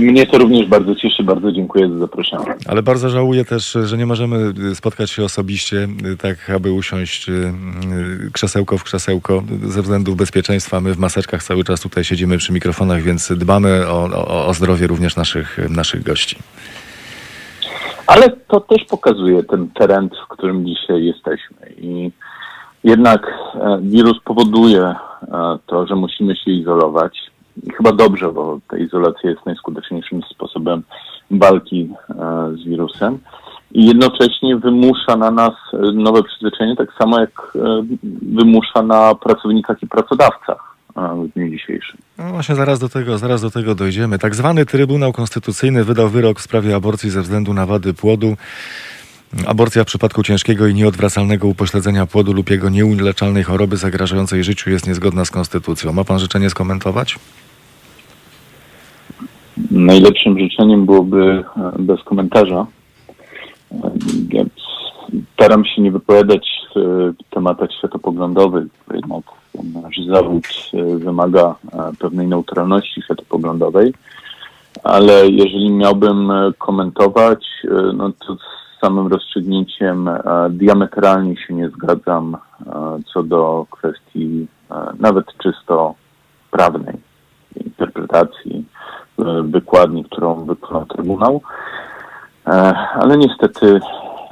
Mnie 0.00 0.26
to 0.26 0.38
również 0.38 0.66
bardzo 0.66 0.94
cieszy, 0.94 1.22
bardzo 1.22 1.52
dziękuję 1.52 1.88
za 1.88 1.98
zaproszenie. 1.98 2.44
Ale 2.66 2.82
bardzo 2.82 3.08
żałuję 3.08 3.44
też, 3.44 3.78
że 3.84 3.98
nie 3.98 4.06
możemy 4.06 4.36
spotkać 4.74 5.10
się 5.10 5.24
osobiście, 5.24 5.88
tak 6.18 6.50
aby 6.50 6.72
usiąść 6.72 7.28
y, 7.28 7.52
krzesełko 8.32 8.78
w 8.78 8.84
krzesełko 8.84 9.42
ze 9.62 9.82
względów 9.82 10.16
bezpieczeństwa. 10.16 10.80
My 10.80 10.94
w 10.94 10.98
maseczkach 10.98 11.42
cały 11.42 11.64
czas 11.64 11.80
tutaj 11.80 12.04
siedzimy 12.04 12.38
przy 12.38 12.52
mikrofonach, 12.52 13.02
więc 13.02 13.32
dbamy 13.32 13.88
o, 13.88 14.04
o, 14.04 14.46
o 14.46 14.54
zdrowie 14.54 14.86
również 14.86 15.16
naszych, 15.16 15.58
naszych 15.70 16.02
gości. 16.02 16.36
Ale 18.06 18.30
to 18.48 18.60
też 18.60 18.84
pokazuje 18.84 19.42
ten 19.42 19.68
teren, 19.68 20.08
w 20.24 20.28
którym 20.28 20.66
dzisiaj 20.66 21.04
jesteśmy. 21.04 21.56
I 21.76 22.10
jednak 22.84 23.26
e, 23.54 23.78
wirus 23.82 24.20
powoduje 24.24 24.82
e, 24.82 24.96
to, 25.66 25.86
że 25.86 25.94
musimy 25.94 26.36
się 26.36 26.50
izolować 26.50 27.18
i 27.62 27.70
chyba 27.70 27.92
dobrze, 27.92 28.32
bo 28.32 28.58
ta 28.68 28.78
izolacja 28.78 29.30
jest 29.30 29.46
najskuteczniejszym 29.46 30.22
sposobem 30.30 30.82
walki 31.30 31.90
z 32.54 32.64
wirusem 32.64 33.18
i 33.72 33.86
jednocześnie 33.86 34.56
wymusza 34.56 35.16
na 35.16 35.30
nas 35.30 35.52
nowe 35.94 36.22
przyzwyczajenie, 36.22 36.76
tak 36.76 36.92
samo 36.98 37.20
jak 37.20 37.52
wymusza 38.22 38.82
na 38.82 39.14
pracownikach 39.14 39.82
i 39.82 39.86
pracodawcach 39.86 40.74
w 40.96 41.28
dniu 41.34 41.50
dzisiejszym. 41.50 41.98
No 42.18 42.24
właśnie 42.24 42.54
zaraz 42.54 42.78
do 42.78 42.88
tego, 42.88 43.18
zaraz 43.18 43.42
do 43.42 43.50
tego 43.50 43.74
dojdziemy. 43.74 44.18
Tak 44.18 44.34
zwany 44.34 44.66
Trybunał 44.66 45.12
Konstytucyjny 45.12 45.84
wydał 45.84 46.08
wyrok 46.08 46.40
w 46.40 46.42
sprawie 46.42 46.76
aborcji 46.76 47.10
ze 47.10 47.22
względu 47.22 47.54
na 47.54 47.66
wady 47.66 47.94
płodu. 47.94 48.36
Aborcja 49.46 49.84
w 49.84 49.86
przypadku 49.86 50.22
ciężkiego 50.22 50.66
i 50.66 50.74
nieodwracalnego 50.74 51.48
upośledzenia 51.48 52.06
płodu 52.06 52.32
lub 52.32 52.50
jego 52.50 52.68
nieuleczalnej 52.68 53.42
choroby 53.42 53.76
zagrażającej 53.76 54.44
życiu 54.44 54.70
jest 54.70 54.86
niezgodna 54.86 55.24
z 55.24 55.30
konstytucją. 55.30 55.92
Ma 55.92 56.04
pan 56.04 56.18
życzenie 56.18 56.50
skomentować? 56.50 57.18
Najlepszym 59.70 60.38
życzeniem 60.38 60.86
byłoby 60.86 61.44
e, 61.56 61.72
bez 61.78 62.02
komentarza. 62.02 62.66
Ja 64.32 64.44
staram 65.34 65.64
się 65.64 65.82
nie 65.82 65.92
wypowiadać 65.92 66.48
w 66.74 67.12
tematach 67.30 67.72
światopoglądowych, 67.78 68.64
jednak 68.94 69.24
nasz 69.82 69.96
zawód 70.06 70.46
e, 70.74 70.98
wymaga 70.98 71.54
e, 71.72 71.92
pewnej 71.98 72.26
neutralności 72.26 73.02
światopoglądowej, 73.02 73.94
ale 74.84 75.28
jeżeli 75.28 75.70
miałbym 75.70 76.32
komentować, 76.58 77.46
no 77.94 78.12
to 78.12 78.36
samym 78.84 79.06
rozstrzygnięciem 79.06 80.08
e, 80.08 80.20
diametralnie 80.50 81.36
się 81.36 81.54
nie 81.54 81.68
zgadzam 81.68 82.34
e, 82.34 82.70
co 83.12 83.22
do 83.22 83.66
kwestii 83.70 84.46
e, 84.70 84.74
nawet 84.98 85.26
czysto 85.42 85.94
prawnej 86.50 86.96
interpretacji, 87.64 88.64
wykładni, 89.44 90.04
którą 90.04 90.44
wykonał 90.44 90.86
Trybunał. 90.86 91.40
Ale 92.94 93.16
niestety 93.16 93.80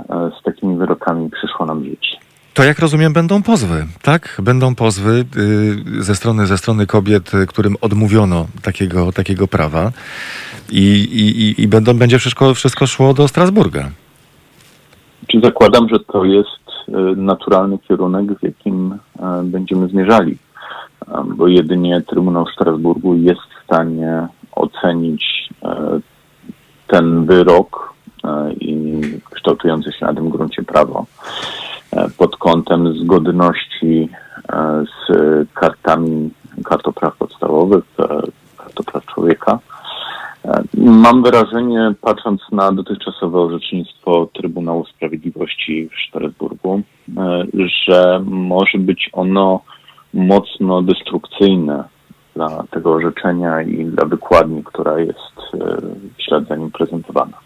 z 0.09 0.43
takimi 0.43 0.77
wyrokami 0.77 1.31
przyszło 1.31 1.67
nam 1.67 1.85
żyć. 1.85 2.21
To 2.55 2.65
jak 2.65 2.79
rozumiem, 2.79 3.13
będą 3.13 3.43
pozwy, 3.43 3.87
tak? 4.03 4.37
Będą 4.43 4.75
pozwy 4.75 5.25
y, 5.37 6.03
ze 6.03 6.15
strony, 6.15 6.47
ze 6.47 6.59
strony 6.59 6.87
kobiet, 6.87 7.33
którym 7.49 7.77
odmówiono 7.81 8.47
takiego, 8.63 9.13
takiego 9.13 9.49
prawa 9.49 9.93
i, 10.71 10.83
i, 11.13 11.63
i 11.63 11.69
będą, 11.69 11.95
będzie 11.95 12.19
wszystko, 12.19 12.55
wszystko 12.55 12.87
szło 12.87 13.15
do 13.15 13.29
Strasburga. 13.29 13.91
Czy 15.27 15.41
zakładam, 15.41 15.89
że 15.89 16.01
to 16.01 16.25
jest 16.25 16.69
e, 16.89 16.93
naturalny 17.17 17.79
kierunek, 17.79 18.39
w 18.39 18.43
jakim 18.43 18.99
e, 19.19 19.43
będziemy 19.45 19.89
zmierzali, 19.89 20.39
e, 21.09 21.25
bo 21.27 21.49
jedynie 21.49 22.01
Trybunał 22.01 22.47
Strasburgu 22.47 23.15
jest 23.15 23.41
w 23.41 23.65
stanie 23.65 24.29
ocenić 24.53 25.49
ten 26.87 27.25
wyrok 27.25 27.95
i 28.61 29.01
kształtujące 29.31 29.93
się 29.93 30.07
na 30.07 30.15
tym 30.15 30.29
gruncie 30.29 30.63
prawo 30.63 31.07
pod 32.17 32.37
kątem 32.37 32.99
zgodności 32.99 34.09
z 34.85 35.13
kartami, 35.55 36.31
kartą 36.65 36.93
praw 36.93 37.17
podstawowych, 37.17 37.85
kartą 38.57 38.85
praw 38.85 39.07
człowieka 39.07 39.59
Mam 40.75 41.23
wrażenie, 41.23 41.95
patrząc 42.01 42.41
na 42.53 42.73
dotychczasowe 42.73 43.41
orzecznictwo 43.41 44.29
Trybunału 44.33 44.87
Sprawiedliwości 44.87 45.89
w 45.89 46.09
Strasburgu, 46.09 46.83
e, 47.17 47.45
że 47.87 48.23
może 48.25 48.79
być 48.79 49.11
ono 49.13 49.61
mocno 50.15 50.83
destrukcyjne 50.83 51.85
dla 52.35 52.65
tego 52.71 52.93
orzeczenia 52.93 53.63
i 53.63 53.85
dla 53.85 54.05
wykładni, 54.05 54.65
która 54.65 54.99
jest 54.99 55.39
e, 55.55 55.59
w 56.19 56.23
ślad 56.23 56.49
za 56.49 56.57
nim 56.57 56.71
prezentowana. 56.71 57.39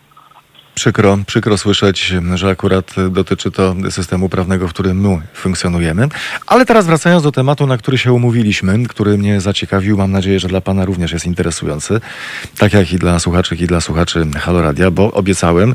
Przykro, 0.77 1.19
przykro 1.27 1.59
słyszeć, 1.59 2.15
że 2.35 2.49
akurat 2.49 2.95
dotyczy 3.11 3.51
to 3.51 3.75
systemu 3.91 4.29
prawnego, 4.29 4.69
w 4.69 4.71
którym 4.71 5.01
my 5.01 5.21
funkcjonujemy. 5.35 6.09
Ale 6.47 6.67
teraz 6.67 6.87
wracając 6.87 7.23
do 7.23 7.33
tematu, 7.33 7.67
na 7.67 7.79
który 7.79 7.99
się 7.99 8.13
umówiliśmy, 8.13 8.87
który 8.89 9.19
mnie 9.19 9.41
zaciekawił, 9.41 9.97
mam 9.97 10.13
nadzieję, 10.13 10.41
że 10.41 10.49
dla 10.49 10.61
Pana 10.61 10.85
również 10.85 11.13
jest 11.13 11.27
interesujący, 11.27 12.01
tak 12.59 12.73
jak 12.73 12.93
i 12.93 12.99
dla 12.99 13.19
słuchaczy, 13.19 13.55
i 13.55 13.67
dla 13.67 13.81
słuchaczy 13.81 14.27
Haloradia, 14.37 14.91
bo 14.91 15.13
obiecałem, 15.13 15.75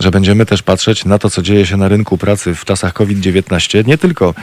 że 0.00 0.10
będziemy 0.10 0.46
też 0.46 0.62
patrzeć 0.62 1.04
na 1.04 1.18
to, 1.18 1.30
co 1.30 1.42
dzieje 1.42 1.66
się 1.66 1.76
na 1.76 1.88
rynku 1.88 2.18
pracy 2.18 2.54
w 2.54 2.64
czasach 2.64 2.92
COVID-19, 2.92 3.86
nie 3.86 3.98
tylko 3.98 4.34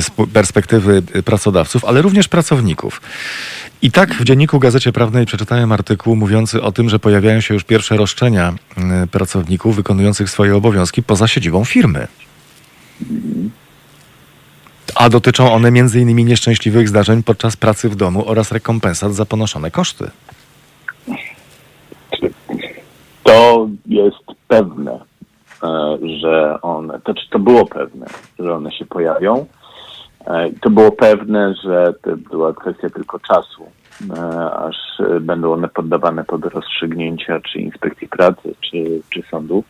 z 0.00 0.10
perspektywy 0.32 1.02
pracodawców, 1.02 1.84
ale 1.84 2.02
również 2.02 2.28
pracowników. 2.28 3.00
I 3.82 3.90
tak 3.92 4.14
w 4.14 4.24
dzienniku 4.24 4.58
Gazecie 4.58 4.92
Prawnej 4.92 5.26
przeczytałem 5.26 5.72
artykuł 5.72 6.16
mówiący 6.16 6.62
o 6.62 6.72
tym, 6.72 6.88
że 6.88 6.98
pojawiają 6.98 7.40
się 7.40 7.54
już 7.54 7.64
pierwsze 7.64 7.96
roszczenia 7.96 8.54
y, 9.04 9.06
pracowników 9.06 9.76
wykonujących 9.76 10.30
swoje 10.30 10.56
obowiązki 10.56 11.02
poza 11.02 11.28
siedzibą 11.28 11.64
firmy. 11.64 12.08
A 14.94 15.08
dotyczą 15.08 15.52
one 15.52 15.68
m.in. 15.68 16.26
nieszczęśliwych 16.26 16.88
zdarzeń 16.88 17.22
podczas 17.22 17.56
pracy 17.56 17.88
w 17.88 17.96
domu 17.96 18.24
oraz 18.26 18.52
rekompensat 18.52 19.14
za 19.14 19.26
ponoszone 19.26 19.70
koszty. 19.70 20.10
To 23.22 23.68
jest 23.86 24.24
pewne, 24.48 25.00
e, 25.62 25.98
że 26.20 26.58
one, 26.62 27.00
to 27.00 27.14
to 27.30 27.38
było 27.38 27.66
pewne, 27.66 28.06
że 28.38 28.54
one 28.54 28.72
się 28.72 28.86
pojawią. 28.86 29.46
E, 30.28 30.50
to 30.60 30.70
było 30.70 30.92
pewne, 30.92 31.54
że 31.54 31.94
to 32.02 32.16
była 32.16 32.54
kwestia 32.54 32.90
tylko 32.90 33.18
czasu, 33.18 33.66
e, 34.16 34.50
aż 34.50 34.76
będą 35.20 35.52
one 35.52 35.68
poddawane 35.68 36.24
pod 36.24 36.44
rozstrzygnięcia 36.44 37.40
czy 37.40 37.58
inspekcji 37.58 38.08
pracy, 38.08 38.54
czy, 38.60 39.00
czy 39.10 39.22
sądów. 39.30 39.64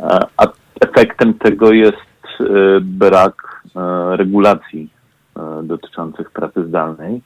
E, 0.00 0.26
a 0.36 0.46
efektem 0.80 1.34
tego 1.34 1.72
jest 1.72 1.96
brak 2.80 3.62
regulacji 4.10 4.90
dotyczących 5.62 6.30
pracy 6.30 6.66
zdalnej 6.66 7.22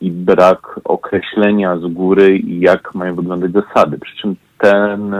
i 0.00 0.10
brak 0.10 0.80
określenia 0.84 1.76
z 1.76 1.92
góry, 1.92 2.38
jak 2.38 2.94
mają 2.94 3.14
wyglądać 3.14 3.52
zasady. 3.52 3.98
Przy 3.98 4.16
czym 4.16 4.36
ten, 4.58 5.14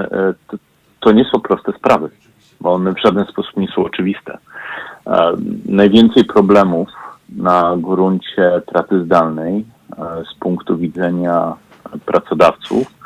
to, 0.47 0.57
to 1.01 1.13
nie 1.13 1.25
są 1.25 1.41
proste 1.41 1.73
sprawy, 1.73 2.11
bo 2.61 2.73
one 2.73 2.93
w 2.93 3.03
żaden 3.03 3.25
sposób 3.25 3.57
nie 3.57 3.69
są 3.69 3.85
oczywiste. 3.85 4.39
E, 5.07 5.33
najwięcej 5.67 6.25
problemów 6.25 6.89
na 7.29 7.75
gruncie 7.77 8.63
pracy 8.67 9.05
zdalnej 9.05 9.55
e, 9.57 9.65
z 10.25 10.39
punktu 10.39 10.77
widzenia 10.77 11.55
pracodawców 12.07 13.01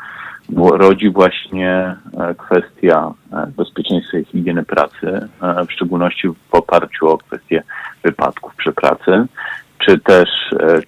rodzi 0.57 1.09
właśnie 1.09 1.95
e, 2.17 2.35
kwestia 2.35 3.13
bezpieczeństwa 3.57 4.17
i 4.17 4.25
higieny 4.25 4.63
pracy, 4.63 5.27
w 5.67 5.71
szczególności 5.71 6.27
w 6.29 6.55
oparciu 6.55 7.07
o 7.07 7.17
kwestie 7.17 7.63
wypadków 8.03 8.55
przy 8.55 8.73
pracy, 8.73 9.25
czy 9.77 9.99
też 9.99 10.29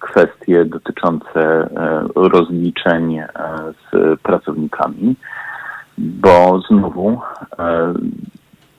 kwestie 0.00 0.64
dotyczące 0.64 1.68
rozliczeń 2.14 3.20
z 3.90 4.20
pracownikami, 4.20 5.16
bo 5.98 6.60
znowu 6.68 7.20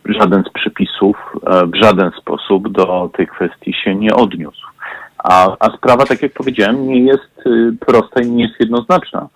żaden 0.05 0.43
z 0.43 0.49
przepisów 0.49 1.17
e, 1.47 1.65
w 1.65 1.75
żaden 1.75 2.11
sposób 2.21 2.71
do 2.71 3.09
tej 3.17 3.27
kwestii 3.27 3.73
się 3.73 3.95
nie 3.95 4.15
odniósł. 4.15 4.67
A, 5.17 5.55
a 5.59 5.77
sprawa, 5.77 6.05
tak 6.05 6.21
jak 6.21 6.33
powiedziałem, 6.33 6.87
nie 6.87 6.99
jest 6.99 7.45
y, 7.45 7.75
prosta 7.79 8.21
i 8.21 8.31
nie 8.31 8.43
jest 8.43 8.59
jednoznaczna. 8.59 9.27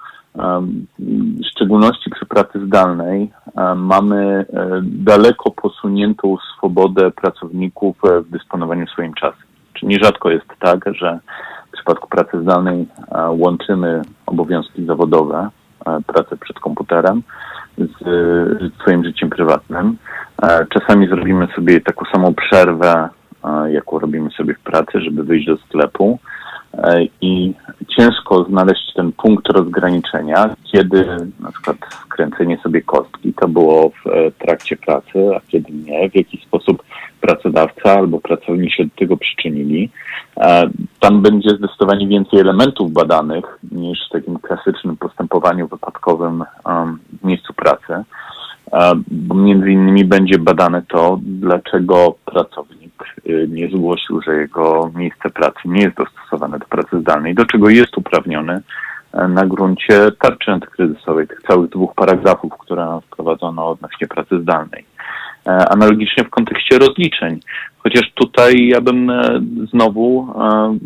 W 1.40 1.45
szczególności 1.52 2.10
przy 2.10 2.26
pracy 2.26 2.65
zdalnej 2.65 3.31
mamy 3.76 4.45
e, 4.53 4.80
daleko 4.84 5.52
posuniętą 5.52 6.38
swobodę 6.57 7.11
pracowników 7.11 7.98
w 8.26 8.30
dysponowaniu 8.30 8.88
swoim 8.88 9.14
czasem. 9.14 9.44
Czy 9.73 9.85
nierzadko 9.85 10.30
jest 10.30 10.45
tak, 10.60 10.85
że 10.95 11.19
w 11.68 11.72
przypadku 11.72 12.10
pracy 12.10 12.41
zdalnej 12.41 12.88
łączymy 13.30 14.02
obowiązki 14.26 14.85
zawodowe, 14.85 15.49
pracę 16.07 16.38
przed 16.38 16.60
komputerem 16.60 17.23
z 17.78 18.74
swoim 18.82 19.04
życiem 19.04 19.30
prywatnym. 19.30 19.98
E, 20.44 20.66
czasami 20.70 21.08
zrobimy 21.08 21.48
sobie 21.56 21.82
taką 21.82 22.06
samą 22.12 22.34
przerwę, 22.34 23.10
e, 23.44 23.72
jaką 23.72 24.00
robimy 24.00 24.30
sobie 24.32 24.54
w 24.54 24.60
pracy, 24.60 25.02
żeby 25.02 25.24
wyjść 25.24 25.48
do 25.48 25.58
sklepu 25.58 26.20
e, 26.74 27.04
i 27.22 27.54
ciężko 27.88 28.44
znaleźć 28.44 28.94
ten 28.94 29.12
punkt 29.12 29.48
rozgraniczenia, 29.48 30.56
kiedy 30.64 31.06
na 31.40 31.52
przykład 31.52 31.78
skręcenie 32.06 32.58
sobie 32.58 32.82
kostki 32.82 33.34
to 33.34 33.48
było 33.48 33.90
w 33.90 34.32
trakcie 34.38 34.78
pracy, 34.78 35.36
a 35.36 35.40
kiedy 35.48 35.74
nie, 35.74 36.10
w 36.10 36.16
jaki 36.16 36.38
sposób 36.38 36.84
pracodawca 37.28 37.91
albo 37.91 38.20
pracownik 38.20 38.74
się 38.74 38.84
do 38.84 38.95
tego 38.95 39.18
przyczynili. 39.18 39.90
Tam 41.00 41.22
będzie 41.22 41.50
zdecydowanie 41.50 42.08
więcej 42.08 42.40
elementów 42.40 42.91
badanych 42.91 43.45
niż 43.72 44.00
w 44.08 44.12
takim 44.12 44.40
klasycznym 44.40 44.98
postępowaniu 44.98 45.68
wypadkowym 45.68 46.44
w 47.22 47.26
miejscu 47.26 47.54
pracy 47.54 48.04
bo 49.08 49.36
między 49.36 49.72
innymi 49.72 50.06
będzie 50.06 50.40
badane 50.40 50.82
to, 50.82 51.20
dlaczego 51.22 52.16
pracownik 52.26 53.04
y, 53.26 53.48
nie 53.52 53.68
zgłosił, 53.68 54.22
że 54.22 54.36
jego 54.36 54.91
miejsce 54.95 55.30
pracy 55.30 55.60
nie 55.66 55.82
jest 55.82 55.98
dostosowane 55.98 56.60
do 56.60 56.66
pracy 56.66 57.00
zdalnej, 57.00 57.36
do 57.36 57.45
czego 57.45 57.70
jest 57.70 57.98
uprawniony 57.98 58.62
na 59.30 59.45
gruncie 59.45 60.12
tarczy 60.20 60.52
antykryzysowej, 60.52 61.28
tych 61.28 61.41
całych 61.41 61.70
dwóch 61.70 61.95
paragrafów, 61.95 62.54
które 62.60 63.00
wprowadzono 63.08 63.70
odnośnie 63.70 64.08
pracy 64.08 64.41
zdalnej. 64.41 64.86
E, 65.48 65.70
analogicznie 65.70 66.24
w 66.24 66.30
kontekście 66.30 66.78
rozliczeń. 66.78 67.40
Chociaż 67.78 68.11
tutaj 68.14 68.68
ja 68.68 68.82
bym 68.82 69.10
e, 69.10 69.41
znowu 69.72 70.28
e, 70.36 70.78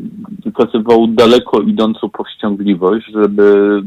wykazywał 0.46 1.08
daleko 1.08 1.62
idącą 1.62 2.10
powściągliwość, 2.10 3.06
żeby 3.14 3.80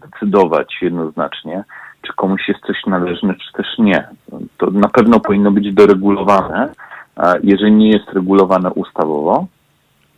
decydować 0.00 0.76
jednoznacznie, 0.82 1.64
czy 2.02 2.12
komuś 2.12 2.48
jest 2.48 2.60
coś 2.66 2.76
należne, 2.86 3.34
czy 3.34 3.52
też 3.52 3.66
nie. 3.78 4.08
To 4.58 4.70
na 4.70 4.88
pewno 4.88 5.20
powinno 5.20 5.50
być 5.50 5.74
doregulowane. 5.74 6.72
Jeżeli 7.42 7.72
nie 7.72 7.90
jest 7.90 8.12
regulowane 8.12 8.70
ustawowo, 8.70 9.46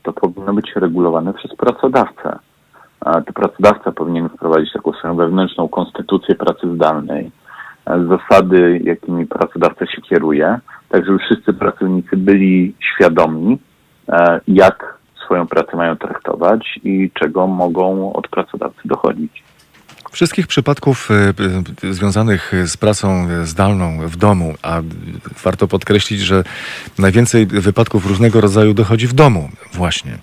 to 0.02 0.12
powinno 0.12 0.55
być 0.55 0.72
regulowane 0.77 1.35
przez 1.35 1.56
pracodawcę. 1.56 2.39
To 3.05 3.32
pracodawca 3.35 3.93
powinien 3.93 4.28
wprowadzić 4.28 4.72
taką 4.72 4.93
swoją 4.93 5.16
wewnętrzną 5.16 5.68
konstytucję 5.68 6.35
pracy 6.35 6.74
zdalnej, 6.74 7.31
zasady, 7.86 8.81
jakimi 8.85 9.27
pracodawca 9.27 9.86
się 9.86 10.02
kieruje, 10.02 10.59
tak 10.89 11.07
żeby 11.07 11.19
wszyscy 11.19 11.52
pracownicy 11.52 12.16
byli 12.16 12.74
świadomi, 12.94 13.59
e, 14.09 14.40
jak 14.48 14.98
swoją 15.24 15.47
pracę 15.47 15.77
mają 15.77 15.97
traktować 15.97 16.81
i 16.85 17.11
czego 17.15 17.47
mogą 17.47 18.12
od 18.12 18.28
pracodawcy 18.28 18.81
dochodzić. 18.85 19.43
Wszystkich 20.12 20.47
przypadków 20.47 21.11
y, 21.11 21.85
y, 21.85 21.94
związanych 21.94 22.52
z 22.66 22.77
pracą 22.77 23.28
zdalną 23.44 24.09
w 24.09 24.16
domu, 24.16 24.55
a 24.62 24.82
warto 25.44 25.69
podkreślić, 25.69 26.20
że 26.20 26.44
najwięcej 26.98 27.47
wypadków 27.47 28.07
różnego 28.07 28.40
rodzaju 28.40 28.74
dochodzi 28.74 29.07
w 29.07 29.12
domu 29.12 29.48
właśnie. 29.73 30.19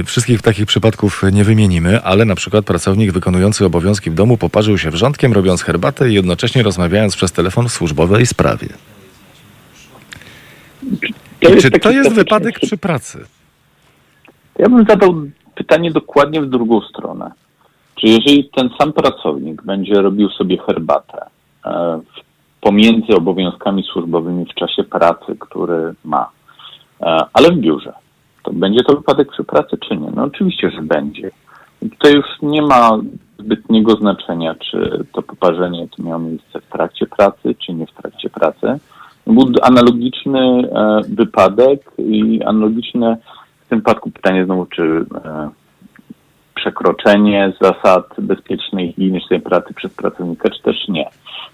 Y, 0.00 0.04
wszystkich 0.04 0.42
takich 0.42 0.66
przypadków 0.66 1.22
nie 1.32 1.44
wymienimy, 1.44 2.02
ale 2.02 2.24
na 2.24 2.34
przykład 2.34 2.64
pracownik 2.64 3.12
wykonujący 3.12 3.64
obowiązki 3.64 4.10
w 4.10 4.14
domu 4.14 4.36
poparzył 4.36 4.78
się 4.78 4.90
wrzątkiem, 4.90 5.32
robiąc 5.32 5.62
herbatę 5.62 6.10
i 6.10 6.14
jednocześnie 6.14 6.62
rozmawiając 6.62 7.16
przez 7.16 7.32
telefon 7.32 7.68
w 7.68 7.72
służbowej 7.72 8.26
sprawie. 8.26 8.68
To 11.40 11.56
czy 11.56 11.70
to 11.70 11.90
jest 11.90 12.14
wypadek 12.14 12.60
przy 12.60 12.78
pracy? 12.78 13.18
Ja 14.58 14.68
bym 14.68 14.84
zadał 14.84 15.14
pytanie 15.54 15.90
dokładnie 15.90 16.42
w 16.42 16.50
drugą 16.50 16.80
stronę. 16.80 17.30
Czy 17.94 18.06
jeżeli 18.06 18.50
ten 18.56 18.70
sam 18.78 18.92
pracownik 18.92 19.62
będzie 19.62 19.94
robił 19.94 20.30
sobie 20.30 20.58
herbatę 20.58 21.26
e, 21.64 22.00
pomiędzy 22.60 23.12
obowiązkami 23.16 23.82
służbowymi 23.82 24.46
w 24.46 24.54
czasie 24.54 24.84
pracy, 24.84 25.36
który 25.40 25.94
ma, 26.04 26.30
e, 27.00 27.24
ale 27.32 27.50
w 27.50 27.58
biurze, 27.58 27.92
to 28.42 28.52
będzie 28.52 28.84
to 28.84 28.96
wypadek 28.96 29.32
przy 29.32 29.44
pracy, 29.44 29.78
czy 29.88 29.96
nie? 29.96 30.10
No 30.14 30.24
oczywiście, 30.24 30.70
że 30.70 30.82
będzie. 30.82 31.30
Tutaj 31.80 32.12
już 32.12 32.26
nie 32.42 32.62
ma 32.62 32.98
zbytniego 33.38 33.96
znaczenia, 33.96 34.54
czy 34.54 35.04
to 35.12 35.22
poparzenie 35.22 35.88
to 35.96 36.02
miało 36.02 36.18
miejsce 36.18 36.60
w 36.60 36.72
trakcie 36.72 37.06
pracy, 37.06 37.54
czy 37.66 37.74
nie 37.74 37.86
w 37.86 37.92
trakcie 37.92 38.30
pracy. 38.30 38.78
Był 39.26 39.52
analogiczny 39.62 40.40
e, 40.40 41.00
wypadek 41.08 41.90
i 41.98 42.42
analogiczne 42.42 43.16
w 43.66 43.68
tym 43.68 43.78
wypadku 43.78 44.10
pytanie 44.10 44.44
znowu, 44.44 44.66
czy 44.66 44.82
e, 45.24 45.50
przekroczenie 46.54 47.52
zasad 47.60 48.04
bezpiecznej 48.18 48.88
i 48.88 48.92
higienicznej 48.92 49.40
pracy 49.40 49.74
przez 49.74 49.94
pracownika, 49.94 50.50
czy 50.50 50.62
też 50.62 50.88
nie. 50.88 51.10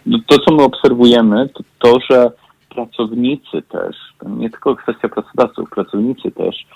No 0.06 0.18
to, 0.26 0.38
co 0.38 0.54
my 0.54 0.62
obserwujemy, 0.62 1.48
to 1.48 1.62
to, 1.78 1.98
że 2.10 2.30
pracownicy 2.76 3.62
też, 3.62 3.96
nie 4.26 4.50
tylko 4.50 4.76
kwestia 4.76 5.08
pracodawców, 5.08 5.70
pracownicy 5.70 6.30
też 6.30 6.66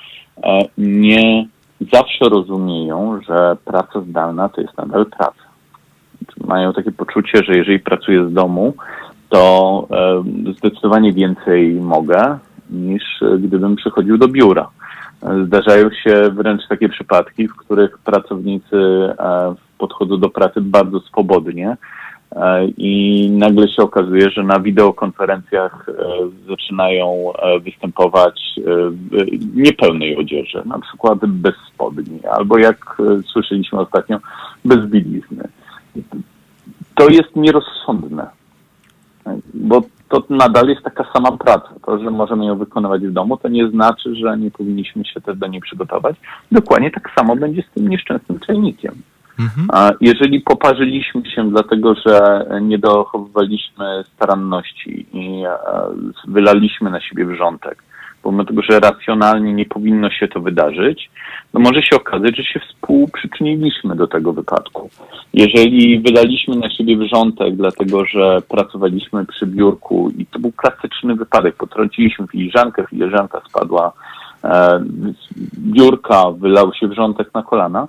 e, 0.42 0.58
nie 0.78 1.46
zawsze 1.92 2.24
rozumieją, 2.28 3.20
że 3.28 3.56
praca 3.64 4.00
zdalna 4.00 4.48
to 4.48 4.60
jest 4.60 4.78
nadal 4.78 5.06
praca. 5.06 5.50
Mają 6.44 6.72
takie 6.72 6.92
poczucie, 6.92 7.42
że 7.44 7.58
jeżeli 7.58 7.78
pracuję 7.78 8.28
z 8.28 8.32
domu, 8.32 8.74
to 9.28 9.86
e, 9.90 10.52
zdecydowanie 10.58 11.12
więcej 11.12 11.74
mogę 11.74 12.38
niż 12.70 13.02
gdybym 13.38 13.76
przychodził 13.76 14.18
do 14.18 14.28
biura. 14.28 14.68
Zdarzają 15.46 15.90
się 15.90 16.30
wręcz 16.32 16.68
takie 16.68 16.88
przypadki, 16.88 17.48
w 17.48 17.56
których 17.56 17.98
pracownicy 17.98 18.76
e, 18.76 19.54
podchodzą 19.78 20.20
do 20.20 20.30
pracy 20.30 20.60
bardzo 20.60 21.00
swobodnie 21.00 21.76
i 22.76 23.30
nagle 23.30 23.68
się 23.68 23.82
okazuje, 23.82 24.30
że 24.30 24.42
na 24.42 24.60
wideokonferencjach 24.60 25.88
e, 25.88 25.92
zaczynają 26.48 27.32
występować 27.64 28.40
w 29.00 29.56
niepełnej 29.56 30.16
odzieży, 30.16 30.62
na 30.64 30.78
przykład 30.78 31.18
bez 31.26 31.54
spodni, 31.74 32.20
albo 32.32 32.58
jak 32.58 33.02
słyszeliśmy 33.32 33.78
ostatnio, 33.80 34.18
bez 34.64 34.86
bielizny. 34.86 35.48
To 36.94 37.08
jest 37.08 37.36
nierozsądne, 37.36 38.30
bo 39.54 39.82
to 40.08 40.22
nadal 40.30 40.68
jest 40.68 40.82
taka 40.82 41.04
sama 41.12 41.32
praca. 41.32 41.68
To, 41.86 41.98
że 41.98 42.10
możemy 42.10 42.46
ją 42.46 42.58
wykonywać 42.58 43.02
w 43.06 43.12
domu, 43.12 43.36
to 43.36 43.48
nie 43.48 43.68
znaczy, 43.68 44.14
że 44.14 44.38
nie 44.38 44.50
powinniśmy 44.50 45.04
się 45.04 45.20
też 45.20 45.38
do 45.38 45.46
niej 45.46 45.60
przygotować. 45.60 46.16
Dokładnie 46.52 46.90
tak 46.90 47.10
samo 47.18 47.36
będzie 47.36 47.62
z 47.62 47.74
tym 47.74 47.88
nieszczęsnym 47.88 48.38
czajnikiem. 48.40 48.94
Mhm. 49.40 49.68
A 49.72 49.90
jeżeli 50.00 50.40
poparzyliśmy 50.40 51.30
się 51.30 51.50
dlatego, 51.50 51.94
że 52.06 52.46
nie 52.62 52.78
dochowywaliśmy 52.78 54.04
staranności 54.14 55.06
i 55.12 55.44
e, 55.44 55.56
wylaliśmy 56.28 56.90
na 56.90 57.00
siebie 57.00 57.26
wrzątek, 57.26 57.82
pomimo 58.22 58.44
tego, 58.44 58.62
że 58.62 58.80
racjonalnie 58.80 59.52
nie 59.52 59.66
powinno 59.66 60.10
się 60.10 60.28
to 60.28 60.40
wydarzyć, 60.40 61.10
no 61.54 61.60
może 61.60 61.82
się 61.82 61.96
okazać, 61.96 62.36
że 62.36 62.44
się 62.44 62.60
współprzyczyniliśmy 62.60 63.96
do 63.96 64.06
tego 64.06 64.32
wypadku. 64.32 64.90
Jeżeli 65.34 66.00
wydaliśmy 66.00 66.56
na 66.56 66.70
siebie 66.70 66.96
wrzątek, 66.96 67.56
dlatego 67.56 68.04
że 68.04 68.42
pracowaliśmy 68.48 69.26
przy 69.26 69.46
biurku 69.46 70.10
i 70.18 70.26
to 70.26 70.38
był 70.38 70.52
klasyczny 70.52 71.14
wypadek, 71.14 71.56
potrąciliśmy 71.56 72.26
filiżankę, 72.26 72.84
filiżanka 72.90 73.40
spadła 73.48 73.92
e, 74.44 74.80
z 75.20 75.34
biurka, 75.58 76.30
wylał 76.30 76.74
się 76.74 76.88
wrzątek 76.88 77.34
na 77.34 77.42
kolana, 77.42 77.88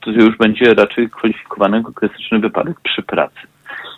to 0.00 0.10
już 0.10 0.36
będzie 0.36 0.74
raczej 0.74 1.10
kwalifikowany 1.10 1.82
klasyczny 1.94 2.38
wypadek 2.38 2.80
przy 2.80 3.02
pracy. 3.02 3.40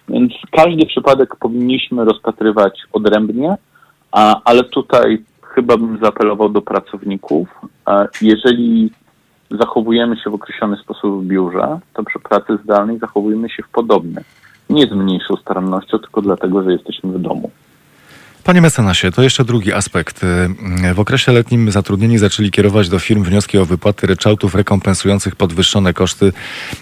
Więc 0.09 0.33
każdy 0.51 0.87
przypadek 0.87 1.37
powinniśmy 1.37 2.05
rozpatrywać 2.05 2.81
odrębnie, 2.93 3.57
a, 4.13 4.41
ale 4.45 4.65
tutaj 4.65 5.23
chyba 5.43 5.77
bym 5.77 5.99
zaapelował 6.03 6.49
do 6.49 6.63
pracowników. 6.63 7.49
Jeżeli 8.23 8.91
zachowujemy 9.51 10.17
się 10.17 10.31
w 10.31 10.35
określony 10.35 10.77
sposób 10.77 11.25
w 11.25 11.27
biurze, 11.27 11.79
to 11.95 12.05
przy 12.05 12.19
pracy 12.19 12.59
zdalnej 12.65 12.99
zachowujemy 12.99 13.51
się 13.51 13.63
w 13.63 13.69
podobny. 13.69 14.25
Nie 14.71 14.87
z 14.87 14.93
mniejszą 14.93 15.37
starannością, 15.37 15.99
tylko 15.99 16.23
dlatego, 16.23 16.63
że 16.63 16.73
jesteśmy 16.73 17.13
w 17.13 17.19
domu. 17.19 17.51
Panie 18.45 18.61
mecenasie, 18.61 19.11
to 19.11 19.23
jeszcze 19.23 19.45
drugi 19.45 19.73
aspekt. 19.73 20.21
W 20.95 21.01
okresie 21.01 21.33
letnim 21.33 21.71
zatrudnieni 21.73 22.19
zaczęli 22.19 22.51
kierować 22.51 22.89
do 22.89 22.99
firm 22.99 23.25
wnioski 23.25 23.59
o 23.59 23.67
wypłaty 23.67 24.07
ryczałtów 24.07 24.55
rekompensujących 24.55 25.37
podwyższone 25.37 25.95
koszty, 25.95 26.33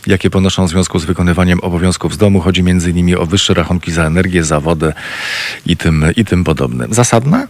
jakie 0.07 0.31
ponoszą 0.31 0.66
w 0.66 0.69
związku 0.70 0.99
z 0.99 1.05
wykonywaniem 1.05 1.61
obowiązków 1.61 2.15
z 2.15 2.19
domu. 2.19 2.41
Chodzi 2.41 2.61
m.in. 2.61 3.16
o 3.19 3.27
wyższe 3.27 3.55
rachunki 3.55 3.93
za 3.93 4.05
energię, 4.05 4.45
za 4.45 4.61
wodę 4.61 4.93
i 5.66 5.77
tym, 5.77 6.05
i 6.16 6.24
tym 6.24 6.45
podobne. 6.45 6.87
Zasadne? 6.91 7.47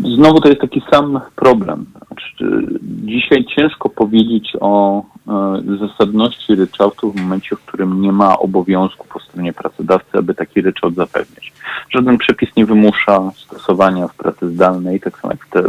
Znowu 0.00 0.40
to 0.40 0.48
jest 0.48 0.60
taki 0.60 0.82
sam 0.90 1.20
problem. 1.36 1.86
Znaczy, 2.06 2.66
dzisiaj 2.82 3.44
ciężko 3.44 3.88
powiedzieć 3.88 4.56
o 4.60 5.02
e, 5.28 5.78
zasadności 5.88 6.54
ryczałtu 6.54 7.12
w 7.12 7.16
momencie, 7.16 7.56
w 7.56 7.60
którym 7.60 8.00
nie 8.00 8.12
ma 8.12 8.38
obowiązku 8.38 9.06
po 9.08 9.20
stronie 9.20 9.52
pracodawcy, 9.52 10.18
aby 10.18 10.34
taki 10.34 10.60
ryczałt 10.60 10.94
zapewniać. 10.94 11.52
Żaden 11.90 12.18
przepis 12.18 12.56
nie 12.56 12.66
wymusza 12.66 13.30
stosowania 13.36 14.08
w 14.08 14.14
pracy 14.14 14.48
zdalnej, 14.48 15.00
tak 15.00 15.18
samo 15.18 15.32
jak 15.32 15.46
w 15.46 15.50
te, 15.50 15.62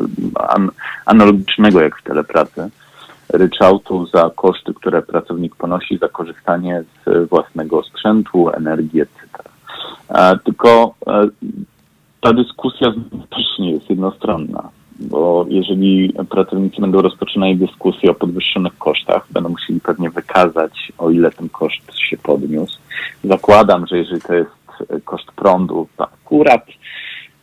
an, 0.49 0.69
analogicznego 1.05 1.81
jak 1.81 1.97
w 1.97 2.03
telepracy, 2.03 2.69
ryczałtu 3.29 4.05
za 4.05 4.31
koszty, 4.35 4.73
które 4.73 5.01
pracownik 5.01 5.55
ponosi 5.55 5.97
za 5.97 6.07
korzystanie 6.07 6.83
z 7.05 7.29
własnego 7.29 7.83
sprzętu, 7.83 8.49
energii, 8.49 9.01
etc. 9.01 9.19
E, 10.09 10.37
tylko 10.43 10.95
e, 11.07 11.27
ta 12.23 12.33
dyskusja 12.33 12.93
też 13.29 13.59
nie 13.59 13.71
jest 13.71 13.89
jednostronna, 13.89 14.69
bo 14.99 15.45
jeżeli 15.49 16.13
pracownicy 16.29 16.81
będą 16.81 17.01
rozpoczynali 17.01 17.57
dyskusję 17.57 18.11
o 18.11 18.13
podwyższonych 18.13 18.77
kosztach, 18.77 19.27
będą 19.31 19.49
musieli 19.49 19.79
pewnie 19.79 20.09
wykazać, 20.09 20.91
o 20.97 21.09
ile 21.09 21.31
ten 21.31 21.49
koszt 21.49 21.97
się 21.97 22.17
podniósł. 22.17 22.79
Zakładam, 23.23 23.87
że 23.87 23.97
jeżeli 23.97 24.21
to 24.21 24.33
jest 24.33 24.51
koszt 25.05 25.31
prądu, 25.31 25.87
to 25.97 26.03
akurat 26.03 26.65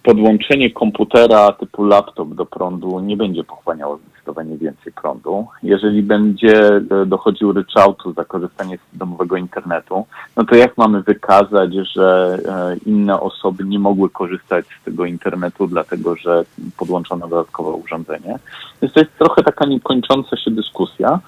podłączenie 0.02 0.70
komputera 0.70 1.52
typu 1.52 1.85
laptop 1.85 2.35
do 2.35 2.47
prądu 2.47 3.01
nie 3.01 3.16
będzie 3.16 3.44
pochłaniało 3.44 3.97
zdecydowanie 3.98 4.56
więcej 4.56 4.93
prądu. 4.93 5.47
Jeżeli 5.62 6.02
będzie 6.02 6.66
e, 6.77 7.06
dochodził 7.06 7.52
ryczałtu 7.52 8.12
za 8.12 8.24
korzystanie 8.24 8.78
z 8.78 8.98
domowego 8.98 9.36
internetu, 9.36 10.06
no 10.36 10.44
to 10.44 10.55
jak 10.56 10.78
mamy 10.78 11.02
wykazać, 11.02 11.74
że 11.94 12.39
e, 12.48 12.77
inne 12.86 13.20
osoby 13.20 13.64
nie 13.64 13.78
mogły 13.78 14.10
korzystać 14.10 14.64
z 14.81 14.85
tego 14.85 15.05
internetu, 15.05 15.66
dlatego 15.66 16.16
że 16.16 16.44
podłączono 16.77 17.28
dodatkowe 17.28 17.70
urządzenie? 17.70 18.39
Więc 18.82 18.94
to 18.94 19.01
jest 19.01 19.18
trochę 19.18 19.43
taka 19.43 19.66
niekończąca 19.66 20.36
się 20.36 20.51
dyskusja, 20.51 21.20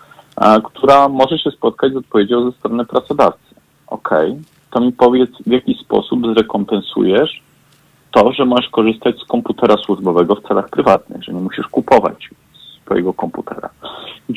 która 0.64 1.08
może 1.08 1.38
się 1.38 1.50
spotkać 1.50 1.92
z 1.92 1.96
odpowiedzią 1.96 2.50
ze 2.50 2.56
strony 2.58 2.84
pracodawcy. 2.84 3.54
Okej, 3.86 4.36
to 4.70 4.80
mi 4.80 4.92
powiedz, 4.92 5.30
w 5.46 5.50
jaki 5.50 5.74
sposób 5.74 6.20
zrekompensujesz 6.34 7.42
to, 8.12 8.32
że 8.32 8.44
możesz 8.44 8.68
korzystać 8.68 9.16
z 9.18 9.24
komputera 9.24 9.76
służbowego 9.76 10.34
w 10.34 10.48
celach 10.48 10.68
prywatnych, 10.68 11.24
że 11.24 11.32
nie 11.32 11.40
musisz 11.40 11.66
kupować 11.66 12.28
swojego 12.84 13.14
komputera. 13.14 13.68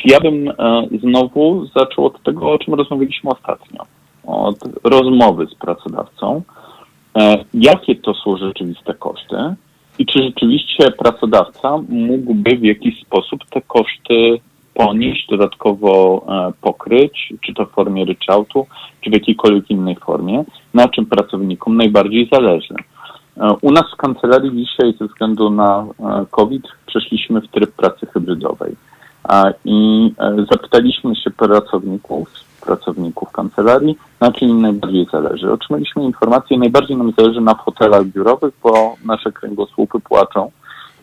Ja 0.05 0.19
bym 0.19 0.49
e, 0.49 0.53
znowu 1.01 1.65
zaczął 1.65 2.05
od 2.05 2.23
tego, 2.23 2.51
o 2.51 2.59
czym 2.59 2.73
rozmawialiśmy 2.73 3.29
ostatnio. 3.29 3.83
Od 4.23 4.59
rozmowy 4.83 5.47
z 5.47 5.55
pracodawcą, 5.55 6.41
e, 7.17 7.45
jakie 7.53 7.95
to 7.95 8.13
są 8.13 8.37
rzeczywiste 8.37 8.93
koszty 8.93 9.35
i 9.99 10.05
czy 10.05 10.23
rzeczywiście 10.23 10.91
pracodawca 10.91 11.77
mógłby 11.89 12.57
w 12.57 12.63
jakiś 12.63 13.01
sposób 13.01 13.39
te 13.49 13.61
koszty 13.61 14.39
ponieść, 14.73 15.27
dodatkowo 15.29 16.25
e, 16.29 16.51
pokryć, 16.61 17.33
czy 17.41 17.53
to 17.53 17.65
w 17.65 17.71
formie 17.71 18.05
ryczałtu, 18.05 18.67
czy 19.01 19.09
w 19.09 19.13
jakiejkolwiek 19.13 19.69
innej 19.69 19.95
formie, 19.95 20.43
na 20.73 20.87
czym 20.87 21.05
pracownikom 21.05 21.77
najbardziej 21.77 22.29
zależy. 22.31 22.75
E, 23.37 23.55
U 23.61 23.71
nas 23.71 23.83
w 23.93 23.97
kancelarii 23.97 24.51
dzisiaj 24.65 24.93
ze 24.99 25.05
względu 25.05 25.49
na 25.49 25.85
e, 25.99 26.25
COVID 26.31 26.63
przeszliśmy 26.85 27.41
w 27.41 27.47
tryb 27.47 27.71
pracy 27.71 28.05
hybrydowej 28.05 28.75
i 29.65 30.11
e, 30.19 30.45
zapytaliśmy 30.51 31.15
się 31.15 31.31
pracowników, 31.31 32.29
pracowników 32.61 33.31
kancelarii, 33.31 33.97
na 34.19 34.31
czym 34.31 34.61
najbardziej 34.61 35.07
zależy. 35.11 35.51
Otrzymaliśmy 35.51 36.03
informację, 36.03 36.59
najbardziej 36.59 36.97
nam 36.97 37.11
zależy 37.17 37.41
na 37.41 37.55
fotelach 37.55 38.05
biurowych, 38.05 38.53
bo 38.63 38.95
nasze 39.05 39.31
kręgosłupy 39.31 39.99
płaczą, 39.99 40.51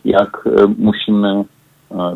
jak 0.05 0.49
musimy 0.77 1.43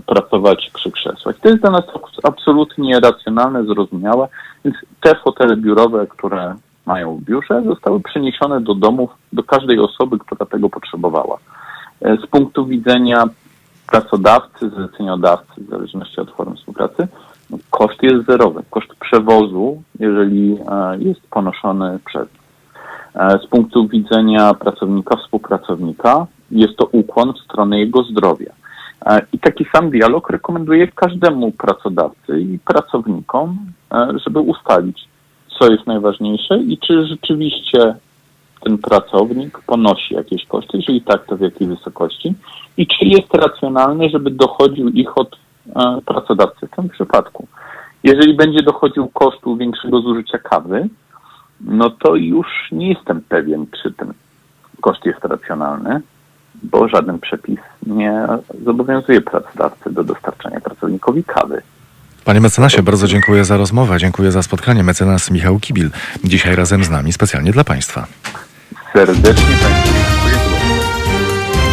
pracować 0.06 0.72
przy 0.74 0.92
krzesłach. 0.92 1.40
To 1.40 1.50
jest 1.50 1.62
dla 1.62 1.72
nas 1.72 1.86
abs- 1.86 2.20
absolutnie 2.24 3.00
racjonalne, 3.00 3.66
zrozumiałe, 3.66 4.28
więc 4.66 4.76
te 5.02 5.16
fotele 5.16 5.58
biurowe, 5.58 6.08
które 6.08 6.56
mają 6.88 7.22
biurze, 7.26 7.64
zostały 7.66 8.00
przeniesione 8.00 8.62
do 8.62 8.76
domów, 8.76 9.10
do 9.34 9.44
każdej 9.44 9.80
osoby, 9.80 10.20
która 10.20 10.46
tego 10.46 10.70
potrzebowała. 10.70 11.38
E, 12.02 12.18
Z 12.18 12.28
punktu 12.28 12.66
widzenia 12.66 13.24
pracodawcy, 13.88 14.70
zleceniodawcy, 14.70 15.62
w 15.62 15.70
zależności 15.70 16.22
od 16.22 16.32
formy 16.32 16.56
współpracy, 16.56 17.08
no, 17.50 17.58
koszt 17.70 18.04
jest 18.04 18.26
zerowy. 18.26 18.64
Koszt 18.70 18.96
przewozu, 19.00 19.84
jeżeli 20.00 20.58
e, 20.70 20.98
jest 20.98 21.22
ponoszony 21.30 22.00
przez 22.06 22.28
e, 23.16 23.40
z 23.44 23.48
punktu 23.48 23.88
widzenia 23.88 24.54
pracownika, 24.54 25.18
współpracownika, 25.18 26.28
jest 26.52 26.78
to 26.78 26.86
ukłon 26.86 27.34
w 27.34 27.40
stronę 27.40 27.80
jego 27.80 28.04
zdrowia. 28.04 28.52
I 29.34 29.40
taki 29.40 29.66
sam 29.76 29.90
dialog 29.90 30.30
rekomenduję 30.30 30.88
każdemu 30.88 31.52
pracodawcy 31.52 32.40
i 32.40 32.60
pracownikom, 32.60 33.58
żeby 34.26 34.40
ustalić, 34.40 35.08
co 35.60 35.72
jest 35.72 35.88
najważniejsze 35.88 36.58
i 36.58 36.78
czy 36.78 37.08
rzeczywiście 37.08 37.96
ten 38.62 38.78
pracownik 38.78 39.60
ponosi 39.66 40.14
jakieś 40.14 40.46
koszty, 40.46 40.78
jeżeli 40.78 41.02
tak, 41.02 41.26
to 41.26 41.38
w 41.38 41.42
jakiej 41.42 41.68
wysokości 41.68 42.34
i 42.78 42.88
czy 42.88 43.06
jest 43.06 43.34
racjonalne, 43.34 44.10
żeby 44.10 44.32
dochodził 44.32 44.90
ich 44.90 45.18
od 45.18 45.36
e, 45.76 46.02
pracodawcy 46.06 46.68
w 46.68 46.76
tym 46.76 46.90
przypadku. 46.90 47.48
Jeżeli 48.04 48.34
będzie 48.34 48.64
dochodził 48.64 49.08
kosztu 49.08 49.58
większego 49.58 50.02
zużycia 50.02 50.38
kawy, 50.38 50.90
no 51.62 51.90
to 51.90 52.16
już 52.16 52.48
nie 52.72 52.90
jestem 52.90 53.22
pewien, 53.22 53.66
czy 53.82 53.92
ten 53.94 54.14
koszt 54.82 55.06
jest 55.06 55.26
racjonalny, 55.26 56.02
bo 56.64 56.88
żaden 56.88 57.20
przepis 57.20 57.60
nie 57.86 58.28
zobowiązuje 58.66 59.22
pracodawcy 59.22 59.94
do 59.94 60.04
dostarczania 60.04 60.62
pracownikowi 60.62 61.24
kawy. 61.24 61.62
Panie 62.28 62.42
mecenasie, 62.42 62.84
bardzo 62.84 63.08
dziękuję 63.08 63.46
za 63.46 63.58
rozmowę, 63.58 64.00
dziękuję 64.00 64.32
za 64.32 64.44
spotkanie. 64.44 64.84
Mecenas 64.84 65.32
Michał 65.32 65.60
Kibil, 65.60 65.90
dzisiaj 66.24 66.56
razem 66.56 66.84
z 66.84 66.90
nami, 66.90 67.14
specjalnie 67.14 67.52
dla 67.52 67.64
Państwa. 67.64 68.08
Serdecznie 68.94 69.56
Państwu 69.62 69.94
dziękuję. 70.24 70.76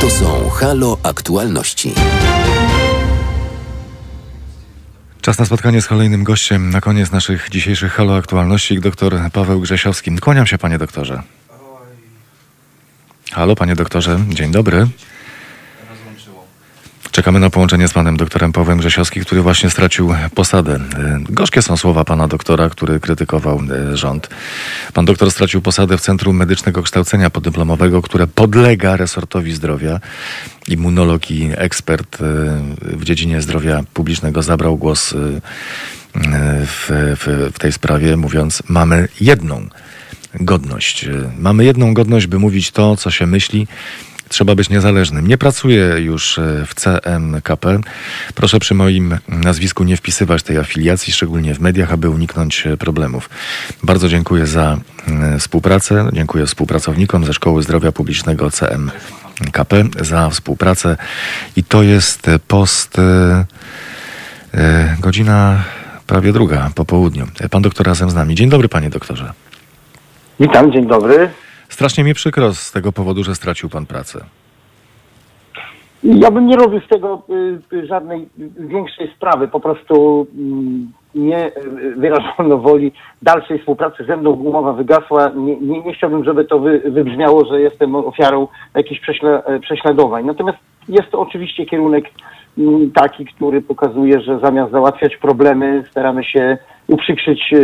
To 0.00 0.10
są 0.10 0.50
Halo 0.50 0.98
Aktualności. 1.02 1.94
Czas 5.20 5.38
na 5.38 5.44
spotkanie 5.44 5.82
z 5.82 5.86
kolejnym 5.86 6.24
gościem 6.24 6.70
na 6.70 6.80
koniec 6.80 7.12
naszych 7.12 7.50
dzisiejszych 7.50 7.92
Halo 7.92 8.16
Aktualności, 8.16 8.80
dr 8.80 9.30
Paweł 9.32 9.60
Grzesiowski. 9.60 10.16
Kłaniam 10.16 10.46
się, 10.46 10.58
panie 10.58 10.78
doktorze. 10.78 11.22
Halo, 13.32 13.56
panie 13.56 13.74
doktorze, 13.74 14.18
dzień 14.28 14.52
dobry. 14.52 14.86
Czekamy 17.14 17.40
na 17.40 17.50
połączenie 17.50 17.88
z 17.88 17.92
panem 17.92 18.16
doktorem 18.16 18.52
Pawłem 18.52 18.78
Grzesiowskim, 18.78 19.24
który 19.24 19.42
właśnie 19.42 19.70
stracił 19.70 20.14
posadę. 20.34 20.74
E, 20.74 21.18
Gorzkie 21.30 21.62
są 21.62 21.76
słowa 21.76 22.04
pana 22.04 22.28
doktora, 22.28 22.70
który 22.70 23.00
krytykował 23.00 23.60
e, 23.92 23.96
rząd. 23.96 24.28
Pan 24.92 25.04
doktor 25.04 25.30
stracił 25.30 25.62
posadę 25.62 25.98
w 25.98 26.00
Centrum 26.00 26.36
Medycznego 26.36 26.82
Kształcenia 26.82 27.30
Podyplomowego, 27.30 28.02
które 28.02 28.26
podlega 28.26 28.96
resortowi 28.96 29.52
zdrowia. 29.52 30.00
Immunolog 30.68 31.30
i 31.30 31.50
ekspert 31.56 32.18
e, 32.20 32.24
w 32.82 33.04
dziedzinie 33.04 33.42
zdrowia 33.42 33.82
publicznego 33.94 34.42
zabrał 34.42 34.76
głos 34.76 35.14
w, 36.66 36.86
w, 37.16 37.50
w 37.54 37.58
tej 37.58 37.72
sprawie, 37.72 38.16
mówiąc: 38.16 38.62
Mamy 38.68 39.08
jedną 39.20 39.68
godność. 40.40 41.08
Mamy 41.38 41.64
jedną 41.64 41.94
godność, 41.94 42.26
by 42.26 42.38
mówić 42.38 42.70
to, 42.70 42.96
co 42.96 43.10
się 43.10 43.26
myśli. 43.26 43.66
Trzeba 44.34 44.54
być 44.54 44.70
niezależnym. 44.70 45.28
Nie 45.28 45.38
pracuję 45.38 45.84
już 45.98 46.38
e, 46.38 46.66
w 46.66 46.74
CMKP. 46.74 47.80
Proszę 48.34 48.58
przy 48.58 48.74
moim 48.74 49.18
nazwisku 49.28 49.84
nie 49.84 49.96
wpisywać 49.96 50.42
tej 50.42 50.58
afiliacji, 50.58 51.12
szczególnie 51.12 51.54
w 51.54 51.60
mediach, 51.60 51.92
aby 51.92 52.10
uniknąć 52.10 52.66
e, 52.66 52.76
problemów. 52.76 53.30
Bardzo 53.82 54.08
dziękuję 54.08 54.46
za 54.46 54.76
e, 55.08 55.38
współpracę. 55.38 56.08
Dziękuję 56.12 56.46
współpracownikom 56.46 57.24
ze 57.24 57.32
Szkoły 57.32 57.62
Zdrowia 57.62 57.92
Publicznego 57.92 58.50
CMKP 58.50 59.84
za 60.00 60.30
współpracę. 60.30 60.96
I 61.56 61.64
to 61.64 61.82
jest 61.82 62.26
post 62.48 62.96
godzina 65.00 65.64
prawie 66.06 66.32
druga 66.32 66.70
po 66.74 66.84
południu. 66.84 67.26
Pan 67.50 67.62
doktor 67.62 67.86
razem 67.86 68.10
z 68.10 68.14
nami. 68.14 68.34
Dzień 68.34 68.48
dobry, 68.50 68.68
panie 68.68 68.90
doktorze. 68.90 69.32
Witam, 70.40 70.72
dzień 70.72 70.86
dobry. 70.86 71.30
Strasznie 71.74 72.04
mi 72.04 72.14
przykro 72.14 72.54
z 72.54 72.72
tego 72.72 72.92
powodu, 72.92 73.24
że 73.24 73.34
stracił 73.34 73.68
pan 73.68 73.86
pracę. 73.86 74.24
Ja 76.02 76.30
bym 76.30 76.46
nie 76.46 76.56
robił 76.56 76.80
z 76.80 76.88
tego 76.88 77.22
y, 77.72 77.76
y, 77.76 77.86
żadnej 77.86 78.28
większej 78.58 79.12
sprawy. 79.16 79.48
Po 79.48 79.60
prostu 79.60 80.26
mm, 80.38 80.92
nie 81.14 81.46
y, 81.46 81.94
wyrażono 81.96 82.58
woli 82.58 82.92
dalszej 83.22 83.58
współpracy 83.58 84.04
ze 84.04 84.16
mną. 84.16 84.30
Umowa 84.30 84.72
wygasła. 84.72 85.28
Nie, 85.36 85.56
nie, 85.56 85.82
nie 85.82 85.94
chciałbym, 85.94 86.24
żeby 86.24 86.44
to 86.44 86.58
wy, 86.58 86.82
wybrzmiało, 86.90 87.44
że 87.44 87.60
jestem 87.60 87.94
ofiarą 87.94 88.48
jakichś 88.74 89.00
prześle, 89.00 89.44
e, 89.44 89.60
prześladowań. 89.60 90.24
Natomiast 90.24 90.58
jest 90.88 91.10
to 91.10 91.20
oczywiście 91.20 91.66
kierunek 91.66 92.04
mm, 92.58 92.90
taki, 92.90 93.24
który 93.24 93.62
pokazuje, 93.62 94.20
że 94.20 94.38
zamiast 94.38 94.72
załatwiać 94.72 95.16
problemy, 95.16 95.84
staramy 95.90 96.24
się 96.24 96.58
uprzykrzyć 96.86 97.54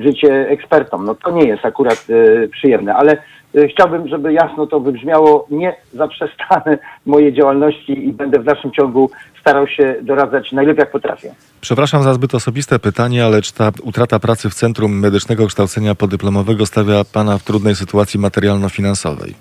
życie 0.00 0.48
ekspertom. 0.48 1.04
No 1.04 1.14
to 1.14 1.30
nie 1.30 1.48
jest 1.48 1.64
akurat 1.64 2.06
przyjemne, 2.52 2.94
ale 2.94 3.22
chciałbym, 3.70 4.08
żeby 4.08 4.32
jasno 4.32 4.66
to 4.66 4.80
wybrzmiało. 4.80 5.46
Nie 5.50 5.76
zaprzestanę 5.94 6.78
mojej 7.06 7.32
działalności 7.32 8.08
i 8.08 8.12
będę 8.12 8.38
w 8.38 8.44
dalszym 8.44 8.70
ciągu 8.70 9.10
starał 9.40 9.66
się 9.66 9.94
doradzać 10.02 10.52
najlepiej 10.52 10.80
jak 10.80 10.90
potrafię. 10.90 11.34
Przepraszam 11.60 12.02
za 12.02 12.14
zbyt 12.14 12.34
osobiste 12.34 12.78
pytanie, 12.78 13.24
ale 13.24 13.42
czy 13.42 13.54
ta 13.54 13.70
utrata 13.82 14.18
pracy 14.18 14.50
w 14.50 14.54
Centrum 14.54 14.92
Medycznego 14.92 15.46
Kształcenia 15.46 15.94
Podyplomowego 15.94 16.66
stawia 16.66 17.04
pana 17.12 17.38
w 17.38 17.42
trudnej 17.42 17.74
sytuacji 17.74 18.20
materialno-finansowej? 18.20 19.34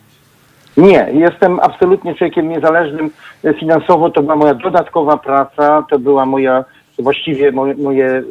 Nie, 0.78 1.10
jestem 1.14 1.60
absolutnie 1.60 2.16
człowiekiem 2.16 2.50
niezależnym 2.50 3.10
e, 3.44 3.54
finansowo. 3.54 4.10
To 4.10 4.22
była 4.22 4.36
moja 4.36 4.54
dodatkowa 4.54 5.18
praca, 5.18 5.86
to 5.90 6.00
była 6.00 6.26
moja 6.26 6.66
właściwie 7.00 7.52
moje, 7.52 7.76
moje 7.76 8.24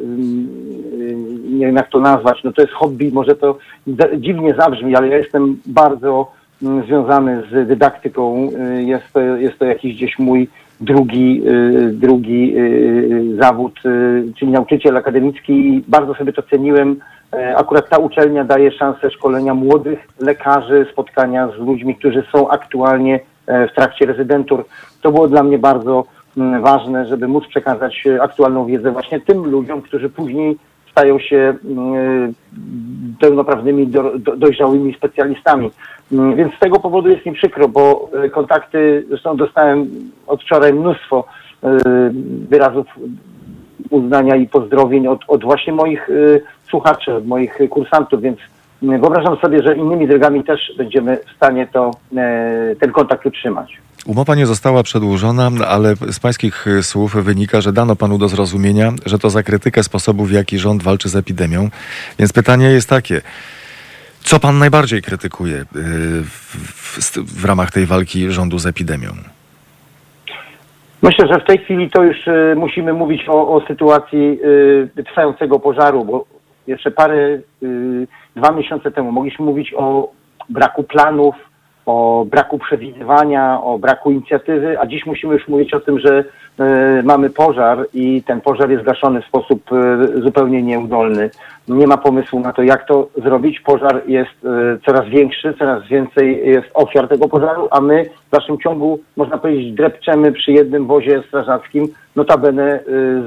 nie 1.49 1.65
wiem 1.65 1.75
jak 1.75 1.89
to 1.89 1.99
nazwać, 1.99 2.43
no 2.43 2.51
to 2.51 2.61
jest 2.61 2.73
hobby, 2.73 3.11
może 3.13 3.35
to 3.35 3.57
dziwnie 4.17 4.53
zabrzmi, 4.53 4.95
ale 4.95 5.07
ja 5.07 5.17
jestem 5.17 5.59
bardzo 5.65 6.31
związany 6.85 7.43
z 7.51 7.67
dydaktyką. 7.67 8.49
Y, 8.77 8.83
Jest 8.83 9.13
to, 9.13 9.19
jest 9.19 9.59
to 9.59 9.65
jakiś 9.65 9.95
gdzieś 9.95 10.19
mój 10.19 10.47
drugi, 10.81 11.41
y, 11.47 11.93
drugi 11.93 12.57
y, 12.57 13.37
zawód, 13.41 13.79
czyli 14.39 14.51
nauczyciel 14.51 14.97
akademicki 14.97 15.53
i 15.53 15.83
bardzo 15.87 16.13
sobie 16.13 16.33
to 16.33 16.43
ceniłem. 16.43 16.99
E, 17.33 17.57
Akurat 17.57 17.89
ta 17.89 17.97
uczelnia 17.97 18.43
daje 18.43 18.71
szansę 18.71 19.11
szkolenia 19.11 19.53
młodych 19.53 20.07
lekarzy, 20.19 20.87
spotkania 20.91 21.47
z 21.47 21.59
ludźmi, 21.59 21.95
którzy 21.95 22.23
są 22.31 22.49
aktualnie 22.49 23.19
e, 23.47 23.67
w 23.67 23.73
trakcie 23.73 24.05
rezydentur. 24.05 24.65
To 25.01 25.11
było 25.11 25.27
dla 25.27 25.43
mnie 25.43 25.59
bardzo 25.59 26.05
ważne, 26.61 27.05
żeby 27.05 27.27
móc 27.27 27.47
przekazać 27.47 28.07
e, 28.07 28.21
aktualną 28.21 28.65
wiedzę 28.65 28.91
właśnie 28.91 29.19
tym 29.19 29.45
ludziom, 29.45 29.81
którzy 29.81 30.09
później 30.09 30.57
stają 30.91 31.19
się 31.19 31.53
mm, 31.65 32.33
pełnoprawnymi, 33.19 33.87
do, 33.87 34.19
do, 34.19 34.35
dojrzałymi 34.35 34.93
specjalistami. 34.93 35.71
Mm, 36.11 36.35
Więc 36.35 36.53
z 36.53 36.59
tego 36.59 36.79
powodu 36.79 37.09
jest 37.09 37.25
mi 37.25 37.31
przykro, 37.33 37.67
bo 37.67 38.09
e, 38.23 38.29
kontakty, 38.29 39.05
zresztą 39.09 39.37
dostałem 39.37 39.87
od 40.27 40.41
wczoraj 40.41 40.73
mnóstwo 40.73 41.23
e, 41.63 41.77
wyrazów 42.49 42.87
uznania 43.89 44.35
i 44.35 44.47
pozdrowień 44.47 45.07
od, 45.07 45.19
od 45.27 45.43
właśnie 45.43 45.73
moich 45.73 46.09
słuchaczy, 46.69 47.13
od 47.13 47.27
moich 47.27 47.59
kursantów, 47.69 48.21
więc 48.21 48.39
wyobrażam 48.81 49.37
sobie, 49.37 49.63
że 49.63 49.75
innymi 49.75 50.07
drogami 50.07 50.43
też 50.43 50.73
będziemy 50.77 51.17
w 51.17 51.35
stanie 51.35 51.67
to, 51.73 51.91
ten 52.79 52.91
kontakt 52.91 53.25
utrzymać. 53.25 53.77
Umowa 54.05 54.35
nie 54.35 54.45
została 54.45 54.83
przedłużona, 54.83 55.51
ale 55.67 55.95
z 55.95 56.19
pańskich 56.19 56.67
y, 56.67 56.83
słów 56.83 57.15
wynika, 57.15 57.61
że 57.61 57.73
dano 57.73 57.95
panu 57.95 58.17
do 58.17 58.27
zrozumienia, 58.27 58.93
że 59.05 59.19
to 59.19 59.29
za 59.29 59.43
krytykę 59.43 59.83
sposobu, 59.83 60.25
w 60.25 60.31
jaki 60.31 60.59
rząd 60.59 60.83
walczy 60.83 61.09
z 61.09 61.15
epidemią. 61.15 61.69
Więc 62.19 62.33
pytanie 62.33 62.65
jest 62.65 62.89
takie. 62.89 63.21
Co 64.19 64.39
pan 64.39 64.57
najbardziej 64.59 65.01
krytykuje 65.01 65.55
y, 65.55 65.65
w, 66.23 66.55
w, 67.01 67.41
w 67.41 67.45
ramach 67.45 67.71
tej 67.71 67.85
walki 67.85 68.31
rządu 68.31 68.59
z 68.59 68.65
epidemią? 68.65 69.09
Myślę, 71.01 71.27
że 71.27 71.39
w 71.39 71.45
tej 71.45 71.57
chwili 71.57 71.89
to 71.89 72.03
już 72.03 72.27
y, 72.27 72.55
musimy 72.57 72.93
mówić 72.93 73.29
o, 73.29 73.55
o 73.55 73.65
sytuacji 73.67 74.39
y, 74.97 75.03
trwającego 75.03 75.59
pożaru, 75.59 76.05
bo 76.05 76.25
jeszcze 76.67 76.91
parę, 76.91 77.39
y, 77.63 78.07
dwa 78.35 78.51
miesiące 78.51 78.91
temu 78.91 79.11
mogliśmy 79.11 79.45
mówić 79.45 79.73
o 79.77 80.11
braku 80.49 80.83
planów, 80.83 81.35
o 81.85 82.25
braku 82.31 82.59
przewidywania, 82.59 83.61
o 83.63 83.79
braku 83.79 84.11
inicjatywy, 84.11 84.79
a 84.79 84.85
dziś 84.85 85.05
musimy 85.05 85.33
już 85.33 85.47
mówić 85.47 85.73
o 85.73 85.79
tym, 85.79 85.99
że 85.99 86.19
y, 86.19 87.03
mamy 87.03 87.29
pożar 87.29 87.85
i 87.93 88.23
ten 88.23 88.41
pożar 88.41 88.71
jest 88.71 88.83
gaszony 88.83 89.21
w 89.21 89.25
sposób 89.25 89.71
y, 89.71 90.21
zupełnie 90.21 90.63
nieudolny. 90.63 91.29
Nie 91.67 91.87
ma 91.87 91.97
pomysłu 91.97 92.39
na 92.39 92.53
to, 92.53 92.63
jak 92.63 92.87
to 92.87 93.07
zrobić. 93.17 93.59
Pożar 93.59 94.01
jest 94.07 94.45
y, 94.75 94.79
coraz 94.85 95.07
większy, 95.07 95.53
coraz 95.59 95.87
więcej 95.87 96.49
jest 96.49 96.67
ofiar 96.73 97.07
tego 97.07 97.27
pożaru, 97.27 97.67
a 97.71 97.81
my 97.81 98.05
w 98.27 98.31
dalszym 98.31 98.57
ciągu, 98.59 98.99
można 99.17 99.37
powiedzieć, 99.37 99.73
drepczemy 99.73 100.31
przy 100.31 100.51
jednym 100.51 100.87
wozie 100.87 101.23
strażackim, 101.27 101.87
notabene 102.15 102.79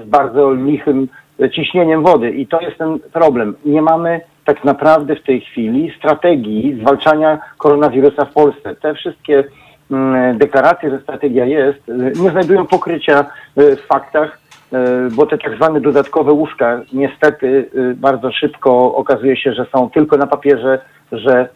z 0.02 0.08
bardzo 0.08 0.54
lichym 0.54 1.08
ciśnieniem 1.52 2.02
wody. 2.02 2.30
I 2.30 2.46
to 2.46 2.60
jest 2.60 2.78
ten 2.78 2.98
problem. 3.12 3.54
Nie 3.64 3.82
mamy 3.82 4.20
tak 4.44 4.64
naprawdę 4.64 5.16
w 5.16 5.23
tej 5.23 5.40
chwili 5.40 5.94
strategii 5.98 6.78
zwalczania 6.81 7.39
koronawirusa 7.59 8.24
w 8.24 8.32
Polsce. 8.32 8.77
Te 8.77 8.94
wszystkie 8.94 9.44
mm, 9.90 10.39
deklaracje, 10.39 10.90
że 10.90 11.01
strategia 11.01 11.44
jest, 11.44 11.78
nie 12.23 12.31
znajdują 12.31 12.66
pokrycia 12.66 13.27
w 13.56 13.86
faktach, 13.86 14.43
bo 15.12 15.27
te 15.27 15.39
tak 15.39 15.56
zwane 15.56 15.81
dodatkowe 15.81 16.32
łóżka 16.32 16.81
niestety 16.93 17.70
bardzo 17.97 18.32
szybko 18.32 18.94
okazuje 18.94 19.36
się, 19.36 19.52
że 19.52 19.66
są 19.73 19.90
tylko 19.90 20.16
na 20.16 20.27
papierze, 20.27 20.78
że 21.12 21.48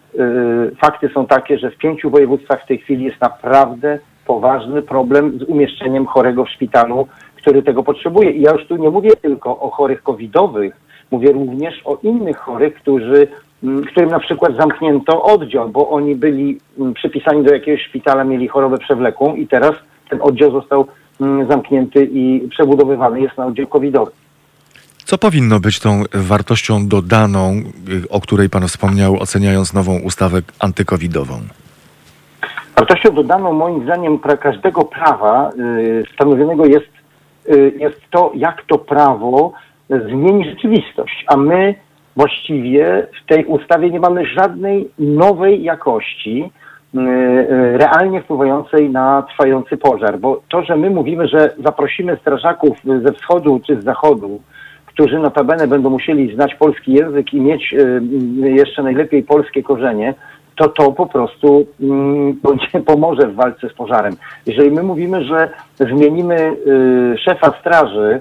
fakty 0.80 1.08
są 1.08 1.26
takie, 1.26 1.58
że 1.58 1.70
w 1.70 1.76
pięciu 1.76 2.10
województwach 2.10 2.62
w 2.62 2.66
tej 2.66 2.78
chwili 2.78 3.04
jest 3.04 3.20
naprawdę 3.20 3.98
poważny 4.26 4.82
problem 4.82 5.38
z 5.38 5.42
umieszczeniem 5.42 6.06
chorego 6.06 6.44
w 6.44 6.50
szpitalu, 6.50 7.08
który 7.36 7.62
tego 7.62 7.82
potrzebuje. 7.82 8.30
I 8.30 8.42
ja 8.42 8.52
już 8.52 8.66
tu 8.66 8.76
nie 8.76 8.90
mówię 8.90 9.10
tylko 9.22 9.60
o 9.60 9.70
chorych 9.70 10.02
covidowych, 10.02 10.76
mówię 11.10 11.32
również 11.32 11.82
o 11.84 11.98
innych 12.02 12.36
chorych, 12.36 12.74
którzy, 12.74 13.28
którym 13.86 14.10
na 14.10 14.18
przykład 14.18 14.56
zamknięto 14.56 15.22
oddział, 15.22 15.68
bo 15.68 15.90
oni 15.90 16.14
byli 16.14 16.58
przypisani 16.94 17.44
do 17.44 17.54
jakiegoś 17.54 17.82
szpitala, 17.82 18.24
mieli 18.24 18.48
chorobę 18.48 18.78
przewlekłą 18.78 19.34
i 19.34 19.46
teraz 19.46 19.72
ten 20.10 20.18
oddział 20.22 20.50
został 20.50 20.86
zamknięty 21.48 22.08
i 22.12 22.48
przebudowywany 22.50 23.20
jest 23.20 23.36
na 23.36 23.46
oddział 23.46 23.66
covidowy. 23.66 24.10
Co 25.04 25.18
powinno 25.18 25.60
być 25.60 25.80
tą 25.80 26.02
wartością 26.14 26.88
dodaną, 26.88 27.62
o 28.10 28.20
której 28.20 28.50
Pan 28.50 28.68
wspomniał, 28.68 29.16
oceniając 29.20 29.74
nową 29.74 29.98
ustawę 29.98 30.38
antykowidową? 30.58 31.34
Wartością 32.76 33.14
dodaną 33.14 33.52
moim 33.52 33.82
zdaniem 33.84 34.18
pra 34.18 34.36
każdego 34.36 34.84
prawa 34.84 35.50
y, 35.50 36.04
stanowionego 36.14 36.66
jest, 36.66 36.88
y, 37.48 37.72
jest 37.78 38.00
to, 38.10 38.32
jak 38.34 38.62
to 38.62 38.78
prawo 38.78 39.52
zmieni 39.88 40.44
rzeczywistość, 40.50 41.24
a 41.28 41.36
my 41.36 41.74
właściwie 42.16 43.06
w 43.22 43.28
tej 43.28 43.44
ustawie 43.44 43.90
nie 43.90 44.00
mamy 44.00 44.26
żadnej 44.26 44.90
nowej 44.98 45.62
jakości 45.62 46.50
y, 46.94 46.98
y, 46.98 47.78
realnie 47.78 48.22
wpływającej 48.22 48.90
na 48.90 49.22
trwający 49.22 49.76
pożar, 49.76 50.18
bo 50.18 50.42
to, 50.48 50.62
że 50.62 50.76
my 50.76 50.90
mówimy, 50.90 51.28
że 51.28 51.54
zaprosimy 51.64 52.16
strażaków 52.20 52.78
ze 53.04 53.12
wschodu 53.12 53.60
czy 53.66 53.80
z 53.80 53.84
zachodu, 53.84 54.40
którzy 54.86 55.18
notabene 55.18 55.66
będą 55.66 55.90
musieli 55.90 56.34
znać 56.34 56.54
polski 56.54 56.92
język 56.92 57.34
i 57.34 57.40
mieć 57.40 57.72
y, 57.72 58.00
jeszcze 58.50 58.82
najlepiej 58.82 59.22
polskie 59.22 59.62
korzenie, 59.62 60.14
to 60.56 60.68
to 60.68 60.92
po 60.92 61.06
prostu 61.06 61.66
pomoże 62.86 63.28
w 63.28 63.34
walce 63.34 63.68
z 63.68 63.72
pożarem. 63.72 64.16
Jeżeli 64.46 64.70
my 64.70 64.82
mówimy, 64.82 65.24
że 65.24 65.48
zmienimy 65.80 66.56
szefa 67.24 67.54
straży 67.60 68.20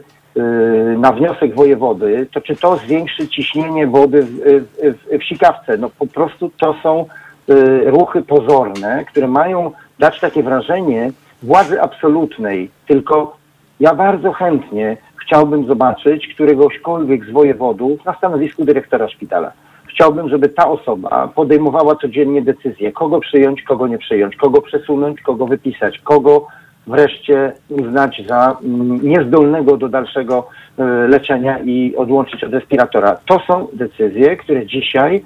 na 0.97 1.11
wniosek 1.11 1.55
wojewody, 1.55 2.27
to 2.33 2.41
czy 2.41 2.55
to 2.55 2.77
zwiększy 2.77 3.27
ciśnienie 3.27 3.87
wody 3.87 4.23
w, 4.23 4.29
w, 4.29 5.19
w 5.19 5.23
sikawce? 5.23 5.77
No 5.77 5.89
po 5.99 6.07
prostu 6.07 6.51
to 6.57 6.75
są 6.83 7.05
y, 7.49 7.91
ruchy 7.91 8.21
pozorne, 8.21 9.05
które 9.05 9.27
mają 9.27 9.71
dać 9.99 10.19
takie 10.19 10.43
wrażenie 10.43 11.11
władzy 11.43 11.81
absolutnej. 11.81 12.69
Tylko 12.87 13.37
ja 13.79 13.95
bardzo 13.95 14.31
chętnie 14.31 14.97
chciałbym 15.25 15.65
zobaczyć 15.65 16.27
któregośkolwiek 16.33 17.25
z 17.25 17.31
wojewodów 17.31 18.05
na 18.05 18.13
stanowisku 18.13 18.65
dyrektora 18.65 19.09
szpitala. 19.09 19.51
Chciałbym, 19.87 20.29
żeby 20.29 20.49
ta 20.49 20.67
osoba 20.67 21.27
podejmowała 21.27 21.95
codziennie 21.95 22.41
decyzje, 22.41 22.91
kogo 22.91 23.19
przyjąć, 23.19 23.61
kogo 23.61 23.87
nie 23.87 23.97
przyjąć, 23.97 24.35
kogo 24.35 24.61
przesunąć, 24.61 25.21
kogo 25.21 25.45
wypisać, 25.45 25.99
kogo 25.99 26.47
wreszcie 26.87 27.53
uznać 27.69 28.21
za 28.27 28.57
mm, 28.63 29.01
niezdolnego 29.01 29.77
do 29.77 29.89
dalszego 29.89 30.47
e, 30.77 30.83
leczenia 30.83 31.59
i 31.59 31.95
odłączyć 31.95 32.43
od 32.43 32.53
respiratora. 32.53 33.17
To 33.25 33.39
są 33.47 33.67
decyzje, 33.73 34.37
które 34.37 34.65
dzisiaj 34.65 35.23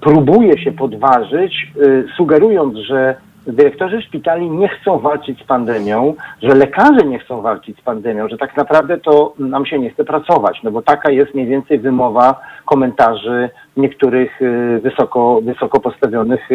próbuje 0.00 0.58
się 0.58 0.72
podważyć, 0.72 1.72
e, 1.76 2.16
sugerując, 2.16 2.76
że 2.76 3.14
dyrektorzy 3.46 4.02
szpitali 4.02 4.50
nie 4.50 4.68
chcą 4.68 4.98
walczyć 4.98 5.40
z 5.40 5.44
pandemią, 5.44 6.14
że 6.42 6.54
lekarze 6.54 7.06
nie 7.06 7.18
chcą 7.18 7.42
walczyć 7.42 7.78
z 7.78 7.80
pandemią, 7.80 8.28
że 8.28 8.38
tak 8.38 8.56
naprawdę 8.56 8.98
to 8.98 9.34
nam 9.38 9.66
się 9.66 9.78
nie 9.78 9.90
chce 9.90 10.04
pracować, 10.04 10.60
no 10.62 10.70
bo 10.70 10.82
taka 10.82 11.10
jest 11.10 11.34
mniej 11.34 11.46
więcej 11.46 11.78
wymowa 11.78 12.40
komentarzy 12.64 13.50
niektórych 13.76 14.42
e, 14.42 14.78
wysoko, 14.78 15.40
wysoko 15.42 15.80
postawionych 15.80 16.48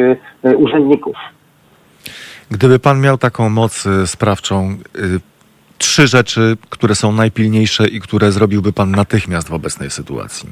urzędników. 0.58 1.16
Gdyby 2.54 2.80
pan 2.80 3.02
miał 3.02 3.18
taką 3.18 3.50
moc 3.50 3.86
y, 3.86 4.08
sprawczą, 4.08 4.78
y, 4.96 5.20
trzy 5.78 6.08
rzeczy, 6.08 6.58
które 6.70 6.96
są 6.96 7.12
najpilniejsze 7.12 7.88
i 7.88 8.00
które 8.00 8.32
zrobiłby 8.32 8.74
pan 8.74 8.92
natychmiast 8.92 9.50
w 9.50 9.54
obecnej 9.54 9.90
sytuacji? 9.90 10.50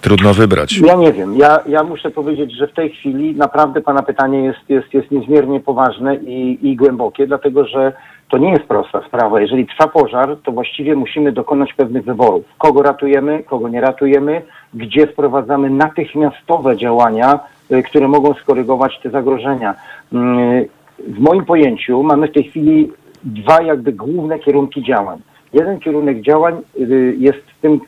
Trudno 0.00 0.34
wybrać. 0.34 0.78
Ja 0.78 0.94
nie 0.94 1.12
wiem. 1.12 1.36
Ja, 1.36 1.60
ja 1.66 1.82
muszę 1.82 2.10
powiedzieć, 2.10 2.52
że 2.56 2.66
w 2.66 2.72
tej 2.72 2.90
chwili 2.90 3.36
naprawdę 3.36 3.80
Pana 3.80 4.02
pytanie 4.02 4.44
jest, 4.44 4.60
jest, 4.68 4.94
jest 4.94 5.10
niezmiernie 5.10 5.60
poważne 5.60 6.16
i, 6.16 6.58
i 6.62 6.76
głębokie, 6.76 7.26
dlatego 7.26 7.66
że 7.66 7.92
to 8.28 8.38
nie 8.38 8.50
jest 8.50 8.64
prosta 8.64 9.02
sprawa. 9.06 9.40
Jeżeli 9.40 9.66
trwa 9.66 9.88
pożar, 9.88 10.36
to 10.44 10.52
właściwie 10.52 10.94
musimy 10.94 11.32
dokonać 11.32 11.72
pewnych 11.72 12.04
wyborów. 12.04 12.44
Kogo 12.58 12.82
ratujemy, 12.82 13.42
kogo 13.42 13.68
nie 13.68 13.80
ratujemy, 13.80 14.42
gdzie 14.74 15.06
wprowadzamy 15.06 15.70
natychmiastowe 15.70 16.76
działania, 16.76 17.40
które 17.84 18.08
mogą 18.08 18.34
skorygować 18.34 19.00
te 19.02 19.10
zagrożenia. 19.10 19.74
Mm, 20.12 20.64
w 20.98 21.18
moim 21.18 21.44
pojęciu 21.44 22.02
mamy 22.02 22.28
w 22.28 22.32
tej 22.32 22.44
chwili 22.44 22.92
dwa 23.24 23.62
jakby 23.62 23.92
główne 23.92 24.38
kierunki 24.38 24.82
działań. 24.82 25.18
Jeden 25.52 25.80
kierunek 25.80 26.20
działań 26.20 26.54
y, 26.80 27.14
jest 27.18 27.42
tym 27.60 27.80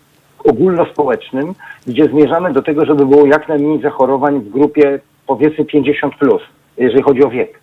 ogólnospołecznym, 0.44 1.55
gdzie 1.86 2.05
zmierzamy 2.05 2.52
do 2.52 2.62
tego, 2.62 2.85
żeby 2.85 3.06
było 3.06 3.27
jak 3.27 3.48
najmniej 3.48 3.81
zachorowań 3.81 4.40
w 4.40 4.51
grupie 4.51 5.01
powiedzmy 5.27 5.65
50 5.65 6.15
plus, 6.15 6.43
jeżeli 6.77 7.02
chodzi 7.02 7.24
o 7.24 7.28
wiek. 7.28 7.61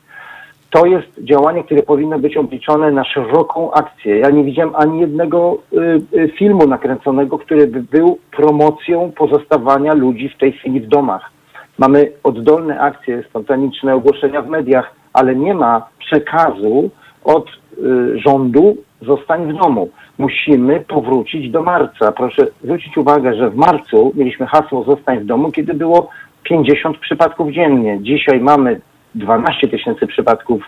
To 0.70 0.86
jest 0.86 1.08
działanie, 1.24 1.64
które 1.64 1.84
powinno 1.84 2.20
być 2.20 2.38
obliczone 2.38 2.92
na 2.92 3.04
szeroką 3.04 3.72
akcję. 3.72 4.20
Ja 4.20 4.30
nie 4.30 4.44
widziałem 4.44 4.76
ani 4.76 5.00
jednego 5.00 5.58
y, 5.74 6.18
y, 6.18 6.30
filmu 6.38 6.68
nakręconego, 6.68 7.38
który 7.38 7.68
by 7.68 7.84
był 7.84 8.20
promocją 8.32 9.12
pozostawania 9.12 9.94
ludzi 9.94 10.30
w 10.30 10.38
tej 10.38 10.52
chwili 10.52 10.82
w 10.82 10.88
domach. 10.88 11.32
Mamy 11.82 12.12
oddolne 12.24 12.80
akcje, 12.80 13.24
spontaniczne 13.30 13.96
ogłoszenia 13.96 14.42
w 14.42 14.50
mediach, 14.50 14.96
ale 15.14 15.36
nie 15.36 15.54
ma 15.54 15.88
przekazu 16.00 16.90
od 17.24 17.48
y, 17.48 18.20
rządu 18.20 18.78
zostań 19.02 19.54
w 19.54 19.58
domu. 19.58 19.90
Musimy 20.18 20.80
powrócić 20.80 21.52
do 21.52 21.64
marca. 21.64 22.12
Proszę 22.12 22.48
zwrócić 22.64 22.98
uwagę, 22.98 23.36
że 23.36 23.50
w 23.50 23.56
marcu 23.56 24.12
mieliśmy 24.16 24.48
hasło 24.48 24.84
zostań 24.84 25.20
w 25.20 25.26
domu, 25.26 25.52
kiedy 25.52 25.74
było 25.74 26.10
50 26.44 26.98
przypadków 26.98 27.52
dziennie. 27.52 28.00
Dzisiaj 28.02 28.40
mamy 28.40 28.82
12 29.16 29.68
tysięcy 29.68 30.08
przypadków 30.08 30.64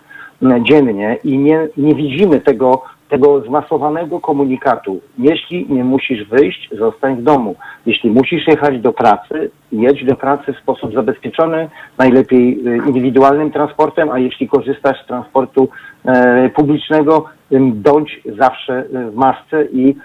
dziennie 0.59 1.17
i 1.23 1.37
nie, 1.37 1.67
nie 1.77 1.95
widzimy 1.95 2.39
tego, 2.39 2.83
tego 3.09 3.41
zmasowanego 3.41 4.19
komunikatu. 4.19 5.01
Jeśli 5.17 5.65
nie 5.69 5.83
musisz 5.83 6.27
wyjść, 6.27 6.69
zostań 6.71 7.15
w 7.15 7.23
domu. 7.23 7.55
Jeśli 7.85 8.09
musisz 8.11 8.47
jechać 8.47 8.81
do 8.81 8.93
pracy, 8.93 9.51
jedź 9.71 10.05
do 10.05 10.15
pracy 10.15 10.53
w 10.53 10.57
sposób 10.57 10.93
zabezpieczony, 10.93 11.69
najlepiej 11.97 12.67
y, 12.67 12.77
indywidualnym 12.87 13.51
transportem, 13.51 14.09
a 14.11 14.19
jeśli 14.19 14.47
korzystasz 14.47 15.03
z 15.03 15.07
transportu 15.07 15.69
e, 16.05 16.49
publicznego, 16.49 17.25
bądź 17.61 18.21
zawsze 18.37 18.79
y, 18.79 19.11
w 19.11 19.15
masce 19.15 19.65
i 19.65 19.95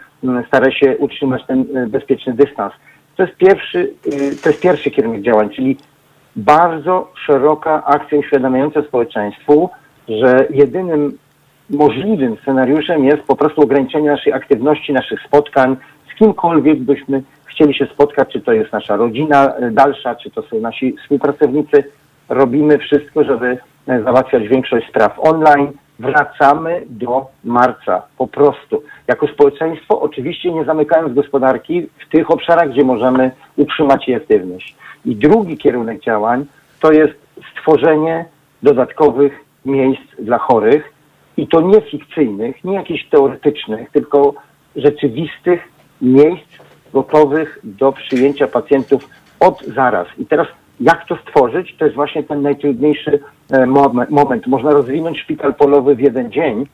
staraj 0.47 0.73
się 0.73 0.97
utrzymać 0.99 1.47
ten 1.47 1.61
y, 1.77 1.87
bezpieczny 1.87 2.33
dystans. 2.35 2.73
To 3.17 3.23
jest 3.23 3.37
pierwszy, 3.37 3.93
to 4.43 4.49
jest 4.49 4.63
pierwszy 4.63 4.91
kierunek 4.91 5.23
działań, 5.23 5.51
czyli 5.51 5.77
bardzo 6.37 7.13
szeroka 7.27 7.85
akcja 7.85 8.19
uświadamiająca 8.19 8.83
społeczeństwu, 8.83 9.71
że 10.09 10.47
jedynym 10.51 11.19
możliwym 11.71 12.37
scenariuszem 12.43 13.05
jest 13.05 13.23
po 13.23 13.37
prostu 13.37 13.63
ograniczenie 13.63 14.11
naszej 14.11 14.33
aktywności, 14.33 14.93
naszych 14.93 15.23
spotkań 15.23 15.77
z 16.13 16.19
kimkolwiek 16.19 16.79
byśmy 16.79 17.23
chcieli 17.45 17.75
się 17.75 17.87
spotkać, 17.87 18.33
czy 18.33 18.41
to 18.41 18.53
jest 18.53 18.73
nasza 18.73 18.97
rodzina 18.97 19.55
e, 19.55 19.71
dalsza, 19.71 20.15
czy 20.15 20.31
to 20.31 20.43
są 20.43 20.61
nasi 20.61 20.97
współpracownicy. 21.03 21.85
Robimy 22.29 22.79
wszystko, 22.79 23.25
żeby 23.25 23.59
e, 23.89 24.03
załatwiać 24.03 24.49
większość 24.49 24.89
spraw 24.89 25.19
online. 25.21 25.73
Wracamy 25.99 26.83
do 26.87 27.27
marca, 27.45 28.03
po 28.19 28.27
prostu. 28.27 28.83
Jako 29.07 29.27
społeczeństwo, 29.29 30.01
oczywiście 30.01 30.53
nie 30.53 30.65
zamykając 30.65 31.15
gospodarki 31.15 31.83
w 31.99 32.09
tych 32.11 32.31
obszarach, 32.31 32.71
gdzie 32.71 32.85
możemy 32.85 33.31
utrzymać 33.57 34.09
jej 34.09 34.17
aktywność. 34.17 34.77
I 35.05 35.17
drugi 35.17 35.57
kierunek 35.57 36.01
działań 36.01 36.47
to 36.81 36.93
jest 36.93 37.15
stworzenie 37.53 38.25
dodatkowych 38.63 39.48
miejsc 39.65 40.03
dla 40.19 40.39
chorych 40.39 40.93
i 41.37 41.49
to 41.49 41.61
nie 41.61 41.81
fikcyjnych, 41.81 42.65
nie 42.65 42.75
jakichś 42.75 43.05
teoretycznych, 43.05 43.91
tylko 43.91 44.35
rzeczywistych 44.77 45.69
miejsc 46.03 46.49
gotowych 46.93 47.59
do 47.65 47.93
przyjęcia 47.93 48.47
pacjentów 48.47 49.09
od 49.41 49.63
zaraz. 49.63 50.07
I 50.19 50.27
teraz 50.27 50.47
jak 50.81 51.07
to 51.07 51.17
stworzyć? 51.17 51.77
To 51.79 51.85
jest 51.85 51.97
właśnie 51.97 52.23
ten 52.23 52.43
najtrudniejszy 52.43 53.21
e, 53.51 53.67
moment. 53.67 54.11
moment. 54.11 54.47
Można 54.47 54.71
rozwinąć 54.71 55.21
szpital 55.21 55.55
polowy 55.55 55.95
w 55.95 56.01
jeden 56.01 56.33
dzień, 56.33 56.67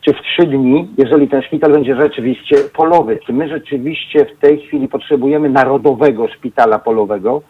czy 0.00 0.12
w 0.12 0.20
trzy 0.20 0.46
dni, 0.46 0.88
jeżeli 0.98 1.28
ten 1.28 1.42
szpital 1.42 1.72
będzie 1.72 1.96
rzeczywiście 1.96 2.56
polowy. 2.56 3.18
Czy 3.26 3.32
my 3.32 3.48
rzeczywiście 3.48 4.24
w 4.24 4.38
tej 4.38 4.58
chwili 4.58 4.88
potrzebujemy 4.88 5.50
narodowego 5.50 6.28
szpitala 6.28 6.78
polowego? 6.78 7.42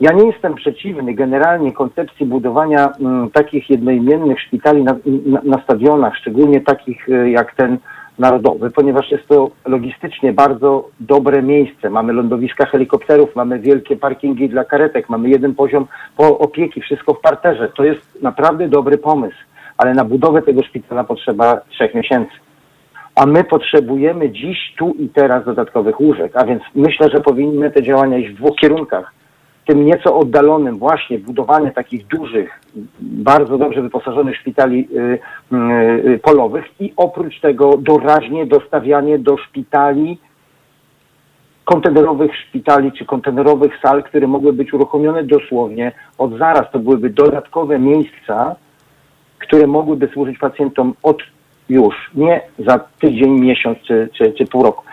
Ja 0.00 0.12
nie 0.12 0.26
jestem 0.26 0.54
przeciwny 0.54 1.14
generalnie 1.14 1.72
koncepcji 1.72 2.26
budowania 2.26 2.92
mm, 3.00 3.30
takich 3.30 3.70
jednoimiennych 3.70 4.40
szpitali 4.40 4.82
na, 4.82 4.96
na, 5.26 5.40
na 5.44 5.62
stadionach, 5.62 6.16
szczególnie 6.16 6.60
takich 6.60 7.08
y, 7.08 7.30
jak 7.30 7.54
ten 7.54 7.78
narodowy, 8.18 8.70
ponieważ 8.70 9.10
jest 9.10 9.28
to 9.28 9.50
logistycznie 9.66 10.32
bardzo 10.32 10.88
dobre 11.00 11.42
miejsce. 11.42 11.90
Mamy 11.90 12.12
lądowiska 12.12 12.66
helikopterów, 12.66 13.36
mamy 13.36 13.58
wielkie 13.58 13.96
parkingi 13.96 14.48
dla 14.48 14.64
karetek, 14.64 15.08
mamy 15.08 15.28
jeden 15.28 15.54
poziom 15.54 15.86
po 16.16 16.38
opieki, 16.38 16.80
wszystko 16.80 17.14
w 17.14 17.20
parterze. 17.20 17.68
To 17.68 17.84
jest 17.84 18.22
naprawdę 18.22 18.68
dobry 18.68 18.98
pomysł, 18.98 19.36
ale 19.78 19.94
na 19.94 20.04
budowę 20.04 20.42
tego 20.42 20.62
szpitala 20.62 21.04
potrzeba 21.04 21.60
trzech 21.68 21.94
miesięcy. 21.94 22.32
A 23.14 23.26
my 23.26 23.44
potrzebujemy 23.44 24.30
dziś, 24.30 24.74
tu 24.78 24.94
i 24.98 25.08
teraz 25.08 25.44
dodatkowych 25.44 26.00
łóżek, 26.00 26.32
a 26.36 26.46
więc 26.46 26.62
myślę, 26.74 27.08
że 27.10 27.20
powinny 27.20 27.70
te 27.70 27.82
działania 27.82 28.18
iść 28.18 28.30
w 28.30 28.36
dwóch 28.36 28.56
kierunkach 28.56 29.15
tym 29.66 29.84
nieco 29.84 30.16
oddalonym 30.18 30.78
właśnie 30.78 31.18
budowanie 31.18 31.70
takich 31.70 32.06
dużych, 32.06 32.60
bardzo 33.00 33.58
dobrze 33.58 33.82
wyposażonych 33.82 34.36
szpitali 34.36 34.88
y, 34.92 35.18
y, 35.56 36.10
y, 36.10 36.18
polowych 36.18 36.64
i 36.80 36.92
oprócz 36.96 37.40
tego 37.40 37.76
doraźnie 37.76 38.46
dostawianie 38.46 39.18
do 39.18 39.36
szpitali 39.36 40.18
kontenerowych 41.64 42.36
szpitali 42.36 42.92
czy 42.92 43.04
kontenerowych 43.04 43.72
sal, 43.82 44.02
które 44.02 44.26
mogły 44.26 44.52
być 44.52 44.72
uruchomione 44.72 45.24
dosłownie 45.24 45.92
od 46.18 46.38
zaraz. 46.38 46.70
To 46.72 46.78
byłyby 46.78 47.10
dodatkowe 47.10 47.78
miejsca, 47.78 48.56
które 49.38 49.66
mogłyby 49.66 50.08
służyć 50.08 50.38
pacjentom 50.38 50.94
od 51.02 51.18
już, 51.68 51.94
nie 52.14 52.40
za 52.58 52.78
tydzień, 52.78 53.40
miesiąc 53.40 53.78
czy, 53.78 54.08
czy, 54.12 54.32
czy 54.32 54.46
pół 54.46 54.62
roku. 54.62 54.84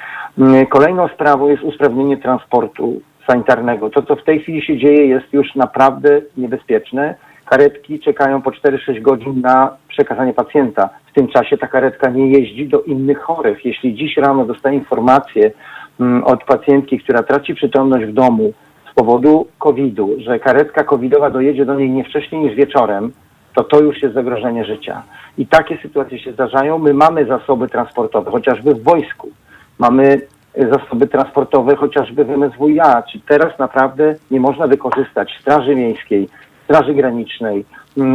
Kolejną 0.69 1.07
sprawą 1.07 1.47
jest 1.47 1.63
usprawnienie 1.63 2.17
transportu 2.17 3.01
sanitarnego. 3.27 3.89
To, 3.89 4.01
co 4.01 4.15
w 4.15 4.23
tej 4.23 4.39
chwili 4.39 4.61
się 4.61 4.77
dzieje, 4.77 5.07
jest 5.07 5.33
już 5.33 5.55
naprawdę 5.55 6.21
niebezpieczne. 6.37 7.15
Karetki 7.45 7.99
czekają 7.99 8.41
po 8.41 8.51
4-6 8.51 9.01
godzin 9.01 9.41
na 9.41 9.77
przekazanie 9.87 10.33
pacjenta. 10.33 10.89
W 11.11 11.13
tym 11.13 11.27
czasie 11.27 11.57
ta 11.57 11.67
karetka 11.67 12.09
nie 12.09 12.27
jeździ 12.27 12.67
do 12.67 12.81
innych 12.81 13.19
chorych. 13.19 13.65
Jeśli 13.65 13.95
dziś 13.95 14.17
rano 14.17 14.45
dostaję 14.45 14.77
informację 14.77 15.51
mm, 15.99 16.23
od 16.23 16.43
pacjentki, 16.43 16.99
która 16.99 17.23
traci 17.23 17.55
przytomność 17.55 18.05
w 18.05 18.13
domu 18.13 18.53
z 18.91 18.93
powodu 18.93 19.47
COVID-u, 19.59 20.15
że 20.17 20.39
karetka 20.39 20.83
covidowa 20.83 21.29
dojedzie 21.29 21.65
do 21.65 21.75
niej 21.75 21.89
nie 21.89 22.03
wcześniej 22.03 22.41
niż 22.41 22.55
wieczorem, 22.55 23.11
to 23.55 23.63
to 23.63 23.79
już 23.79 24.01
jest 24.01 24.13
zagrożenie 24.13 24.65
życia. 24.65 25.03
I 25.37 25.47
takie 25.47 25.77
sytuacje 25.77 26.19
się 26.19 26.31
zdarzają. 26.31 26.77
My 26.77 26.93
mamy 26.93 27.25
zasoby 27.25 27.67
transportowe, 27.69 28.31
chociażby 28.31 28.75
w 28.75 28.83
wojsku. 28.83 29.29
Mamy 29.79 30.21
zasoby 30.55 31.07
transportowe, 31.07 31.75
chociażby 31.75 32.25
w 32.25 32.29
MSWiA. 32.29 33.03
Czy 33.11 33.19
teraz 33.19 33.59
naprawdę 33.59 34.15
nie 34.31 34.39
można 34.39 34.67
wykorzystać 34.67 35.37
Straży 35.41 35.75
Miejskiej, 35.75 36.29
Straży 36.63 36.93
Granicznej, 36.93 37.65
yy, 37.97 38.05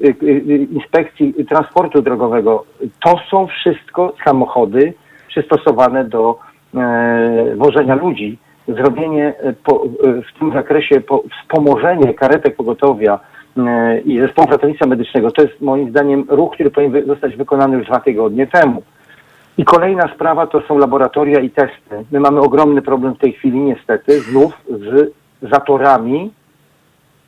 yy, 0.00 0.14
yy, 0.22 0.56
Inspekcji 0.56 1.34
Transportu 1.48 2.02
Drogowego? 2.02 2.64
To 3.04 3.16
są 3.30 3.46
wszystko 3.46 4.12
samochody 4.24 4.94
przystosowane 5.34 6.04
do 6.04 6.38
e, 6.74 7.54
wożenia 7.56 7.94
ludzi. 7.94 8.38
Zrobienie 8.68 9.34
e, 9.38 9.52
po, 9.52 9.84
w 10.02 10.38
tym 10.38 10.52
zakresie 10.52 11.00
po, 11.00 11.22
wspomożenie 11.40 12.14
karetek 12.14 12.56
pogotowia 12.56 13.20
e, 13.56 14.00
i 14.00 14.20
zespołu 14.20 14.48
ratownictwa 14.50 14.86
medycznego 14.86 15.30
to 15.30 15.42
jest 15.42 15.60
moim 15.60 15.90
zdaniem 15.90 16.24
ruch, 16.28 16.54
który 16.54 16.70
powinien 16.70 17.06
zostać 17.06 17.36
wykonany 17.36 17.76
już 17.76 17.86
dwa 17.86 18.00
tygodnie 18.00 18.46
temu. 18.46 18.82
I 19.58 19.64
kolejna 19.64 20.08
sprawa 20.14 20.46
to 20.46 20.60
są 20.60 20.78
laboratoria 20.78 21.40
i 21.40 21.50
testy. 21.50 22.04
My 22.12 22.20
mamy 22.20 22.40
ogromny 22.40 22.82
problem 22.82 23.14
w 23.14 23.18
tej 23.18 23.32
chwili 23.32 23.58
niestety 23.58 24.20
znów 24.20 24.52
z 24.68 25.12
zatorami, 25.42 26.32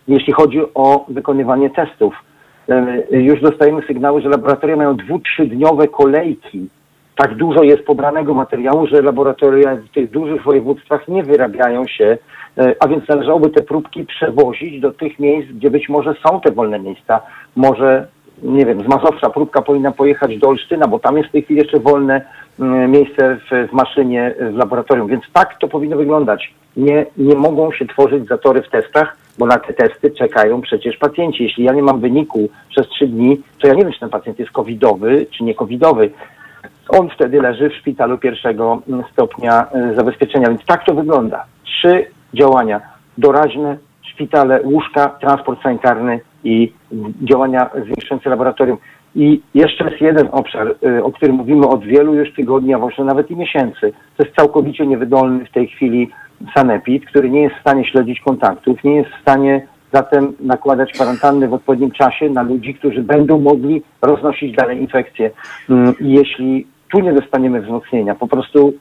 jeśli 0.08 0.32
chodzi 0.32 0.60
o 0.74 1.04
wykonywanie 1.08 1.70
testów. 1.70 2.14
Już 3.10 3.40
dostajemy 3.40 3.82
sygnały, 3.86 4.22
że 4.22 4.28
laboratoria 4.28 4.76
mają 4.76 4.96
dwu, 4.96 5.18
trzydniowe 5.18 5.88
kolejki. 5.88 6.68
Tak 7.16 7.34
dużo 7.34 7.62
jest 7.62 7.82
pobranego 7.82 8.34
materiału, 8.34 8.86
że 8.86 9.02
laboratoria 9.02 9.76
w 9.76 9.88
tych 9.88 10.10
dużych 10.10 10.42
województwach 10.42 11.08
nie 11.08 11.22
wyrabiają 11.22 11.86
się, 11.86 12.18
e, 12.58 12.74
a 12.80 12.88
więc 12.88 13.08
należałoby 13.08 13.50
te 13.50 13.62
próbki 13.62 14.04
przewozić 14.04 14.80
do 14.80 14.92
tych 14.92 15.18
miejsc, 15.18 15.48
gdzie 15.52 15.70
być 15.70 15.88
może 15.88 16.14
są 16.26 16.40
te 16.40 16.52
wolne 16.52 16.78
miejsca. 16.78 17.20
Może 17.56 18.08
nie 18.42 18.66
wiem, 18.66 18.82
z 18.82 18.88
Mazowsza 18.88 19.30
próbka 19.30 19.62
powinna 19.62 19.92
pojechać 19.92 20.38
do 20.38 20.48
Olsztyna, 20.48 20.88
bo 20.88 20.98
tam 20.98 21.16
jest 21.16 21.28
w 21.28 21.32
tej 21.32 21.42
chwili 21.42 21.60
jeszcze 21.60 21.80
wolne 21.80 22.22
mm, 22.60 22.90
miejsce 22.90 23.36
w, 23.36 23.68
w 23.68 23.72
maszynie, 23.72 24.34
w 24.40 24.56
laboratorium. 24.56 25.08
Więc 25.08 25.24
tak 25.32 25.58
to 25.58 25.68
powinno 25.68 25.96
wyglądać. 25.96 26.54
Nie, 26.76 27.06
nie 27.16 27.34
mogą 27.34 27.72
się 27.72 27.86
tworzyć 27.86 28.26
zatory 28.26 28.62
w 28.62 28.70
testach, 28.70 29.16
bo 29.38 29.46
na 29.46 29.58
te 29.58 29.72
testy 29.72 30.10
czekają 30.10 30.60
przecież 30.60 30.96
pacjenci. 30.96 31.42
Jeśli 31.42 31.64
ja 31.64 31.72
nie 31.72 31.82
mam 31.82 32.00
wyniku 32.00 32.48
przez 32.68 32.88
trzy 32.88 33.06
dni, 33.06 33.42
to 33.60 33.68
ja 33.68 33.74
nie 33.74 33.82
wiem, 33.82 33.92
czy 33.92 34.00
ten 34.00 34.10
pacjent 34.10 34.38
jest 34.38 34.50
covidowy, 34.50 35.26
czy 35.30 35.44
nie 35.44 35.54
covidowy. 35.54 36.10
On 36.88 37.08
wtedy 37.08 37.40
leży 37.40 37.70
w 37.70 37.74
szpitalu 37.74 38.18
pierwszego 38.18 38.82
mm, 38.88 39.04
stopnia 39.12 39.66
y, 39.92 39.94
zabezpieczenia. 39.94 40.48
Więc 40.48 40.64
tak 40.64 40.84
to 40.84 40.94
wygląda. 40.94 41.44
Trzy 41.64 42.06
działania. 42.34 42.80
Doraźne, 43.18 43.76
szpitale, 44.02 44.60
łóżka, 44.62 45.08
transport 45.08 45.62
sanitarny 45.62 46.20
i 46.46 46.72
działania 47.22 47.70
zwiększające 47.84 48.30
laboratorium. 48.30 48.78
I 49.14 49.40
jeszcze 49.54 49.84
jest 49.84 50.00
jeden 50.00 50.28
obszar, 50.32 50.74
y, 50.86 51.04
o 51.04 51.12
którym 51.12 51.36
mówimy 51.36 51.68
od 51.68 51.84
wielu 51.84 52.14
już 52.14 52.34
tygodni, 52.34 52.74
a 52.74 52.78
może 52.78 53.04
nawet 53.04 53.30
i 53.30 53.36
miesięcy. 53.36 53.92
To 54.16 54.24
jest 54.24 54.36
całkowicie 54.36 54.86
niewydolny 54.86 55.44
w 55.44 55.52
tej 55.52 55.68
chwili 55.68 56.10
sanepid, 56.54 57.06
który 57.06 57.30
nie 57.30 57.42
jest 57.42 57.56
w 57.56 57.60
stanie 57.60 57.84
śledzić 57.84 58.20
kontaktów, 58.20 58.84
nie 58.84 58.94
jest 58.96 59.10
w 59.10 59.20
stanie 59.20 59.66
zatem 59.92 60.32
nakładać 60.40 60.92
kwarantanny 60.92 61.48
w 61.48 61.54
odpowiednim 61.54 61.90
czasie 61.90 62.30
na 62.30 62.42
ludzi, 62.42 62.74
którzy 62.74 63.02
będą 63.02 63.40
mogli 63.40 63.82
roznosić 64.02 64.56
dalej 64.56 64.80
infekcje. 64.80 65.30
Mm, 65.70 65.94
I 66.00 66.12
jeśli 66.12 66.66
tu 66.92 67.00
nie 67.00 67.12
dostaniemy 67.12 67.60
wzmocnienia, 67.60 68.14
po 68.14 68.26
prostu 68.26 68.72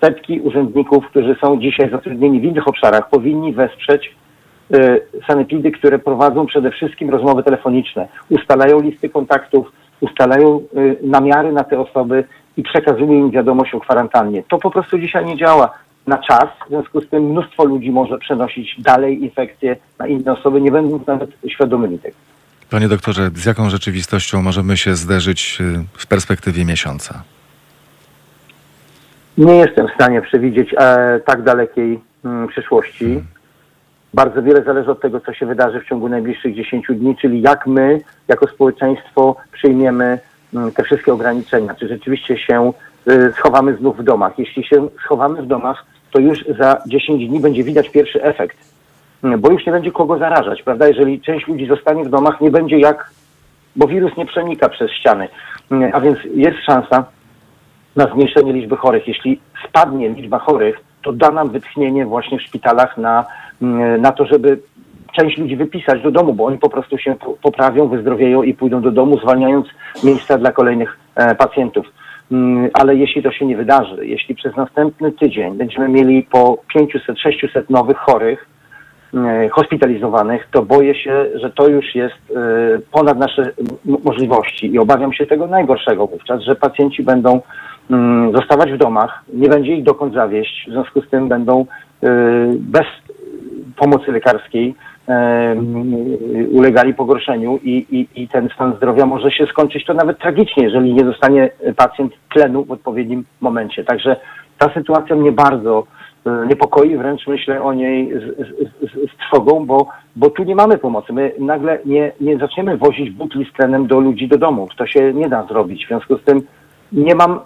setki 0.00 0.40
urzędników, 0.40 1.06
którzy 1.06 1.36
są 1.40 1.60
dzisiaj 1.60 1.90
zatrudnieni 1.90 2.40
w 2.40 2.44
innych 2.44 2.68
obszarach, 2.68 3.10
powinni 3.10 3.52
wesprzeć 3.52 4.14
sanepidy, 5.26 5.70
które 5.70 5.98
prowadzą 5.98 6.46
przede 6.46 6.70
wszystkim 6.70 7.10
rozmowy 7.10 7.42
telefoniczne, 7.42 8.08
ustalają 8.28 8.80
listy 8.80 9.08
kontaktów, 9.08 9.72
ustalają 10.00 10.60
y, 10.76 10.96
namiary 11.02 11.52
na 11.52 11.64
te 11.64 11.80
osoby 11.80 12.24
i 12.56 12.62
przekazują 12.62 13.12
im 13.12 13.30
wiadomość 13.30 13.74
o 13.74 13.80
kwarantannie. 13.80 14.42
To 14.48 14.58
po 14.58 14.70
prostu 14.70 14.98
dzisiaj 14.98 15.24
nie 15.24 15.36
działa 15.36 15.70
na 16.06 16.18
czas, 16.18 16.44
w 16.66 16.68
związku 16.68 17.00
z 17.00 17.08
tym 17.08 17.22
mnóstwo 17.22 17.64
ludzi 17.64 17.90
może 17.90 18.18
przenosić 18.18 18.80
dalej 18.80 19.22
infekcje 19.24 19.76
na 19.98 20.06
inne 20.06 20.32
osoby, 20.32 20.60
nie 20.60 20.70
będąc 20.70 21.06
nawet 21.06 21.30
świadomymi 21.48 21.98
tego. 21.98 22.16
Panie 22.70 22.88
doktorze, 22.88 23.30
z 23.34 23.44
jaką 23.44 23.70
rzeczywistością 23.70 24.42
możemy 24.42 24.76
się 24.76 24.94
zderzyć 24.94 25.58
y, 25.60 25.84
w 25.98 26.06
perspektywie 26.06 26.64
miesiąca? 26.64 27.22
Nie 29.38 29.54
jestem 29.54 29.88
w 29.88 29.94
stanie 29.94 30.22
przewidzieć 30.22 30.74
e, 30.78 31.20
tak 31.26 31.42
dalekiej 31.42 32.00
mm, 32.24 32.48
przyszłości. 32.48 33.20
Bardzo 34.14 34.42
wiele 34.42 34.62
zależy 34.62 34.90
od 34.90 35.00
tego, 35.00 35.20
co 35.20 35.32
się 35.32 35.46
wydarzy 35.46 35.80
w 35.80 35.84
ciągu 35.84 36.08
najbliższych 36.08 36.54
10 36.54 36.86
dni, 36.90 37.16
czyli 37.16 37.42
jak 37.42 37.66
my, 37.66 38.00
jako 38.28 38.46
społeczeństwo, 38.46 39.36
przyjmiemy 39.52 40.18
mm, 40.54 40.72
te 40.72 40.82
wszystkie 40.82 41.12
ograniczenia. 41.12 41.74
Czy 41.74 41.88
rzeczywiście 41.88 42.38
się 42.38 42.72
y, 43.08 43.32
schowamy 43.32 43.76
znów 43.76 43.98
w 43.98 44.02
domach? 44.02 44.38
Jeśli 44.38 44.64
się 44.64 44.88
schowamy 45.04 45.42
w 45.42 45.46
domach, 45.46 45.84
to 46.10 46.18
już 46.18 46.44
za 46.58 46.82
10 46.86 47.28
dni 47.28 47.40
będzie 47.40 47.64
widać 47.64 47.88
pierwszy 47.88 48.22
efekt, 48.22 48.58
Mm, 49.24 49.40
bo 49.40 49.50
już 49.50 49.66
nie 49.66 49.72
będzie 49.72 49.92
kogo 49.92 50.18
zarażać, 50.18 50.62
prawda? 50.62 50.88
Jeżeli 50.88 51.20
część 51.20 51.46
ludzi 51.46 51.66
zostanie 51.66 52.04
w 52.04 52.10
domach, 52.10 52.40
nie 52.40 52.50
będzie 52.50 52.78
jak, 52.78 53.10
bo 53.76 53.86
wirus 53.86 54.16
nie 54.16 54.26
przenika 54.26 54.68
przez 54.68 54.90
ściany. 54.90 55.28
Mm, 55.70 55.90
A 55.94 56.00
więc 56.00 56.18
jest 56.34 56.58
szansa 56.58 57.04
na 57.96 58.06
zmniejszenie 58.06 58.52
liczby 58.52 58.76
chorych. 58.76 59.08
Jeśli 59.08 59.40
spadnie 59.68 60.08
liczba 60.08 60.38
chorych, 60.38 60.80
to 61.02 61.12
da 61.12 61.30
nam 61.30 61.50
wytchnienie 61.50 62.06
właśnie 62.06 62.38
w 62.38 62.42
szpitalach 62.42 62.96
na, 62.96 63.24
na 63.98 64.12
to, 64.12 64.26
żeby 64.26 64.58
część 65.12 65.38
ludzi 65.38 65.56
wypisać 65.56 66.02
do 66.02 66.10
domu, 66.10 66.34
bo 66.34 66.44
oni 66.44 66.58
po 66.58 66.70
prostu 66.70 66.98
się 66.98 67.14
po- 67.14 67.36
poprawią, 67.42 67.88
wyzdrowieją 67.88 68.42
i 68.42 68.54
pójdą 68.54 68.80
do 68.80 68.90
domu, 68.90 69.18
zwalniając 69.18 69.66
miejsca 70.04 70.38
dla 70.38 70.52
kolejnych 70.52 70.98
e, 71.14 71.34
pacjentów. 71.34 71.86
Mm, 72.32 72.70
Ale 72.74 72.94
jeśli 72.96 73.22
to 73.22 73.32
się 73.32 73.46
nie 73.46 73.56
wydarzy, 73.56 74.06
jeśli 74.06 74.34
przez 74.34 74.56
następny 74.56 75.12
tydzień 75.12 75.54
będziemy 75.54 75.88
mieli 75.88 76.22
po 76.22 76.58
500-600 76.76 77.62
nowych 77.70 77.96
chorych, 77.96 78.46
e, 79.14 79.48
hospitalizowanych, 79.48 80.48
to 80.52 80.62
boję 80.62 80.94
się, 80.94 81.26
że 81.34 81.50
to 81.50 81.68
już 81.68 81.94
jest 81.94 82.14
e, 82.36 82.78
ponad 82.92 83.18
nasze 83.18 83.52
możliwości 84.04 84.72
i 84.72 84.78
obawiam 84.78 85.12
się 85.12 85.26
tego 85.26 85.46
najgorszego 85.46 86.06
wówczas, 86.06 86.42
że 86.42 86.56
pacjenci 86.56 87.02
będą 87.02 87.40
mm, 87.90 88.32
zostawać 88.32 88.72
w 88.72 88.78
domach, 88.78 89.24
nie 89.32 89.48
będzie 89.48 89.76
ich 89.76 89.84
dokąd 89.84 90.14
zawieść, 90.14 90.64
w 90.68 90.72
związku 90.72 91.02
z 91.02 91.10
tym 91.10 91.28
będą 91.28 91.66
e, 92.02 92.08
bez 92.58 92.86
pomocy 93.78 94.12
lekarskiej 94.12 94.74
ulegali 96.52 96.94
pogorszeniu 96.94 97.58
i, 97.62 97.86
i, 97.90 98.22
i 98.22 98.28
ten 98.28 98.48
stan 98.54 98.76
zdrowia 98.76 99.06
może 99.06 99.30
się 99.30 99.46
skończyć 99.46 99.84
to 99.84 99.94
nawet 99.94 100.18
tragicznie, 100.18 100.64
jeżeli 100.64 100.94
nie 100.94 101.04
dostanie 101.04 101.50
pacjent 101.76 102.12
tlenu 102.34 102.64
w 102.64 102.70
odpowiednim 102.70 103.24
momencie. 103.40 103.84
Także 103.84 104.16
ta 104.58 104.74
sytuacja 104.74 105.16
mnie 105.16 105.32
bardzo 105.32 105.86
e, 106.26 106.46
niepokoi, 106.46 106.96
wręcz 106.96 107.26
myślę 107.26 107.62
o 107.62 107.72
niej 107.72 108.12
z, 108.12 108.36
z, 108.36 108.90
z, 108.90 109.12
z 109.12 109.16
trwogą, 109.16 109.66
bo, 109.66 109.86
bo 110.16 110.30
tu 110.30 110.44
nie 110.44 110.54
mamy 110.54 110.78
pomocy. 110.78 111.12
My 111.12 111.32
nagle 111.38 111.78
nie, 111.84 112.12
nie 112.20 112.38
zaczniemy 112.38 112.76
wozić 112.76 113.10
butli 113.10 113.44
z 113.44 113.52
tlenem 113.52 113.86
do 113.86 114.00
ludzi 114.00 114.28
do 114.28 114.38
domów. 114.38 114.70
To 114.76 114.86
się 114.86 115.12
nie 115.14 115.28
da 115.28 115.42
zrobić. 115.42 115.84
W 115.84 115.88
związku 115.88 116.18
z 116.18 116.24
tym 116.24 116.42
nie 116.92 117.14
mam 117.14 117.40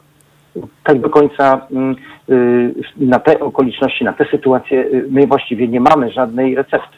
tak 0.85 1.01
do 1.01 1.11
końca 1.11 1.67
mm, 1.71 1.97
y, 2.31 2.75
na 2.97 3.19
te 3.19 3.41
okoliczności, 3.41 4.05
na 4.05 4.13
te 4.13 4.25
sytuacje 4.31 4.81
y, 4.81 5.07
my 5.11 5.27
właściwie 5.27 5.69
nie 5.69 5.81
mamy 5.81 6.11
żadnej 6.11 6.55
recepty. 6.55 6.97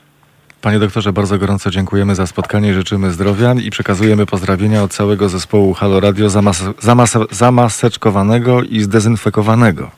Panie 0.62 0.78
doktorze, 0.78 1.12
bardzo 1.12 1.38
gorąco 1.38 1.70
dziękujemy 1.70 2.14
za 2.14 2.26
spotkanie, 2.26 2.74
życzymy 2.74 3.10
zdrowia 3.10 3.54
i 3.64 3.70
przekazujemy 3.70 4.26
pozdrowienia 4.26 4.82
od 4.82 4.92
całego 4.92 5.28
zespołu 5.28 5.72
Halo 5.74 6.00
Radio 6.00 6.26
zamas- 6.26 6.74
zamas- 6.80 7.26
zamaseczkowanego 7.34 8.62
i 8.62 8.80
zdezynfekowanego. 8.80 9.90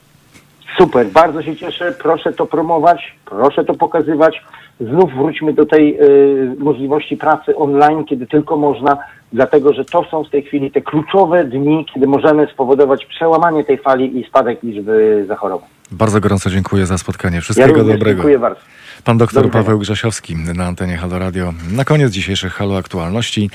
Super, 0.77 1.07
bardzo 1.07 1.41
się 1.43 1.55
cieszę. 1.55 1.95
Proszę 2.01 2.33
to 2.33 2.45
promować, 2.45 3.15
proszę 3.25 3.65
to 3.65 3.73
pokazywać. 3.73 4.41
Znów 4.79 5.13
wróćmy 5.13 5.53
do 5.53 5.65
tej 5.65 6.01
y, 6.01 6.55
możliwości 6.59 7.17
pracy 7.17 7.55
online, 7.55 8.05
kiedy 8.05 8.27
tylko 8.27 8.57
można, 8.57 8.97
dlatego 9.33 9.73
że 9.73 9.85
to 9.85 10.05
są 10.11 10.23
w 10.23 10.29
tej 10.29 10.43
chwili 10.43 10.71
te 10.71 10.81
kluczowe 10.81 11.43
dni, 11.43 11.85
kiedy 11.93 12.07
możemy 12.07 12.47
spowodować 12.53 13.05
przełamanie 13.05 13.63
tej 13.63 13.77
fali 13.77 14.19
i 14.19 14.23
spadek 14.23 14.63
liczby 14.63 15.25
zachorowań. 15.27 15.69
Bardzo 15.91 16.19
gorąco 16.19 16.49
dziękuję 16.49 16.85
za 16.85 16.97
spotkanie. 16.97 17.35
Ja 17.35 17.41
Wszystkiego 17.41 17.73
również 17.73 17.95
dobrego. 17.97 18.17
dziękuję 18.17 18.39
bardzo. 18.39 18.61
Pan 19.03 19.17
Do 19.17 19.25
doktor. 19.25 19.51
Paweł 19.51 19.79
Grzesiowski 19.79 20.35
na 20.55 20.65
antenie 20.65 20.97
Halo 20.97 21.19
Radio. 21.19 21.53
Na 21.71 21.85
koniec 21.85 22.11
dzisiejszych 22.11 22.53
Halo 22.53 22.77
Aktualności. 22.77 23.49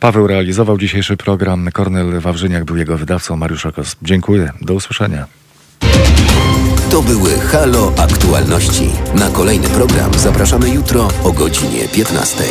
Paweł 0.00 0.26
realizował 0.26 0.78
dzisiejszy 0.78 1.16
program. 1.16 1.68
Kornel 1.72 2.20
Wawrzyniak 2.20 2.64
był 2.64 2.76
jego 2.76 2.96
wydawcą. 2.96 3.36
Mariusz 3.36 3.66
Okos. 3.66 3.96
Dziękuję. 4.02 4.50
Do 4.60 4.74
usłyszenia. 4.74 5.26
To 6.94 7.02
były 7.02 7.30
Halo 7.30 7.92
Aktualności. 7.96 8.90
Na 9.14 9.30
kolejny 9.30 9.68
program 9.68 10.10
zapraszamy 10.18 10.70
jutro 10.70 11.08
o 11.24 11.32
godzinie 11.32 11.88
15. 11.88 12.44